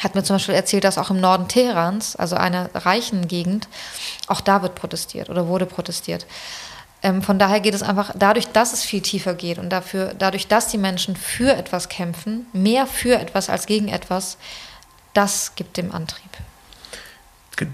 hat 0.00 0.14
mir 0.14 0.22
zum 0.22 0.36
Beispiel 0.36 0.54
erzählt, 0.54 0.84
dass 0.84 0.96
auch 0.96 1.10
im 1.10 1.20
Norden 1.20 1.48
Teherans, 1.48 2.14
also 2.14 2.36
einer 2.36 2.70
reichen 2.72 3.26
Gegend, 3.26 3.66
auch 4.28 4.42
da 4.42 4.62
wird 4.62 4.76
protestiert 4.76 5.28
oder 5.28 5.48
wurde 5.48 5.66
protestiert. 5.66 6.24
Ähm, 7.02 7.22
von 7.22 7.38
daher 7.38 7.60
geht 7.60 7.74
es 7.74 7.82
einfach 7.82 8.12
dadurch, 8.16 8.48
dass 8.48 8.72
es 8.72 8.84
viel 8.84 9.00
tiefer 9.00 9.34
geht 9.34 9.58
und 9.58 9.70
dafür, 9.70 10.14
dadurch, 10.18 10.46
dass 10.46 10.68
die 10.68 10.78
Menschen 10.78 11.16
für 11.16 11.52
etwas 11.52 11.88
kämpfen, 11.88 12.46
mehr 12.52 12.86
für 12.86 13.18
etwas 13.18 13.48
als 13.48 13.66
gegen 13.66 13.88
etwas, 13.88 14.36
das 15.14 15.54
gibt 15.56 15.76
dem 15.76 15.92
Antrieb. 15.92 16.30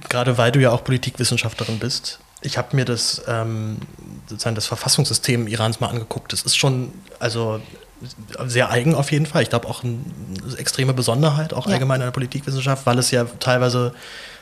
Gerade 0.08 0.38
weil 0.38 0.50
du 0.50 0.60
ja 0.60 0.70
auch 0.70 0.82
Politikwissenschaftlerin 0.82 1.78
bist, 1.78 2.18
ich 2.40 2.56
habe 2.56 2.74
mir 2.76 2.84
das, 2.84 3.22
ähm, 3.26 3.78
sozusagen 4.28 4.54
das 4.54 4.66
Verfassungssystem 4.66 5.46
Irans 5.48 5.80
mal 5.80 5.88
angeguckt. 5.88 6.32
Das 6.32 6.42
ist 6.42 6.56
schon, 6.56 6.92
also 7.18 7.60
sehr 8.46 8.70
eigen 8.70 8.94
auf 8.94 9.10
jeden 9.10 9.26
Fall. 9.26 9.42
Ich 9.42 9.50
glaube 9.50 9.68
auch 9.68 9.82
eine 9.82 9.98
extreme 10.56 10.94
Besonderheit, 10.94 11.52
auch 11.52 11.66
ja. 11.66 11.74
allgemein 11.74 12.00
in 12.00 12.06
der 12.06 12.12
Politikwissenschaft, 12.12 12.86
weil 12.86 12.98
es 12.98 13.10
ja 13.10 13.24
teilweise 13.40 13.92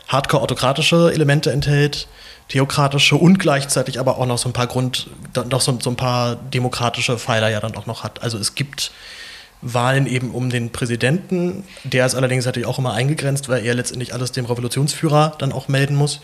hardcore-autokratische 0.09 1.11
Elemente 1.13 1.51
enthält, 1.51 2.07
theokratische 2.49 3.17
und 3.17 3.39
gleichzeitig 3.39 3.99
aber 3.99 4.19
auch 4.19 4.27
noch 4.27 4.39
so 4.39 4.49
ein 4.49 4.53
paar 4.53 4.67
Grund, 4.67 5.09
noch 5.51 5.61
so, 5.61 5.79
so 5.81 5.91
ein 5.91 5.97
paar 5.97 6.37
demokratische 6.37 7.19
Pfeiler 7.19 7.49
ja 7.49 7.61
dann 7.61 7.77
auch 7.77 7.87
noch 7.87 8.05
hat. 8.05 8.23
Also 8.23 8.39
es 8.39 8.55
gibt 8.55 8.93
Wahlen 9.63 10.07
eben 10.07 10.31
um 10.31 10.51
den 10.51 10.71
Präsidenten, 10.71 11.65
der 11.83 12.07
ist 12.07 12.15
allerdings 12.15 12.45
natürlich 12.45 12.69
auch 12.69 12.79
immer 12.79 12.93
eingegrenzt, 12.93 13.49
weil 13.49 13.65
er 13.65 13.75
letztendlich 13.75 14.15
alles 14.15 14.33
dem 14.33 14.45
Revolutionsführer 14.45 15.35
dann 15.39 15.53
auch 15.53 15.69
melden 15.69 15.97
muss. 15.97 16.21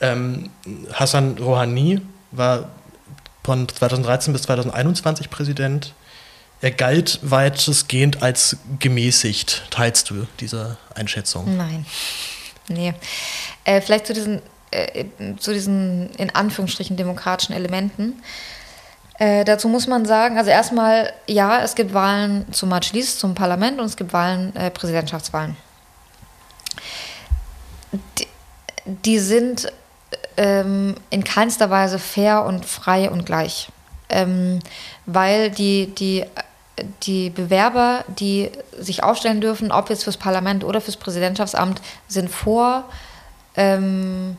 Ähm, 0.00 0.50
Hassan 0.92 1.38
Rouhani 1.38 2.00
war 2.32 2.70
von 3.44 3.68
2013 3.68 4.32
bis 4.32 4.42
2021 4.42 5.30
Präsident. 5.30 5.94
Er 6.60 6.70
galt 6.70 7.18
weitestgehend 7.22 8.22
als 8.22 8.56
gemäßigt. 8.78 9.64
Teilst 9.70 10.10
du 10.10 10.26
diese 10.38 10.76
Einschätzung? 10.94 11.56
Nein. 11.56 11.86
Nee. 12.68 12.94
Äh, 13.64 13.80
vielleicht 13.80 14.06
zu 14.06 14.12
diesen, 14.12 14.42
äh, 14.72 15.04
zu 15.38 15.52
diesen 15.52 16.10
in 16.16 16.34
Anführungsstrichen 16.34 16.96
demokratischen 16.96 17.52
Elementen. 17.54 18.22
Äh, 19.18 19.44
dazu 19.44 19.68
muss 19.68 19.86
man 19.86 20.04
sagen, 20.04 20.38
also 20.38 20.50
erstmal, 20.50 21.12
ja, 21.26 21.62
es 21.62 21.74
gibt 21.74 21.94
Wahlen 21.94 22.50
zum 22.52 22.70
Majlis, 22.70 23.18
zum 23.18 23.34
Parlament 23.34 23.78
und 23.78 23.86
es 23.86 23.96
gibt 23.96 24.12
Wahlen, 24.12 24.54
äh, 24.56 24.70
Präsidentschaftswahlen. 24.70 25.56
Die, 28.18 28.26
die 28.86 29.18
sind 29.18 29.70
ähm, 30.36 30.94
in 31.10 31.22
keinster 31.24 31.70
Weise 31.70 31.98
fair 31.98 32.44
und 32.44 32.64
frei 32.64 33.10
und 33.10 33.26
gleich. 33.26 33.68
Ähm, 34.08 34.58
weil 35.06 35.50
die, 35.50 35.94
die 35.94 36.24
die 37.02 37.30
Bewerber, 37.30 38.04
die 38.08 38.50
sich 38.78 39.02
aufstellen 39.02 39.40
dürfen, 39.40 39.72
ob 39.72 39.90
jetzt 39.90 40.04
fürs 40.04 40.16
Parlament 40.16 40.64
oder 40.64 40.80
fürs 40.80 40.96
Präsidentschaftsamt, 40.96 41.80
sind 42.08 42.30
vor, 42.30 42.84
ähm, 43.56 44.36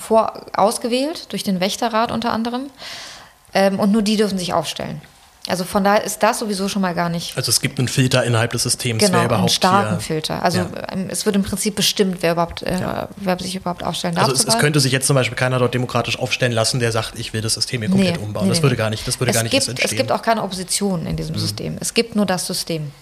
vor 0.00 0.46
ausgewählt, 0.56 1.32
durch 1.32 1.42
den 1.44 1.60
Wächterrat 1.60 2.10
unter 2.10 2.32
anderem. 2.32 2.70
Ähm, 3.54 3.78
und 3.78 3.92
nur 3.92 4.02
die 4.02 4.16
dürfen 4.16 4.38
sich 4.38 4.52
aufstellen. 4.52 5.00
Also 5.48 5.64
von 5.64 5.82
daher 5.82 6.04
ist 6.04 6.22
das 6.22 6.38
sowieso 6.38 6.68
schon 6.68 6.82
mal 6.82 6.94
gar 6.94 7.08
nicht. 7.08 7.36
Also 7.36 7.48
es 7.48 7.60
gibt 7.60 7.78
einen 7.78 7.88
Filter 7.88 8.24
innerhalb 8.24 8.52
des 8.52 8.62
Systems, 8.62 9.02
genau, 9.02 9.18
wer 9.18 9.24
überhaupt 9.24 9.40
einen 9.40 9.48
starken 9.48 9.90
hier, 9.94 10.00
Filter. 10.00 10.42
Also 10.42 10.60
ja. 10.60 10.68
Ähm, 10.92 11.08
es 11.08 11.24
wird 11.24 11.34
im 11.34 11.42
Prinzip 11.42 11.74
bestimmt, 11.74 12.18
wer 12.20 12.32
überhaupt, 12.32 12.62
äh, 12.62 12.78
ja. 12.78 13.08
wer 13.16 13.38
sich 13.38 13.56
überhaupt 13.56 13.82
aufstellen 13.82 14.14
darf. 14.14 14.28
Also 14.28 14.36
es, 14.36 14.44
es, 14.44 14.58
könnte 14.58 14.80
sich 14.80 14.92
jetzt 14.92 15.06
zum 15.06 15.14
Beispiel 15.14 15.36
keiner 15.36 15.58
dort 15.58 15.72
demokratisch 15.72 16.18
aufstellen 16.18 16.52
lassen, 16.52 16.78
der 16.78 16.92
sagt, 16.92 17.18
ich 17.18 17.32
will 17.32 17.40
das 17.40 17.54
System 17.54 17.80
hier 17.80 17.90
komplett 17.90 18.18
nee, 18.18 18.22
umbauen. 18.22 18.44
Nee, 18.44 18.50
das 18.50 18.62
würde 18.62 18.76
gar 18.76 18.90
nicht, 18.90 19.08
das 19.08 19.18
würde 19.18 19.30
es 19.30 19.34
gar 19.34 19.42
nicht 19.42 19.52
gibt, 19.52 19.66
entstehen. 19.66 19.90
Es 19.90 19.96
gibt 19.96 20.12
auch 20.12 20.22
keine 20.22 20.42
Opposition 20.42 21.06
in 21.06 21.16
diesem 21.16 21.34
mhm. 21.34 21.40
System. 21.40 21.76
Es 21.80 21.94
gibt 21.94 22.16
nur 22.16 22.26
das 22.26 22.46
System. 22.46 22.92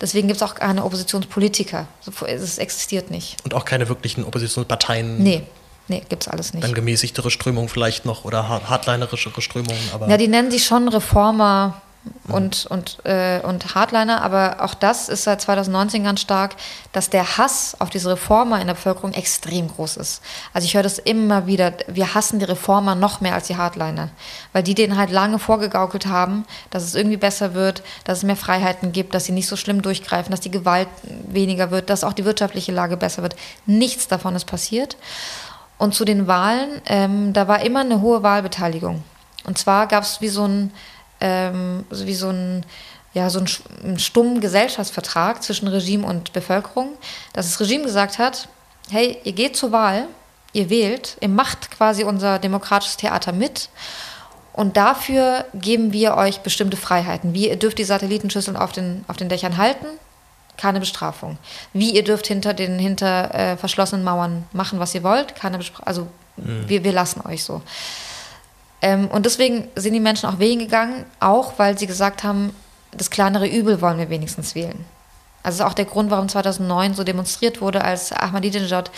Deswegen 0.00 0.28
gibt 0.28 0.40
es 0.40 0.42
auch 0.42 0.54
keine 0.54 0.84
Oppositionspolitiker. 0.84 1.86
Es 2.26 2.56
existiert 2.56 3.10
nicht. 3.10 3.36
Und 3.44 3.52
auch 3.52 3.66
keine 3.66 3.88
wirklichen 3.88 4.24
Oppositionsparteien. 4.24 5.22
Nee, 5.22 5.42
Nee, 5.90 6.04
gibt 6.08 6.22
es 6.22 6.28
alles 6.28 6.54
nicht. 6.54 6.62
Dann 6.62 6.72
gemäßigtere 6.72 7.32
Strömungen 7.32 7.68
vielleicht 7.68 8.06
noch 8.06 8.24
oder 8.24 8.48
hardlinerischere 8.48 9.42
Strömungen. 9.42 9.90
Aber 9.92 10.08
ja, 10.08 10.16
die 10.16 10.28
nennen 10.28 10.52
sich 10.52 10.64
schon 10.64 10.86
Reformer, 10.88 11.82
und, 12.28 12.66
und, 12.66 12.98
äh, 13.04 13.40
und 13.40 13.74
Hardliner, 13.74 14.22
aber 14.22 14.58
auch 14.60 14.72
das 14.72 15.08
ist 15.08 15.24
seit 15.24 15.40
2019 15.40 16.04
ganz 16.04 16.20
stark, 16.20 16.54
dass 16.92 17.10
der 17.10 17.36
Hass 17.36 17.76
auf 17.78 17.90
diese 17.90 18.10
Reformer 18.10 18.60
in 18.60 18.68
der 18.68 18.74
Bevölkerung 18.74 19.12
extrem 19.12 19.68
groß 19.68 19.96
ist. 19.96 20.22
Also 20.54 20.64
ich 20.64 20.74
höre 20.74 20.82
das 20.82 20.98
immer 20.98 21.46
wieder, 21.46 21.74
wir 21.88 22.14
hassen 22.14 22.38
die 22.38 22.44
Reformer 22.44 22.94
noch 22.94 23.20
mehr 23.20 23.34
als 23.34 23.48
die 23.48 23.56
Hardliner, 23.56 24.10
weil 24.52 24.62
die 24.62 24.74
denen 24.74 24.96
halt 24.96 25.10
lange 25.10 25.38
vorgegaukelt 25.38 26.06
haben, 26.06 26.46
dass 26.70 26.84
es 26.84 26.94
irgendwie 26.94 27.16
besser 27.16 27.52
wird, 27.52 27.82
dass 28.04 28.18
es 28.18 28.24
mehr 28.24 28.36
Freiheiten 28.36 28.92
gibt, 28.92 29.12
dass 29.12 29.24
sie 29.24 29.32
nicht 29.32 29.48
so 29.48 29.56
schlimm 29.56 29.82
durchgreifen, 29.82 30.30
dass 30.30 30.40
die 30.40 30.50
Gewalt 30.50 30.88
weniger 31.28 31.70
wird, 31.70 31.90
dass 31.90 32.04
auch 32.04 32.12
die 32.12 32.24
wirtschaftliche 32.24 32.72
Lage 32.72 32.96
besser 32.96 33.22
wird. 33.22 33.34
Nichts 33.66 34.08
davon 34.08 34.36
ist 34.36 34.46
passiert. 34.46 34.96
Und 35.80 35.94
zu 35.94 36.04
den 36.04 36.26
Wahlen, 36.26 36.82
ähm, 36.84 37.32
da 37.32 37.48
war 37.48 37.62
immer 37.62 37.80
eine 37.80 38.02
hohe 38.02 38.22
Wahlbeteiligung. 38.22 39.02
Und 39.44 39.56
zwar 39.56 39.86
gab 39.86 40.04
es 40.04 40.20
wie 40.20 40.28
so 40.28 40.44
ein 40.44 40.72
ähm, 41.22 41.86
wie 41.90 42.14
so 42.14 42.28
ein 42.28 42.66
ja, 43.14 43.30
so 43.30 43.40
einen, 43.82 43.98
stummen 43.98 44.42
Gesellschaftsvertrag 44.42 45.42
zwischen 45.42 45.68
Regime 45.68 46.06
und 46.06 46.34
Bevölkerung, 46.34 46.90
dass 47.32 47.46
das 47.46 47.60
Regime 47.60 47.84
gesagt 47.84 48.18
hat, 48.18 48.48
hey, 48.90 49.18
ihr 49.24 49.32
geht 49.32 49.56
zur 49.56 49.72
Wahl, 49.72 50.06
ihr 50.52 50.68
wählt, 50.68 51.16
ihr 51.20 51.30
macht 51.30 51.70
quasi 51.70 52.04
unser 52.04 52.38
demokratisches 52.38 52.98
Theater 52.98 53.32
mit 53.32 53.70
und 54.52 54.76
dafür 54.76 55.46
geben 55.54 55.94
wir 55.94 56.14
euch 56.14 56.40
bestimmte 56.40 56.76
Freiheiten. 56.76 57.32
Wie 57.32 57.48
ihr 57.48 57.56
dürft 57.56 57.78
die 57.78 57.84
Satellitenschüsseln 57.84 58.56
auf 58.56 58.72
den, 58.72 59.02
auf 59.08 59.16
den 59.16 59.30
Dächern 59.30 59.56
halten, 59.56 59.86
keine 60.56 60.80
Bestrafung. 60.80 61.38
Wie 61.72 61.90
ihr 61.90 62.04
dürft 62.04 62.26
hinter 62.26 62.54
den 62.54 62.78
hinter 62.78 63.34
äh, 63.34 63.56
verschlossenen 63.56 64.04
Mauern 64.04 64.44
machen, 64.52 64.78
was 64.78 64.94
ihr 64.94 65.02
wollt, 65.02 65.34
keine 65.34 65.58
Bestrafung. 65.58 65.86
Also 65.86 66.06
mhm. 66.36 66.68
wir, 66.68 66.84
wir 66.84 66.92
lassen 66.92 67.22
euch 67.26 67.44
so. 67.44 67.62
Ähm, 68.82 69.08
und 69.08 69.26
deswegen 69.26 69.68
sind 69.76 69.94
die 69.94 70.00
Menschen 70.00 70.28
auch 70.28 70.38
wählen 70.38 70.58
gegangen, 70.58 71.04
auch 71.18 71.54
weil 71.58 71.78
sie 71.78 71.86
gesagt 71.86 72.24
haben, 72.24 72.54
das 72.92 73.10
kleinere 73.10 73.46
Übel 73.46 73.80
wollen 73.80 73.98
wir 73.98 74.10
wenigstens 74.10 74.54
wählen. 74.54 74.84
Also 75.42 75.58
das 75.58 75.66
ist 75.66 75.72
auch 75.72 75.74
der 75.74 75.84
Grund, 75.84 76.10
warum 76.10 76.28
2009 76.28 76.94
so 76.94 77.04
demonstriert 77.04 77.60
wurde, 77.60 77.82
als 77.82 78.12
Ahmadinejad 78.12 78.90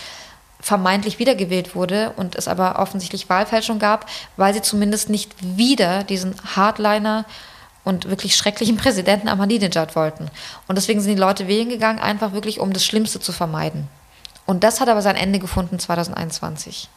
vermeintlich 0.60 1.18
wiedergewählt 1.18 1.74
wurde 1.74 2.12
und 2.16 2.36
es 2.36 2.46
aber 2.46 2.78
offensichtlich 2.78 3.28
Wahlfälschung 3.28 3.78
gab, 3.78 4.06
weil 4.36 4.54
sie 4.54 4.62
zumindest 4.62 5.10
nicht 5.10 5.34
wieder 5.40 6.04
diesen 6.04 6.34
Hardliner 6.54 7.24
und 7.84 8.08
wirklich 8.08 8.36
schrecklichen 8.36 8.76
Präsidenten 8.76 9.28
Ahmadinejad 9.28 9.96
wollten. 9.96 10.30
Und 10.68 10.76
deswegen 10.76 11.00
sind 11.00 11.14
die 11.14 11.20
Leute 11.20 11.48
wählen 11.48 11.68
gegangen, 11.68 11.98
einfach 11.98 12.32
wirklich, 12.32 12.60
um 12.60 12.72
das 12.72 12.84
Schlimmste 12.84 13.20
zu 13.20 13.32
vermeiden. 13.32 13.88
Und 14.46 14.64
das 14.64 14.80
hat 14.80 14.88
aber 14.88 15.02
sein 15.02 15.16
Ende 15.16 15.38
gefunden 15.38 15.78
2021. 15.78 16.88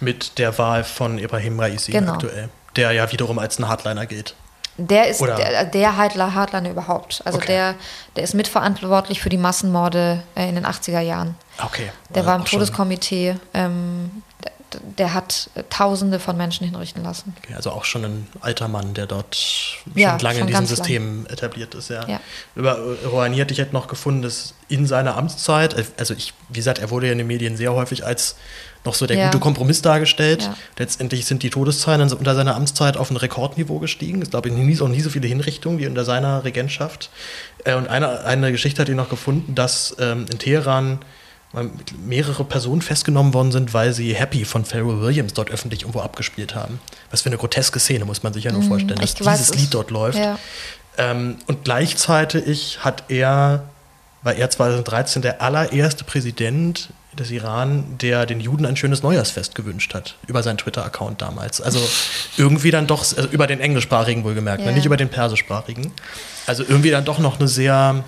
Mit 0.00 0.38
der 0.38 0.56
Wahl 0.58 0.84
von 0.84 1.18
Ibrahim 1.18 1.60
Raisi 1.60 1.92
genau. 1.92 2.14
aktuell, 2.14 2.48
der 2.76 2.92
ja 2.92 3.10
wiederum 3.12 3.38
als 3.38 3.58
ein 3.58 3.68
Hardliner 3.68 4.06
gilt. 4.06 4.34
Der 4.76 5.08
ist 5.08 5.20
der, 5.20 5.64
der 5.66 5.96
Hardliner, 5.96 6.70
überhaupt. 6.70 7.20
Also 7.26 7.36
okay. 7.36 7.48
der, 7.48 7.74
der 8.16 8.24
ist 8.24 8.34
mitverantwortlich 8.34 9.20
für 9.20 9.28
die 9.28 9.36
Massenmorde 9.36 10.22
äh, 10.34 10.48
in 10.48 10.54
den 10.54 10.64
80er 10.64 11.00
Jahren. 11.00 11.34
Okay. 11.62 11.90
Der 12.14 12.24
war 12.24 12.36
im 12.36 12.46
Todeskomitee. 12.46 13.36
Ähm, 13.52 14.22
der, 14.98 15.14
hat 15.14 15.50
äh, 15.54 15.62
Tausende 15.68 16.18
von 16.18 16.36
Menschen 16.36 16.66
hinrichten 16.66 17.02
lassen. 17.02 17.34
Okay, 17.42 17.54
also 17.54 17.70
auch 17.70 17.84
schon 17.84 18.04
ein 18.04 18.26
alter 18.40 18.68
Mann, 18.68 18.94
der 18.94 19.06
dort 19.06 19.34
schon 19.34 19.92
ja, 19.94 20.16
lange 20.20 20.38
schon 20.38 20.48
in 20.48 20.52
diesem 20.52 20.66
System 20.66 21.24
lang. 21.24 21.32
etabliert 21.32 21.74
ist. 21.74 21.90
Ja. 21.90 22.06
ja. 22.08 22.20
Über 22.54 22.78
Rouhani 23.04 23.36
hätte 23.36 23.52
ich 23.52 23.60
hätte 23.60 23.72
noch 23.72 23.88
gefunden, 23.88 24.22
dass 24.22 24.54
in 24.68 24.86
seiner 24.86 25.16
Amtszeit, 25.16 25.74
also 25.98 26.14
ich, 26.14 26.32
wie 26.48 26.58
gesagt, 26.58 26.78
er 26.78 26.90
wurde 26.90 27.06
ja 27.06 27.12
in 27.12 27.18
den 27.18 27.26
Medien 27.26 27.56
sehr 27.56 27.72
häufig 27.72 28.06
als 28.06 28.36
noch 28.84 28.94
so 28.94 29.06
der 29.06 29.16
ja. 29.16 29.26
gute 29.26 29.40
Kompromiss 29.40 29.82
dargestellt. 29.82 30.42
Ja. 30.42 30.56
Letztendlich 30.78 31.26
sind 31.26 31.42
die 31.42 31.50
Todeszahlen 31.50 32.10
unter 32.12 32.34
seiner 32.34 32.56
Amtszeit 32.56 32.96
auf 32.96 33.10
ein 33.10 33.16
Rekordniveau 33.16 33.78
gestiegen. 33.78 34.22
Es 34.22 34.30
glaube 34.30 34.48
ich 34.48 34.54
nie, 34.54 34.80
auch 34.80 34.88
nie 34.88 35.00
so 35.00 35.10
viele 35.10 35.28
Hinrichtungen 35.28 35.78
wie 35.78 35.86
unter 35.86 36.04
seiner 36.04 36.44
Regentschaft. 36.44 37.10
Äh, 37.64 37.74
und 37.74 37.88
eine, 37.88 38.24
eine 38.24 38.52
Geschichte 38.52 38.80
hat 38.80 38.88
ich 38.88 38.96
noch 38.96 39.10
gefunden, 39.10 39.54
dass 39.54 39.96
ähm, 39.98 40.26
in 40.30 40.38
Teheran 40.38 41.00
mehrere 42.06 42.44
Personen 42.44 42.80
festgenommen 42.80 43.34
worden 43.34 43.50
sind, 43.50 43.74
weil 43.74 43.92
sie 43.92 44.14
Happy 44.14 44.44
von 44.44 44.64
Pharrell 44.64 45.00
Williams 45.00 45.34
dort 45.34 45.50
öffentlich 45.50 45.80
irgendwo 45.80 46.00
abgespielt 46.00 46.54
haben. 46.54 46.80
Was 47.10 47.22
für 47.22 47.28
eine 47.28 47.38
groteske 47.38 47.80
Szene, 47.80 48.04
muss 48.04 48.22
man 48.22 48.32
sich 48.32 48.44
ja 48.44 48.52
nur 48.52 48.62
mhm. 48.62 48.68
vorstellen, 48.68 49.00
dass 49.00 49.24
weiß, 49.24 49.38
dieses 49.38 49.54
Lied 49.56 49.74
dort 49.74 49.90
läuft. 49.90 50.18
Ja. 50.18 50.38
Ähm, 50.96 51.38
und 51.46 51.64
gleichzeitig 51.64 52.78
hat 52.84 53.04
er, 53.08 53.64
war 54.22 54.34
er 54.34 54.48
2013 54.48 55.22
der 55.22 55.42
allererste 55.42 56.04
Präsident 56.04 56.90
des 57.18 57.32
Iran, 57.32 57.98
der 58.00 58.26
den 58.26 58.38
Juden 58.38 58.64
ein 58.64 58.76
schönes 58.76 59.02
Neujahrsfest 59.02 59.56
gewünscht 59.56 59.94
hat, 59.94 60.14
über 60.28 60.44
seinen 60.44 60.58
Twitter-Account 60.58 61.20
damals. 61.20 61.60
Also 61.60 61.80
irgendwie 62.36 62.70
dann 62.70 62.86
doch, 62.86 63.00
also 63.00 63.28
über 63.28 63.48
den 63.48 63.58
englischsprachigen 63.58 64.22
wohlgemerkt, 64.22 64.64
ja. 64.64 64.70
nicht 64.70 64.86
über 64.86 64.96
den 64.96 65.08
persischsprachigen. 65.08 65.90
Also 66.46 66.62
irgendwie 66.62 66.90
dann 66.90 67.04
doch 67.04 67.18
noch 67.18 67.40
eine 67.40 67.48
sehr, 67.48 68.04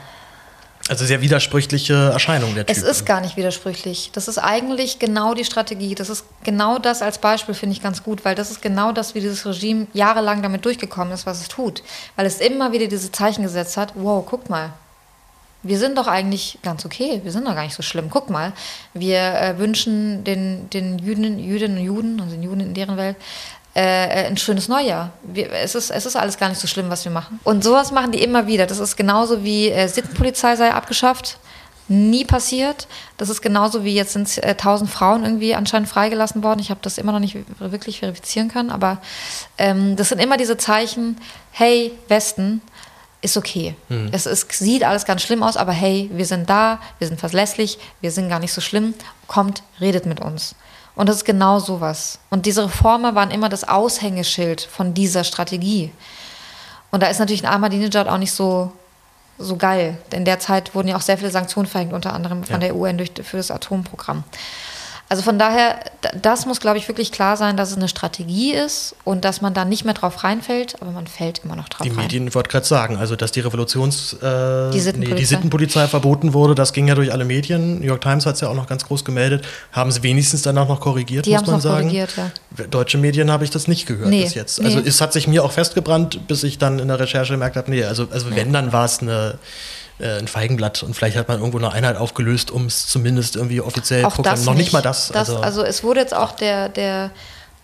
also 0.89 1.05
sehr 1.05 1.21
widersprüchliche 1.21 2.11
Erscheinung 2.13 2.55
der 2.55 2.67
Typ. 2.67 2.77
Es 2.77 2.83
ist 2.83 3.07
gar 3.07 3.21
nicht 3.21 3.37
widersprüchlich. 3.37 4.11
Das 4.13 4.27
ist 4.27 4.39
eigentlich 4.39 4.99
genau 4.99 5.35
die 5.35 5.45
Strategie. 5.45 5.95
Das 5.95 6.09
ist 6.09 6.25
genau 6.43 6.79
das 6.79 7.03
als 7.03 7.19
Beispiel, 7.19 7.55
finde 7.55 7.77
ich 7.77 7.83
ganz 7.83 8.03
gut, 8.03 8.25
weil 8.25 8.35
das 8.35 8.51
ist 8.51 8.63
genau 8.63 8.93
das, 8.93 9.15
wie 9.15 9.21
dieses 9.21 9.47
Regime 9.47 9.87
jahrelang 9.93 10.43
damit 10.43 10.65
durchgekommen 10.65 11.13
ist, 11.13 11.25
was 11.25 11.41
es 11.41 11.49
tut. 11.49 11.83
Weil 12.17 12.27
es 12.27 12.41
immer 12.41 12.73
wieder 12.73 12.89
diese 12.89 13.13
Zeichen 13.13 13.43
gesetzt 13.43 13.77
hat, 13.77 13.93
wow, 13.95 14.25
guck 14.29 14.51
mal, 14.51 14.73
wir 15.63 15.79
sind 15.79 15.97
doch 15.97 16.09
eigentlich 16.09 16.59
ganz 16.63 16.85
okay, 16.85 17.21
wir 17.23 17.31
sind 17.31 17.47
doch 17.47 17.55
gar 17.55 17.63
nicht 17.63 17.77
so 17.77 17.83
schlimm. 17.83 18.09
Guck 18.11 18.31
mal, 18.31 18.53
wir 18.95 19.19
äh, 19.19 19.59
wünschen 19.59 20.25
den, 20.25 20.69
den 20.71 20.99
Jüdinnen, 20.99 21.39
Jüdinnen 21.39 21.79
und 21.79 21.85
Juden, 21.85 22.21
also 22.21 22.33
den 22.33 22.43
Juden 22.43 22.61
in 22.61 22.75
deren 22.75 22.97
Welt, 22.97 23.17
äh, 23.75 24.27
ein 24.27 24.37
schönes 24.37 24.69
Neujahr. 24.69 25.11
Wir, 25.23 25.51
es, 25.53 25.75
ist, 25.75 25.91
es 25.91 26.07
ist 26.07 26.17
alles 26.17 26.39
gar 26.39 26.49
nicht 26.49 26.61
so 26.61 26.67
schlimm, 26.67 26.91
was 26.91 27.05
wir 27.05 27.13
machen. 27.13 27.41
Und 27.45 27.65
sowas 27.65 27.91
machen 27.91 28.13
die 28.13 28.23
immer 28.23 28.47
wieder. 28.47 28.67
Das 28.67 28.79
ist 28.79 28.97
genauso 28.97 29.45
wie 29.45 29.71
äh, 29.71 29.89
Sittenpolizei 29.89 30.57
sei 30.57 30.73
abgeschafft. 30.73 31.39
Nie 31.89 32.25
passiert. 32.25 32.87
Das 33.17 33.29
ist 33.29 33.43
genauso 33.43 33.85
wie 33.85 33.95
jetzt 33.95 34.13
sind 34.13 34.39
äh, 34.39 34.51
1000 34.51 34.91
Frauen 34.91 35.25
irgendwie 35.25 35.55
anscheinend 35.55 35.89
freigelassen 35.89 36.43
worden. 36.43 36.61
Ich 36.61 36.71
habe 36.71 36.81
das 36.83 36.99
immer 36.99 37.13
noch 37.13 37.19
nicht 37.19 37.37
wirklich 37.59 38.01
verifizieren 38.01 38.49
können, 38.49 38.71
aber 38.71 38.99
ähm, 39.59 39.97
das 39.97 40.11
sind 40.11 40.21
immer 40.21 40.37
diese 40.37 40.57
Zeichen, 40.57 41.17
hey, 41.51 41.93
Westen, 42.09 42.61
ist 43.23 43.37
okay. 43.37 43.75
Mhm. 43.89 44.11
Es 44.13 44.27
ist, 44.27 44.53
sieht 44.53 44.85
alles 44.85 45.05
ganz 45.05 45.23
schlimm 45.23 45.43
aus, 45.43 45.57
aber 45.57 45.73
hey, 45.73 46.11
wir 46.13 46.27
sind 46.27 46.51
da, 46.51 46.81
wir 46.99 47.07
sind 47.07 47.21
verlässlich, 47.21 47.79
wir 48.01 48.11
sind 48.11 48.29
gar 48.29 48.41
nicht 48.41 48.53
so 48.53 48.61
schlimm. 48.61 48.95
Kommt, 49.29 49.63
redet 49.81 50.07
mit 50.07 50.21
uns. 50.21 50.57
Und 50.95 51.09
das 51.09 51.17
ist 51.17 51.25
genau 51.25 51.59
sowas. 51.59 52.19
Und 52.31 52.47
diese 52.47 52.65
Reformer 52.65 53.15
waren 53.15 53.31
immer 53.31 53.49
das 53.49 53.67
Aushängeschild 53.67 54.61
von 54.61 54.95
dieser 54.95 55.25
Strategie. 55.25 55.91
Und 56.91 57.03
da 57.03 57.07
ist 57.07 57.19
natürlich 57.19 57.45
ein 57.47 57.53
Ahmadinejad 57.53 58.09
auch 58.09 58.19
nicht 58.19 58.33
so, 58.33 58.73
so 59.39 59.57
geil. 59.57 59.97
In 60.13 60.27
der 60.27 60.39
Zeit 60.39 60.75
wurden 60.75 60.89
ja 60.89 60.97
auch 60.97 61.01
sehr 61.01 61.17
viele 61.17 61.31
Sanktionen 61.31 61.67
verhängt, 61.67 61.95
unter 61.95 62.13
anderem 62.13 62.45
von 62.45 62.55
ja. 62.55 62.69
der 62.69 62.77
UN 62.77 62.99
durch, 62.99 63.13
für 63.23 63.39
das 63.39 63.51
Atomprogramm. 63.51 64.25
Also 65.13 65.25
von 65.25 65.39
daher, 65.39 65.79
das 66.23 66.47
muss, 66.47 66.59
glaube 66.59 66.79
ich, 66.79 66.89
wirklich 66.89 67.13
klar 67.13 67.37
sein, 67.37 67.59
dass 67.59 67.71
es 67.71 67.77
eine 67.77 67.89
Strategie 67.89 68.55
ist 68.55 68.95
und 69.05 69.27
dass 69.27 69.43
man 69.43 69.53
da 69.53 69.67
nicht 69.67 69.85
mehr 69.85 69.93
drauf 69.93 70.25
reinfällt, 70.25 70.77
aber 70.81 70.91
man 70.91 71.07
fällt 71.07 71.43
immer 71.45 71.55
noch 71.55 71.69
drauf 71.69 71.83
die 71.83 71.91
rein. 71.91 72.09
Die 72.09 72.19
Medien, 72.19 72.35
wollte 72.35 72.49
gerade 72.49 72.65
sagen, 72.65 72.97
also 72.97 73.15
dass 73.15 73.31
die 73.31 73.41
Revolutions... 73.41 74.15
Äh, 74.15 74.71
die, 74.71 74.81
Sittenpolizei. 74.81 75.15
Nee, 75.15 75.21
die 75.21 75.25
Sittenpolizei 75.27 75.87
verboten 75.87 76.33
wurde, 76.33 76.55
das 76.55 76.73
ging 76.73 76.89
ja 76.89 76.95
durch 76.95 77.13
alle 77.13 77.27
Medien. 77.27 77.81
New 77.81 77.85
York 77.85 78.01
Times 78.01 78.25
hat 78.25 78.37
es 78.37 78.41
ja 78.41 78.49
auch 78.49 78.55
noch 78.55 78.67
ganz 78.67 78.87
groß 78.87 79.05
gemeldet. 79.05 79.45
Haben 79.73 79.93
sie 79.93 80.03
wenigstens 80.03 80.41
dann 80.41 80.57
auch 80.57 80.69
noch 80.69 80.81
korrigiert, 80.81 81.27
die 81.27 81.33
muss 81.33 81.47
man 81.47 81.61
sagen. 81.61 81.89
Korrigiert, 81.89 82.15
ja. 82.17 82.67
Deutsche 82.69 82.97
Medien 82.97 83.31
habe 83.31 83.45
ich 83.45 83.51
das 83.51 83.69
nicht 83.69 83.85
gehört 83.85 84.09
nee, 84.09 84.23
bis 84.23 84.33
jetzt. 84.33 84.65
Also 84.65 84.79
nee. 84.79 84.89
es 84.89 85.03
hat 85.03 85.13
sich 85.13 85.29
mir 85.29 85.45
auch 85.45 85.53
festgebrannt, 85.53 86.27
bis 86.27 86.43
ich 86.43 86.57
dann 86.57 86.79
in 86.79 86.89
der 86.89 86.99
Recherche 86.99 87.35
gemerkt 87.35 87.57
habe, 87.57 87.71
nee, 87.71 87.85
also, 87.85 88.09
also 88.11 88.31
ja. 88.31 88.37
wenn, 88.37 88.51
dann 88.55 88.73
war 88.73 88.87
es 88.87 89.01
eine 89.01 89.39
äh, 90.03 90.19
ein 90.19 90.29
Feigenblatt 90.29 90.83
und 90.83 90.95
vielleicht 90.95 91.17
hat 91.17 91.29
man 91.29 91.39
irgendwo 91.39 91.59
eine 91.59 91.73
Einheit 91.73 91.97
aufgelöst, 91.97 92.51
um 92.51 92.67
es 92.67 92.87
zumindest 92.89 93.37
irgendwie 93.37 93.61
offiziell 93.61 94.05
auch 94.05 94.17
das 94.19 94.45
Noch 94.45 94.55
nicht, 94.55 94.65
nicht 94.65 94.73
mal 94.73 94.83
das. 94.83 95.09
das 95.09 95.31
also, 95.31 95.41
also, 95.41 95.63
es 95.63 95.83
wurde 95.83 96.01
jetzt 96.01 96.15
auch 96.15 96.33
der, 96.33 96.69
der 96.69 97.11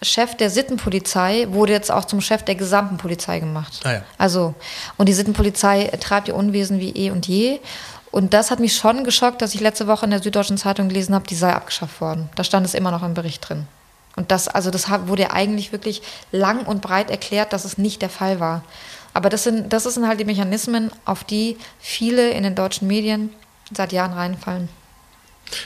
Chef 0.00 0.36
der 0.36 0.48
Sittenpolizei 0.48 1.48
wurde 1.50 1.72
jetzt 1.72 1.90
auch 1.90 2.04
zum 2.04 2.20
Chef 2.20 2.44
der 2.44 2.54
gesamten 2.54 2.96
Polizei 2.96 3.40
gemacht. 3.40 3.80
Ah 3.82 3.94
ja. 3.94 4.02
Also, 4.16 4.54
und 4.96 5.08
die 5.08 5.12
Sittenpolizei 5.12 5.90
treibt 6.00 6.28
ihr 6.28 6.36
Unwesen 6.36 6.78
wie 6.78 6.90
eh 6.90 7.10
und 7.10 7.26
je. 7.26 7.58
Und 8.10 8.32
das 8.32 8.50
hat 8.50 8.60
mich 8.60 8.74
schon 8.74 9.04
geschockt, 9.04 9.42
dass 9.42 9.54
ich 9.54 9.60
letzte 9.60 9.86
Woche 9.86 10.04
in 10.04 10.10
der 10.10 10.22
Süddeutschen 10.22 10.56
Zeitung 10.56 10.88
gelesen 10.88 11.14
habe, 11.14 11.26
die 11.26 11.34
sei 11.34 11.52
abgeschafft 11.52 12.00
worden. 12.00 12.30
Da 12.36 12.44
stand 12.44 12.64
es 12.64 12.74
immer 12.74 12.90
noch 12.90 13.02
im 13.02 13.14
Bericht 13.14 13.48
drin. 13.48 13.66
Und 14.16 14.30
das, 14.30 14.48
also 14.48 14.70
das 14.70 14.88
wurde 15.06 15.22
ja 15.22 15.30
eigentlich 15.32 15.72
wirklich 15.72 16.02
lang 16.32 16.64
und 16.64 16.80
breit 16.80 17.10
erklärt, 17.10 17.52
dass 17.52 17.64
es 17.64 17.78
nicht 17.78 18.00
der 18.00 18.08
Fall 18.08 18.40
war. 18.40 18.62
Aber 19.18 19.30
das 19.30 19.42
sind, 19.42 19.72
das 19.72 19.82
sind 19.82 20.06
halt 20.06 20.20
die 20.20 20.24
Mechanismen, 20.24 20.92
auf 21.04 21.24
die 21.24 21.56
viele 21.80 22.30
in 22.30 22.44
den 22.44 22.54
deutschen 22.54 22.86
Medien 22.86 23.30
seit 23.74 23.90
Jahren 23.90 24.12
reinfallen. 24.12 24.68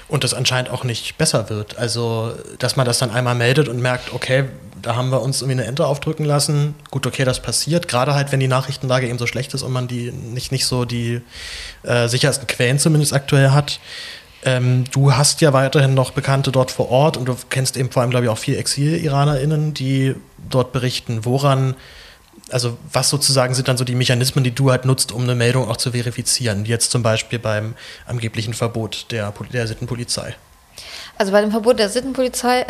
Und 0.08 0.24
das 0.24 0.32
anscheinend 0.32 0.70
auch 0.70 0.84
nicht 0.84 1.18
besser 1.18 1.50
wird. 1.50 1.76
Also, 1.76 2.32
dass 2.58 2.76
man 2.76 2.86
das 2.86 2.98
dann 2.98 3.10
einmal 3.10 3.34
meldet 3.34 3.68
und 3.68 3.78
merkt, 3.78 4.14
okay, 4.14 4.44
da 4.80 4.96
haben 4.96 5.10
wir 5.10 5.20
uns 5.20 5.42
irgendwie 5.42 5.60
eine 5.60 5.68
Ente 5.68 5.86
aufdrücken 5.86 6.24
lassen. 6.24 6.76
Gut, 6.90 7.06
okay, 7.06 7.26
das 7.26 7.42
passiert. 7.42 7.88
Gerade 7.88 8.14
halt, 8.14 8.32
wenn 8.32 8.40
die 8.40 8.48
Nachrichtenlage 8.48 9.06
eben 9.06 9.18
so 9.18 9.26
schlecht 9.26 9.52
ist 9.52 9.60
und 9.60 9.72
man 9.72 9.86
die 9.86 10.12
nicht, 10.12 10.50
nicht 10.50 10.64
so 10.64 10.86
die 10.86 11.20
äh, 11.82 12.08
sichersten 12.08 12.46
Quellen 12.46 12.78
zumindest 12.78 13.12
aktuell 13.12 13.50
hat. 13.50 13.80
Ähm, 14.46 14.84
du 14.92 15.12
hast 15.12 15.42
ja 15.42 15.52
weiterhin 15.52 15.92
noch 15.92 16.12
Bekannte 16.12 16.52
dort 16.52 16.70
vor 16.70 16.90
Ort 16.90 17.18
und 17.18 17.26
du 17.26 17.36
kennst 17.50 17.76
eben 17.76 17.90
vor 17.90 18.00
allem, 18.00 18.12
glaube 18.12 18.24
ich, 18.24 18.30
auch 18.30 18.38
viele 18.38 18.56
Exil-IranerInnen, 18.56 19.74
die 19.74 20.14
dort 20.48 20.72
berichten. 20.72 21.26
Woran 21.26 21.74
also 22.50 22.76
was 22.92 23.08
sozusagen 23.08 23.54
sind 23.54 23.68
dann 23.68 23.76
so 23.76 23.84
die 23.84 23.94
Mechanismen, 23.94 24.44
die 24.44 24.54
du 24.54 24.70
halt 24.70 24.84
nutzt, 24.84 25.12
um 25.12 25.22
eine 25.22 25.34
Meldung 25.34 25.68
auch 25.68 25.76
zu 25.76 25.92
verifizieren? 25.92 26.64
Jetzt 26.64 26.90
zum 26.90 27.02
Beispiel 27.02 27.38
beim 27.38 27.74
angeblichen 28.06 28.54
Verbot 28.54 29.06
der, 29.10 29.32
der 29.52 29.66
Sittenpolizei. 29.66 30.36
Also 31.18 31.32
bei 31.32 31.40
dem 31.40 31.50
Verbot 31.50 31.78
der 31.78 31.88
Sittenpolizei, 31.88 32.66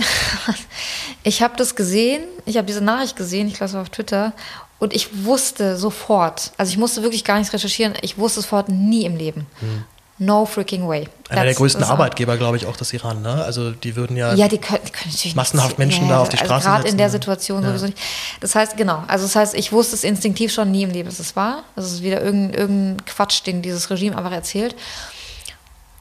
ich 1.22 1.42
habe 1.42 1.56
das 1.56 1.74
gesehen, 1.76 2.24
ich 2.44 2.56
habe 2.56 2.66
diese 2.66 2.82
Nachricht 2.82 3.16
gesehen, 3.16 3.46
ich 3.46 3.54
glaube 3.54 3.66
es 3.66 3.74
war 3.74 3.82
auf 3.82 3.90
Twitter, 3.90 4.32
und 4.78 4.92
ich 4.92 5.24
wusste 5.24 5.76
sofort, 5.76 6.50
also 6.56 6.70
ich 6.70 6.76
musste 6.76 7.02
wirklich 7.02 7.24
gar 7.24 7.38
nichts 7.38 7.52
recherchieren, 7.52 7.94
ich 8.02 8.18
wusste 8.18 8.40
sofort 8.40 8.68
nie 8.68 9.04
im 9.04 9.16
Leben. 9.16 9.46
Hm. 9.60 9.84
No 10.24 10.46
freaking 10.46 10.86
way. 10.86 11.08
Einer 11.28 11.44
der 11.44 11.54
größten 11.54 11.82
Arbeitgeber, 11.82 12.36
glaube 12.36 12.56
ich, 12.56 12.66
auch 12.66 12.76
des 12.76 12.92
Iran. 12.92 13.22
Ne? 13.22 13.42
Also 13.44 13.70
die 13.70 13.96
würden 13.96 14.16
ja, 14.16 14.34
ja 14.34 14.48
die 14.48 14.58
können, 14.58 14.80
die 14.86 14.92
können 14.92 15.14
massenhaft 15.34 15.78
Menschen 15.78 16.04
ja, 16.04 16.10
da 16.10 16.20
auf 16.20 16.28
die 16.28 16.36
also 16.36 16.46
Straße 16.46 16.68
also 16.68 16.76
Gerade 16.76 16.88
in 16.90 16.98
der 16.98 17.10
Situation 17.10 17.62
ja. 17.62 17.68
sowieso 17.68 17.86
nicht. 17.86 17.98
Das 18.40 18.54
heißt, 18.54 18.76
genau, 18.76 19.02
also 19.08 19.24
das 19.24 19.34
heißt, 19.34 19.54
ich 19.54 19.72
wusste 19.72 19.96
es 19.96 20.04
instinktiv 20.04 20.52
schon 20.52 20.70
nie 20.70 20.82
im 20.82 20.90
Leben, 20.90 21.08
dass 21.08 21.18
es 21.18 21.34
war. 21.34 21.64
Das 21.74 21.86
ist 21.86 22.02
wieder 22.02 22.22
irgendein, 22.22 22.58
irgendein 22.58 23.06
Quatsch, 23.06 23.46
den 23.46 23.62
dieses 23.62 23.90
Regime 23.90 24.16
einfach 24.16 24.32
erzählt. 24.32 24.74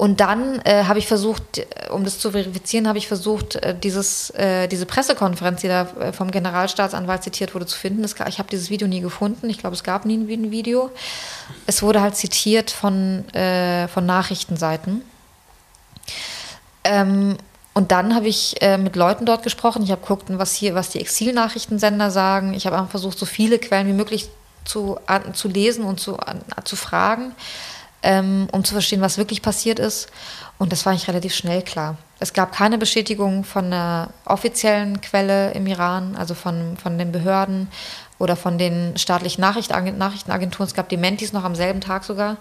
Und 0.01 0.19
dann 0.19 0.59
äh, 0.61 0.85
habe 0.85 0.97
ich 0.97 1.05
versucht, 1.05 1.59
äh, 1.59 1.65
um 1.91 2.03
das 2.03 2.17
zu 2.17 2.31
verifizieren, 2.31 2.87
habe 2.87 2.97
ich 2.97 3.07
versucht, 3.07 3.57
äh, 3.57 3.77
dieses, 3.77 4.31
äh, 4.31 4.67
diese 4.67 4.87
Pressekonferenz, 4.87 5.61
die 5.61 5.67
da 5.67 5.83
äh, 5.99 6.11
vom 6.11 6.31
Generalstaatsanwalt 6.31 7.21
zitiert 7.21 7.53
wurde, 7.53 7.67
zu 7.67 7.77
finden. 7.77 8.01
Das, 8.01 8.15
ich 8.27 8.39
habe 8.39 8.49
dieses 8.49 8.71
Video 8.71 8.87
nie 8.87 9.01
gefunden. 9.01 9.47
Ich 9.47 9.59
glaube, 9.59 9.75
es 9.75 9.83
gab 9.83 10.05
nie 10.05 10.17
ein 10.17 10.49
Video. 10.49 10.89
Es 11.67 11.83
wurde 11.83 12.01
halt 12.01 12.15
zitiert 12.15 12.71
von, 12.71 13.29
äh, 13.35 13.87
von 13.89 14.07
Nachrichtenseiten. 14.07 15.03
Ähm, 16.83 17.37
und 17.75 17.91
dann 17.91 18.15
habe 18.15 18.27
ich 18.27 18.55
mit 18.79 18.95
Leuten 18.95 19.25
dort 19.27 19.43
gesprochen. 19.43 19.83
Ich 19.83 19.91
habe 19.91 20.01
geguckt, 20.01 20.25
was 20.29 20.55
hier, 20.55 20.73
was 20.73 20.89
die 20.89 20.99
Exilnachrichtensender 20.99 22.09
sagen. 22.09 22.55
Ich 22.55 22.65
habe 22.65 22.75
einfach 22.75 22.89
versucht, 22.89 23.19
so 23.19 23.27
viele 23.27 23.59
Quellen 23.59 23.87
wie 23.87 23.93
möglich 23.93 24.29
zu, 24.65 24.97
an, 25.05 25.35
zu 25.35 25.47
lesen 25.47 25.85
und 25.85 25.99
zu, 25.99 26.17
an, 26.17 26.41
zu 26.65 26.75
fragen 26.75 27.33
ähm, 28.03 28.47
um 28.51 28.63
zu 28.63 28.73
verstehen, 28.73 29.01
was 29.01 29.17
wirklich 29.17 29.41
passiert 29.41 29.79
ist. 29.79 30.09
Und 30.57 30.71
das 30.71 30.85
war 30.85 30.91
eigentlich 30.91 31.07
relativ 31.07 31.33
schnell 31.33 31.61
klar. 31.61 31.97
Es 32.19 32.33
gab 32.33 32.51
keine 32.51 32.77
Bestätigung 32.77 33.43
von 33.43 33.65
einer 33.65 34.09
offiziellen 34.25 35.01
Quelle 35.01 35.51
im 35.51 35.65
Iran, 35.65 36.15
also 36.15 36.35
von, 36.35 36.77
von 36.77 36.97
den 36.97 37.11
Behörden 37.11 37.67
oder 38.19 38.35
von 38.35 38.59
den 38.59 38.95
staatlichen 38.97 39.41
Nachrichtenagenturen. 39.41 40.67
Es 40.67 40.75
gab 40.75 40.89
Dementis 40.89 41.33
noch 41.33 41.43
am 41.43 41.55
selben 41.55 41.81
Tag 41.81 42.03
sogar. 42.03 42.37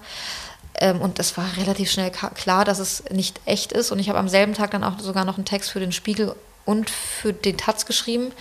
Ähm, 0.75 1.01
und 1.01 1.19
es 1.19 1.37
war 1.37 1.47
relativ 1.57 1.91
schnell 1.91 2.11
klar, 2.11 2.65
dass 2.65 2.79
es 2.79 3.05
nicht 3.11 3.41
echt 3.47 3.73
ist. 3.73 3.91
Und 3.91 3.99
ich 3.99 4.09
habe 4.09 4.19
am 4.19 4.29
selben 4.29 4.55
Tag 4.55 4.71
dann 4.73 4.85
auch 4.85 4.99
sogar 4.99 5.25
noch 5.25 5.37
einen 5.37 5.47
Text 5.47 5.71
für 5.71 5.81
den 5.81 5.93
Spiegel 5.93 6.35
und 6.67 6.91
für 6.91 7.33
den 7.33 7.57
Taz 7.57 7.87
geschrieben. 7.87 8.33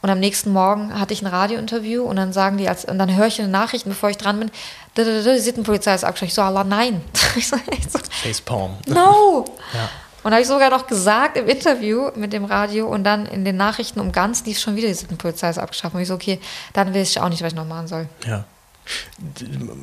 Und 0.00 0.10
am 0.10 0.20
nächsten 0.20 0.52
Morgen 0.52 0.98
hatte 0.98 1.12
ich 1.12 1.22
ein 1.22 1.26
Radiointerview 1.26 2.02
und 2.04 2.16
dann 2.16 2.32
sagen 2.32 2.56
die, 2.56 2.68
als, 2.68 2.84
und 2.84 2.98
dann 2.98 3.14
höre 3.16 3.26
ich 3.26 3.40
eine 3.40 3.48
Nachricht, 3.48 3.84
bevor 3.84 4.10
ich 4.10 4.16
dran 4.16 4.38
bin, 4.38 4.50
die 4.96 5.38
Sittenpolizei 5.40 5.94
ist 5.94 6.04
abgeschlossen. 6.04 6.28
Ich 6.28 6.34
so, 6.34 6.42
Allah, 6.42 6.64
nein. 6.64 7.02
Ich 7.36 7.48
so, 7.48 7.56
so, 7.88 7.98
Facepalm. 8.22 8.76
No. 8.86 9.44
ja. 9.74 9.88
Und 10.24 10.32
habe 10.32 10.42
ich 10.42 10.48
sogar 10.48 10.70
noch 10.70 10.86
gesagt 10.86 11.36
im 11.36 11.48
Interview 11.48 12.10
mit 12.14 12.32
dem 12.32 12.44
Radio 12.44 12.88
und 12.88 13.04
dann 13.04 13.26
in 13.26 13.44
den 13.44 13.56
Nachrichten 13.56 14.00
um 14.00 14.12
ganz 14.12 14.44
lief 14.44 14.58
schon 14.58 14.76
wieder 14.76 14.88
die 14.88 14.94
Sittenpolizei 14.94 15.50
ist 15.50 15.58
abgeschafft. 15.58 15.94
Und 15.94 16.00
ich 16.00 16.08
so, 16.08 16.14
okay, 16.14 16.40
dann 16.72 16.94
weiß 16.94 17.10
ich 17.10 17.20
auch 17.20 17.28
nicht, 17.28 17.42
was 17.42 17.52
ich 17.52 17.56
noch 17.56 17.66
machen 17.66 17.86
soll. 17.86 18.08
Ja 18.26 18.44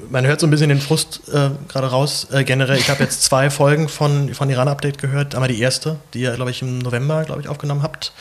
man 0.10 0.26
hört 0.26 0.40
so 0.40 0.48
ein 0.48 0.50
bisschen 0.50 0.70
den 0.70 0.82
Frust 0.82 1.22
äh, 1.30 1.50
gerade 1.68 1.88
raus. 1.88 2.28
Äh, 2.32 2.44
generell, 2.44 2.78
ich 2.78 2.90
habe 2.90 3.04
jetzt 3.04 3.24
zwei 3.24 3.50
Folgen 3.50 3.90
von, 3.90 4.34
von 4.34 4.50
Iran 4.50 4.68
Update 4.68 4.98
gehört. 4.98 5.36
Einmal 5.36 5.50
die 5.50 5.60
erste, 5.60 5.98
die 6.14 6.22
ihr, 6.22 6.32
glaube 6.34 6.52
ich, 6.52 6.62
im 6.62 6.80
November, 6.80 7.24
glaube 7.24 7.42
ich, 7.42 7.48
aufgenommen 7.48 7.84
habt. 7.84 8.14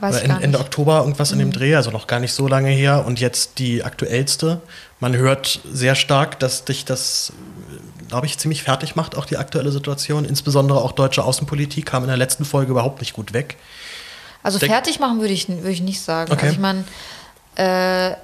Weiß 0.00 0.16
Oder 0.16 0.24
Ende, 0.24 0.42
Ende 0.42 0.60
Oktober, 0.60 0.98
irgendwas 1.00 1.30
mhm. 1.30 1.40
in 1.40 1.46
dem 1.46 1.48
mhm. 1.48 1.52
Dreh, 1.52 1.74
also 1.76 1.90
noch 1.90 2.06
gar 2.06 2.20
nicht 2.20 2.32
so 2.32 2.48
lange 2.48 2.70
her. 2.70 3.04
Und 3.06 3.20
jetzt 3.20 3.58
die 3.58 3.84
aktuellste. 3.84 4.60
Man 5.00 5.16
hört 5.16 5.60
sehr 5.70 5.94
stark, 5.94 6.38
dass 6.38 6.64
dich 6.64 6.84
das, 6.84 7.32
glaube 8.08 8.26
ich, 8.26 8.38
ziemlich 8.38 8.62
fertig 8.62 8.96
macht, 8.96 9.16
auch 9.16 9.26
die 9.26 9.36
aktuelle 9.36 9.72
Situation. 9.72 10.24
Insbesondere 10.24 10.80
auch 10.80 10.92
deutsche 10.92 11.24
Außenpolitik 11.24 11.86
kam 11.86 12.04
in 12.04 12.08
der 12.08 12.16
letzten 12.16 12.44
Folge 12.44 12.70
überhaupt 12.70 13.00
nicht 13.00 13.12
gut 13.12 13.32
weg. 13.32 13.56
Also 14.42 14.58
fertig 14.58 14.98
machen 14.98 15.20
würde 15.20 15.32
ich, 15.32 15.48
würd 15.48 15.72
ich 15.72 15.82
nicht 15.82 16.00
sagen. 16.00 16.32
Okay. 16.32 16.46
Also 16.46 16.54
ich 16.54 16.60
meine, 16.60 16.84
äh, 17.54 18.16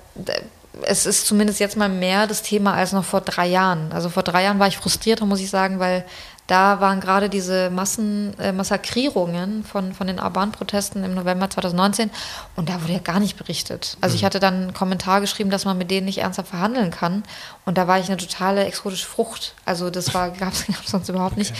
es 0.83 1.07
ist 1.07 1.27
zumindest 1.27 1.61
jetzt 1.61 1.77
mal 1.77 1.89
mehr 1.89 2.27
das 2.27 2.43
Thema 2.43 2.75
als 2.75 2.93
noch 2.93 3.05
vor 3.05 3.21
drei 3.21 3.47
Jahren. 3.47 3.93
Also 3.93 4.09
vor 4.09 4.23
drei 4.23 4.45
Jahren 4.45 4.59
war 4.59 4.69
ich 4.69 4.77
frustriert, 4.77 5.21
muss 5.23 5.41
ich 5.41 5.51
sagen, 5.51 5.79
weil 5.79 6.05
da 6.47 6.81
waren 6.81 7.01
gerade 7.01 7.29
diese 7.29 7.69
Massen, 7.69 8.39
äh, 8.39 8.53
Massakrierungen 8.53 9.65
von, 9.65 9.93
von 9.93 10.07
den 10.07 10.19
Arban-Protesten 10.19 11.05
im 11.05 11.15
November 11.15 11.51
2019 11.51 12.11
und 12.57 12.71
da 12.71 12.81
wurde 12.83 12.95
ja 12.95 13.01
gar 13.01 13.21
nicht 13.21 13.37
berichtet. 13.37 13.99
Also 14.01 14.15
mhm. 14.15 14.17
ich 14.17 14.25
hatte 14.25 14.41
dann 14.41 14.55
einen 14.55 14.75
Kommentar 14.75 15.21
geschrieben, 15.21 15.51
dass 15.51 15.67
man 15.67 15.77
mit 15.77 15.91
denen 15.91 16.07
nicht 16.07 16.19
ernsthaft 16.19 16.49
verhandeln 16.49 16.91
kann 16.91 17.23
und 17.67 17.77
da 17.77 17.87
war 17.87 17.99
ich 17.99 18.07
eine 18.09 18.17
totale 18.17 18.65
exotische 18.65 19.07
Frucht. 19.07 19.55
Also 19.67 19.91
das 19.91 20.13
gab 20.13 20.53
es 20.53 20.65
sonst 20.87 21.09
überhaupt 21.11 21.33
okay. 21.33 21.41
nicht. 21.41 21.55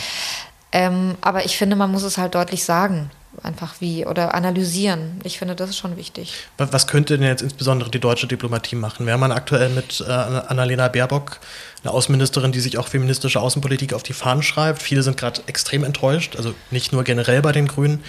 Ähm, 0.71 1.17
aber 1.21 1.45
ich 1.45 1.57
finde, 1.57 1.75
man 1.75 1.91
muss 1.91 2.03
es 2.03 2.17
halt 2.17 2.33
deutlich 2.33 2.63
sagen 2.63 3.11
einfach 3.43 3.75
wie 3.79 4.05
oder 4.05 4.33
analysieren. 4.33 5.19
Ich 5.23 5.39
finde, 5.39 5.55
das 5.55 5.71
ist 5.71 5.77
schon 5.77 5.97
wichtig. 5.97 6.33
Was 6.57 6.87
könnte 6.87 7.17
denn 7.17 7.27
jetzt 7.27 7.41
insbesondere 7.41 7.89
die 7.89 7.99
deutsche 7.99 8.27
Diplomatie 8.27 8.75
machen? 8.75 9.05
Wir 9.05 9.13
haben 9.13 9.23
aktuell 9.23 9.69
mit 9.69 10.03
äh, 10.05 10.11
Annalena 10.11 10.87
Baerbock 10.87 11.39
eine 11.83 11.93
Außenministerin, 11.93 12.51
die 12.51 12.59
sich 12.59 12.77
auch 12.77 12.87
feministische 12.87 13.39
Außenpolitik 13.39 13.93
auf 13.93 14.03
die 14.03 14.13
Fahnen 14.13 14.43
schreibt. 14.43 14.81
Viele 14.81 15.03
sind 15.03 15.17
gerade 15.17 15.41
extrem 15.47 15.83
enttäuscht, 15.83 16.35
also 16.35 16.53
nicht 16.71 16.91
nur 16.91 17.03
generell 17.03 17.41
bei 17.41 17.51
den 17.51 17.67
Grünen. 17.67 18.03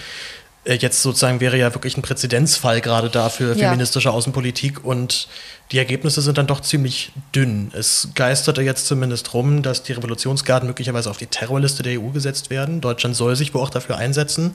Äh, 0.63 0.75
jetzt 0.75 1.01
sozusagen 1.01 1.39
wäre 1.39 1.57
ja 1.57 1.73
wirklich 1.73 1.97
ein 1.97 2.01
Präzedenzfall 2.01 2.81
gerade 2.81 3.09
da 3.09 3.29
für 3.29 3.55
ja. 3.55 3.69
feministische 3.69 4.11
Außenpolitik 4.11 4.83
und 4.83 5.27
die 5.71 5.77
Ergebnisse 5.77 6.21
sind 6.21 6.37
dann 6.37 6.47
doch 6.47 6.59
ziemlich 6.59 7.11
dünn. 7.33 7.71
Es 7.73 8.09
geisterte 8.13 8.61
jetzt 8.61 8.87
zumindest 8.87 9.33
rum, 9.33 9.63
dass 9.63 9.83
die 9.83 9.93
Revolutionsgarden 9.93 10.67
möglicherweise 10.67 11.09
auf 11.09 11.17
die 11.17 11.27
Terrorliste 11.27 11.81
der 11.81 11.99
EU 11.99 12.09
gesetzt 12.09 12.49
werden. 12.49 12.81
Deutschland 12.81 13.15
soll 13.15 13.35
sich 13.35 13.53
wohl 13.53 13.61
auch 13.61 13.69
dafür 13.69 13.97
einsetzen. 13.97 14.53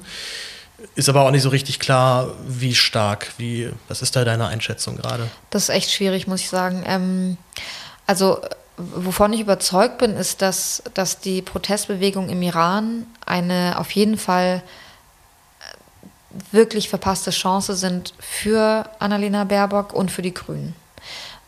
Ist 0.95 1.09
aber 1.09 1.23
auch 1.23 1.31
nicht 1.31 1.43
so 1.43 1.49
richtig 1.49 1.79
klar, 1.79 2.35
wie 2.47 2.75
stark. 2.75 3.33
Wie, 3.39 3.73
was 3.89 4.03
ist 4.03 4.15
da 4.15 4.25
deine 4.25 4.47
Einschätzung 4.47 4.97
gerade? 4.97 5.29
Das 5.51 5.65
ist 5.65 5.69
echt 5.71 5.91
schwierig, 5.91 6.27
muss 6.27 6.41
ich 6.41 6.51
sagen. 6.51 6.85
Ähm, 6.87 7.39
also, 8.07 8.41
wovon 8.77 9.33
ich 9.33 9.41
überzeugt 9.41 9.99
bin, 9.99 10.17
ist, 10.17 10.43
dass, 10.43 10.83
dass 10.93 11.21
die 11.21 11.41
Protestbewegung 11.41 12.29
im 12.29 12.43
Iran 12.43 13.07
eine 13.25 13.77
auf 13.79 13.91
jeden 13.93 14.19
Fall 14.19 14.63
äh, 15.61 16.37
wirklich 16.53 16.91
verpasste 16.91 17.31
Chance 17.31 17.75
sind 17.75 18.13
für 18.19 18.89
Annalena 18.99 19.45
Baerbock 19.45 19.95
und 19.95 20.11
für 20.11 20.23
die 20.23 20.35
Grünen. 20.35 20.77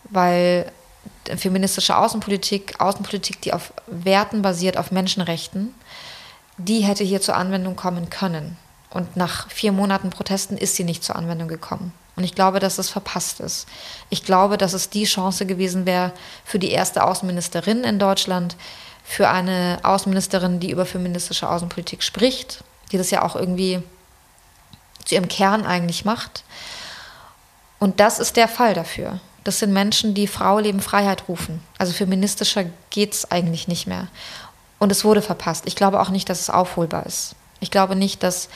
Weil 0.05 0.73
feministische 1.37 1.99
Außenpolitik, 1.99 2.81
Außenpolitik, 2.81 3.43
die 3.43 3.53
auf 3.53 3.75
Werten 3.87 4.41
basiert, 4.41 4.79
auf 4.79 4.91
Menschenrechten, 4.91 5.75
die 6.57 6.81
hätte 6.81 7.05
hier 7.05 7.21
zur 7.21 7.37
Anwendung 7.37 7.77
kommen 7.77 8.09
können. 8.09 8.57
Und 8.91 9.17
nach 9.17 9.51
vier 9.51 9.73
Monaten 9.73 10.11
Protesten 10.11 10.57
ist 10.57 10.77
sie 10.77 10.85
nicht 10.85 11.05
zur 11.05 11.17
Anwendung 11.17 11.49
gekommen. 11.49 11.93
Und 12.17 12.25
ich 12.25 12.35
glaube, 12.35 12.59
dass 12.59 12.79
es 12.79 12.89
verpasst 12.89 13.39
ist. 13.39 13.69
Ich 14.11 14.25
glaube, 14.25 14.59
dass 14.59 14.73
es 14.73 14.91
die 14.91 15.05
Chance 15.05 15.47
gewesen 15.47 15.87
wäre 15.87 16.13
für 16.45 16.59
die 16.59 16.71
erste 16.71 17.05
Außenministerin 17.05 17.85
in 17.85 17.99
Deutschland, 17.99 18.57
für 19.05 19.29
eine 19.29 19.79
Außenministerin, 19.85 20.59
die 20.59 20.71
über 20.71 20.85
feministische 20.85 21.49
Außenpolitik 21.49 22.03
spricht, 22.03 22.65
die 22.91 22.99
das 22.99 23.11
ja 23.11 23.23
auch 23.23 23.37
irgendwie 23.37 23.83
zu 25.05 25.15
ihrem 25.15 25.29
Kern 25.29 25.65
eigentlich 25.65 26.05
macht. 26.05 26.45
Und 27.79 28.01
das 28.01 28.19
ist 28.19 28.37
der 28.37 28.49
Fall 28.49 28.75
dafür. 28.75 29.21
Das 29.45 29.61
sind 29.61 29.73
Menschen, 29.73 30.13
die 30.13 30.27
Frau, 30.27 30.59
Leben, 30.59 30.81
Freiheit 30.81 31.29
rufen. 31.29 31.63
Also 31.79 31.93
feministischer 31.93 32.65
geht 32.91 33.15
es 33.15 33.31
eigentlich 33.31 33.69
nicht 33.69 33.87
mehr. 33.87 34.09
Und 34.79 34.93
es 34.93 35.05
wurde 35.05 35.23
verpasst. 35.23 35.65
Ich 35.67 35.77
glaube 35.77 36.01
auch 36.01 36.11
nicht, 36.11 36.29
dass 36.29 36.41
es 36.41 36.51
aufholbar 36.51 37.07
ist. 37.07 37.35
Ich 37.61 37.71
glaube 37.71 37.97
nicht, 37.97 38.23
dass, 38.23 38.49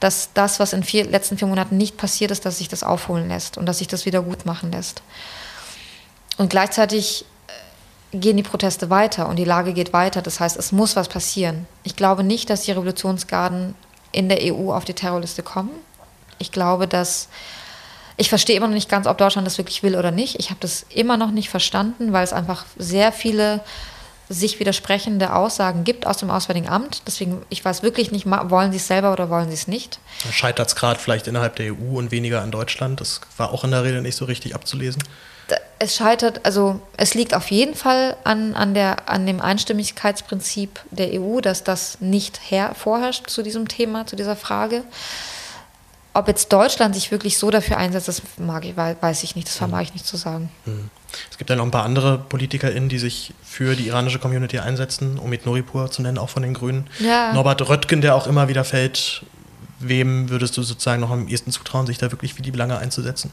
dass 0.00 0.30
das, 0.34 0.60
was 0.60 0.72
in 0.72 0.82
den 0.82 1.10
letzten 1.10 1.38
vier 1.38 1.48
Monaten 1.48 1.76
nicht 1.76 1.96
passiert 1.96 2.30
ist, 2.30 2.44
dass 2.44 2.58
sich 2.58 2.68
das 2.68 2.82
aufholen 2.82 3.28
lässt 3.28 3.58
und 3.58 3.66
dass 3.66 3.78
sich 3.78 3.88
das 3.88 4.06
wieder 4.06 4.22
gut 4.22 4.46
machen 4.46 4.72
lässt. 4.72 5.02
Und 6.36 6.50
gleichzeitig 6.50 7.24
äh, 8.12 8.18
gehen 8.18 8.36
die 8.36 8.42
Proteste 8.42 8.90
weiter 8.90 9.28
und 9.28 9.36
die 9.36 9.44
Lage 9.44 9.72
geht 9.72 9.92
weiter. 9.92 10.22
Das 10.22 10.40
heißt, 10.40 10.56
es 10.56 10.72
muss 10.72 10.96
was 10.96 11.08
passieren. 11.08 11.66
Ich 11.82 11.96
glaube 11.96 12.22
nicht, 12.22 12.48
dass 12.50 12.62
die 12.62 12.72
Revolutionsgarden 12.72 13.74
in 14.12 14.28
der 14.28 14.38
EU 14.42 14.72
auf 14.72 14.84
die 14.84 14.94
Terrorliste 14.94 15.42
kommen. 15.42 15.70
Ich 16.38 16.52
glaube, 16.52 16.86
dass 16.86 17.28
ich 18.16 18.28
verstehe 18.28 18.56
immer 18.56 18.66
noch 18.66 18.74
nicht 18.74 18.88
ganz, 18.88 19.06
ob 19.06 19.16
Deutschland 19.16 19.46
das 19.46 19.58
wirklich 19.58 19.84
will 19.84 19.96
oder 19.96 20.10
nicht. 20.10 20.40
Ich 20.40 20.50
habe 20.50 20.58
das 20.60 20.84
immer 20.92 21.16
noch 21.16 21.30
nicht 21.30 21.50
verstanden, 21.50 22.12
weil 22.12 22.24
es 22.24 22.32
einfach 22.32 22.66
sehr 22.76 23.12
viele 23.12 23.60
sich 24.28 24.60
widersprechende 24.60 25.32
Aussagen 25.32 25.84
gibt 25.84 26.06
aus 26.06 26.18
dem 26.18 26.30
Auswärtigen 26.30 26.68
Amt. 26.68 27.02
Deswegen, 27.06 27.42
ich 27.48 27.64
weiß 27.64 27.82
wirklich 27.82 28.10
nicht, 28.10 28.26
wollen 28.26 28.72
sie 28.72 28.76
es 28.76 28.86
selber 28.86 29.12
oder 29.12 29.30
wollen 29.30 29.48
sie 29.48 29.54
es 29.54 29.68
nicht. 29.68 29.98
Scheitert 30.30 30.68
es 30.68 30.76
gerade 30.76 31.00
vielleicht 31.00 31.26
innerhalb 31.26 31.56
der 31.56 31.72
EU 31.72 31.98
und 31.98 32.10
weniger 32.10 32.42
an 32.42 32.50
Deutschland? 32.50 33.00
Das 33.00 33.20
war 33.36 33.52
auch 33.52 33.64
in 33.64 33.70
der 33.70 33.84
Rede 33.84 34.02
nicht 34.02 34.16
so 34.16 34.26
richtig 34.26 34.54
abzulesen. 34.54 35.02
Es 35.78 35.96
scheitert, 35.96 36.44
also 36.44 36.80
es 36.96 37.14
liegt 37.14 37.34
auf 37.34 37.50
jeden 37.50 37.74
Fall 37.74 38.16
an, 38.24 38.54
an, 38.54 38.74
der, 38.74 39.08
an 39.08 39.26
dem 39.26 39.40
Einstimmigkeitsprinzip 39.40 40.80
der 40.90 41.20
EU, 41.20 41.40
dass 41.40 41.64
das 41.64 42.00
nicht 42.00 42.40
her, 42.50 42.74
vorherrscht 42.74 43.30
zu 43.30 43.42
diesem 43.42 43.68
Thema, 43.68 44.06
zu 44.06 44.16
dieser 44.16 44.36
Frage. 44.36 44.82
Ob 46.12 46.26
jetzt 46.26 46.52
Deutschland 46.52 46.94
sich 46.94 47.12
wirklich 47.12 47.38
so 47.38 47.50
dafür 47.50 47.76
einsetzt, 47.76 48.08
das 48.08 48.22
mag 48.38 48.64
ich, 48.64 48.76
weiß 48.76 49.22
ich 49.22 49.36
nicht, 49.36 49.46
das 49.46 49.56
vermag 49.56 49.82
ich 49.82 49.94
nicht 49.94 50.04
zu 50.04 50.16
sagen. 50.16 50.50
Mhm. 50.66 50.90
Es 51.30 51.38
gibt 51.38 51.48
ja 51.48 51.56
noch 51.56 51.64
ein 51.64 51.70
paar 51.70 51.84
andere 51.84 52.18
PolitikerInnen, 52.18 52.88
die 52.88 52.98
sich 52.98 53.32
für 53.58 53.74
die 53.74 53.88
iranische 53.88 54.20
Community 54.20 54.60
einsetzen, 54.60 55.18
Omid 55.18 55.44
Noripur 55.44 55.90
zu 55.90 56.00
nennen, 56.00 56.16
auch 56.16 56.28
von 56.28 56.44
den 56.44 56.54
Grünen. 56.54 56.86
Ja. 57.00 57.32
Norbert 57.32 57.68
Röttgen, 57.68 58.00
der 58.00 58.14
auch 58.14 58.28
immer 58.28 58.46
wieder 58.46 58.62
fällt. 58.62 59.24
Wem 59.80 60.30
würdest 60.30 60.56
du 60.56 60.62
sozusagen 60.62 61.00
noch 61.00 61.10
am 61.10 61.26
ehesten 61.26 61.50
zutrauen, 61.50 61.84
sich 61.84 61.98
da 61.98 62.12
wirklich 62.12 62.34
für 62.34 62.42
die 62.42 62.52
Belange 62.52 62.78
einzusetzen? 62.78 63.32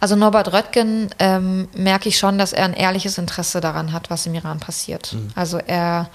Also 0.00 0.16
Norbert 0.16 0.54
Röttgen 0.54 1.10
ähm, 1.18 1.68
merke 1.74 2.08
ich 2.08 2.16
schon, 2.16 2.38
dass 2.38 2.54
er 2.54 2.64
ein 2.64 2.72
ehrliches 2.72 3.18
Interesse 3.18 3.60
daran 3.60 3.92
hat, 3.92 4.08
was 4.08 4.24
im 4.24 4.32
Iran 4.32 4.60
passiert. 4.60 5.12
Mhm. 5.12 5.28
Also 5.34 5.58
er 5.58 6.08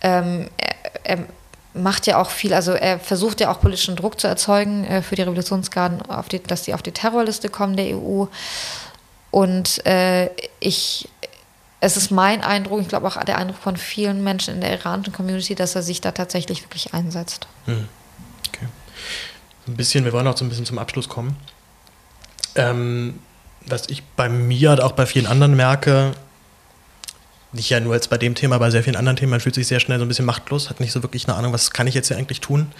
ähm, 0.00 0.48
er, 0.56 1.18
er, 1.18 1.18
macht 1.74 2.06
ja 2.06 2.18
auch 2.18 2.30
viel, 2.30 2.54
also 2.54 2.72
er 2.72 2.98
versucht 2.98 3.42
ja 3.42 3.50
auch 3.50 3.60
politischen 3.60 3.94
Druck 3.96 4.18
zu 4.18 4.26
erzeugen 4.26 4.84
äh, 4.84 5.02
für 5.02 5.16
die 5.16 5.22
Revolutionsgarden, 5.22 6.02
die, 6.30 6.42
dass 6.42 6.64
sie 6.64 6.72
auf 6.72 6.82
die 6.82 6.92
Terrorliste 6.92 7.50
kommen 7.50 7.76
der 7.76 7.94
EU. 7.94 8.24
Und 9.30 9.84
äh, 9.86 10.28
ich, 10.60 11.08
es 11.82 11.96
ist 11.96 12.12
mein 12.12 12.42
Eindruck, 12.42 12.80
ich 12.80 12.86
glaube 12.86 13.08
auch 13.08 13.22
der 13.24 13.38
Eindruck 13.38 13.58
von 13.58 13.76
vielen 13.76 14.22
Menschen 14.22 14.54
in 14.54 14.60
der 14.60 14.70
iranischen 14.70 15.12
Community, 15.12 15.56
dass 15.56 15.74
er 15.74 15.82
sich 15.82 16.00
da 16.00 16.12
tatsächlich 16.12 16.62
wirklich 16.62 16.94
einsetzt. 16.94 17.48
Hm. 17.66 17.88
Okay. 18.48 18.68
Ein 19.66 19.76
bisschen, 19.76 20.04
wir 20.04 20.12
wollen 20.12 20.28
auch 20.28 20.36
so 20.36 20.44
ein 20.44 20.48
bisschen 20.48 20.64
zum 20.64 20.78
Abschluss 20.78 21.08
kommen. 21.08 21.36
Ähm, 22.54 23.18
was 23.66 23.88
ich 23.88 24.04
bei 24.14 24.28
mir 24.28 24.70
und 24.70 24.80
auch 24.80 24.92
bei 24.92 25.06
vielen 25.06 25.26
anderen 25.26 25.56
merke, 25.56 26.12
nicht 27.50 27.68
ja 27.68 27.80
nur 27.80 27.94
jetzt 27.94 28.10
bei 28.10 28.18
dem 28.18 28.36
Thema, 28.36 28.58
bei 28.58 28.70
sehr 28.70 28.84
vielen 28.84 28.96
anderen 28.96 29.16
Themen, 29.16 29.30
man 29.30 29.40
fühlt 29.40 29.56
sich 29.56 29.66
sehr 29.66 29.80
schnell 29.80 29.98
so 29.98 30.04
ein 30.04 30.08
bisschen 30.08 30.24
machtlos, 30.24 30.70
hat 30.70 30.78
nicht 30.78 30.92
so 30.92 31.02
wirklich 31.02 31.26
eine 31.26 31.36
Ahnung, 31.36 31.52
was 31.52 31.72
kann 31.72 31.88
ich 31.88 31.96
jetzt 31.96 32.06
hier 32.06 32.16
eigentlich 32.16 32.40
tun. 32.40 32.70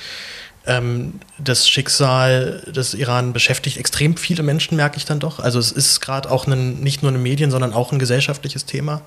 Ähm, 0.66 1.20
das 1.38 1.68
Schicksal 1.68 2.62
des 2.66 2.94
Iran 2.94 3.32
beschäftigt 3.32 3.78
extrem 3.78 4.16
viele 4.16 4.42
Menschen, 4.42 4.76
merke 4.76 4.96
ich 4.96 5.04
dann 5.04 5.18
doch. 5.18 5.40
Also 5.40 5.58
es 5.58 5.72
ist 5.72 6.00
gerade 6.00 6.30
auch 6.30 6.46
ein, 6.46 6.80
nicht 6.80 7.02
nur 7.02 7.10
ein 7.10 7.22
Medien, 7.22 7.50
sondern 7.50 7.72
auch 7.72 7.92
ein 7.92 7.98
gesellschaftliches 7.98 8.64
Thema. 8.64 9.02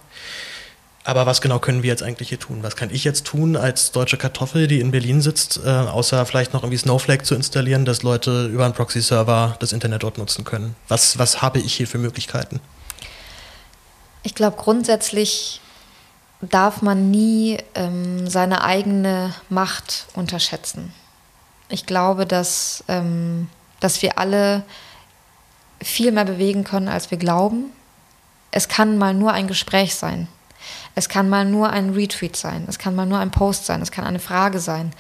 Aber 1.06 1.28
was 1.28 1.40
genau 1.40 1.60
können 1.60 1.84
wir 1.84 1.90
jetzt 1.90 2.02
eigentlich 2.02 2.30
hier 2.30 2.40
tun? 2.40 2.64
Was 2.64 2.76
kann 2.76 2.90
ich 2.90 3.04
jetzt 3.04 3.26
tun 3.26 3.56
als 3.56 3.92
deutsche 3.92 4.18
Kartoffel, 4.18 4.68
die 4.68 4.80
in 4.80 4.90
Berlin 4.90 5.22
sitzt, 5.22 5.60
äh, 5.64 5.70
außer 5.70 6.26
vielleicht 6.26 6.52
noch 6.54 6.64
irgendwie 6.64 6.80
Snowflake 6.80 7.24
zu 7.24 7.36
installieren, 7.36 7.86
dass 7.86 8.02
Leute 8.02 8.48
über 8.48 8.66
einen 8.66 8.74
Proxy-Server 8.74 9.56
das 9.60 9.72
Internet 9.72 10.02
dort 10.02 10.18
nutzen 10.18 10.44
können? 10.44 10.76
Was, 10.88 11.20
was 11.20 11.44
habe 11.44 11.60
ich 11.60 11.76
hier 11.76 11.88
für 11.88 12.00
Möglichkeiten? 12.00 12.60
Ich 14.24 14.34
glaube, 14.34 14.58
grundsätzlich 14.58 15.62
darf 16.42 16.82
man 16.82 17.12
nie 17.12 17.60
ähm, 17.76 18.28
seine 18.28 18.64
eigene 18.64 19.34
Macht 19.50 20.08
unterschätzen. 20.16 20.92
Ich 21.70 21.86
glaube, 21.86 22.26
dass, 22.26 22.84
ähm, 22.88 23.50
dass 23.80 24.02
wir 24.02 24.18
alle 24.18 24.64
viel 25.82 26.12
mehr 26.12 26.26
bewegen 26.26 26.64
können, 26.64 26.88
als 26.88 27.12
wir 27.12 27.18
glauben. 27.18 27.72
Es 28.52 28.68
kann 28.68 28.98
mal 28.98 29.14
nur 29.14 29.34
ein 29.34 29.48
Gespräch 29.48 29.96
sein. 29.96 30.28
Es 30.96 31.10
kann 31.10 31.30
mal 31.30 31.46
nur 31.46 31.70
ein 31.70 31.92
Retweet 31.92 32.36
sein. 32.36 32.66
Es 32.68 32.80
kann 32.80 32.96
mal 32.96 33.06
nur 33.06 33.20
ein 33.20 33.32
Post 33.32 33.66
sein. 33.66 33.82
Es 33.82 33.92
kann 33.92 34.06
eine 34.06 34.20
Frage 34.20 34.60
sein 34.60 34.94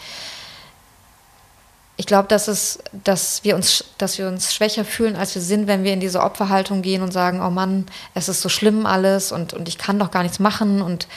ich 1.97 2.05
glaube, 2.05 2.28
dass 2.28 2.80
dass 3.03 3.43
wir 3.43 3.55
uns, 3.55 3.86
dass 3.97 4.18
wir 4.18 4.28
uns 4.28 4.53
schwächer 4.53 4.84
fühlen, 4.84 5.16
als 5.16 5.34
wir 5.36 5.41
sind, 5.41 5.68
wenn 5.68 5.84
wir 5.84 5.93
in 5.93 5.99
diese 5.99 6.22
Opferhaltung 6.22 6.82
gehen 6.82 7.01
und 7.01 7.11
sagen, 7.11 7.41
oh 7.41 7.49
Mann, 7.49 7.86
es 8.13 8.28
ist 8.28 8.41
so 8.41 8.49
schlimm 8.49 8.86
alles 8.86 9.32
und, 9.32 9.53
und 9.53 9.68
ich 9.70 9.78
kann 9.78 9.99
doch 9.99 10.11
gar 10.11 10.24
nichts 10.24 10.39
machen 10.39 10.82
und 10.82 11.07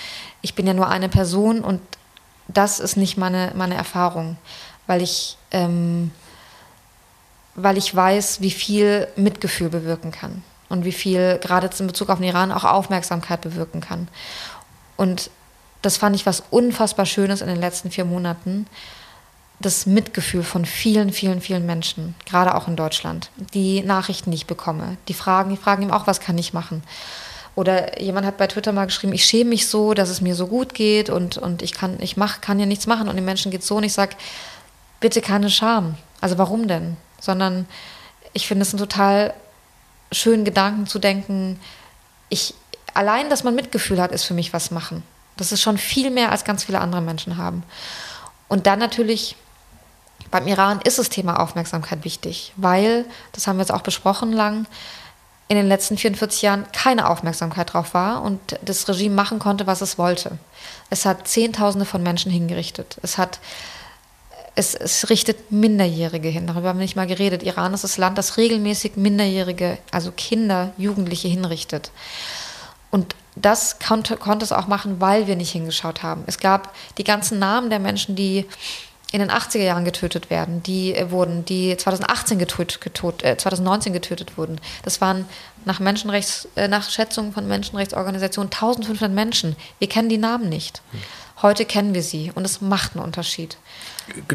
ich 0.41 0.55
bin 0.55 0.67
ja 0.67 0.75
nur 0.75 0.89
eine 0.89 1.09
Person 1.09 1.61
und 1.61 1.81
das 2.47 2.81
ist 2.81 2.97
nicht 2.97 3.19
meine, 3.19 3.53
meine 3.57 3.75
Erfahrung, 3.75 4.37
weil 4.89 5.03
ich, 5.03 5.37
ähm, 5.53 6.11
weil 7.55 7.77
ich 7.77 7.95
weiß, 7.95 8.41
wie 8.41 8.51
viel 8.51 9.07
Mitgefühl 9.15 9.69
bewirken 9.69 10.11
kann 10.11 10.43
und 10.69 10.85
wie 10.85 10.93
viel 10.93 11.39
gerade 11.39 11.71
in 11.79 11.87
Bezug 11.87 12.09
auf 12.09 12.19
den 12.19 12.27
Iran 12.27 12.51
auch 12.51 12.65
Aufmerksamkeit 12.65 13.41
bewirken 13.43 13.81
kann. 13.81 14.09
Und 14.97 15.31
das 15.83 15.97
fand 15.97 16.17
ich 16.17 16.27
was 16.27 16.43
unfassbar 16.51 17.07
Schönes 17.07 17.41
in 17.41 17.47
den 17.47 17.61
letzten 17.61 17.93
vier 17.93 18.05
Monaten, 18.05 18.67
das 19.61 19.87
Mitgefühl 19.87 20.43
von 20.43 20.65
vielen, 20.65 21.13
vielen, 21.13 21.41
vielen 21.41 21.67
Menschen, 21.67 22.15
gerade 22.27 22.55
auch 22.55 22.69
in 22.69 22.77
Deutschland, 22.77 23.31
die 23.55 23.83
Nachrichten, 23.83 24.31
die 24.31 24.37
ich 24.37 24.47
bekomme, 24.47 24.97
die 25.09 25.15
fragen, 25.15 25.51
die 25.51 25.57
fragen 25.57 25.83
ihm 25.83 25.91
auch, 25.91 26.07
was 26.07 26.21
kann 26.21 26.39
ich 26.39 26.53
machen? 26.53 26.83
Oder 27.57 28.01
jemand 28.01 28.25
hat 28.25 28.39
bei 28.39 28.47
Twitter 28.47 28.73
mal 28.73 28.87
geschrieben, 28.87 29.13
ich 29.13 29.25
schäme 29.25 29.51
mich 29.51 29.67
so, 29.67 29.95
dass 29.95 30.11
es 30.11 30.21
mir 30.21 30.37
so 30.37 30.47
gut 30.47 30.75
geht 30.75 31.11
und, 31.11 31.39
und 31.39 31.63
ich 31.63 31.73
kann, 31.73 31.99
ich 32.01 32.17
mach, 32.17 32.41
kann 32.41 32.61
ja 32.61 32.67
nichts 32.67 32.87
machen 32.87 33.09
und 33.09 33.17
den 33.17 33.25
Menschen 33.25 33.51
geht 33.51 33.65
so 33.65 33.77
und 33.77 33.83
ich 33.83 33.93
sage, 33.93 34.15
bitte 35.01 35.21
keine 35.21 35.51
Scham. 35.51 35.97
Also 36.21 36.39
warum 36.39 36.69
denn? 36.69 36.97
Sondern 37.21 37.67
ich 38.33 38.47
finde 38.47 38.63
es 38.63 38.73
einen 38.73 38.81
total 38.81 39.35
schönen 40.13 40.45
Gedanken 40.45 40.87
zu 40.87 40.99
denken, 40.99 41.61
ich, 42.29 42.55
allein, 42.95 43.31
dass 43.31 43.45
man 43.45 43.55
Mitgefühl 43.55 44.01
hat, 44.01 44.13
ist 44.13 44.25
für 44.25 44.35
mich 44.35 44.53
was 44.53 44.71
machen. 44.71 45.03
Das 45.37 45.53
ist 45.53 45.63
schon 45.63 45.79
viel 45.79 46.11
mehr, 46.11 46.33
als 46.33 46.45
ganz 46.45 46.65
viele 46.65 46.81
andere 46.81 47.01
Menschen 47.01 47.37
haben. 47.37 47.63
Und 48.49 48.67
dann 48.67 48.79
natürlich 48.79 49.37
beim 50.31 50.47
Iran 50.47 50.81
ist 50.83 50.99
das 50.99 51.09
Thema 51.09 51.41
Aufmerksamkeit 51.41 52.05
wichtig, 52.05 52.53
weil, 52.57 53.07
das 53.33 53.47
haben 53.47 53.57
wir 53.57 53.63
jetzt 53.63 53.73
auch 53.73 53.83
besprochen 53.83 54.33
lang, 54.33 54.67
in 55.49 55.57
den 55.57 55.67
letzten 55.67 55.97
44 55.97 56.43
Jahren 56.43 56.67
keine 56.73 57.09
Aufmerksamkeit 57.09 57.73
drauf 57.73 57.95
war 57.95 58.23
und 58.23 58.39
das 58.63 58.87
Regime 58.87 59.15
machen 59.15 59.39
konnte, 59.39 59.67
was 59.67 59.81
es 59.81 59.97
wollte. 59.97 60.39
Es 60.91 61.07
hat 61.07 61.27
Zehntausende 61.27 61.87
von 61.87 62.03
Menschen 62.03 62.31
hingerichtet. 62.31 62.99
Es 63.03 63.17
hat 63.17 63.39
es, 64.59 64.75
es, 64.75 65.09
richtet 65.09 65.53
Minderjährige 65.53 66.29
hin. 66.29 66.49
Darüber 66.49 66.71
haben 66.71 66.79
wir 66.81 66.85
nicht 66.85 66.97
mal 66.97 67.07
geredet. 67.07 67.45
Iran 67.45 67.75
ist 67.75 67.85
das 67.85 67.97
Land, 67.97 68.19
das 68.19 68.37
regelmäßig 68.37 68.97
Minderjährige, 68.97 69.79
also 69.93 70.11
Kinder, 70.11 70.73
Jugendliche 70.77 71.29
hinrichtet. 71.29 71.93
Und 72.91 73.15
das 73.37 73.79
konnte, 73.79 74.17
konnte 74.17 74.45
es 74.45 74.51
auch 74.51 74.67
machen, 74.67 75.01
weil 75.01 75.29
wir 75.29 75.37
nicht 75.37 75.53
hingeschaut 75.53 76.03
haben. 76.03 76.25
Es 76.27 76.41
gab 76.41 76.75
die 76.99 77.05
ganzen 77.05 77.39
Namen 77.39 77.71
der 77.71 77.79
Menschen, 77.79 78.17
die 78.17 78.47
in 79.13 79.21
den 79.21 79.31
80er 79.31 79.63
Jahren 79.63 79.85
getötet 79.85 80.29
werden, 80.29 80.63
die 80.63 80.95
äh, 80.95 81.11
wurden, 81.11 81.45
die 81.45 81.77
2018 81.77 82.39
getötet, 82.39 82.81
getötet 82.81 83.25
äh, 83.25 83.37
2019 83.39 83.93
getötet 83.93 84.37
wurden. 84.37 84.61
Das 84.83 85.01
waren 85.01 85.25
nach 85.65 85.79
Menschenrechts, 85.79 86.49
äh, 86.57 86.67
nach 86.67 86.91
Schätzungen 86.91 87.33
von 87.33 87.47
Menschenrechtsorganisationen 87.47 88.53
1500 88.53 89.11
Menschen. 89.11 89.57
Wir 89.79 89.89
kennen 89.89 90.09
die 90.09 90.19
Namen 90.19 90.49
nicht. 90.49 90.83
Heute 91.41 91.65
kennen 91.65 91.95
wir 91.95 92.03
sie 92.03 92.33
und 92.35 92.45
es 92.45 92.61
macht 92.61 92.97
einen 92.97 93.05
Unterschied. 93.05 93.57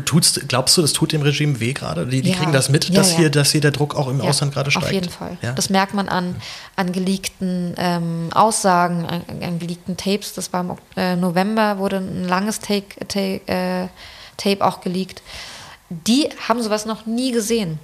Tut's, 0.06 0.40
glaubst 0.48 0.78
du, 0.78 0.82
das 0.82 0.94
tut 0.94 1.12
dem 1.12 1.22
Regime 1.22 1.60
weh 1.60 1.74
gerade? 1.74 2.06
Die, 2.06 2.22
die 2.22 2.32
ja. 2.32 2.38
kriegen 2.38 2.52
das 2.52 2.70
mit, 2.70 2.90
ja, 2.90 2.96
dass, 2.96 3.12
ja. 3.12 3.18
Hier, 3.20 3.30
dass 3.30 3.52
hier 3.52 3.62
der 3.62 3.72
Druck 3.72 3.96
auch 3.96 4.08
im 4.08 4.22
Ausland 4.22 4.54
gerade 4.54 4.72
steigt? 4.72 4.86
Auf 4.86 4.92
jeden 4.92 5.10
Fall. 5.10 5.38
Das 5.56 5.70
merkt 5.70 5.94
man 5.94 6.10
an, 6.10 6.36
an 6.76 6.92
geleakten 6.92 7.74
ähm, 7.78 8.30
Aussagen, 8.34 9.06
an, 9.06 9.22
an, 9.42 9.60
geleakten 9.60 9.98
Tapes. 9.98 10.34
Das 10.34 10.54
war 10.54 10.62
im 10.62 10.76
äh, 10.96 11.16
November, 11.16 11.78
wurde 11.78 11.98
ein 11.98 12.28
langes 12.28 12.60
Take, 12.60 13.08
take 13.08 13.42
äh, 13.48 13.88
Tape 14.38 14.66
auch 14.66 14.82
geleakt. 14.82 15.22
Die 15.90 16.30
haben 16.48 16.62
sowas 16.62 16.86
noch 16.86 17.06
nie 17.06 17.32
gesehen. 17.32 17.80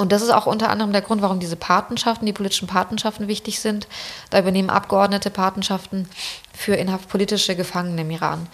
Und 0.00 0.12
das 0.12 0.22
ist 0.22 0.30
auch 0.30 0.46
unter 0.46 0.70
anderem 0.70 0.92
der 0.92 1.02
Grund, 1.02 1.20
warum 1.20 1.40
diese 1.40 1.56
Patenschaften, 1.56 2.24
die 2.24 2.32
politischen 2.32 2.66
Patenschaften 2.66 3.28
wichtig 3.28 3.60
sind. 3.60 3.86
Da 4.30 4.38
übernehmen 4.38 4.70
Abgeordnete 4.70 5.28
Patenschaften 5.28 6.08
für 6.54 6.74
inhaftpolitische 6.74 7.54
Gefangene 7.54 8.00
im 8.00 8.10
Iran. 8.10 8.46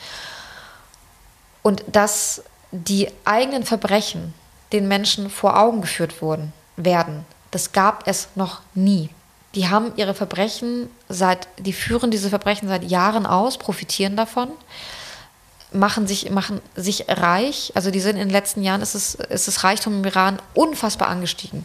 Und 1.67 1.83
dass 1.91 2.45
die 2.71 3.09
eigenen 3.25 3.65
Verbrechen 3.65 4.35
den 4.73 4.87
Menschen 4.87 5.29
vor 5.29 5.59
Augen 5.59 5.81
geführt 5.81 6.23
wurden, 6.23 6.53
werden, 6.77 7.27
das 7.51 7.73
gab 7.73 8.07
es 8.07 8.29
noch 8.37 8.61
nie. 8.77 9.11
Die 9.57 9.69
haben 9.69 9.91
ihre 9.97 10.15
Verbrechen 10.15 10.89
seit, 11.09 11.49
die 11.59 11.73
führen 11.73 12.13
diese 12.13 12.29
Verbrechen 12.29 12.69
seit 12.69 12.85
Jahren 12.85 13.27
aus, 13.27 13.59
profitieren 13.59 14.15
davon 14.17 14.49
machen 15.73 16.07
sich, 16.07 16.31
machen 16.31 16.61
sich 16.77 17.07
reich. 17.09 17.73
Also 17.75 17.91
die 17.91 17.99
sind 17.99 18.13
in 18.13 18.29
den 18.29 18.31
letzten 18.31 18.63
Jahren, 18.63 18.81
ist, 18.81 18.95
es, 18.95 19.17
ist 19.17 19.49
das 19.49 19.65
Reichtum 19.65 19.95
im 19.95 20.05
Iran 20.05 20.41
unfassbar 20.55 21.09
angestiegen. 21.09 21.65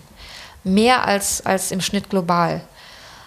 Mehr 0.63 1.05
als, 1.05 1.45
als 1.45 1.69
im 1.69 1.79
Schnitt 1.79 2.09
global. 2.09 2.61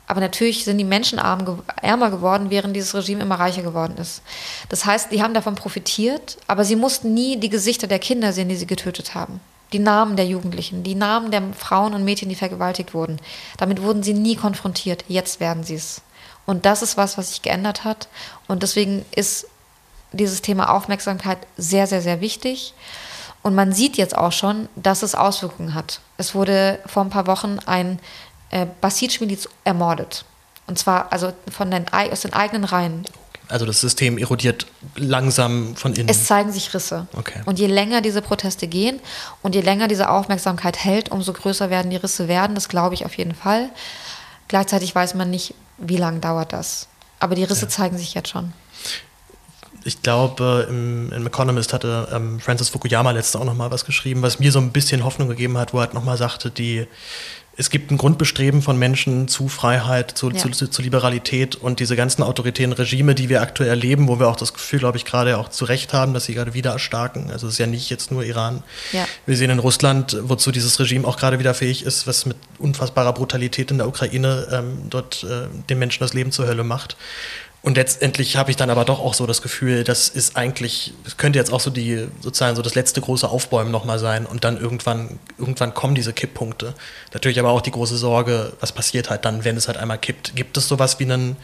Aber 0.07 0.21
natürlich 0.21 0.65
sind 0.65 0.79
die 0.79 0.85
Menschen 0.85 1.19
arm, 1.19 1.63
ärmer 1.81 2.11
geworden, 2.11 2.51
während 2.51 2.77
dieses 2.77 2.95
Regime 2.95 3.23
immer 3.23 3.37
reicher 3.37 3.63
geworden 3.63 3.97
ist. 3.97 4.23
Das 4.69 4.85
heißt, 4.85 5.11
die 5.11 5.23
haben 5.23 5.35
davon 5.35 5.55
profitiert, 5.55 6.37
aber 6.47 6.65
sie 6.65 6.77
mussten 6.77 7.15
nie 7.15 7.39
die 7.39 7.49
Gesichter 7.49 7.87
der 7.87 7.99
Kinder 7.99 8.33
sehen, 8.33 8.49
die 8.49 8.57
sie 8.57 8.67
getötet 8.67 9.15
haben. 9.15 9.41
Die 9.73 9.79
Namen 9.79 10.17
der 10.17 10.27
Jugendlichen, 10.27 10.83
die 10.83 10.95
Namen 10.95 11.31
der 11.31 11.43
Frauen 11.57 11.95
und 11.95 12.05
Mädchen, 12.05 12.29
die 12.29 12.35
vergewaltigt 12.35 12.95
wurden. 12.95 13.19
Damit 13.57 13.83
wurden 13.83 14.03
sie 14.03 14.15
nie 14.15 14.37
konfrontiert. 14.37 15.05
Jetzt 15.09 15.41
werden 15.41 15.65
sie 15.65 15.75
es. 15.75 16.03
Und 16.47 16.67
das 16.67 16.83
ist 16.83 16.97
was, 16.97 17.17
was 17.17 17.31
sich 17.31 17.43
geändert 17.43 17.85
hat. 17.85 18.09
Und 18.47 18.63
deswegen 18.63 19.05
ist 19.17 19.47
dieses 20.13 20.43
Thema 20.43 20.71
Aufmerksamkeit 20.71 21.39
sehr, 21.57 21.87
sehr, 21.87 22.03
sehr 22.03 22.21
wichtig. 22.21 22.75
Und 23.43 23.55
man 23.55 23.73
sieht 23.73 23.97
jetzt 23.97 24.17
auch 24.17 24.33
schon, 24.33 24.69
dass 24.77 25.03
es 25.03 25.15
Auswirkungen 25.15 25.75
hat. 25.75 26.01
Es 26.19 26.35
wurde 26.35 26.79
vor 26.87 27.03
ein 27.03 27.11
paar 27.11 27.27
Wochen 27.27 27.59
ein 27.67 27.99
äh, 28.51 28.67
Basij-Miliz 28.81 29.49
ermordet. 29.65 30.25
Und 30.67 30.79
zwar 30.79 31.13
also 31.13 31.33
von 31.51 31.71
den, 31.71 31.87
aus 31.93 32.21
den 32.21 32.33
eigenen 32.33 32.65
Reihen. 32.65 33.05
Also 33.49 33.67
das 33.67 33.81
System 33.81 34.17
erodiert 34.17 34.67
langsam 34.97 35.77
von 35.77 35.93
innen. 35.93 36.09
Es 36.09 36.25
zeigen 36.25 36.51
sich 36.51 36.73
Risse. 36.73 37.07
Okay. 37.15 37.43
Und 37.45 37.59
je 37.59 37.67
länger 37.67 38.01
diese 38.01 38.23
Proteste 38.23 38.67
gehen 38.67 39.01
und 39.43 39.55
je 39.55 39.61
länger 39.61 39.87
diese 39.87 40.09
Aufmerksamkeit 40.09 40.83
hält, 40.83 41.11
umso 41.11 41.35
größer 41.35 41.69
werden 41.69 41.91
die 41.91 41.97
Risse 41.97 42.27
werden. 42.27 42.55
Das 42.55 42.71
glaube 42.71 42.95
ich 42.95 43.05
auf 43.05 43.17
jeden 43.19 43.35
Fall. 43.35 43.69
Gleichzeitig 44.49 44.95
weiß 44.95 45.15
man 45.15 45.29
nicht, 45.29 45.55
wie 45.77 45.99
lange 45.99 46.21
dauert 46.21 46.55
das. 46.55 46.89
Aber 47.21 47.35
die 47.35 47.45
Risse 47.45 47.67
ja. 47.67 47.69
zeigen 47.69 47.99
sich 47.99 48.15
jetzt 48.15 48.31
schon 48.31 48.55
ich 49.85 50.03
glaube, 50.03 50.67
im, 50.69 51.13
im 51.13 51.27
Economist 51.27 51.73
hatte 51.73 52.09
ähm, 52.13 52.41
Francis 52.41 52.71
Fukuyama 52.71 53.11
letzte 53.11 53.39
auch 53.39 53.45
noch 53.45 53.55
mal 53.55 53.71
was 53.71 53.85
geschrieben, 53.85 54.23
was 54.23 54.41
mir 54.41 54.51
so 54.51 54.59
ein 54.59 54.73
bisschen 54.73 55.05
Hoffnung 55.05 55.29
gegeben 55.29 55.59
hat, 55.59 55.75
wo 55.75 55.79
er 55.79 55.83
halt 55.83 55.95
noch 55.95 56.05
mal 56.05 56.17
sagte, 56.17 56.51
die 56.51 56.87
es 57.57 57.71
gibt 57.71 57.91
ein 57.91 57.99
Grundbestreben 57.99 58.63
von 58.63 58.79
Menschen 58.79 59.29
zu 59.29 59.49
Freiheit, 59.49 60.17
zu, 60.17 60.31
ja. 60.31 60.37
zu, 60.37 60.51
zu, 60.51 60.83
Liberalität 60.83 61.55
und 61.57 61.81
diese 61.81 61.97
ganzen 61.97 62.23
autoritären 62.23 62.73
Regime, 62.73 63.15
die 63.15 63.29
wir 63.29 63.43
aktuell 63.43 63.69
erleben, 63.69 64.09
wo 64.09 64.19
wir 64.19 64.29
auch 64.29 64.37
das 64.37 64.53
Gefühl, 64.53 64.81
glaube 64.81 64.99
ich, 64.99 65.05
gerade 65.05 65.39
auch 65.39 65.49
zu 65.49 65.65
Recht 65.65 65.93
haben, 65.93 66.15
dass 66.15 66.25
sie 66.25 66.35
gerade 66.35 66.55
wieder 66.55 66.73
erstarken. 66.73 67.31
Also 67.31 67.47
es 67.47 67.55
ist 67.55 67.59
ja 67.59 67.67
nicht 67.67 67.91
jetzt 67.91 68.11
nur 68.11 68.25
Iran. 68.25 68.63
Ja. 68.93 69.07
Wir 69.27 69.37
sehen 69.37 69.51
in 69.51 69.61
Russland, 69.61 70.17
wozu 70.23 70.51
dieses 70.51 70.79
Regime 70.81 71.07
auch 71.07 71.17
gerade 71.17 71.39
wieder 71.39 71.55
fähig 71.55 71.85
ist, 71.85 72.07
was 72.07 72.27
mit 72.27 72.37
unfassbarer 72.59 73.13
Brutalität 73.13 73.71
in 73.71 73.79
der 73.79 73.89
Ukraine 73.89 74.49
ähm, 74.51 74.79
dort 74.91 75.25
äh, 75.25 75.47
den 75.69 75.79
Menschen 75.79 76.01
das 76.01 76.13
Leben 76.13 76.33
zur 76.33 76.47
Hölle 76.47 76.65
macht. 76.65 76.97
Und 77.65 77.79
letztendlich 77.79 78.37
habe 78.37 78.51
ich 78.51 78.59
dann 78.59 78.69
aber 78.69 78.85
doch 78.85 79.01
auch 79.01 79.15
so 79.15 79.27
das 79.27 79.41
Gefühl, 79.41 79.85
das 79.85 80.11
ist 80.11 80.37
eigentlich, 80.37 80.93
das 81.03 81.17
könnte 81.17 81.39
jetzt 81.39 81.51
auch 81.51 81.61
so 81.61 81.71
die, 81.71 82.09
sozusagen 82.21 82.57
so 82.57 82.61
das 82.61 82.75
letzte 82.75 83.01
große 83.01 83.27
Aufbäumen 83.27 83.73
nochmal 83.73 83.99
sein 83.99 84.27
und 84.27 84.45
dann 84.45 84.59
irgendwann, 84.59 85.19
irgendwann 85.39 85.73
kommen 85.73 85.95
diese 85.95 86.13
Kipppunkte. 86.13 86.75
Natürlich 87.15 87.39
aber 87.41 87.49
auch 87.49 87.63
die 87.63 87.71
große 87.71 87.97
Sorge, 87.97 88.53
was 88.61 88.73
passiert 88.73 89.09
halt 89.09 89.25
dann, 89.25 89.45
wenn 89.45 89.57
es 89.57 89.67
halt 89.67 89.79
einmal 89.79 89.97
kippt. 89.97 90.37
Gibt 90.37 90.59
es 90.59 90.69
sowas 90.69 90.99
wie 90.99 91.05
einen, 91.05 91.37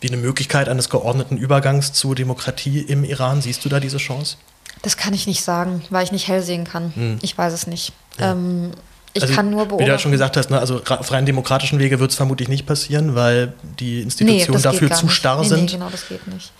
wie 0.00 0.08
eine 0.08 0.16
Möglichkeit 0.16 0.70
eines 0.70 0.88
geordneten 0.88 1.36
Übergangs 1.36 1.92
zu 1.92 2.14
Demokratie 2.14 2.80
im 2.80 3.04
Iran? 3.04 3.42
Siehst 3.42 3.62
du 3.62 3.68
da 3.68 3.80
diese 3.80 3.98
Chance? 3.98 4.38
Das 4.80 4.96
kann 4.96 5.12
ich 5.12 5.26
nicht 5.26 5.44
sagen, 5.44 5.82
weil 5.90 6.04
ich 6.04 6.12
nicht 6.12 6.26
hell 6.26 6.42
sehen 6.42 6.64
kann. 6.64 6.94
Hm. 6.94 7.18
Ich 7.20 7.36
weiß 7.36 7.52
es 7.52 7.66
nicht. 7.66 7.92
Ja. 8.18 8.32
Ähm, 8.32 8.70
ich 9.12 9.22
also, 9.22 9.34
kann 9.34 9.50
nur 9.50 9.66
beobachten. 9.66 9.80
Wie 9.80 9.86
du 9.86 9.92
ja 9.92 9.98
schon 9.98 10.12
gesagt 10.12 10.36
hast, 10.36 10.50
ne, 10.50 10.58
also 10.58 10.80
auf 10.86 11.12
rein 11.12 11.26
demokratischen 11.26 11.78
Wege 11.78 11.98
wird 11.98 12.12
es 12.12 12.16
vermutlich 12.16 12.48
nicht 12.48 12.66
passieren, 12.66 13.14
weil 13.14 13.52
die 13.78 14.02
Institutionen 14.02 14.56
nee, 14.56 14.62
dafür 14.62 14.90
zu 14.92 15.08
starr 15.08 15.40
nee, 15.40 15.48
sind. 15.48 15.64
Nee, 15.64 15.72
genau, 15.72 15.88
das 15.90 16.06
geht 16.08 16.26
nicht. 16.28 16.52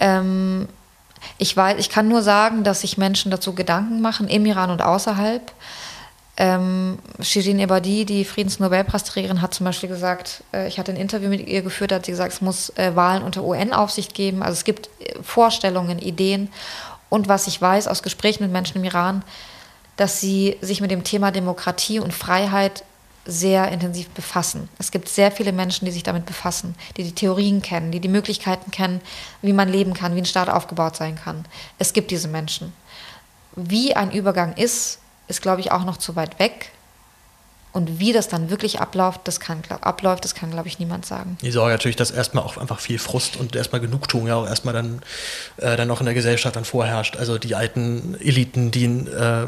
Ähm, 0.00 0.68
ich, 1.38 1.56
weiß, 1.56 1.78
ich 1.78 1.88
kann 1.88 2.08
nur 2.08 2.22
sagen, 2.22 2.64
dass 2.64 2.80
sich 2.80 2.98
Menschen 2.98 3.30
dazu 3.30 3.54
Gedanken 3.54 4.00
machen, 4.00 4.28
im 4.28 4.44
Iran 4.46 4.70
und 4.70 4.82
außerhalb. 4.82 5.52
Ähm, 6.36 6.98
Shirin 7.20 7.58
Ebadi, 7.58 8.04
die 8.04 8.24
Friedensnobelpreisträgerin, 8.24 9.42
hat 9.42 9.54
zum 9.54 9.64
Beispiel 9.64 9.88
gesagt, 9.88 10.44
äh, 10.52 10.68
ich 10.68 10.78
hatte 10.78 10.92
ein 10.92 10.96
Interview 10.96 11.28
mit 11.28 11.46
ihr 11.46 11.62
geführt, 11.62 11.90
hat 11.90 12.06
sie 12.06 12.12
gesagt, 12.12 12.32
es 12.32 12.40
muss 12.40 12.70
äh, 12.76 12.94
Wahlen 12.94 13.24
unter 13.24 13.42
UN-Aufsicht 13.42 14.14
geben. 14.14 14.42
Also 14.42 14.54
es 14.54 14.64
gibt 14.64 14.88
äh, 15.00 15.14
Vorstellungen, 15.22 15.98
Ideen. 15.98 16.48
Und 17.08 17.28
was 17.28 17.46
ich 17.46 17.60
weiß 17.60 17.88
aus 17.88 18.02
Gesprächen 18.02 18.44
mit 18.44 18.52
Menschen 18.52 18.76
im 18.76 18.84
Iran, 18.84 19.22
dass 19.98 20.20
sie 20.20 20.56
sich 20.62 20.80
mit 20.80 20.90
dem 20.90 21.04
Thema 21.04 21.30
Demokratie 21.32 21.98
und 21.98 22.14
Freiheit 22.14 22.84
sehr 23.26 23.70
intensiv 23.70 24.08
befassen. 24.10 24.70
Es 24.78 24.90
gibt 24.90 25.08
sehr 25.08 25.30
viele 25.30 25.52
Menschen, 25.52 25.84
die 25.84 25.90
sich 25.90 26.04
damit 26.04 26.24
befassen, 26.24 26.76
die 26.96 27.02
die 27.02 27.14
Theorien 27.14 27.60
kennen, 27.60 27.90
die 27.90 28.00
die 28.00 28.08
Möglichkeiten 28.08 28.70
kennen, 28.70 29.02
wie 29.42 29.52
man 29.52 29.68
leben 29.68 29.92
kann, 29.92 30.14
wie 30.14 30.20
ein 30.20 30.24
Staat 30.24 30.48
aufgebaut 30.48 30.96
sein 30.96 31.16
kann. 31.16 31.44
Es 31.78 31.92
gibt 31.92 32.12
diese 32.12 32.28
Menschen. 32.28 32.72
Wie 33.56 33.94
ein 33.96 34.12
Übergang 34.12 34.54
ist, 34.54 35.00
ist, 35.26 35.42
glaube 35.42 35.60
ich, 35.60 35.72
auch 35.72 35.84
noch 35.84 35.96
zu 35.96 36.14
weit 36.16 36.38
weg. 36.38 36.70
Und 37.72 37.98
wie 37.98 38.12
das 38.12 38.28
dann 38.28 38.50
wirklich 38.50 38.80
abläuft, 38.80 39.20
das 39.24 39.40
kann, 39.40 39.62
glaub, 39.62 39.84
abläuft, 39.86 40.24
das 40.24 40.34
kann, 40.34 40.50
glaube 40.50 40.68
ich, 40.68 40.78
niemand 40.78 41.04
sagen. 41.04 41.36
Die 41.42 41.50
Sorge 41.50 41.72
natürlich, 41.72 41.96
dass 41.96 42.10
erstmal 42.10 42.44
auch 42.44 42.56
einfach 42.56 42.80
viel 42.80 42.98
Frust 42.98 43.36
und 43.36 43.54
erstmal 43.54 43.80
Genugtuung 43.80 44.26
ja 44.26 44.36
auch 44.36 44.46
erstmal 44.46 44.74
dann, 44.74 45.02
äh, 45.58 45.76
dann 45.76 45.90
auch 45.90 46.00
in 46.00 46.06
der 46.06 46.14
Gesellschaft 46.14 46.56
dann 46.56 46.64
vorherrscht. 46.64 47.16
Also 47.16 47.38
die 47.38 47.54
alten 47.54 48.16
Eliten, 48.20 48.70
die, 48.70 48.86
äh, 48.86 49.46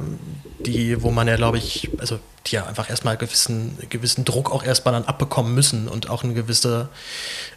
die 0.60 1.02
wo 1.02 1.10
man 1.10 1.28
ja, 1.28 1.36
glaube 1.36 1.58
ich, 1.58 1.90
also 1.98 2.18
ja 2.52 2.66
einfach 2.66 2.90
erstmal 2.90 3.16
gewissen, 3.16 3.76
gewissen 3.88 4.24
Druck 4.24 4.52
auch 4.52 4.62
erstmal 4.62 4.92
dann 4.92 5.04
abbekommen 5.04 5.54
müssen 5.54 5.88
und 5.88 6.10
auch 6.10 6.24
eine 6.24 6.34
gewisse, 6.34 6.88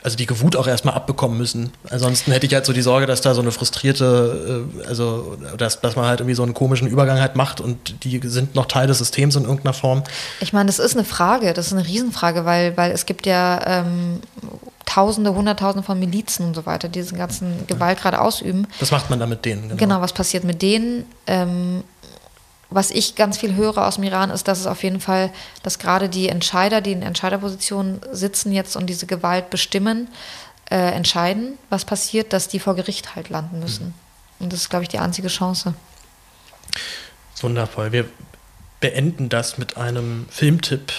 also 0.03 0.17
die 0.17 0.25
Gewut 0.25 0.55
auch 0.55 0.67
erstmal 0.67 0.93
abbekommen 0.93 1.37
müssen. 1.37 1.71
Ansonsten 1.89 2.31
hätte 2.31 2.45
ich 2.45 2.53
halt 2.53 2.65
so 2.65 2.73
die 2.73 2.81
Sorge, 2.81 3.05
dass 3.05 3.21
da 3.21 3.33
so 3.33 3.41
eine 3.41 3.51
frustrierte, 3.51 4.67
äh, 4.81 4.87
also 4.87 5.37
dass, 5.57 5.81
dass 5.81 5.95
man 5.95 6.05
halt 6.05 6.19
irgendwie 6.19 6.35
so 6.35 6.43
einen 6.43 6.53
komischen 6.53 6.87
Übergang 6.87 7.19
halt 7.19 7.35
macht 7.35 7.61
und 7.61 8.03
die 8.03 8.19
sind 8.23 8.55
noch 8.55 8.65
Teil 8.65 8.87
des 8.87 8.99
Systems 8.99 9.35
in 9.35 9.43
irgendeiner 9.43 9.73
Form. 9.73 10.03
Ich 10.39 10.53
meine, 10.53 10.67
das 10.67 10.79
ist 10.79 10.95
eine 10.95 11.05
Frage, 11.05 11.53
das 11.53 11.67
ist 11.67 11.73
eine 11.73 11.85
Riesenfrage, 11.85 12.45
weil, 12.45 12.75
weil 12.77 12.91
es 12.91 13.05
gibt 13.05 13.25
ja 13.25 13.61
ähm, 13.65 14.21
Tausende, 14.85 15.33
Hunderttausende 15.33 15.83
von 15.83 15.97
Milizen 15.97 16.45
und 16.45 16.55
so 16.55 16.65
weiter, 16.67 16.87
die 16.87 16.99
diesen 16.99 17.17
ganzen 17.17 17.65
Gewalt 17.65 18.01
gerade 18.01 18.21
ausüben. 18.21 18.67
Was 18.79 18.91
macht 18.91 19.09
man 19.09 19.19
da 19.19 19.25
mit 19.25 19.43
denen? 19.43 19.63
Genau, 19.63 19.75
genau 19.75 20.01
was 20.01 20.13
passiert 20.13 20.43
mit 20.43 20.61
denen? 20.61 21.05
Ähm, 21.25 21.83
was 22.73 22.91
ich 22.91 23.15
ganz 23.15 23.37
viel 23.37 23.55
höre 23.55 23.87
aus 23.87 23.95
dem 23.95 24.03
Iran, 24.03 24.29
ist, 24.29 24.47
dass 24.47 24.59
es 24.59 24.67
auf 24.67 24.83
jeden 24.83 24.99
Fall, 24.99 25.31
dass 25.61 25.79
gerade 25.79 26.09
die 26.09 26.29
Entscheider, 26.29 26.81
die 26.81 26.91
in 26.91 27.01
Entscheiderpositionen 27.01 28.01
sitzen 28.11 28.51
jetzt 28.51 28.75
und 28.75 28.87
diese 28.87 29.05
Gewalt 29.05 29.49
bestimmen, 29.49 30.07
äh, 30.69 30.91
entscheiden, 30.91 31.57
was 31.69 31.85
passiert, 31.85 32.33
dass 32.33 32.47
die 32.47 32.59
vor 32.59 32.75
Gericht 32.75 33.15
halt 33.15 33.29
landen 33.29 33.59
müssen. 33.59 33.87
Mhm. 33.87 33.93
Und 34.45 34.53
das 34.53 34.61
ist, 34.61 34.69
glaube 34.69 34.83
ich, 34.83 34.89
die 34.89 34.99
einzige 34.99 35.27
Chance. 35.27 35.73
Wundervoll. 37.41 37.91
Wir 37.91 38.05
beenden 38.79 39.29
das 39.29 39.57
mit 39.57 39.77
einem 39.77 40.25
Filmtipp, 40.29 40.91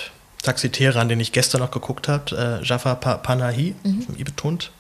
Taxi 0.43 0.71
Teheran, 0.71 1.09
den 1.09 1.21
ich 1.21 1.33
gestern 1.33 1.61
noch 1.61 1.71
geguckt 1.71 2.07
habe, 2.09 2.61
äh, 2.63 2.65
Jafar 2.65 2.97
pa 2.97 3.17
Panahi, 3.17 3.75
mhm. 3.83 4.07
I 4.19 4.25
betont. 4.25 4.71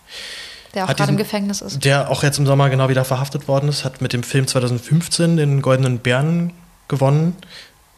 Der 0.74 0.84
auch 0.84 0.94
gerade 0.94 1.10
im 1.10 1.16
Gefängnis 1.16 1.60
ist. 1.60 1.84
Der 1.84 2.10
auch 2.10 2.22
jetzt 2.22 2.38
im 2.38 2.46
Sommer 2.46 2.68
genau 2.68 2.88
wieder 2.88 3.04
verhaftet 3.04 3.48
worden 3.48 3.68
ist, 3.68 3.84
hat 3.84 4.00
mit 4.00 4.12
dem 4.12 4.22
Film 4.22 4.46
2015 4.46 5.36
den 5.36 5.62
Goldenen 5.62 6.00
Bären 6.00 6.52
gewonnen. 6.88 7.36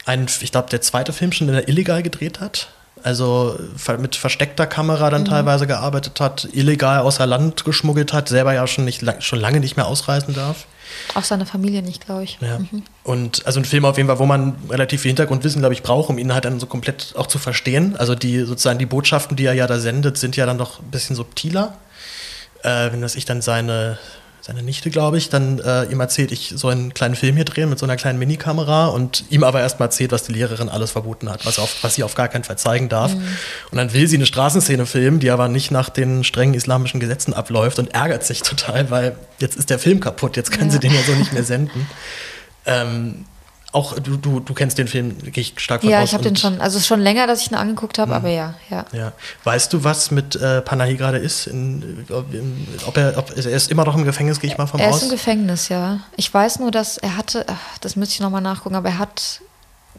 Ein, 0.04 0.26
ich 0.40 0.52
glaube, 0.52 0.70
der 0.70 0.80
zweite 0.80 1.12
Film 1.12 1.32
schon, 1.32 1.46
den 1.46 1.56
er 1.56 1.68
illegal 1.68 2.02
gedreht 2.02 2.40
hat. 2.40 2.68
Also 3.02 3.58
mit 3.98 4.16
versteckter 4.16 4.66
Kamera 4.66 5.10
dann 5.10 5.22
mhm. 5.22 5.26
teilweise 5.26 5.66
gearbeitet 5.66 6.20
hat, 6.20 6.48
illegal 6.52 7.00
außer 7.00 7.26
Land 7.26 7.64
geschmuggelt 7.64 8.12
hat, 8.12 8.28
selber 8.28 8.54
ja 8.54 8.66
schon, 8.66 8.84
nicht, 8.84 9.04
schon 9.20 9.38
lange 9.38 9.60
nicht 9.60 9.76
mehr 9.76 9.86
ausreisen 9.86 10.34
darf. 10.34 10.66
Auch 11.14 11.24
seine 11.24 11.46
Familie 11.46 11.82
nicht, 11.82 12.04
glaube 12.06 12.24
ich. 12.24 12.38
Ja. 12.40 12.58
Mhm. 12.58 12.82
Und 13.04 13.46
also 13.46 13.60
ein 13.60 13.64
Film 13.64 13.84
auf 13.84 13.96
jeden 13.96 14.08
Fall, 14.08 14.18
wo 14.18 14.26
man 14.26 14.56
relativ 14.70 15.02
viel 15.02 15.10
Hintergrundwissen, 15.10 15.60
glaube 15.60 15.74
ich, 15.74 15.82
braucht, 15.82 16.08
um 16.10 16.18
ihn 16.18 16.32
halt 16.32 16.46
dann 16.46 16.58
so 16.58 16.66
komplett 16.66 17.14
auch 17.16 17.26
zu 17.26 17.38
verstehen. 17.38 17.96
Also 17.96 18.14
die 18.14 18.40
sozusagen 18.40 18.78
die 18.78 18.86
Botschaften, 18.86 19.36
die 19.36 19.44
er 19.44 19.52
ja 19.52 19.66
da 19.66 19.78
sendet, 19.78 20.18
sind 20.18 20.36
ja 20.36 20.46
dann 20.46 20.58
doch 20.58 20.80
ein 20.80 20.90
bisschen 20.90 21.16
subtiler. 21.16 21.76
Äh, 22.62 22.92
wenn 22.92 23.02
das 23.02 23.14
ich 23.14 23.24
dann 23.24 23.42
seine 23.42 23.98
seine 24.40 24.62
Nichte, 24.62 24.90
glaube 24.90 25.18
ich, 25.18 25.28
dann 25.28 25.58
äh, 25.58 25.84
ihm 25.84 25.98
erzählt, 25.98 26.30
ich 26.30 26.52
soll 26.54 26.72
einen 26.72 26.94
kleinen 26.94 27.16
Film 27.16 27.34
hier 27.36 27.44
drehen 27.44 27.68
mit 27.68 27.78
so 27.78 27.86
einer 27.86 27.96
kleinen 27.96 28.18
Minikamera 28.18 28.86
und 28.86 29.24
ihm 29.30 29.42
aber 29.42 29.60
erstmal 29.60 29.88
erzählt, 29.88 30.12
was 30.12 30.22
die 30.22 30.32
Lehrerin 30.32 30.68
alles 30.68 30.92
verboten 30.92 31.28
hat, 31.28 31.44
was, 31.44 31.58
auf, 31.58 31.82
was 31.82 31.96
sie 31.96 32.04
auf 32.04 32.14
gar 32.14 32.28
keinen 32.28 32.44
Fall 32.44 32.56
zeigen 32.56 32.88
darf. 32.88 33.14
Mhm. 33.14 33.22
Und 33.70 33.78
dann 33.78 33.92
will 33.92 34.06
sie 34.06 34.16
eine 34.16 34.26
Straßenszene 34.26 34.86
filmen, 34.86 35.18
die 35.18 35.30
aber 35.30 35.48
nicht 35.48 35.70
nach 35.70 35.88
den 35.88 36.22
strengen 36.22 36.54
islamischen 36.54 37.00
Gesetzen 37.00 37.34
abläuft 37.34 37.78
und 37.78 37.94
ärgert 37.94 38.24
sich 38.24 38.42
total, 38.42 38.90
weil 38.90 39.16
jetzt 39.38 39.56
ist 39.56 39.70
der 39.70 39.78
Film 39.78 40.00
kaputt, 40.00 40.36
jetzt 40.36 40.52
kann 40.52 40.66
ja. 40.66 40.72
sie 40.72 40.78
den 40.80 40.92
ja 40.92 41.02
so 41.02 41.12
nicht 41.12 41.32
mehr 41.32 41.44
senden. 41.44 41.88
Ähm, 42.66 43.24
auch 43.76 43.98
du, 43.98 44.16
du, 44.16 44.40
du 44.40 44.54
kennst 44.54 44.78
den 44.78 44.88
Film, 44.88 45.18
gehe 45.18 45.42
ich 45.42 45.52
stark 45.58 45.82
von 45.82 45.90
Ja, 45.90 46.00
aus 46.00 46.08
ich 46.08 46.14
habe 46.14 46.24
den 46.24 46.34
schon, 46.34 46.60
also 46.60 46.78
es 46.78 46.84
ist 46.84 46.86
schon 46.86 47.00
länger, 47.00 47.26
dass 47.26 47.42
ich 47.42 47.50
ihn 47.50 47.54
angeguckt 47.54 47.98
habe, 47.98 48.12
mhm. 48.12 48.16
aber 48.16 48.28
ja, 48.30 48.54
ja. 48.70 48.86
ja. 48.92 49.12
Weißt 49.44 49.70
du, 49.72 49.84
was 49.84 50.10
mit 50.10 50.34
äh, 50.34 50.62
Panahi 50.62 50.96
gerade 50.96 51.18
ist? 51.18 51.46
In, 51.46 52.06
in, 52.32 52.66
ob 52.86 52.96
er, 52.96 53.18
ob, 53.18 53.36
er 53.36 53.44
ist 53.44 53.70
immer 53.70 53.84
noch 53.84 53.94
im 53.94 54.04
Gefängnis, 54.04 54.40
gehe 54.40 54.50
ich 54.50 54.56
mal 54.56 54.66
von 54.66 54.80
er 54.80 54.88
aus? 54.88 54.94
Er 54.94 54.96
ist 54.96 55.02
im 55.04 55.10
Gefängnis, 55.10 55.68
ja. 55.68 56.00
Ich 56.16 56.32
weiß 56.32 56.58
nur, 56.60 56.70
dass 56.70 56.96
er 56.96 57.18
hatte, 57.18 57.44
ach, 57.48 57.78
das 57.80 57.96
müsste 57.96 58.14
ich 58.14 58.20
nochmal 58.20 58.40
nachgucken, 58.40 58.76
aber 58.76 58.88
er 58.88 58.98
hat, 58.98 59.42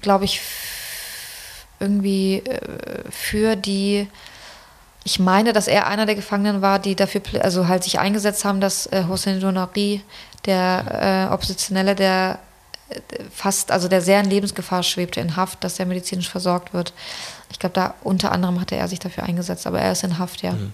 glaube 0.01 0.25
ich, 0.25 0.41
irgendwie 1.79 2.37
äh, 2.39 2.59
für 3.11 3.55
die 3.55 4.07
ich 5.03 5.19
meine, 5.19 5.53
dass 5.53 5.69
er 5.69 5.87
einer 5.87 6.05
der 6.05 6.15
Gefangenen 6.15 6.61
war, 6.61 6.79
die 6.79 6.93
dafür 6.93 7.21
also 7.41 7.69
halt 7.69 7.85
sich 7.85 7.97
eingesetzt 7.97 8.43
haben, 8.43 8.59
dass 8.59 8.87
äh, 8.87 9.05
Hossein 9.07 9.39
Donari, 9.39 10.01
der 10.45 11.29
äh, 11.29 11.33
Oppositionelle, 11.33 11.95
der 11.95 12.39
fast, 13.33 13.71
also 13.71 13.87
der 13.87 14.01
sehr 14.01 14.19
in 14.21 14.29
Lebensgefahr 14.29 14.83
schwebte 14.83 15.19
in 15.19 15.35
Haft, 15.35 15.63
dass 15.63 15.79
er 15.79 15.85
medizinisch 15.85 16.29
versorgt 16.29 16.73
wird. 16.73 16.93
Ich 17.51 17.59
glaube, 17.59 17.73
da 17.73 17.95
unter 18.03 18.31
anderem 18.31 18.59
hatte 18.59 18.75
er 18.75 18.87
sich 18.87 18.99
dafür 18.99 19.23
eingesetzt, 19.23 19.67
aber 19.67 19.79
er 19.79 19.91
ist 19.91 20.03
in 20.03 20.17
Haft, 20.17 20.41
ja. 20.41 20.53
Mhm. 20.53 20.73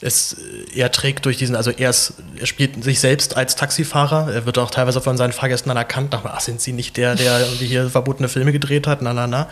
Es, 0.00 0.36
er 0.74 0.90
trägt 0.90 1.26
durch 1.26 1.36
diesen, 1.36 1.54
also 1.54 1.70
er, 1.70 1.90
ist, 1.90 2.14
er 2.38 2.46
spielt 2.46 2.82
sich 2.82 3.00
selbst 3.00 3.36
als 3.36 3.56
Taxifahrer. 3.56 4.32
Er 4.32 4.46
wird 4.46 4.58
auch 4.58 4.70
teilweise 4.70 5.00
von 5.00 5.16
seinen 5.16 5.32
Fahrgästen 5.32 5.68
dann 5.68 5.76
erkannt. 5.76 6.12
Nach, 6.12 6.24
ach, 6.24 6.40
sind 6.40 6.60
Sie 6.60 6.72
nicht 6.72 6.96
der, 6.96 7.14
der 7.14 7.40
irgendwie 7.40 7.66
hier 7.66 7.88
verbotene 7.90 8.28
Filme 8.28 8.52
gedreht 8.52 8.86
hat? 8.86 9.02
Na, 9.02 9.12
na, 9.12 9.26
na. 9.26 9.48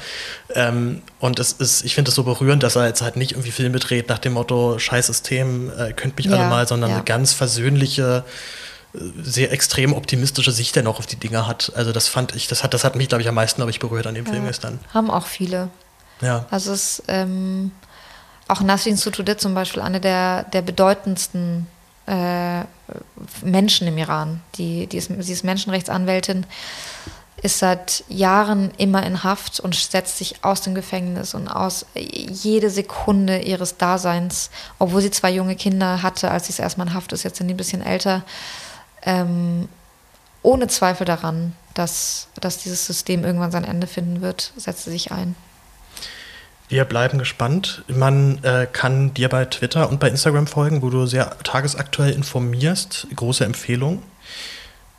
Ähm, 0.54 1.02
und 1.20 1.38
es 1.38 1.52
ist, 1.52 1.84
ich 1.84 1.94
finde 1.94 2.08
es 2.08 2.14
so 2.14 2.24
berührend, 2.24 2.62
dass 2.62 2.76
er 2.76 2.86
jetzt 2.86 3.02
halt 3.02 3.16
nicht 3.16 3.32
irgendwie 3.32 3.50
Filme 3.50 3.78
dreht 3.78 4.08
nach 4.08 4.18
dem 4.18 4.32
Motto, 4.32 4.78
scheiß 4.78 5.06
System, 5.06 5.70
äh, 5.78 5.92
könnt 5.92 6.16
mich 6.16 6.26
ja, 6.26 6.32
alle 6.32 6.48
mal, 6.48 6.66
sondern 6.66 6.90
ja. 6.90 6.96
eine 6.96 7.04
ganz 7.04 7.32
versöhnliche, 7.32 8.24
sehr 8.92 9.52
extrem 9.52 9.92
optimistische 9.92 10.52
Sicht 10.52 10.76
er 10.76 10.82
noch 10.82 10.98
auf 10.98 11.06
die 11.06 11.16
Dinge 11.16 11.46
hat. 11.46 11.72
Also 11.74 11.92
das 11.92 12.08
fand 12.08 12.34
ich, 12.34 12.48
das 12.48 12.64
hat, 12.64 12.74
das 12.74 12.84
hat 12.84 12.96
mich, 12.96 13.08
glaube 13.08 13.22
ich, 13.22 13.28
am 13.28 13.34
meisten 13.34 13.66
ich, 13.68 13.80
berührt 13.80 14.06
an 14.06 14.14
dem 14.14 14.26
ja, 14.26 14.32
Film 14.32 14.46
gestern. 14.46 14.78
Haben 14.94 15.10
auch 15.10 15.26
viele. 15.26 15.68
Ja. 16.20 16.46
Also 16.50 16.72
es 16.72 16.98
ist 16.98 17.04
ähm, 17.08 17.70
auch 18.48 18.60
Nasrin 18.60 18.96
Sotoudeh 18.96 19.36
zum 19.36 19.54
Beispiel 19.54 19.82
eine 19.82 20.00
der, 20.00 20.44
der 20.44 20.62
bedeutendsten 20.62 21.66
äh, 22.06 22.62
Menschen 23.42 23.86
im 23.86 23.98
Iran. 23.98 24.40
Die, 24.56 24.86
die 24.86 24.96
ist, 24.96 25.10
sie 25.18 25.32
ist 25.32 25.44
Menschenrechtsanwältin, 25.44 26.46
ist 27.42 27.58
seit 27.58 28.04
Jahren 28.08 28.72
immer 28.78 29.04
in 29.04 29.22
Haft 29.22 29.60
und 29.60 29.74
setzt 29.74 30.18
sich 30.18 30.42
aus 30.42 30.62
dem 30.62 30.74
Gefängnis 30.74 31.34
und 31.34 31.46
aus 31.46 31.86
jede 31.94 32.70
Sekunde 32.70 33.38
ihres 33.38 33.76
Daseins, 33.76 34.50
obwohl 34.78 35.02
sie 35.02 35.10
zwei 35.10 35.30
junge 35.30 35.54
Kinder 35.54 36.02
hatte, 36.02 36.30
als 36.30 36.46
sie 36.46 36.52
es 36.52 36.58
erstmal 36.58 36.88
in 36.88 36.94
Haft 36.94 37.12
ist, 37.12 37.22
jetzt 37.22 37.36
sind 37.38 37.48
die 37.48 37.54
ein 37.54 37.58
bisschen 37.58 37.82
älter, 37.82 38.24
ähm, 39.02 39.68
ohne 40.42 40.68
Zweifel 40.68 41.04
daran, 41.04 41.54
dass, 41.74 42.28
dass 42.40 42.58
dieses 42.58 42.86
System 42.86 43.24
irgendwann 43.24 43.50
sein 43.50 43.64
Ende 43.64 43.86
finden 43.86 44.20
wird, 44.20 44.52
setzt 44.56 44.84
sie 44.84 44.90
sich 44.90 45.12
ein. 45.12 45.34
Wir 46.68 46.84
bleiben 46.84 47.18
gespannt. 47.18 47.82
Man 47.88 48.44
äh, 48.44 48.66
kann 48.70 49.14
dir 49.14 49.30
bei 49.30 49.46
Twitter 49.46 49.88
und 49.88 50.00
bei 50.00 50.08
Instagram 50.08 50.46
folgen, 50.46 50.82
wo 50.82 50.90
du 50.90 51.06
sehr 51.06 51.38
tagesaktuell 51.42 52.12
informierst. 52.12 53.06
Große 53.14 53.44
Empfehlung. 53.44 54.02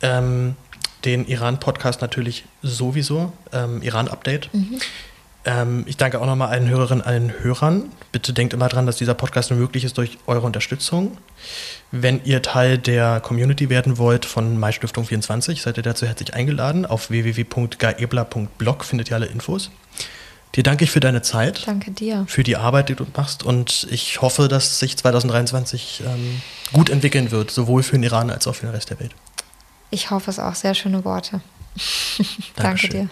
Ähm, 0.02 0.56
den 1.04 1.26
Iran-Podcast 1.26 2.00
natürlich 2.00 2.44
sowieso. 2.62 3.32
Ähm, 3.52 3.82
Iran-Update. 3.82 4.52
Mhm. 4.52 4.80
Ähm, 5.44 5.84
ich 5.86 5.96
danke 5.96 6.20
auch 6.20 6.26
nochmal 6.26 6.48
allen 6.48 6.68
Hörerinnen, 6.68 7.04
allen 7.04 7.32
Hörern. 7.40 7.92
Bitte 8.10 8.32
denkt 8.32 8.52
immer 8.52 8.68
dran, 8.68 8.86
dass 8.86 8.96
dieser 8.96 9.14
Podcast 9.14 9.50
nur 9.50 9.60
möglich 9.60 9.84
ist 9.84 9.96
durch 9.96 10.18
eure 10.26 10.46
Unterstützung. 10.46 11.16
Wenn 11.92 12.24
ihr 12.24 12.40
Teil 12.42 12.78
der 12.78 13.20
Community 13.20 13.68
werden 13.68 13.98
wollt 13.98 14.24
von 14.24 14.58
MyStiftung 14.58 15.04
24, 15.04 15.60
seid 15.60 15.76
ihr 15.76 15.82
dazu 15.82 16.06
herzlich 16.06 16.34
eingeladen. 16.34 16.86
Auf 16.86 17.10
www.gaebler.blog 17.10 18.84
findet 18.84 19.10
ihr 19.10 19.16
alle 19.16 19.26
Infos. 19.26 19.70
Dir 20.54 20.62
danke 20.62 20.84
ich 20.84 20.90
für 20.90 21.00
deine 21.00 21.22
Zeit. 21.22 21.66
Danke 21.66 21.90
dir. 21.92 22.24
Für 22.28 22.42
die 22.42 22.56
Arbeit, 22.56 22.88
die 22.88 22.94
du 22.94 23.06
machst. 23.16 23.44
Und 23.44 23.86
ich 23.90 24.20
hoffe, 24.20 24.48
dass 24.48 24.78
sich 24.78 24.96
2023 24.96 26.02
ähm, 26.06 26.42
gut 26.72 26.90
entwickeln 26.90 27.30
wird, 27.30 27.50
sowohl 27.50 27.82
für 27.82 27.92
den 27.92 28.02
Iran 28.02 28.30
als 28.30 28.46
auch 28.46 28.54
für 28.54 28.66
den 28.66 28.74
Rest 28.74 28.90
der 28.90 28.98
Welt. 29.00 29.14
Ich 29.90 30.10
hoffe 30.10 30.30
es 30.30 30.38
auch. 30.38 30.54
Sehr 30.54 30.74
schöne 30.74 31.04
Worte. 31.04 31.40
danke 32.56 32.88
dir. 32.88 33.08